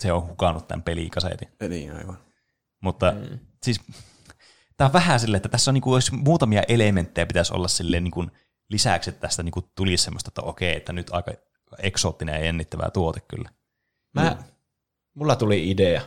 [0.01, 1.49] se on hukannut tämän pelikasetin.
[1.61, 2.19] Ja Niin, aivan.
[2.81, 3.39] Mutta mm.
[3.63, 3.81] siis
[4.77, 8.27] tämä on vähän silleen, että tässä on niinku, olisi muutamia elementtejä pitäisi olla silleen niinku
[8.69, 11.33] lisäksi, että tästä niinku tulisi semmoista, että okei, että nyt aika
[11.79, 13.51] eksoottinen ja jännittävää tuote kyllä.
[14.15, 14.37] Mä,
[15.15, 16.03] mulla tuli idea.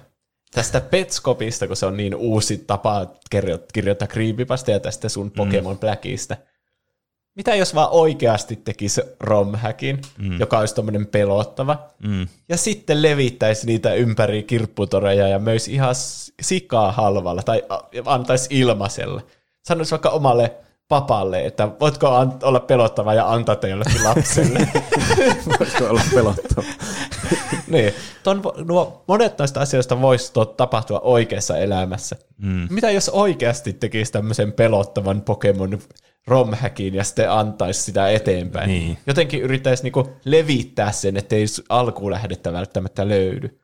[0.52, 5.80] Tästä Petskopista, kun se on niin uusi tapa kirjo- kirjoittaa creepypasta ja tästä sun Pokemon
[5.80, 6.38] Blackista.
[7.36, 10.40] Mitä jos vaan oikeasti tekisi romhäkin, mm.
[10.40, 12.28] joka olisi tommonen pelottava, Mm.
[12.50, 15.96] ja sitten levittäisi niitä ympäri kirpputoreja ja myös ihan
[16.42, 17.64] sikaa halvalla tai
[18.06, 19.22] antaisi ilmaiselle.
[19.64, 20.56] Sanoisi vaikka omalle
[20.92, 24.60] papalle, että voitko an- olla pelottava ja antaa jollekin lapselle.
[25.60, 26.64] Voisiko olla pelottava?
[27.68, 27.94] niin.
[28.24, 32.16] Ton, nuo, monet noista asioista voisi tapahtua oikeassa elämässä.
[32.38, 32.68] Mm.
[32.70, 35.80] Mitä jos oikeasti tekisi tämmöisen pelottavan Pokemon
[36.28, 38.68] romhäkin ja sitten antaisi sitä eteenpäin?
[38.68, 38.98] Niin.
[39.08, 43.60] Jotenkin yrittäisi niinku levittää sen, ettei s- alkulähdettä välttämättä löydy.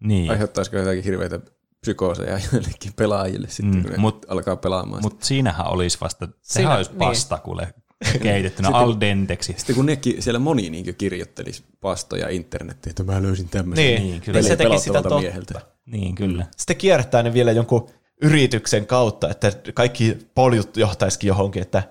[0.00, 0.30] Niin.
[0.30, 1.40] Aiheuttaisiko jotakin hirveitä
[1.86, 5.02] psykooseja joillekin pelaajille sitten, Mm, kun mut- alkaa pelaamaan.
[5.02, 6.98] Mut, Mutta siinähän olisi vasta, sehän Siinä- olisi niin.
[6.98, 7.74] pasta kuule
[8.22, 9.54] keitettynä al denteksi.
[9.56, 14.20] sitten kun nekin, siellä moni niin kirjoittelisi pastoja internettiin, että mä löysin tämmöisen Niin, Niin,
[14.20, 14.38] kyllä.
[14.40, 15.20] niin se teki sitä pelottavalta totta.
[15.20, 15.60] mieheltä.
[15.86, 16.46] Niin, kyllä.
[16.56, 17.88] Sitten kierrättää ne vielä jonkun
[18.22, 21.82] yrityksen kautta, että kaikki poljut johtaisikin johonkin, että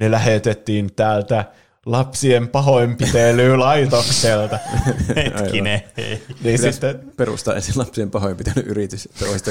[0.00, 1.44] ne lähetettiin täältä
[1.86, 4.58] lapsien pahoinpitelylaitokselta.
[5.16, 5.82] Hetkinen.
[5.96, 6.22] hei.
[6.44, 9.50] niin sitten, perustaa ensin lapsien pahoinpitänyt yritys, että olisi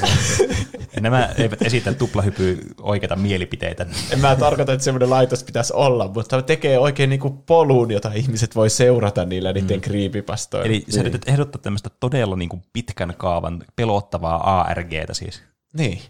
[0.99, 3.85] Nämä eivät esitä tuplahypy oikeita mielipiteitä.
[4.11, 8.55] en mä tarkoita, että semmoinen laitos pitäisi olla, mutta tekee oikein niinku polun, jota ihmiset
[8.55, 9.81] voi seurata niillä niiden mm.
[9.81, 10.65] creepypastoilla.
[10.65, 15.41] Eli sä yrität ehdottaa tämmöistä todella niin kuin pitkän kaavan pelottavaa ARGtä siis.
[15.73, 16.01] Niin,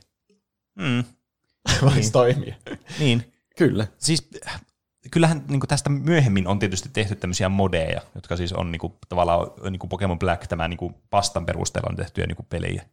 [0.75, 1.03] Mm.
[1.81, 2.55] voisi toimia.
[2.99, 3.33] Niin.
[3.57, 3.87] Kyllä.
[3.97, 4.29] Siis
[5.11, 9.47] kyllähän niin tästä myöhemmin on tietysti tehty tämmöisiä modeja, jotka siis on niin kuin, tavallaan
[9.69, 12.85] niin kuin Pokemon Black, tämä niin kuin pastan perusteella on tehtyjä niin kuin pelejä.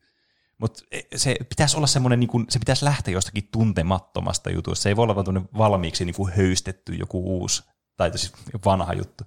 [0.58, 0.82] Mutta
[1.16, 4.82] se pitäisi olla semmoinen, niin se pitäisi lähteä jostakin tuntemattomasta jutusta.
[4.82, 7.62] Se ei voi olla vaan valmiiksi niin kuin höystetty joku uusi,
[7.96, 8.32] tai siis
[8.64, 9.24] vanha juttu.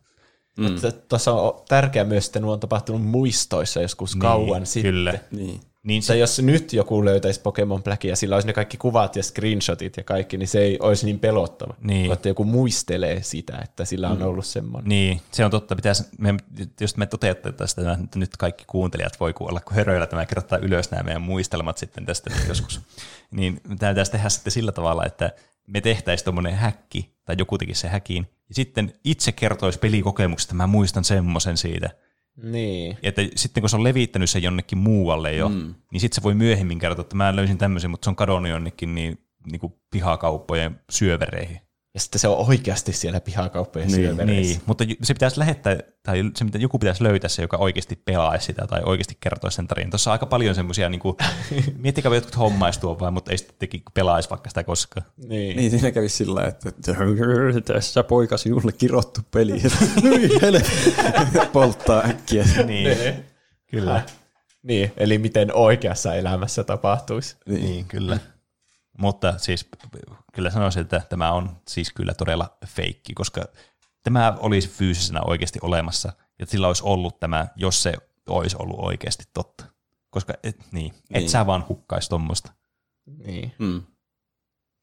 [0.57, 0.67] Mm.
[1.09, 4.91] Tuossa on tärkeää myös, että nuo on tapahtunut muistoissa joskus niin, kauan sitten.
[4.91, 5.13] Kyllä.
[5.31, 5.61] Niin.
[5.83, 9.23] Niin Se, jos nyt joku löytäisi Pokemon Blackia ja sillä olisi ne kaikki kuvat ja
[9.23, 11.73] screenshotit ja kaikki, niin se ei olisi niin pelottava.
[11.81, 12.11] Niin.
[12.11, 14.89] Että joku muistelee sitä, että sillä on ollut semmoinen.
[14.89, 15.75] Niin, se on totta.
[15.75, 16.35] Pitäisi, me,
[16.79, 20.91] jos me toteutetaan sitä, että nyt kaikki kuuntelijat voi kuulla, kun höröillä tämä kirjoittaa ylös
[20.91, 22.81] nämä meidän muistelmat sitten tästä joskus.
[23.31, 25.31] Niin tämä pitäisi tehdä sitten sillä tavalla, että
[25.67, 30.67] me tehtäisiin tuommoinen häkki, tai joku tekisi se häkin, ja sitten itse kertoisi pelikokemuksesta, mä
[30.67, 31.89] muistan semmoisen siitä.
[32.43, 32.97] Niin.
[33.03, 35.75] Että sitten kun se on levittänyt sen jonnekin muualle jo, mm.
[35.91, 38.95] niin sitten se voi myöhemmin kertoa, että mä löysin tämmöisen, mutta se on kadonnut jonnekin
[38.95, 39.17] niin,
[39.51, 41.59] niin kuin pihakauppojen syövereihin.
[41.93, 44.53] Ja sitten se on oikeasti siellä pihakauppojen Niin, syövereissä.
[44.53, 48.45] Niin, mutta se pitäisi lähettää, tai se, mitä joku pitäisi löytää se, joka oikeasti pelaisi
[48.45, 49.89] sitä tai oikeasti kertoisi sen tarinan.
[49.89, 51.17] Tuossa on aika paljon semmoisia, niin kuin,
[51.83, 55.05] miettikää jotkut hommais tuon vaan, mutta ei sitten teki pelaisi vaikka sitä koskaan.
[55.27, 55.57] Niin.
[55.57, 56.71] Niin siinä kävisi sillä että
[57.65, 59.53] tässä poika sinulle kirottu peli.
[61.53, 62.45] Polttaa äkkiä.
[62.65, 62.97] Niin,
[63.67, 63.93] kyllä.
[63.93, 64.05] Häh?
[64.63, 67.35] Niin, eli miten oikeassa elämässä tapahtuisi.
[67.45, 68.19] Niin, kyllä.
[68.97, 69.67] Mutta siis
[70.31, 73.41] kyllä sanoisin, että tämä on siis kyllä todella feikki, koska
[74.03, 77.93] tämä olisi fyysisenä oikeasti olemassa, ja sillä olisi ollut tämä, jos se
[78.29, 79.65] olisi ollut oikeasti totta.
[80.09, 81.29] Koska et, niin, et Niin.
[81.29, 82.51] sä vaan hukkaisi tuommoista.
[83.25, 83.55] Niin.
[83.59, 83.83] Mm.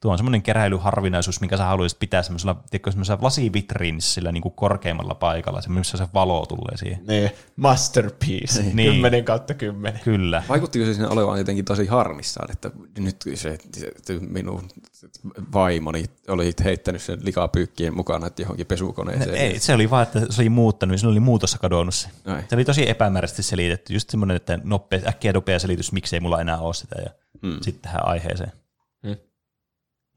[0.00, 4.54] Tuo on semmoinen keräilyharvinaisuus, minkä sä haluaisit pitää semmoisella, tiedätkö, semmoisella lasivitriinissä sillä niin kuin
[4.54, 7.00] korkeammalla paikalla, se, missä se valo tulee siihen.
[7.06, 7.30] niin.
[7.56, 8.62] Masterpiece.
[8.62, 8.92] Niin.
[8.94, 10.00] 10 kautta 10.
[10.04, 10.42] Kyllä.
[10.48, 13.58] Vaikuttiko se siinä olevan jotenkin tosi harmissaan, että nyt se,
[14.02, 14.68] se minun
[15.52, 19.34] vaimoni oli heittänyt sen likapyykkien mukana että johonkin pesukoneeseen.
[19.34, 22.08] Ei, se oli vaan, että se oli muuttanut, ja sillä oli muutossa kadonnut se.
[22.26, 22.42] Ai.
[22.48, 26.58] Se oli tosi epämääräisesti selitetty, just semmoinen, että nopea, äkkiä nopea selitys, miksei mulla enää
[26.58, 27.10] ole sitä, ja
[27.42, 27.58] Mm.
[27.62, 28.52] sitten tähän aiheeseen.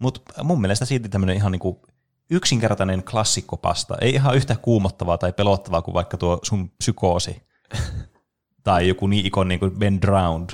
[0.02, 1.82] Mutta mun mielestä silti tämmöinen ihan niinku
[2.30, 7.42] yksinkertainen klassikkopasta, ei ihan yhtä kuumottavaa tai pelottavaa kuin vaikka tuo sun psykoosi,
[8.64, 10.50] tai joku niin ikoninen kuin Ben Drowned,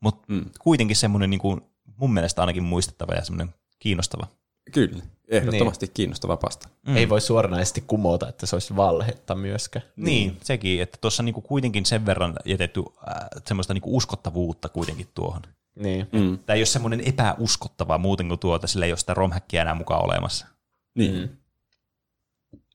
[0.00, 0.44] mutta Mm.
[0.60, 1.60] kuitenkin semmoinen niinku,
[1.96, 4.26] mun mielestä ainakin muistettava ja semmoinen kiinnostava.
[4.72, 5.94] Kyllä, ehdottomasti niin.
[5.94, 6.68] kiinnostava pasta.
[6.86, 6.96] Mm.
[6.96, 9.84] Ei voi suoranaisesti kumota, että se olisi valhetta myöskään.
[9.96, 13.14] Niin, sekin, että tuossa niinku kuitenkin sen verran jätetty äh,
[13.46, 15.42] semmoista niinku uskottavuutta kuitenkin tuohon.
[15.74, 16.06] Niin.
[16.12, 16.38] Mm.
[16.38, 20.04] Tämä ei ole semmoinen epäuskottava muuten kuin tuota, sillä ei ole sitä romhäkkiä enää mukaan
[20.04, 20.46] olemassa.
[20.94, 21.14] Niin.
[21.14, 21.28] Mm.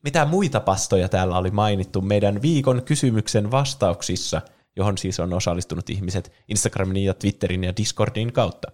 [0.03, 4.41] Mitä muita pastoja täällä oli mainittu meidän viikon kysymyksen vastauksissa,
[4.75, 8.67] johon siis on osallistunut ihmiset Instagramin ja Twitterin ja Discordin kautta?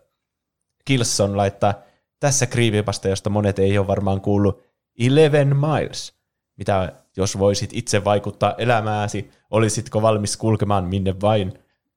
[0.86, 1.74] Kilson laittaa
[2.20, 4.64] tässä kriivipasta, josta monet ei ole varmaan kuullut,
[5.00, 6.14] Eleven Miles.
[6.58, 11.54] Mitä jos voisit itse vaikuttaa elämääsi, olisitko valmis kulkemaan minne vain?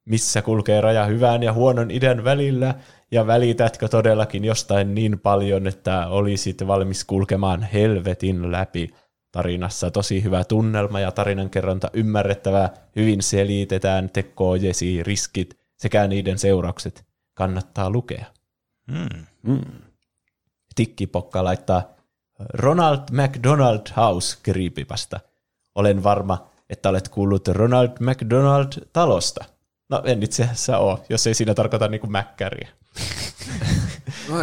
[0.07, 2.75] Missä kulkee raja hyvän ja huonon idän välillä?
[3.11, 8.95] Ja välitätkö todellakin jostain niin paljon, että olisit valmis kulkemaan helvetin läpi?
[9.33, 17.05] Tarinassa tosi hyvä tunnelma ja tarinankerronta ymmärrettävää, hyvin selitetään tekoojesi, riskit sekä niiden seuraukset.
[17.35, 18.25] Kannattaa lukea.
[18.93, 19.27] Hmm.
[19.43, 19.83] Mm.
[20.75, 21.83] Tikkipokka laittaa
[22.39, 25.21] Ronald McDonald House creepypasta.
[25.75, 29.56] Olen varma, että olet kuullut Ronald McDonald talosta.
[29.89, 32.69] No en itse asiassa ole, jos ei siinä tarkoita niinku mäkkäriä.
[34.29, 34.37] Mä,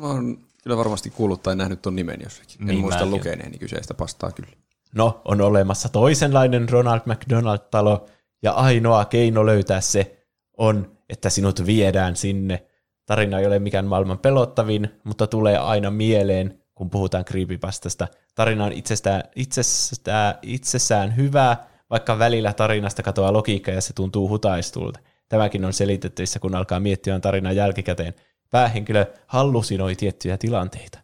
[0.00, 2.60] mä oon kyllä varmasti kuullut tai nähnyt ton nimen jossakin.
[2.60, 3.10] En Niin, muista mäkin.
[3.10, 4.50] lukeneeni kyseistä pastaa kyllä.
[4.94, 8.06] No, on olemassa toisenlainen Ronald McDonald-talo,
[8.42, 12.66] ja ainoa keino löytää se on, että sinut viedään sinne.
[13.06, 18.08] Tarina ei ole mikään maailman pelottavin, mutta tulee aina mieleen, kun puhutaan creepypastasta.
[18.34, 21.56] Tarina on itsestään, itsestään, itsessään hyvä,
[21.90, 25.00] vaikka välillä tarinasta katoaa logiikka ja se tuntuu hutaistulta.
[25.28, 28.14] Tämäkin on selitettävissä, kun alkaa miettiä tarinaa jälkikäteen.
[28.50, 30.98] Päähenkilö hallusinoi tiettyjä tilanteita.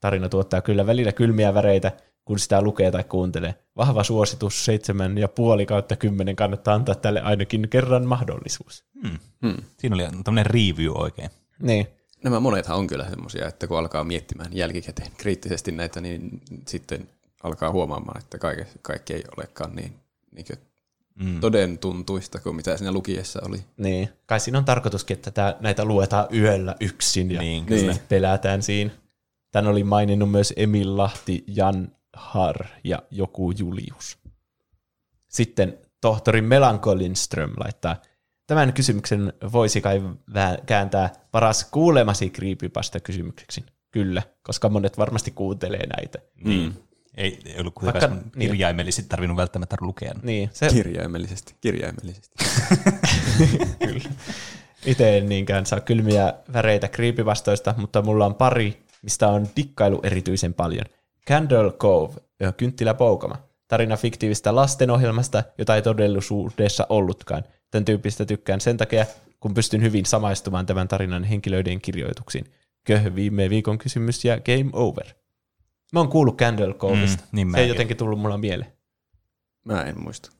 [0.00, 1.92] Tarina tuottaa kyllä välillä kylmiä väreitä,
[2.24, 3.54] kun sitä lukee tai kuuntelee.
[3.76, 8.84] Vahva suositus, seitsemän ja puoli kautta kymmenen kannattaa antaa tälle ainakin kerran mahdollisuus.
[9.02, 9.18] Hmm.
[9.42, 9.56] Hmm.
[9.78, 11.30] Siinä oli tämmöinen review oikein.
[11.60, 11.86] Niin.
[12.24, 17.08] Nämä monethan on kyllä semmoisia, että kun alkaa miettimään jälkikäteen kriittisesti näitä, niin sitten
[17.42, 19.94] alkaa huomaamaan, että kaikki, kaikki ei olekaan niin,
[20.36, 20.46] niin
[21.20, 21.40] Mm.
[21.40, 23.64] toden tuntuista kuin mitä siinä lukiessa oli.
[23.76, 24.08] Niin.
[24.26, 28.90] Kai siinä on tarkoituskin, että tää, näitä luetaan yöllä yksin ja Niin, niin, pelätään siinä.
[29.52, 34.18] Tän oli maininnut myös Emil Lahti, Jan Har ja joku Julius.
[35.28, 37.96] Sitten tohtori Melanko Lindström laittaa,
[38.46, 43.64] tämän kysymyksen voisi kai vä- kääntää paras kuulemasi creepypasta kysymykseksi.
[43.90, 46.18] Kyllä, koska monet varmasti kuuntelee näitä.
[46.44, 46.74] Niin.
[47.16, 48.50] Ei, ei ollut kuitenkaan Vaikka- niin.
[48.50, 50.12] kirjaimellisesti tarvinnut välttämättä lukea.
[50.22, 52.30] Niin, se Kirjaimellisesti, kirjaimellisesti.
[54.86, 60.54] itse en niinkään saa kylmiä väreitä creepypastoista, mutta mulla on pari, mistä on dikkailu erityisen
[60.54, 60.84] paljon.
[61.28, 62.14] Candle Cove,
[62.56, 63.36] Kynttilä Poukama.
[63.68, 67.44] Tarina fiktiivistä lastenohjelmasta, jota ei todellisuudessa ollutkaan.
[67.70, 69.06] Tämän tyyppistä tykkään sen takia,
[69.40, 72.44] kun pystyn hyvin samaistumaan tämän tarinan henkilöiden kirjoituksiin.
[72.84, 75.06] Köh, viime viikon kysymys ja game over.
[75.92, 77.22] Mä oon kuullut Candle Coveista.
[77.22, 78.72] Mm, niin Se ei jotenkin tullut mulla mieleen.
[79.64, 80.30] Mä en muista.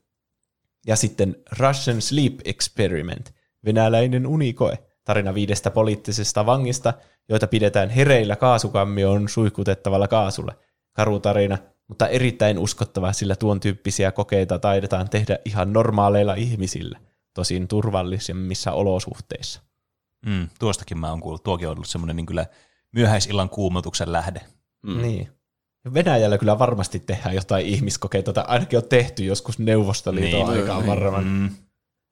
[0.87, 3.35] Ja sitten Russian Sleep Experiment,
[3.65, 4.79] venäläinen unikoe.
[5.05, 6.95] Tarina viidestä poliittisesta vangista,
[7.29, 10.55] joita pidetään hereillä kaasukammioon suihkutettavalla kaasulla.
[10.93, 11.59] Karu tarina,
[11.89, 16.99] mutta erittäin uskottava, sillä tuon tyyppisiä kokeita taidetaan tehdä ihan normaaleilla ihmisillä,
[17.35, 19.63] tosin turvallisemmissa olosuhteissa.
[20.27, 21.43] Mm, tuostakin mä oon kuullut.
[21.43, 22.47] Tuokin on ollut semmoinen niin kyllä
[22.93, 24.41] myöhäisillan kuumotuksen lähde.
[24.83, 25.03] Mm.
[25.03, 25.29] Niin.
[25.95, 30.61] Venäjällä kyllä varmasti tehdään jotain ihmiskokeita, tai ainakin on tehty joskus Neuvostoliiton Niin.
[30.61, 30.91] aikaan Niin.
[30.91, 31.25] varmaan.
[31.25, 31.51] Mm,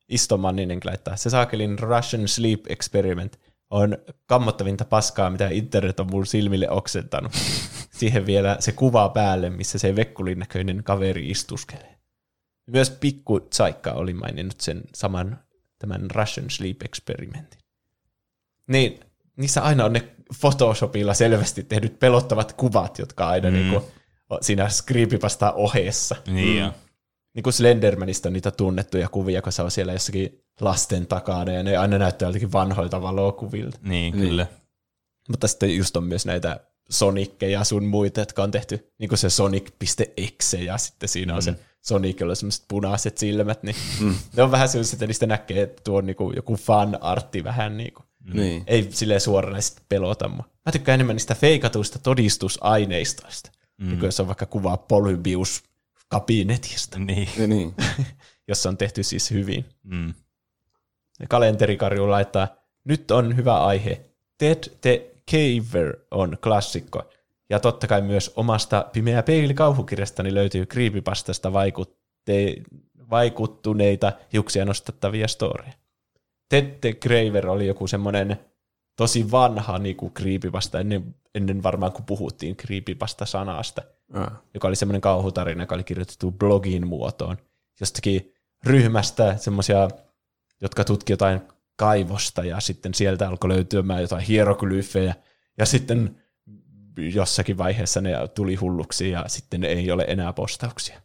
[0.09, 1.17] Istomanninen laittaa.
[1.17, 7.33] Se saakelin Russian Sleep Experiment on kammottavinta paskaa, mitä internet on mun silmille oksentanut.
[7.99, 11.95] Siihen vielä se kuva päälle, missä se vekkulin näköinen kaveri istuskelee.
[12.67, 15.39] Myös Pikku Tsaikka oli maininnut sen saman
[15.79, 17.61] tämän Russian Sleep Experimentin.
[18.69, 19.01] Niin,
[19.37, 20.09] niissä aina on ne
[20.41, 23.57] Photoshopilla selvästi tehdyt pelottavat kuvat, jotka aina mm.
[23.57, 23.91] niinku,
[24.31, 26.17] on siinä creepypasta ohessa.
[26.27, 26.73] niin mm.
[27.35, 31.63] Niin kuin Slendermanista on niitä tunnettuja kuvia, kun se on siellä jossakin lasten takana, ja
[31.63, 33.79] ne aina näyttää jotenkin vanhoilta valokuvilta.
[33.83, 34.47] Niin, kyllä.
[35.29, 39.31] Mutta sitten just on myös näitä Sonickeja sun muita, jotka on tehty, niin kuin se
[39.31, 41.43] Sonic.exe, ja sitten siinä on mm.
[41.43, 44.15] se Sonic, jolla on semmoiset punaiset silmät, niin mm.
[44.37, 47.77] ne on vähän sellaiset, että niistä näkee, että tuo on niin kuin joku fan-artti vähän
[47.77, 48.07] niin kuin.
[48.33, 48.65] Niin.
[48.67, 50.49] Ei silleen suoranaisesti pelota mua.
[50.67, 53.87] Mä tykkään enemmän niistä feikatuista todistusaineistoista, mm.
[53.89, 55.63] niin jos on vaikka kuva Polybius
[56.09, 57.29] kabinetista, Niin.
[57.39, 57.75] Ja niin.
[58.49, 59.65] jossa on tehty siis hyvin.
[59.83, 60.15] Mm.
[61.21, 62.49] Ja kalenterikarju laittaa,
[62.85, 64.01] nyt on hyvä aihe.
[64.39, 67.03] Ted the Caver on klassikko.
[67.51, 72.63] Ja totta kai myös omasta Pimeä peili kauhukirjastani löytyy creepypastasta vaikutte-
[73.11, 75.73] vaikuttuneita hiuksia nostattavia storeja.
[76.55, 78.37] Ted the Graver oli joku semmoinen
[78.97, 83.83] tosi vanha niin creepypasta ennen, ennen varmaan kun puhuttiin creepypasta sanasta
[84.55, 87.37] joka oli semmoinen kauhutarina, joka oli kirjoitettu blogin muotoon.
[87.81, 88.35] Jostakin
[88.67, 89.89] ryhmästä semmoisia,
[90.61, 91.41] jotka tutki jotain
[91.77, 95.15] kaivosta ja sitten sieltä alkoi löytymään jotain hieroglyfejä
[95.59, 96.23] ja sitten
[96.97, 101.01] jossakin vaiheessa ne tuli hulluksi ja sitten ei ole enää postauksia.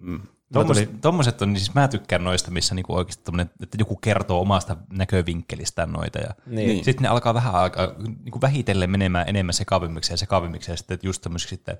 [0.00, 0.20] Mm.
[0.52, 4.76] Tommoset, tommoset on, siis mä tykkään noista, missä niinku oikeasti tommonen, että joku kertoo omasta
[4.92, 6.18] näkövinkkelistään noita.
[6.18, 6.68] Ja Niin.
[6.68, 6.84] Niin.
[6.84, 7.92] Sitten ne alkaa vähän aikaa
[8.24, 11.78] niinku vähitellen menemään enemmän sekavimmiksi ja sekavimmiksi ja sitten just sitten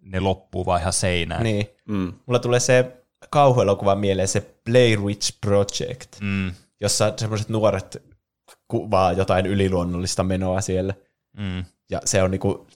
[0.00, 1.42] ne loppuu vaan ihan seinään.
[1.42, 1.66] Niin.
[1.88, 2.12] Mm.
[2.26, 2.96] Mulla tulee se
[3.30, 8.02] kauhuelokuva mieleen, se Blair Witch Project, Mm, jossa semmoiset nuoret
[8.68, 10.94] kuvaa jotain yliluonnollista menoa siellä.
[11.38, 11.64] mm.
[11.90, 12.66] Ja se on niinku,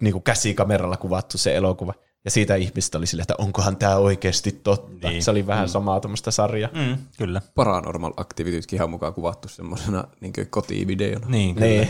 [0.00, 1.94] niinku käsikameralla kuvattu se elokuva.
[2.24, 5.08] Ja siitä ihmistä oli silleen, että onkohan tämä oikeasti totta.
[5.08, 5.22] Niin.
[5.22, 6.70] Se oli vähän samaa tuommoista sarjaa.
[6.74, 7.40] Mm, kyllä.
[7.54, 11.26] Paranormal Activitytkin ihan mukaan kuvattu semmoisena niin kotivideona.
[11.28, 11.66] Niin, kyllä.
[11.66, 11.88] Niin.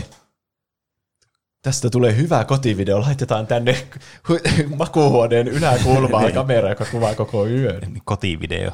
[1.61, 3.01] Tästä tulee hyvä kotivideo.
[3.01, 3.87] Laitetaan tänne
[4.29, 6.33] hu- makuuhuoneen yläkulmaan Niin.
[6.41, 7.81] kamera, joka kuvaa koko yön.
[7.81, 8.71] Niin, Kotivideo.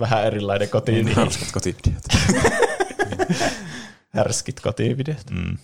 [0.00, 1.14] Vähän erilainen kotivideo.
[1.14, 2.04] Hauskat kotivideot.
[4.14, 5.30] Härskit kotivideot.
[5.30, 5.58] Mm.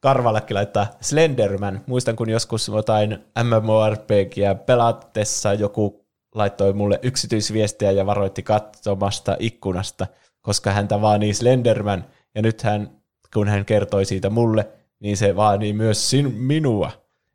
[0.00, 1.80] Karvalakki laittaa Slenderman.
[1.86, 10.06] Muistan, kun joskus jotain MMORPGia pelatessa joku laittoi mulle yksityisviestiä ja varoitti katsomasta ikkunasta,
[10.42, 12.04] koska häntä vaanii Slenderman.
[12.34, 12.90] Ja nyt hän,
[13.34, 14.68] kun hän kertoi siitä mulle,
[15.00, 16.90] niin se vaanii myös sin- minua.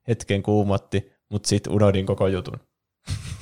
[0.08, 2.60] Hetken kuumotti, mutta sitten unohdin koko jutun.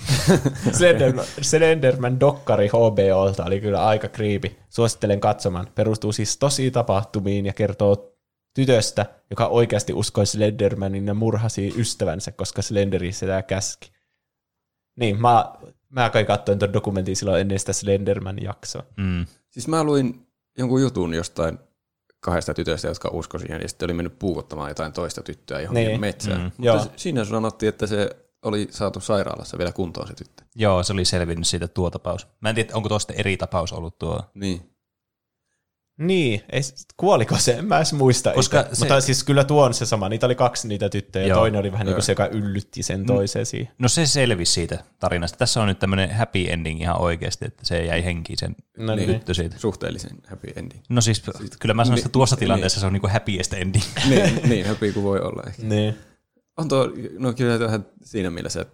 [0.78, 4.58] Slenderman, Slenderman dokkari HBOlta oli kyllä aika kriipi.
[4.70, 5.68] Suosittelen katsomaan.
[5.76, 8.19] Perustuu siis tosi tapahtumiin ja kertoo
[8.54, 13.92] tytöstä, joka oikeasti uskoi Slendermanin ja murhasi ystävänsä, koska Slenderi sitä käski.
[15.00, 15.54] Niin, mä,
[15.90, 18.84] mä kai katsoin tuon dokumentin silloin ennen sitä Slenderman-jaksoa.
[18.98, 19.26] Mm.
[19.50, 21.60] Siis mä luin jonkun jutun jostain
[22.20, 26.02] kahdesta tytöstä, jotka uskoi siihen, ja sitten oli mennyt puukottamaan jotain toista tyttöä johonkin Niin.
[26.02, 26.42] metsään.
[26.42, 26.52] Mm.
[26.58, 26.66] Mm.
[26.66, 26.78] Joo.
[26.78, 28.10] Mutta siinä sanottiin, että se
[28.44, 30.44] oli saatu sairaalassa vielä kuntoon se tyttö.
[30.56, 32.28] Joo, se oli selvinnyt siitä tuo tapaus.
[32.42, 34.24] Mä en tiedä, onko tuosta eri tapaus ollut tuo.
[34.34, 34.76] Niin.
[36.00, 36.62] Niin, ei,
[36.98, 37.52] kuoliko se?
[37.52, 38.34] En mä edes muista.
[38.34, 40.10] Koska se- Mutta siis kyllä tuo on se sama.
[40.10, 41.40] Niitä oli kaksi niitä tyttöjä, ja Joo.
[41.40, 41.96] toinen oli vähän niin Joo.
[41.96, 43.72] kuin se, joka yllytti sen toiseen siihen.
[43.80, 45.38] No se selvisi siitä tarinasta.
[45.38, 49.08] Tässä on nyt tämmöinen happy ending ihan oikeasti, että se jäi henkiin sen No niin.
[49.08, 49.20] niin.
[49.20, 49.56] tyttö siitä.
[49.60, 50.82] Suhteellisen happy ending.
[50.90, 51.24] No siis,
[51.60, 52.40] kyllä mä sanoin, että Niin, tuossa niin.
[52.40, 53.84] tilanteessa se on niinku happiest ending.
[54.10, 55.64] niin, niin happy kuin voi olla ehkä.
[55.64, 55.98] Niin.
[56.58, 58.66] On tuo, no kyllä vähän siinä mielessä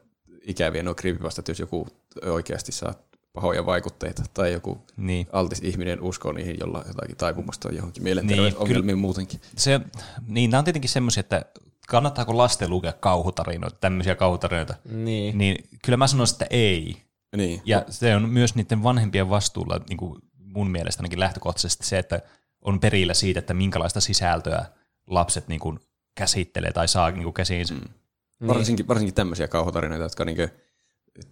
[0.47, 1.87] ikäviä nuo creepypastat, jos joku
[2.25, 2.93] oikeasti saa
[3.35, 5.27] pahoja vaikutteita tai joku Niin.
[5.31, 9.41] altis ihminen uskoo niihin, jolla jotakin taipumusta on johonkin Niin, mielenterveysongelmiin niin, muutenkin.
[9.57, 9.81] Se,
[10.27, 11.45] niin, nämä on tietenkin semmoisia, että
[11.87, 14.75] kannattaako lasten lukea kauhutarinoita, tämmöisiä kauhutarinoita.
[14.89, 15.37] Niin.
[15.37, 16.97] Niin kyllä mä sanoisin, että ei.
[17.37, 21.99] Niin, Ja se on myös niiden vanhempien vastuulla niin kuin mun mielestä ainakin lähtökohtaisesti se,
[21.99, 22.21] että
[22.61, 24.65] on perillä siitä, että minkälaista sisältöä
[25.07, 25.79] lapset niin kuin
[26.15, 27.73] käsittelee tai saa niin kuin käsiinsä.
[27.73, 28.47] Mm.
[28.47, 30.37] Varsinkin, varsinkin tämmöisiä kauhutarinoita, jotka niin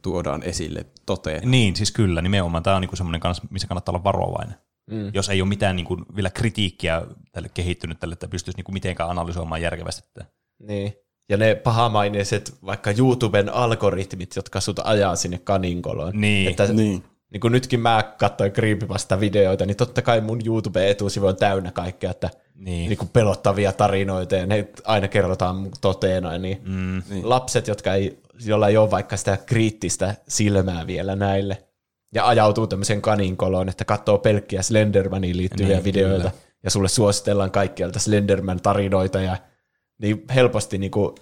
[0.01, 1.51] tuodaan esille toteen.
[1.51, 2.63] Niin, siis kyllä, nimenomaan.
[2.63, 4.55] Tämä on niin semmoinen kanssa, missä kannattaa olla varovainen.
[4.91, 5.11] Mm.
[5.13, 8.73] Jos ei ole mitään niin kuin, vielä kritiikkiä tälle kehittynyt tälle, että pystyisi niin kuin
[8.73, 10.09] mitenkään analysoimaan järkevästi.
[10.59, 10.93] Niin.
[11.29, 16.21] Ja ne pahamaineiset vaikka YouTuben algoritmit, jotka sut ajaa sinne kaninkoloon.
[16.21, 16.49] Niin.
[16.49, 17.03] Että Niin.
[17.31, 22.11] niin kun nytkin mä katsoin creepypasta videoita, niin totta kai mun YouTube-etusivu on täynnä kaikkea,
[22.11, 22.89] että Niin.
[22.89, 26.37] niin kuin pelottavia tarinoita ja ne aina kerrotaan toteena.
[26.37, 27.29] Niin mm, niin.
[27.29, 31.63] lapset, jotka ei, joilla ei ole vaikka sitä kriittistä silmää vielä näille,
[32.13, 36.43] ja ajautuu tämmöiseen kaninkoloon, että katsoo pelkkiä Slendermaniin liittyviä Niin, videoita, kyllä.
[36.63, 39.37] ja sulle suositellaan kaikkialta Slenderman-tarinoita, ja
[40.01, 41.15] niin helposti niin kuin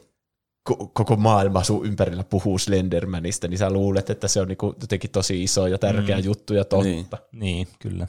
[0.69, 4.75] ko- koko maailma sun ympärillä puhuu Slendermanista, niin sä luulet, että se on niin kuin
[4.81, 6.23] jotenkin tosi iso ja tärkeä mm.
[6.23, 6.83] juttu ja totta.
[6.85, 7.07] Niin.
[7.31, 8.07] Niin, kyllä.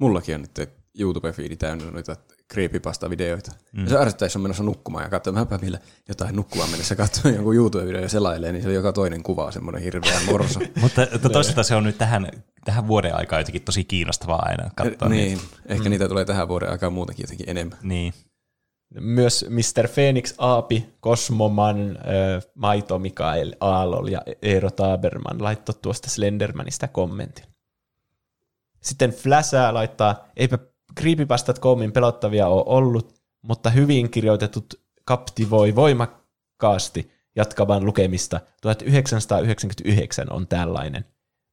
[0.00, 2.16] Mullakin on nyt YouTube-fiidi täynnä noita
[2.52, 3.52] creepypasta-videoita.
[3.72, 3.84] Mm.
[3.84, 5.78] Ja se ärsyttää, jos on menossa nukkumaan ja katsoo, mäpä millä
[6.08, 9.82] jotain nukkumaan mennessä katsoo jonkun YouTube-video ja selailee, niin se joka toinen kuva on semmoinen
[9.82, 10.60] hirveä morso.
[10.80, 12.30] Mutta to- toisaalta se on nyt tähän,
[12.64, 15.08] tähän vuoden aikaan jotenkin tosi kiinnostavaa aina katsoa.
[15.08, 15.56] niin, niitä.
[15.66, 15.90] ehkä mm.
[15.90, 17.78] niitä tulee tähän vuoden aikaan muutenkin jotenkin enemmän.
[17.82, 18.14] Niin.
[19.00, 19.88] Myös Mr.
[19.88, 27.44] Phoenix Aapi, Kosmoman, äh, Maito Mikael Aalol ja Eero Taberman laittoi tuosta Slendermanista kommentin.
[28.82, 30.58] Sitten Flashaa laittaa, eipä
[31.00, 38.40] creepypastat koomin pelottavia ole ollut, mutta hyvin kirjoitetut kaptivoi voimakkaasti jatkavan lukemista.
[38.62, 41.04] 1999 on tällainen.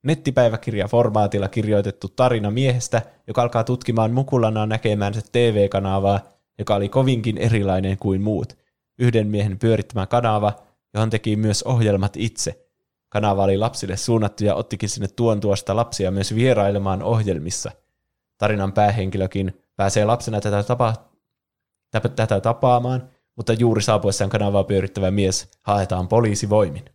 [0.03, 6.19] Nettipäiväkirja formaatilla kirjoitettu tarina miehestä, joka alkaa tutkimaan mukulana näkemäänsä TV-kanavaa,
[6.59, 8.57] joka oli kovinkin erilainen kuin muut.
[8.99, 10.53] Yhden miehen pyörittämä kanava,
[10.93, 12.65] johon teki myös ohjelmat itse.
[13.09, 17.71] Kanava oli lapsille suunnattu ja ottikin sinne tuon tuosta lapsia myös vierailemaan ohjelmissa.
[18.37, 21.09] Tarinan päähenkilökin pääsee lapsena tätä, tapa,
[21.91, 26.85] tätä, tätä tapaamaan, mutta juuri saapuessaan kanavaa pyörittävä mies haetaan poliisivoimin.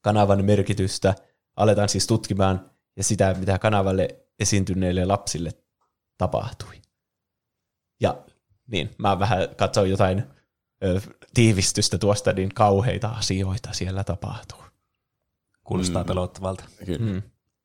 [0.00, 1.14] Kanavan merkitystä
[1.56, 5.50] aletaan siis tutkimaan ja sitä, mitä kanavalle esiintyneille lapsille
[6.18, 6.82] tapahtui.
[8.00, 8.24] Ja
[8.66, 10.22] niin, mä vähän katsoin jotain
[10.84, 11.00] ö,
[11.34, 14.58] tiivistystä tuosta, niin kauheita asioita siellä tapahtuu.
[15.64, 16.06] Kuulostaa mm.
[16.06, 16.64] pelottavalta.
[16.86, 17.12] Kyllä.
[17.12, 17.22] Mm.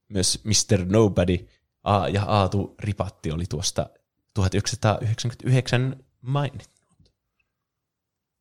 [0.09, 0.85] Myös Mr.
[0.85, 1.47] Nobody
[1.85, 3.89] A ja Aatu Ripatti oli tuosta
[4.33, 6.85] 1999 mainittu.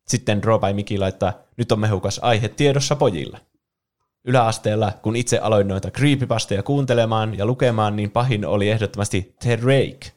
[0.07, 3.39] Sitten Draw by laittaa, nyt on mehukas aihe tiedossa pojilla.
[4.27, 10.11] Yläasteella, kun itse aloin noita creepypasteja kuuntelemaan ja lukemaan, niin pahin oli ehdottomasti The Rake.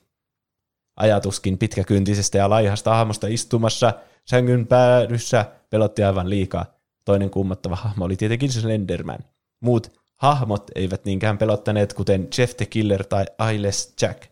[0.97, 6.67] Ajatuskin pitkäkyntisestä ja laihasta hahmosta istumassa sängyn päädyssä pelotti aivan liikaa.
[7.05, 9.19] Toinen kummottava hahmo oli tietenkin Slenderman.
[9.61, 14.23] Muut hahmot eivät niinkään pelottaneet, kuten Jeff the Killer tai Eyeless Jack,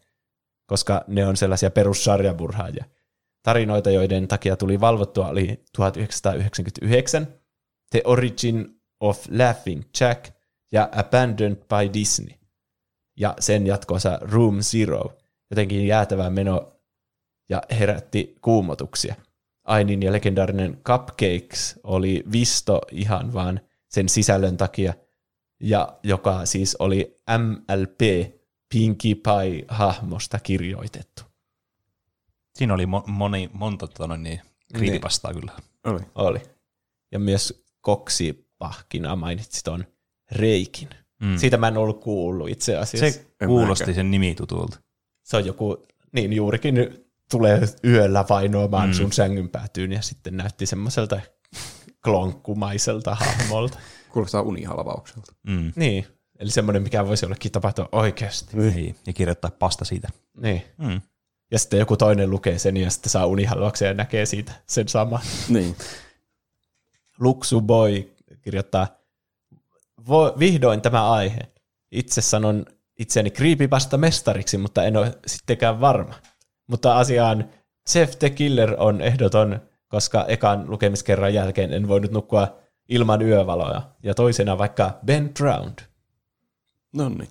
[0.67, 2.85] koska ne on sellaisia perussarjamurhaajia.
[3.43, 7.27] Tarinoita, joiden takia tuli valvottua, oli 1999,
[7.91, 10.31] The Origin of Laughing Jack
[10.73, 12.39] ja Abandoned by Disney.
[13.17, 15.13] Ja sen jatkoosa Room Zero,
[15.51, 16.73] jotenkin jäätävä meno
[17.49, 19.15] ja herätti kuumotuksia.
[19.65, 24.95] Ainin ja legendaarinen Cupcakes oli visto ihan vaan sen sisällön takia,
[25.61, 28.31] ja joka siis oli MLP
[28.75, 31.23] Pinkie Pie-hahmosta kirjoitettu.
[32.57, 34.41] Siinä oli mo- moni, monta tota, niin,
[34.75, 35.53] kriitipastaa kyllä.
[35.85, 36.01] Oli.
[36.15, 36.41] Oli.
[37.13, 39.85] Ja myös Koksipahkina mainitsi ton
[40.33, 40.89] Reikin.
[41.21, 41.37] Mm.
[41.37, 43.19] Siitä mä en ollut kuullut itse asiassa.
[43.19, 44.81] Se kuulosti sen nimi tutulta.
[45.23, 46.75] Se on joku, niin juurikin
[47.31, 48.93] tulee yöllä vainoamaan mm.
[48.93, 51.21] sun sängyn päätyyn ja sitten näytti semmoiselta
[52.05, 53.79] klonkkumaiselta hahmolta.
[54.17, 55.33] Kuulostaa unihalvaukselta.
[55.47, 55.73] Mm.
[55.77, 56.07] niin,
[56.39, 58.57] eli semmoinen, mikä voisi jollekin tapahtua oikeasti.
[58.57, 58.97] Niin.
[59.07, 60.09] Ja kirjoittaa pasta siitä.
[60.41, 60.63] Niin.
[60.79, 61.01] Mm.
[61.51, 65.21] Ja sitten joku toinen lukee sen ja sitten saa unihalvauksen ja näkee siitä sen sama.
[65.49, 65.77] Niin.
[67.19, 68.89] Luxu Boy kirjoittaa,
[70.09, 71.41] Vo, vihdoin tämä aihe.
[71.91, 72.67] Itse sanon
[72.99, 76.15] itseäni creepypasta mestariksi, mutta en ole sittenkään varma.
[76.67, 77.51] Mutta asiaan
[77.95, 83.83] Jeff the Killer on ehdoton, koska ekan lukemiskerran jälkeen en voinut nukkua ilman yövaloja.
[84.03, 85.79] Ja toisena vaikka Ben Drowned.
[86.93, 87.29] No niin.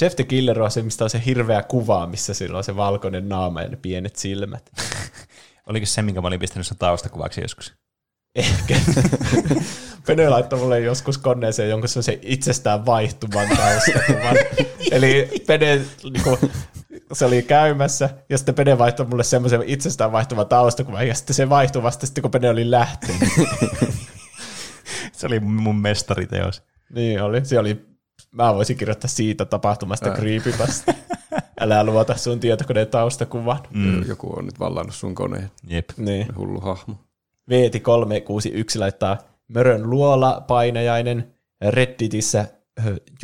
[0.00, 3.28] Jeff the Killer on se, mistä on se hirveä kuva, missä sillä on se valkoinen
[3.28, 4.70] naama ja ne pienet silmät.
[5.68, 7.74] Oliko se, minkä mä olin pistänyt sen taustakuvaksi joskus?
[8.34, 8.76] Ehkä.
[10.06, 14.36] Pene laittoi mulle joskus koneeseen jonkun se itsestään vaihtuvan taustakuvan.
[14.92, 16.38] Eli Pene, niinku,
[17.12, 21.48] se oli käymässä, ja sitten Pene vaihtoi mulle semmoisen itsestään vaihtuvan taustakuvan, ja sitten se
[21.48, 23.28] vaihtui vasta sitten, kun Pene oli lähtenyt.
[25.12, 26.62] Se oli mun mestariteos.
[26.94, 27.44] niin oli.
[27.44, 27.86] Se oli
[28.30, 30.94] mä voisin kirjoittaa siitä tapahtumasta creepypasta.
[31.60, 33.58] Älä luota sun tietokoneen taustakuvan.
[33.70, 34.08] Mm.
[34.08, 35.50] Joku on nyt vallannut sun koneen.
[35.66, 35.90] Jep.
[35.96, 36.36] Niin.
[36.36, 36.94] Hullu hahmo.
[37.48, 41.34] Veeti 361 laittaa Mörön luola painajainen
[41.70, 42.46] Redditissä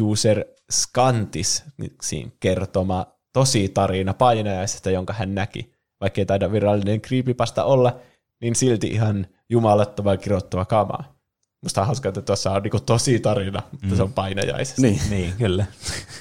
[0.00, 1.64] user Scantis
[2.10, 5.72] niin kertoma tosi tarina painajaisesta, jonka hän näki.
[6.00, 7.96] Vaikka ei taida virallinen creepypasta olla,
[8.40, 11.14] niin silti ihan jumalattoman kirjoittava kamaa.
[11.62, 13.96] Musta on hauskaa, että tuossa on niinku tosi tarina, mutta mm.
[13.96, 14.82] se on painajaisesta.
[14.82, 15.00] Niin.
[15.10, 15.66] Niin, kyllä.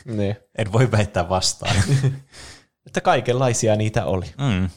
[0.05, 0.35] niin.
[0.57, 1.75] En voi väittää vastaan.
[2.87, 4.25] Että kaikenlaisia niitä oli.
[4.37, 4.69] mm.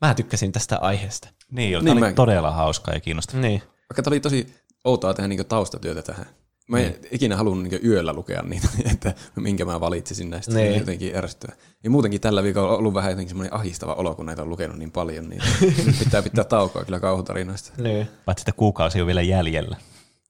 [0.00, 1.28] Mä tykkäsin tästä aiheesta.
[1.50, 2.16] Niin, oli, Niin oli mäkin.
[2.16, 3.42] todella hauskaa ja kiinnostavaa.
[3.42, 3.60] Niin.
[3.60, 4.54] Vaikka tämä oli tosi
[4.84, 6.26] outoa tehdä niinku taustatyötä tähän.
[6.70, 10.54] Mä en ikinä halunnut niinku yöllä lukea niitä, että minkä mä valitsisin näistä.
[10.54, 10.68] Niin.
[10.68, 10.78] Niin.
[10.78, 11.56] jotenkin ärsyttävää.
[11.84, 14.78] Ja muutenkin tällä viikolla on ollut vähän jotenkin semmoinen ahistava olo, kun näitä on lukenut
[14.78, 15.28] niin paljon.
[15.28, 15.42] Niin
[15.86, 17.72] nyt pitää pitää taukoa kyllä kauhutarinoista.
[17.82, 18.08] niin.
[18.24, 19.76] Paitsi että kuukausi on vielä jäljellä.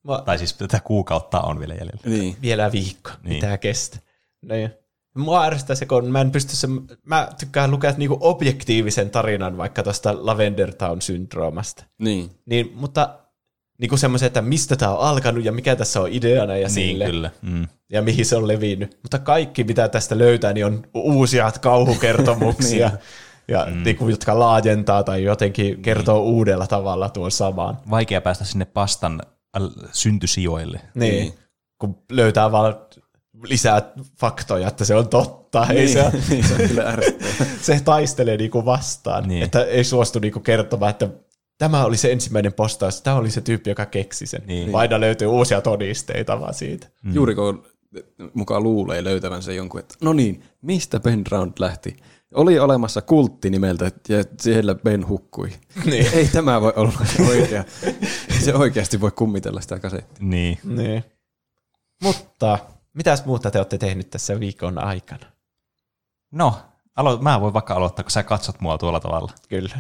[0.04, 2.00] Mä, Tai siis tätä kuukautta on vielä jäljellä.
[2.04, 2.36] Niin.
[2.42, 3.18] vielä viikko, niin.
[3.22, 3.34] Niin.
[3.44, 4.00] mitä kestää.
[4.42, 4.70] Niin.
[5.16, 6.68] Mua ärsyttää se, kun mä en pysty se,
[7.04, 11.84] mä tykkään lukea niinku objektiivisen tarinan vaikka tuosta Lavender Town-syndroomasta.
[11.98, 12.30] Niin.
[12.46, 13.19] Niin, mutta
[13.80, 17.04] niinku semmoisen, että mistä tämä on alkanut ja mikä tässä on ideana ja Niin, sille,
[17.04, 17.30] kyllä.
[17.42, 17.66] Mm.
[17.92, 18.98] ja mihin se on levinnyt.
[19.02, 22.98] Mutta kaikki, mitä tästä löytää, niin on uusia kauhukertomuksia, Niin.
[23.48, 23.82] ja mm.
[23.82, 27.78] niinku, jotka laajentaa tai jotenkin kertoo uudella tavalla tuon samaan.
[27.90, 29.20] Vaikea päästä sinne pastan
[29.52, 30.80] al- syntysijoille.
[30.94, 31.14] Niin.
[31.14, 31.34] Niin.
[31.78, 32.76] Kun löytää vaan
[33.42, 33.82] lisää
[34.20, 35.66] faktoja, että se on totta.
[35.70, 35.88] Ei Niin.
[35.88, 36.84] se, niin, se on kyllä
[37.62, 39.28] se taistelee niinku vastaan.
[39.28, 39.42] Niin.
[39.42, 41.08] Että ei suostu niinku kertomaan, että
[41.60, 44.42] tämä oli se ensimmäinen postaus, tämä oli se tyyppi, joka keksi sen.
[44.46, 44.74] Niin.
[44.76, 46.86] Aina löytyy uusia todisteita vaan siitä.
[47.02, 47.14] Mm.
[47.14, 47.66] Juuri kun
[48.34, 51.96] mukaan luulee löytävänsä jonkun, että no niin, mistä Ben Round lähti?
[52.34, 55.52] Oli olemassa kultti nimeltä ja siellä Ben hukkui.
[55.84, 56.06] Niin.
[56.12, 56.92] Ei tämä voi olla
[57.28, 57.64] oikea.
[58.30, 60.26] Ei se oikeasti voi kummitella sitä kasettia.
[60.26, 60.58] Niin.
[60.64, 61.04] Niin.
[62.02, 62.58] Mutta
[62.94, 65.26] mitäs muuta te olette tehnyt tässä viikon aikana?
[66.30, 66.54] No,
[66.96, 69.32] alo- mä voin vaikka aloittaa, kun sä katsot mua tuolla tavalla.
[69.48, 69.78] Kyllä.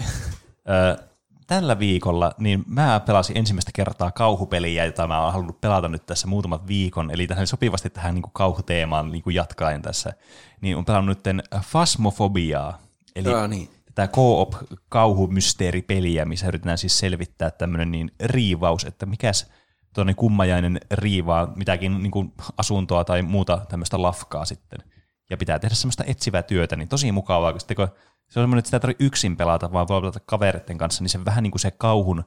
[0.68, 1.09] Ö,
[1.50, 6.26] tällä viikolla niin mä pelasin ensimmäistä kertaa kauhupeliä, jota mä oon halunnut pelata nyt tässä
[6.26, 10.12] muutaman viikon, eli tähän sopivasti tähän niin kuin kauhuteemaan niin kuin jatkaen tässä.
[10.60, 12.78] Niin on pelannut nyt Fasmofobiaa,
[13.16, 13.68] eli Aa, niin.
[13.94, 14.54] tätä co-op
[14.88, 19.50] kauhumysteeripeliä, missä yritetään siis selvittää tämmöinen niin riivaus, että mikäs
[19.94, 24.78] tuonne kummajainen riivaa mitäkin niin kuin asuntoa tai muuta tämmöistä lafkaa sitten.
[25.30, 27.88] Ja pitää tehdä semmoista etsivää työtä, niin tosi mukavaa, kun, sitten, kun
[28.30, 31.10] se on semmoinen, että sitä ei tarvitse yksin pelata, vaan voi pelata kavereiden kanssa, niin
[31.10, 32.24] se vähän niin kuin se kauhun,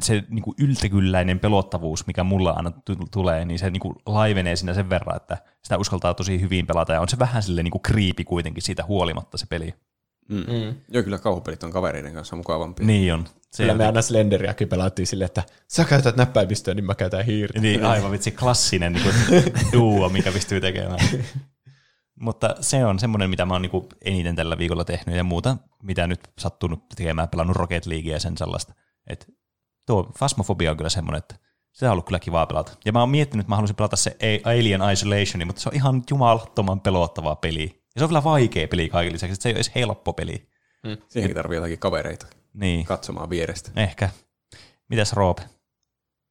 [0.00, 4.56] se niin kuin yltäkylläinen pelottavuus, mikä mulla aina t- tulee, niin se niin kuin laivenee
[4.56, 7.70] siinä sen verran, että sitä uskaltaa tosi hyvin pelata, ja on se vähän silleen niin
[7.70, 9.74] kuin kriipi kuitenkin siitä huolimatta se peli.
[10.28, 10.36] Mm.
[10.36, 10.74] Mm.
[10.88, 12.86] Joo, kyllä kauhupelit on kavereiden kanssa mukavampia.
[12.86, 13.24] Niin on.
[13.50, 17.60] Se Kyllä me aina Slenderiäkin pelattiin silleen, että sä käytät näppäimistöä, niin mä käytän hiirtä.
[17.60, 19.14] Niin, aivan vitsi, klassinen niin
[19.72, 20.98] duo, mikä pystyy tekemään.
[22.20, 26.06] Mutta se on semmoinen, mitä mä oon niin eniten tällä viikolla tehnyt ja muuta, mitä
[26.06, 28.74] nyt sattunut tekemään, pelannut Rocket Leaguea ja sen sellaista.
[29.06, 29.32] Et
[29.86, 31.34] tuo Phasmophobia on kyllä semmoinen, että
[31.72, 32.72] se on ollut kyllä kivaa pelata.
[32.84, 36.02] Ja mä oon miettinyt, että mä haluaisin pelata se Alien Isolation, mutta se on ihan
[36.10, 37.82] jumalattoman pelottava peli.
[37.94, 40.48] Ja se on vielä vaikea peli kaikille lisäksi, että se ei ole edes helppo peli.
[41.08, 43.70] Siihenkin tarvii jotakin kavereita Niin, katsomaan vierestä.
[43.76, 44.10] ehkä.
[44.88, 45.42] Mitäs Roope?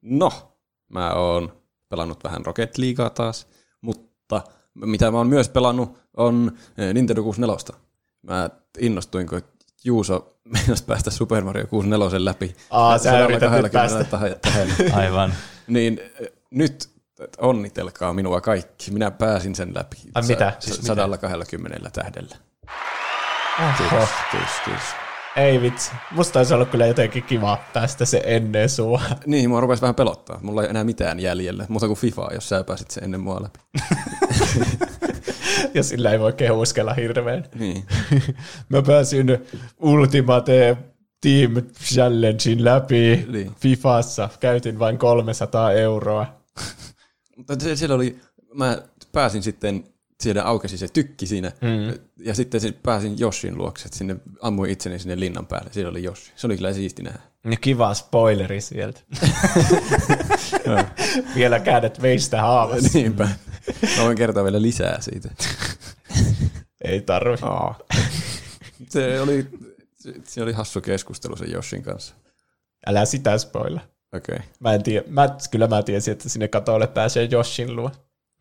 [0.02, 0.56] No,
[0.90, 3.48] mä oon pelannut vähän Rocket Leaguea taas,
[3.82, 4.42] mutta
[4.76, 7.80] mitä mä oon myös pelannut on eh, Nintendo 64.
[8.22, 8.50] Mä
[8.80, 9.42] innostuin, kun
[9.84, 12.56] Juuso meinasi päästä Super Mario 64 läpi.
[12.70, 14.04] Aa, sä 120 yrität nyt päästä.
[14.42, 14.94] tähän-.
[15.04, 15.34] Aivan.
[15.68, 16.90] niin eh, nyt
[17.38, 18.92] onnitelkaa minua kaikki.
[18.92, 19.98] Minä pääsin sen läpi.
[20.16, 20.54] Ai mitä?
[20.60, 22.36] Siis 120 tähdellä.
[23.60, 24.08] Oho.
[24.32, 25.09] Kiitos, kiitos.
[25.40, 25.92] Ei vitsi.
[26.12, 29.02] Musta olisi ollut kyllä jotenkin kiva päästä se ennen sua.
[29.26, 30.40] Niin, mua rupesi vähän pelottaa.
[30.42, 33.60] Mulla ei enää mitään jäljellä, muuta kuin FIFA, jos sä pääsit sen ennen mua läpi.
[35.74, 37.46] Ja sillä ei voi kehuskella hirveän.
[37.56, 37.86] Niin.
[38.70, 39.28] Mä pääsin
[39.80, 40.78] Ultimate
[41.22, 41.52] Team
[41.84, 43.52] Challengein läpi Niin.
[43.62, 44.30] Fifassa.
[44.40, 46.26] Käytin vain 300 euroa.
[47.38, 48.20] Mutta siellä oli,
[48.54, 48.78] mä
[49.12, 49.84] pääsin sitten,
[50.24, 52.00] siellä aukesi se tykki siinä, mm.
[52.18, 55.74] ja sitten pääsin Joshin luokse, että sinne ammuin itseni sinne linnan päälle.
[55.74, 56.32] Siellä oli Joshi.
[56.36, 57.20] Se oli kyllä siisti nähdä.
[57.52, 59.02] Ja kiva spoileri sieltä.
[61.36, 62.98] Vielä kädet veistä haavassa.
[62.98, 63.30] Niinpä.
[63.98, 65.30] Mä voin kertoa vielä lisää siitä.
[66.84, 67.38] Ei tarvi.
[67.42, 67.80] Aa.
[68.90, 69.48] Se oli,
[70.24, 72.16] se, oli hassu keskustelu sen Joshin kanssa.
[72.88, 73.82] Älä sitä spoilla.
[74.14, 75.06] Okei, okay, Mä en tiedä.
[75.08, 77.92] Mä, kyllä mä tiesin, että sinne katolle pääsee Joshin luo.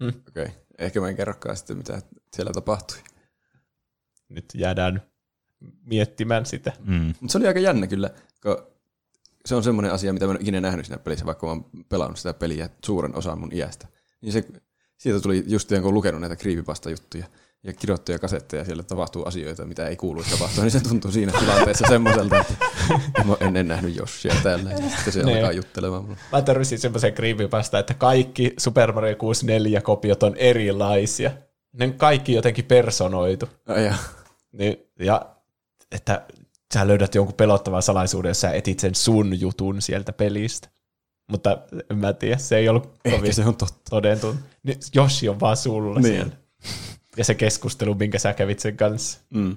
[0.02, 0.18] okei.
[0.28, 0.48] Okay.
[0.78, 2.02] Ehkä mä en kerrokaan sitten, mitä
[2.36, 2.98] siellä tapahtui.
[4.28, 5.02] Nyt jäädään
[5.84, 6.72] miettimään sitä.
[6.84, 7.14] Mm.
[7.20, 8.10] Mutta se oli aika jännä kyllä,
[8.42, 8.66] kun
[9.46, 11.70] se on semmoinen asia, mitä mä en ole ikinä nähnyt siinä pelissä, vaikka mä oon
[11.88, 13.86] pelannut sitä peliä suuren osan mun iästä.
[14.20, 14.44] Niin se,
[14.98, 17.26] Sieltä tuli just kun lukenut näitä creepypasta-juttuja
[17.64, 21.84] ja kirjoittuja kasetteja, siellä tapahtuu asioita, mitä ei kuuluisi tapahtua, niin se tuntuu siinä tilanteessa
[21.88, 22.54] semmoiselta, että
[23.40, 24.70] en ennen nähnyt Joshia täällä.
[24.70, 25.36] Ja sitten se Niin.
[25.36, 26.16] alkaa juttelemaan mulle.
[26.32, 31.30] Mä törmäsin semmoisen creepypasta, että kaikki Super Mario 64-kopiot on erilaisia.
[31.72, 33.48] Ne on kaikki jotenkin personoitu.
[33.68, 33.94] Ai ja.
[34.52, 35.26] Niin, ja
[35.92, 36.22] että
[36.74, 40.68] sä löydät jonkun pelottavan salaisuuden, jos sä etit sen sun jutun sieltä pelistä.
[41.30, 41.58] Mutta
[41.90, 43.90] en mä tiedä, se ei ollut Ehkä kovin se on totta.
[43.90, 44.36] todentunut.
[44.62, 46.12] Niin Joshi on vaan sulla Niin.
[46.14, 46.32] siellä.
[47.18, 49.56] Ja se keskustelu, minkä sä kävit sen kanssa, Mm.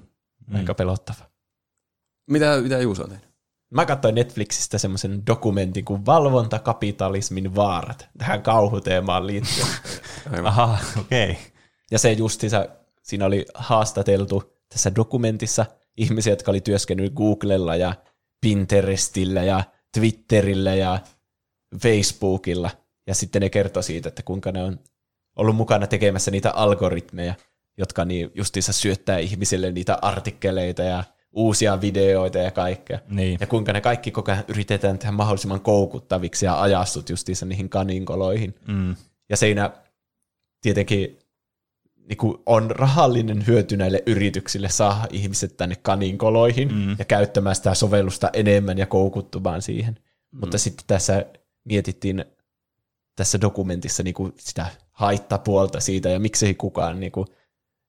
[0.53, 1.25] aika pelottava.
[2.29, 3.29] Mitä, mitä Juuso on tehnyt?
[3.69, 9.67] Mä katsoin Netflixistä semmoisen dokumentin kuin Valvontakapitalismin vaarat, tähän kauhuteemaan liittyen.
[10.43, 11.31] Aha, okei.
[11.31, 11.43] Okay.
[11.91, 12.67] Ja se justiinsa,
[13.03, 15.65] siinä oli haastateltu tässä dokumentissa
[15.97, 17.93] ihmisiä, jotka oli työskennellyt Googlella ja
[18.41, 20.99] Pinterestillä ja Twitterillä ja
[21.81, 22.69] Facebookilla.
[23.07, 24.79] Ja sitten ne kertoi siitä, että kuinka ne on
[25.35, 27.33] ollut mukana tekemässä niitä algoritmeja,
[27.81, 32.99] jotka niin justiinsa syöttää ihmisille niitä artikkeleita ja uusia videoita ja kaikkea.
[33.09, 33.37] Niin.
[33.41, 38.55] Ja kuinka ne kaikki koko ajan yritetään tehdä mahdollisimman koukuttaviksi ja ajastut justiinsa niihin kaninkoloihin.
[38.67, 38.95] Mm.
[39.29, 39.71] Ja siinä
[40.61, 41.19] tietenkin
[42.09, 46.95] niin kuin on rahallinen hyöty näille yrityksille saada ihmiset tänne kaninkoloihin mm.
[46.99, 49.93] ja käyttämään sitä sovellusta enemmän ja koukuttumaan siihen.
[50.31, 50.39] Mm.
[50.39, 51.25] Mutta sitten tässä
[51.63, 52.25] mietittiin
[53.15, 57.27] tässä dokumentissa niin kuin sitä haittapuolta siitä ja miksei kukaan niin kuin,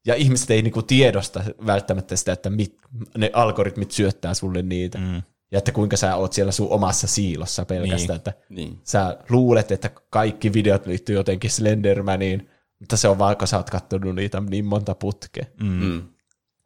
[0.07, 2.77] ja ihmiset ei niin kuin tiedosta välttämättä sitä, että mit,
[3.19, 4.99] ne algoritmit syöttää sulle niitä.
[4.99, 5.23] Mm.
[5.53, 8.17] Ja että kuinka sä oot siellä sun omassa siilossa pelkästään, Niin.
[8.17, 8.81] että Niin.
[8.85, 12.51] sä luulet, että kaikki videot liittyy jotenkin Slendermaniin,
[12.81, 15.45] mutta se on vaan, kun sä oot katsonut niitä niin monta putkea.
[15.63, 15.69] Mm.
[15.69, 16.03] Mm.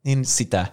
[0.05, 0.67] Niin sitä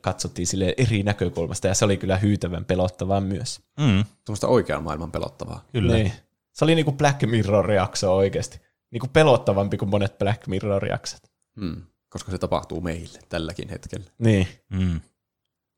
[0.00, 3.60] katsottiin sille eri näkökulmasta, ja se oli kyllä hyytävän pelottavaa myös.
[3.80, 4.04] Mm.
[4.24, 5.64] Tuommoista oikean maailman pelottavaa.
[5.72, 5.94] Kyllä.
[5.94, 6.12] Niin.
[6.52, 8.60] Se oli niinku Black Mirror-jakso oikeasti.
[8.90, 11.20] Niinku pelottavampi kuin monet Black Mirror-jaksot.
[11.56, 11.82] Mm.
[12.08, 14.06] Koska se tapahtuu meille tälläkin hetkellä.
[14.18, 14.48] Niin.
[14.68, 15.00] Mm.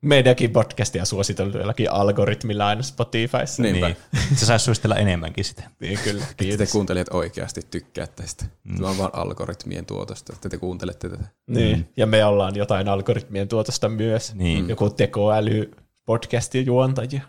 [0.01, 3.61] Meidänkin podcastia suositeltu jollakin algoritmilla aina Spotifyssa.
[3.63, 3.87] Niinpä.
[3.87, 3.97] Niin.
[4.35, 5.63] Se saisi suositella enemmänkin sitä.
[5.79, 6.23] niin kyllä.
[6.37, 6.71] Te Kiitos.
[6.71, 8.45] kuuntelijat oikeasti tykkäätte sitä.
[8.77, 11.23] Tämä on vaan algoritmien tuotosta, että te kuuntelette tätä.
[11.47, 11.89] Niin.
[11.97, 14.35] Ja me ollaan jotain algoritmien tuotosta myös.
[14.35, 14.69] Niin.
[14.69, 15.71] Joku tekoäly
[16.05, 17.21] podcastin juontajia.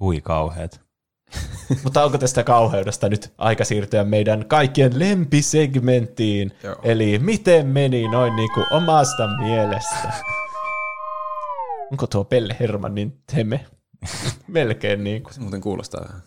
[0.00, 0.85] Hui kauheat.
[1.84, 6.52] Mutta onko tästä kauheudesta nyt aika siirtyä meidän kaikkien lempisegmenttiin?
[6.62, 6.76] Joo.
[6.82, 10.12] Eli miten meni noin niin kuin omasta mielestä?
[11.92, 13.66] Onko tuo Pelle Hermannin teme?
[14.48, 15.34] Melkein niin kuin.
[15.34, 16.22] Se muuten kuulostaa vähän.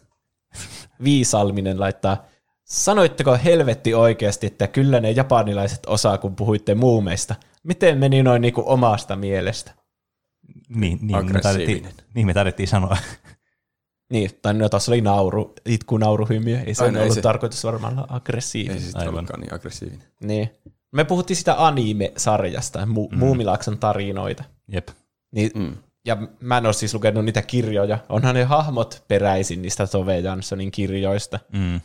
[1.04, 2.26] Viisalminen laittaa,
[2.64, 7.36] sanoitteko helvetti oikeasti, että kyllä ne japanilaiset osaa, kun puhuitte muumeista?
[7.64, 9.72] Miten meni noin niin kuin omasta mielestä?
[10.70, 11.82] Niin, niin, me Aggressiivinen.
[11.82, 12.98] taidettiin, niin me taidettiin sanoa.
[14.12, 17.22] Niin, tai no tuossa oli nauru, itku nauruhymiö, ei se Ai, no ei ollut se-
[17.22, 18.80] tarkoitus varmaan olla Ei aggressiivinen.
[18.82, 20.08] se sitten ollutkaan niin aggressiivinen.
[20.24, 20.50] Niin.
[20.92, 23.18] Me puhuttiin sitä anime-sarjasta, Mu- mm.
[23.20, 24.44] Muumilaakson tarinoita.
[24.68, 24.88] Jep.
[25.32, 25.76] Niin, Mm.
[26.06, 27.98] ja mä en ole siis lukenut niitä kirjoja.
[28.10, 31.40] Onhan ne hahmot peräisin niistä Tove Janssonin kirjoista.
[31.54, 31.82] Mm.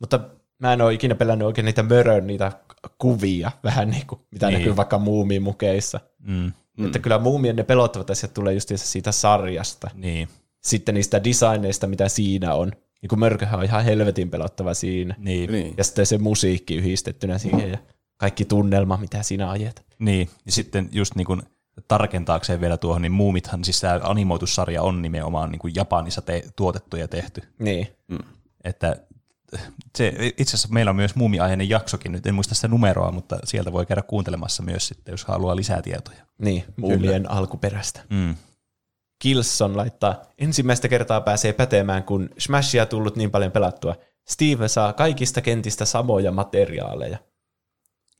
[0.00, 0.20] Mutta
[0.58, 2.52] mä en ole ikinä pelännyt oikein niitä mörön, niitä
[2.98, 4.58] kuvia, vähän niin kuin, mitä Niin.
[4.58, 6.00] näkyy vaikka muumimukeissa.
[6.18, 6.52] Mm.
[6.78, 6.86] Mm.
[6.86, 9.90] Että kyllä muumien ne pelottavat asiat tulee just siitä sarjasta.
[9.94, 10.28] Niin.
[10.64, 12.72] Sitten niistä designeista, mitä siinä on.
[13.02, 15.14] Niin kuin mörköhän on ihan helvetin pelottava siinä.
[15.18, 15.52] Niin.
[15.52, 15.74] niin.
[15.76, 17.78] Ja sitten se musiikki yhdistettynä siihen ja
[18.16, 19.84] kaikki tunnelma, mitä siinä ajet.
[19.98, 20.28] niin.
[20.46, 21.42] Ja sitten just niin kuin
[21.88, 26.96] tarkentaakseen vielä tuohon, niin Muumithan, siis tämä animoitussarja on nimenomaan niin kuin Japanissa te- tuotettu
[26.96, 27.42] ja tehty.
[27.58, 27.88] Niin.
[28.64, 28.96] Että
[29.96, 33.72] se, itse asiassa meillä on myös muumiaiheinen jaksokin, nyt en muista sitä numeroa, mutta sieltä
[33.72, 36.26] voi käydä kuuntelemassa myös sitten, jos haluaa lisää tietoja.
[36.38, 38.00] Niin, muumien alkuperäistä.
[38.10, 38.34] Mm.
[39.18, 43.96] Kilson laittaa, ensimmäistä kertaa pääsee pätemään, kun Smashia tullut niin paljon pelattua.
[44.28, 47.18] Steve saa kaikista kentistä samoja materiaaleja.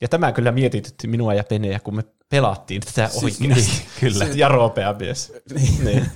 [0.00, 3.70] Ja tämä kyllä mietitytti minua ja Peneä, kun me pelattiin tätä Siis oikeasti.
[3.70, 4.26] Niin, kyllä.
[4.34, 5.32] Ja Ropea myös.
[5.84, 6.06] niin.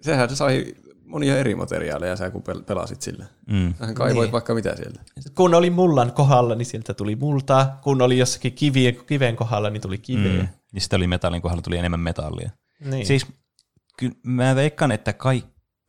[0.00, 0.74] Sehän sai
[1.04, 3.24] monia eri materiaaleja sä kun pel- pelasit sillä.
[3.50, 3.74] Mm.
[3.78, 4.32] Sähän kaivoit Niin.
[4.32, 5.00] vaikka mitä sieltä.
[5.34, 7.78] Kun oli mullan kohdalla, niin sieltä tuli multaa.
[7.82, 10.32] Kun oli jossakin kivien, kiven kohdalla, niin tuli kiveä.
[10.42, 10.48] Mm.
[10.74, 12.50] Ja sitten oli metallin kohdalla tuli enemmän metallia.
[12.84, 13.06] Niin.
[13.06, 13.26] Siis
[13.96, 15.42] kyllä mä veikkaan, että kai,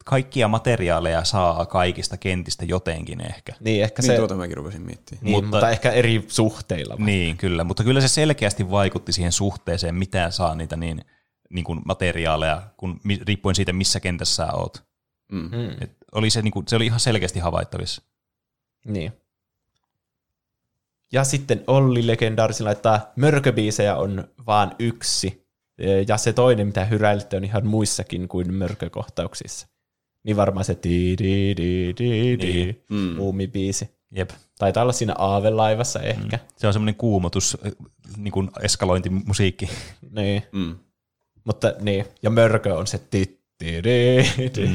[0.06, 3.54] kaikkia materiaaleja saa kaikista kentistä jotenkin ehkä.
[3.60, 5.24] niin, ehkä Niin se, tuota mäkin rupesin miettimään.
[5.26, 6.98] niin, mutta, mutta ehkä eri suhteilla.
[7.00, 7.06] vai?
[7.06, 7.64] Niin, kyllä.
[7.64, 11.02] Mutta kyllä se selkeästi vaikutti siihen suhteeseen, mitä saa niitä niin,
[11.50, 14.84] niin kuin materiaaleja, kun, riippuen siitä, missä kentässä sä oot.
[15.32, 15.50] Mm.
[15.52, 15.70] Mm.
[15.82, 18.02] Et oli se, niin kuin, se oli ihan selkeästi havaittavissa.
[18.86, 19.14] Niin.
[21.14, 25.47] Ja sitten Olli legendaarisi laittaa, mörköbiisejä on vaan yksi.
[26.08, 29.68] Ja se toinen, mitä hyräilitte, on ihan muissakin kuin mörkökohtauksissa.
[30.24, 33.16] Niin varmaan se ti di di di di Mm.
[33.16, 33.90] muumibiisi.
[34.12, 34.30] Jep.
[34.60, 36.40] Taitaa olla siinä aavelaivassa ehkä.
[36.58, 37.72] Se on semmoinen kuumotus, äh,
[38.18, 39.70] niin kuin eskalointimusiikki.
[40.16, 40.44] Niin.
[40.52, 40.76] Mm.
[41.44, 44.24] Mutta niin, ja mörkö on se tittiri.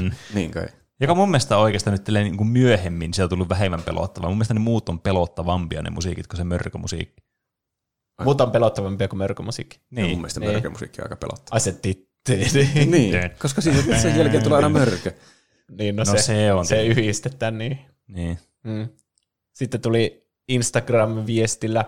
[0.02, 0.10] Mm.
[0.34, 0.66] Niin kai.
[1.00, 4.30] Joka mun mielestä oikeastaan nyt niin kuin myöhemmin sieltä on tullut vähemmän pelottavaa.
[4.30, 7.22] Mun mielestä ne muut on pelottavampia ne musiikit kuin se mörkömusiikki.
[8.24, 9.80] Mutta on pelottavampia kuin mörkömusiikki.
[9.90, 10.08] Niin.
[10.10, 10.52] Mun mielestä Niin.
[10.52, 11.48] mörkömusiikki on aika pelottava.
[11.54, 12.46] Ai se tittiri.
[12.86, 15.12] Niin, koska siinä sen jälkeen tulee aina mörkö.
[15.78, 17.78] niin no, No se, se on se yhdistetään niin.
[18.08, 18.38] Niin.
[18.62, 18.88] Mm.
[19.52, 21.84] Sitten tuli Instagram-viestillä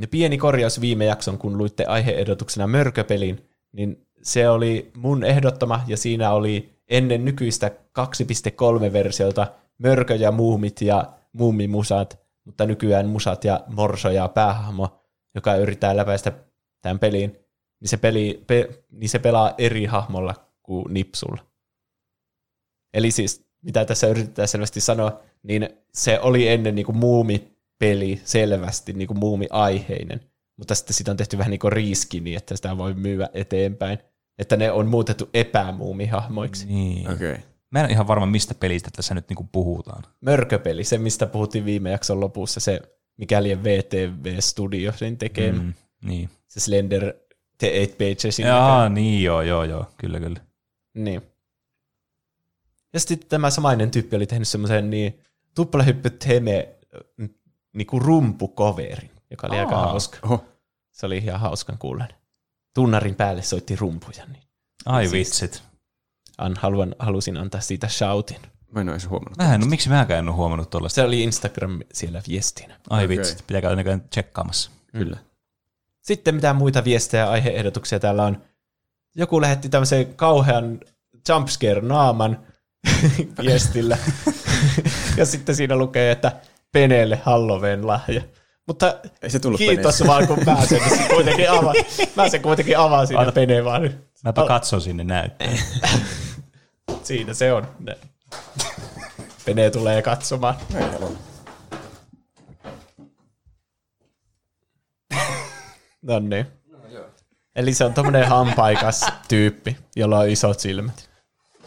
[0.00, 5.96] ja pieni korjaus viime jakson, kun luitte aiheehdotuksena mörköpelin, niin se oli mun ehdottama, ja
[5.96, 9.46] siinä oli ennen nykyistä 2.3-versiota
[9.78, 14.99] mörkö ja muumit ja muumimusat, mutta nykyään musat ja morso ja päähahmo,
[15.34, 16.32] joka yrittää läpäistä
[16.82, 17.30] tämän peliin,
[17.80, 21.46] niin se, peli, pe, niin se pelaa eri hahmolla kuin Nipsulla.
[22.94, 28.92] Eli siis, mitä tässä yritetään selvästi sanoa, niin se oli ennen niin kuin muumipeli selvästi
[28.92, 30.20] niin kuin muumi-aiheinen,
[30.56, 33.98] mutta sitten siitä on tehty vähän niin kuin riski niin, että sitä voi myyä eteenpäin.
[34.38, 36.66] Että ne on muutettu epämuumihahmoiksi.
[36.66, 37.10] niin.
[37.10, 37.32] Okei.
[37.32, 37.42] Okay.
[37.70, 40.02] Mä en ole ihan varma, mistä pelistä tässä nyt niinku puhutaan.
[40.20, 42.80] Mörköpeli, se mistä puhuttiin viime jakson lopussa, se
[43.20, 45.74] mikäli VTV Studio sen tekee, mm.
[46.04, 46.30] Niin.
[46.48, 47.14] se Slender
[47.58, 50.40] The 8 Pagesin Jaa, niin joo, joo, joo, kyllä, kyllä.
[50.94, 51.22] Niin.
[52.92, 55.20] Ja sitten tämä samainen tyyppi oli tehnyt semmoisen niin
[55.54, 56.68] tuplahyppy teme
[57.72, 59.86] niinku rumpukoverin, joka oli aika Aa.
[59.86, 60.18] hauska.
[60.22, 60.44] Oho.
[60.92, 62.08] Se oli ihan hauskan kuulen.
[62.74, 64.42] Tunnarin päälle soitti rumpuja, niin
[64.86, 65.62] Ai Siis- vitsit.
[66.38, 68.40] an, haluan, halusin antaa siitä shoutin.
[68.72, 69.38] Mä en ole edes huomannut.
[69.38, 70.94] Mä en, no, miksi mäkään en ole huomannut tuollaista?
[70.94, 72.76] Se oli Instagram siellä viestinä.
[72.90, 73.18] Ai Okei.
[73.18, 74.70] vitsit, pitää käydä näköjään tsekkaamassa.
[74.92, 75.16] Kyllä.
[76.02, 78.42] Sitten mitä muita viestejä ja aiheehdotuksia täällä on.
[79.16, 80.80] Joku lähetti tämmöisen kauhean
[81.28, 82.38] jumpscare-naaman
[83.42, 83.98] viestillä.
[85.16, 86.32] ja sitten siinä lukee, että
[86.72, 88.22] Peneelle Halloween lahja.
[88.66, 90.26] Mutta Ei se tullut kiitos Peneelle.
[90.28, 90.80] vaan, kun mä sen
[91.14, 91.74] kuitenkin avaan.
[92.16, 93.90] Mä sen kuitenkin avaan siinä Anna- Pene vaan.
[94.24, 95.48] Mäpä katson sinne näyttää.
[97.02, 97.66] Siinä se on.
[98.30, 98.64] Ne.
[99.44, 100.54] Pene tulee katsomaan.
[106.02, 106.46] No niin.
[107.56, 111.10] Eli se on tommonen hampaikas tyyppi, jolla on isot silmät.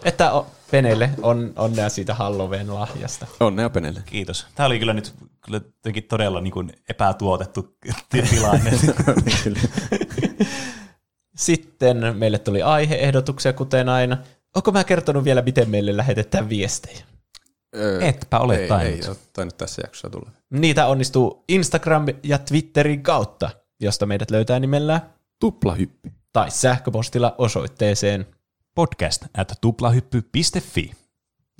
[0.04, 3.28] Että o, Penelle on onnea siitä Halloween lahjasta.
[3.40, 4.04] Onnea Penelle.
[4.06, 4.48] Kiitos.
[4.56, 5.14] Tämä oli kyllä nyt
[5.46, 5.62] kyllä
[6.08, 7.78] todella niin kuin epätuotettu
[8.10, 8.72] ti- tilanne.
[11.36, 14.18] Sitten meille tuli aiheehdotuksia, kuten aina.
[14.56, 17.06] Onko mä kertonut vielä, miten meille lähetetään viestejä?
[17.76, 19.04] Öö, Etpä ole ei, tainnut.
[19.04, 20.30] Ei ole tainnut tässä jaksossa tulla.
[20.50, 23.50] Niitä onnistuu Instagram- ja Twitterin kautta,
[23.80, 25.02] josta meidät löytää nimellä,
[25.40, 26.12] Tuplahyppi.
[26.34, 28.26] tai sähköpostilla osoitteeseen.
[28.76, 30.92] Podcast at tuplahyppy.fi.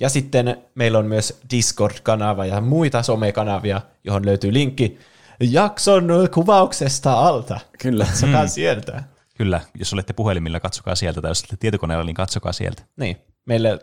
[0.00, 4.98] Ja sitten meillä on myös Discord-kanava ja muita somekanavia, johon löytyy linkki
[5.40, 7.60] jakson kuvauksesta alta.
[7.78, 8.04] Kyllä.
[8.04, 8.48] Katsokaa mm.
[8.48, 9.02] sieltä.
[9.34, 12.82] Kyllä, jos olette puhelimilla, katsokaa sieltä, tai jos olette tietokoneella, niin katsokaa sieltä.
[12.96, 13.78] Niin, meille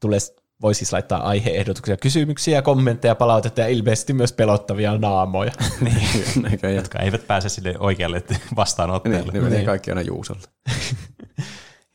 [0.00, 0.18] tulee,
[0.62, 5.52] voi siis laittaa aiheehdotuksia, kysymyksiä, kommentteja, palautetta ja ilmeisesti myös pelottavia naamoja.
[6.62, 6.72] Jää.
[6.72, 8.22] Jotka eivät pääse sille oikealle
[8.56, 9.32] vastaanottajalle.
[9.32, 9.66] Niin, ne menee Niin.
[9.66, 10.48] kaikki aina Juusolta.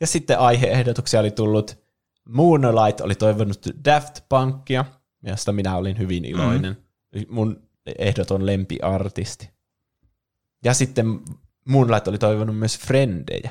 [0.00, 1.78] Ja sitten aiheehdotuksia oli tullut,
[2.28, 4.84] Moonlight oli toivonut Daft Punkia,
[5.22, 6.76] josta minä olin hyvin iloinen.
[7.14, 7.24] Mm.
[7.28, 7.62] Mun
[7.98, 9.50] ehdoton lempiartisti.
[10.64, 11.20] Ja sitten
[11.68, 13.50] Moonlight oli toivonut myös Frendejä.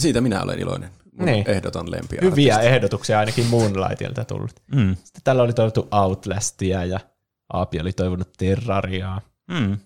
[0.00, 0.90] Siitä minä olen iloinen.
[1.12, 1.50] Mun Niin.
[1.50, 2.16] ehdoton lempi.
[2.22, 4.50] Hyviä ehdotuksia ainakin Moonlightilta tullut.
[4.74, 4.96] Mm.
[4.96, 7.00] Sitten täällä oli toivottu Outlastia ja
[7.52, 9.20] Aapi oli toivonut Terrariaa.
[9.50, 9.78] Mm.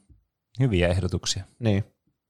[0.61, 1.45] Hyviä ehdotuksia.
[1.59, 1.85] Niin.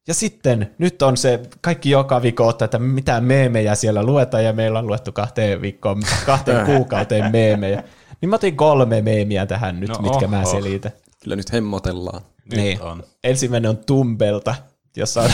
[0.08, 4.52] Ja sitten nyt on se, kaikki joka viikko ottaa, että mitä meemejä siellä luetaan, ja
[4.52, 7.84] meillä on luettu kahteen viikkoon, kahteen kuukauteen meemejä.
[8.20, 10.50] Niin mä otin kolme meemiä tähän nyt, No mitkä mä oho.
[10.50, 10.92] selitän.
[11.22, 12.22] Kyllä nyt hemmotellaan.
[12.44, 12.82] Nyt Niin.
[12.82, 13.04] on.
[13.24, 14.54] Ensimmäinen on Tumbelta,
[14.96, 15.30] jossa on,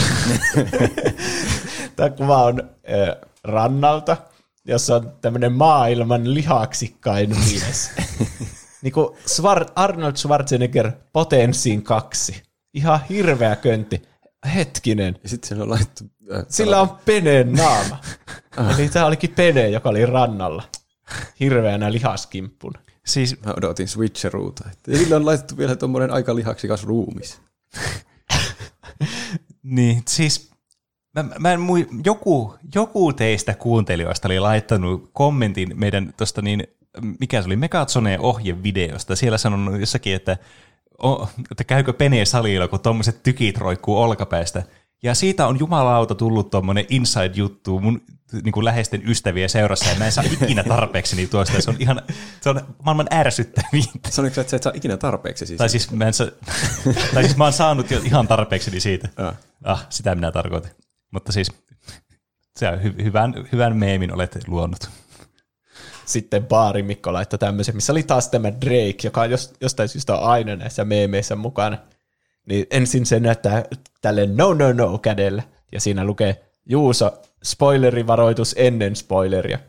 [1.95, 4.17] tämä kuva on äh, rannalta,
[4.65, 7.91] jossa on tämmöinen maailman lihaksikkain mies.
[8.81, 12.43] niin kuin Swar- Arnold Schwarzenegger potenssiin kaksi.
[12.73, 14.01] Ihan hirveä köntti.
[14.55, 15.19] Hetkinen.
[15.23, 16.03] Ja sitten on laittu...
[16.35, 17.97] Äh, Sillä on Peneen naama.
[18.77, 20.63] Eli tämä olikin Pene, joka oli rannalla.
[21.39, 22.79] Hirveänä lihaskimppuna.
[23.05, 24.69] Siis Mä odotin switcheruuta.
[24.87, 27.41] Ja sillä on laitettu vielä tuommoinen aika lihaksikas ruumis.
[29.69, 30.51] Niin, siis
[31.15, 36.63] mä, mä en mui, joku, joku teistä kuuntelijoista oli laittanut kommentin meidän tuosta niin,
[37.19, 39.15] mikä se oli, Megatsoneen ohjevideosta.
[39.15, 40.37] Siellä sanonut jossakin, että,
[41.03, 44.63] o, että käykö penee salilla, kun tuommoiset tykit roikkuu olkapäistä.
[45.03, 47.79] Ja siitä on jumalauta tullut tuommoinen inside-juttu.
[47.79, 48.01] Mun
[48.43, 51.61] niin kuin läheisten ystävien seurassa ja mä en saa ikinä tarpeeksi niin tuosta.
[51.61, 52.01] Se on ihan,
[52.41, 54.09] se on maailman ärsyttävintä.
[54.09, 55.57] Sanoitko sä, että sä et saa ikinä tarpeeksi siis?
[55.57, 56.27] Tai siis, mä en saa,
[57.13, 59.09] tai siis mä oon saanut jo ihan tarpeeksi siitä.
[59.17, 59.48] Ah.
[59.63, 60.71] Ah, sitä minä tarkoitin.
[61.11, 61.51] Mutta siis
[62.57, 64.89] se on hy- hyvän, hyvän meemin olet luonut.
[66.05, 70.15] Sitten Baari Mikko laittoi tämmöisen, missä oli taas tämä Drake, joka on jos, jostain syystä
[70.17, 71.77] on aina näissä meemeissä mukana.
[72.45, 73.63] Niin ensin se näyttää
[74.01, 79.59] tälle no no no kädellä, ja siinä lukee Juuso, spoilerivaroitus ennen spoileria.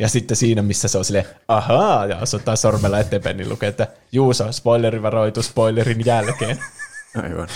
[0.00, 3.86] Ja sitten siinä, missä se on silleen, ahaa, ja osoittaa sormella eteenpäin, niin lukee, että
[4.12, 6.58] Juuso, spoilerivaroitus spoilerin jälkeen.
[7.22, 7.48] Aivan.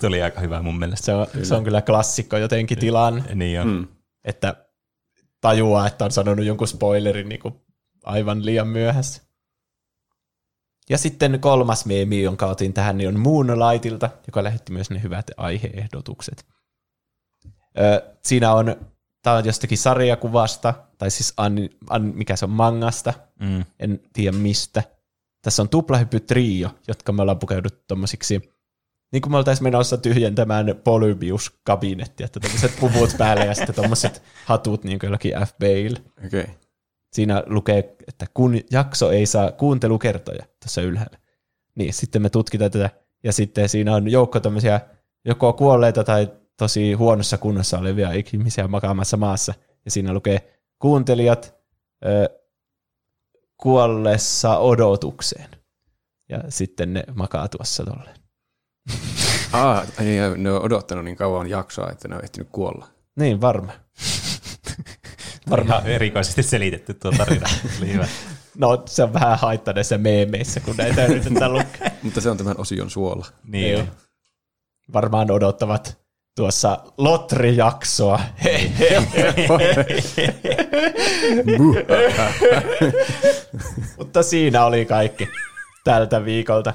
[0.00, 1.04] Se oli aika hyvä mun mielestä.
[1.06, 3.66] Se on, se on kyllä klassikko jotenkin tilan, Niin on.
[3.68, 3.88] Mm.
[4.24, 4.66] että
[5.40, 7.54] tajuaa, että on sanonut jonkun spoilerin niin kuin
[8.04, 9.22] aivan liian myöhässä.
[10.90, 15.30] Ja sitten kolmas meemi, jonka otin tähän, niin on Moonlightilta, joka lähetti myös ne hyvät
[15.36, 16.46] aiheehdotukset.
[17.78, 18.76] Ö, siinä on,
[19.22, 21.52] tämä on jostakin sarjakuvasta, tai siis an,
[21.90, 23.64] an, mikä se on, mangasta, Mm.
[23.78, 24.82] en tiedä mistä.
[25.42, 28.49] Tässä on tuplahyppy trio, jotka me ollaan pukeuduttu tommosiksi,
[29.12, 34.84] niin kuin me oltaisiin menossa tyhjentämään Polybius-kabinettia, että tämmöiset puvut päälle ja sitten tommoset hatut
[34.84, 36.00] niin kuin jollakin FBIllä.
[36.26, 36.40] Okei.
[36.40, 36.54] Okay.
[37.12, 41.18] Siinä lukee, että kun jakso ei saa kuuntelukertoja tässä ylhäällä.
[41.74, 42.90] Niin, sitten me tutkitaan tätä.
[43.24, 44.80] Ja sitten siinä on joukko tämmöisiä
[45.24, 49.54] joko kuolleita tai tosi huonossa kunnossa olevia ihmisiä makaamassa maassa.
[49.84, 51.54] Ja siinä lukee kuuntelijat
[52.04, 52.40] ö,
[53.56, 55.48] kuollessa odotukseen.
[56.28, 58.19] Ja sitten ne makaa tuossa tolleen.
[59.52, 62.86] Ah, niin, ne on odottanut niin kauan jaksoa, että ne on ehtinyt kuolla.
[63.16, 63.72] Niin, varma.
[65.50, 67.48] Varmaan erikoisesti selitetty tuo tarina.
[67.78, 68.06] Oli hyvä.
[68.58, 71.90] No, se on vähän haittaa näissä meemeissä, kun näitä yritetään lukea.
[72.02, 73.26] Mutta se on tämän osion suola.
[73.44, 73.88] Niin on.
[74.92, 75.98] Varmaan odottavat
[76.36, 78.20] tuossa Lotri-jaksoa.
[83.98, 85.28] Mutta siinä oli kaikki
[85.84, 86.74] tältä viikolta.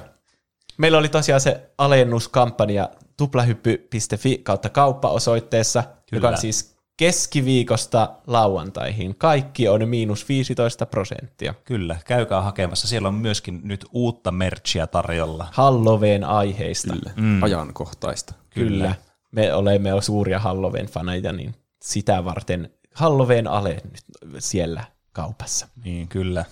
[0.76, 5.96] Meillä oli tosiaan se alennuskampanja tuplahyppy.fi kautta kauppa-osoitteessa, Kyllä.
[6.12, 6.40] joka on Kyllä.
[6.40, 9.14] siis keskiviikosta lauantaihin.
[9.14, 11.54] Kaikki on miinus 15 prosenttia.
[11.64, 12.88] Kyllä, käykää hakemassa.
[12.88, 15.48] Siellä on myöskin nyt uutta merchia tarjolla.
[15.52, 16.92] Halloween aiheista.
[16.92, 17.10] Kyllä.
[17.16, 17.42] Mm.
[17.42, 18.34] Ajankohtaista.
[18.50, 18.94] Kyllä.
[19.32, 24.04] Me olemme jo suuria Halloween-faneja, niin sitä varten Halloween ale nyt
[24.38, 25.68] siellä kaupassa.
[25.84, 26.44] Niin, kyllä.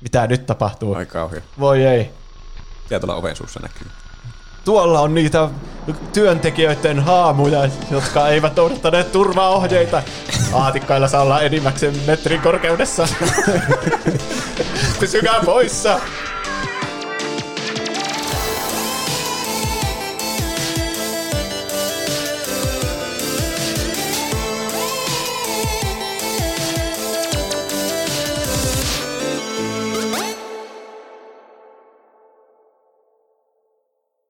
[0.00, 0.94] Mitä nyt tapahtuu?
[0.94, 1.40] Ai kauhea.
[1.60, 2.10] Voi ei.
[2.88, 3.86] Tää tuolla oven suussa näkyy.
[4.64, 5.48] Tuolla on niitä
[6.12, 10.02] työntekijöiden haamuja, jotka eivät noudattaneet turvaohjeita.
[10.52, 13.08] Aatikkailla saa olla enimmäkseen metrin korkeudessa.
[15.00, 16.00] Pysykää poissa!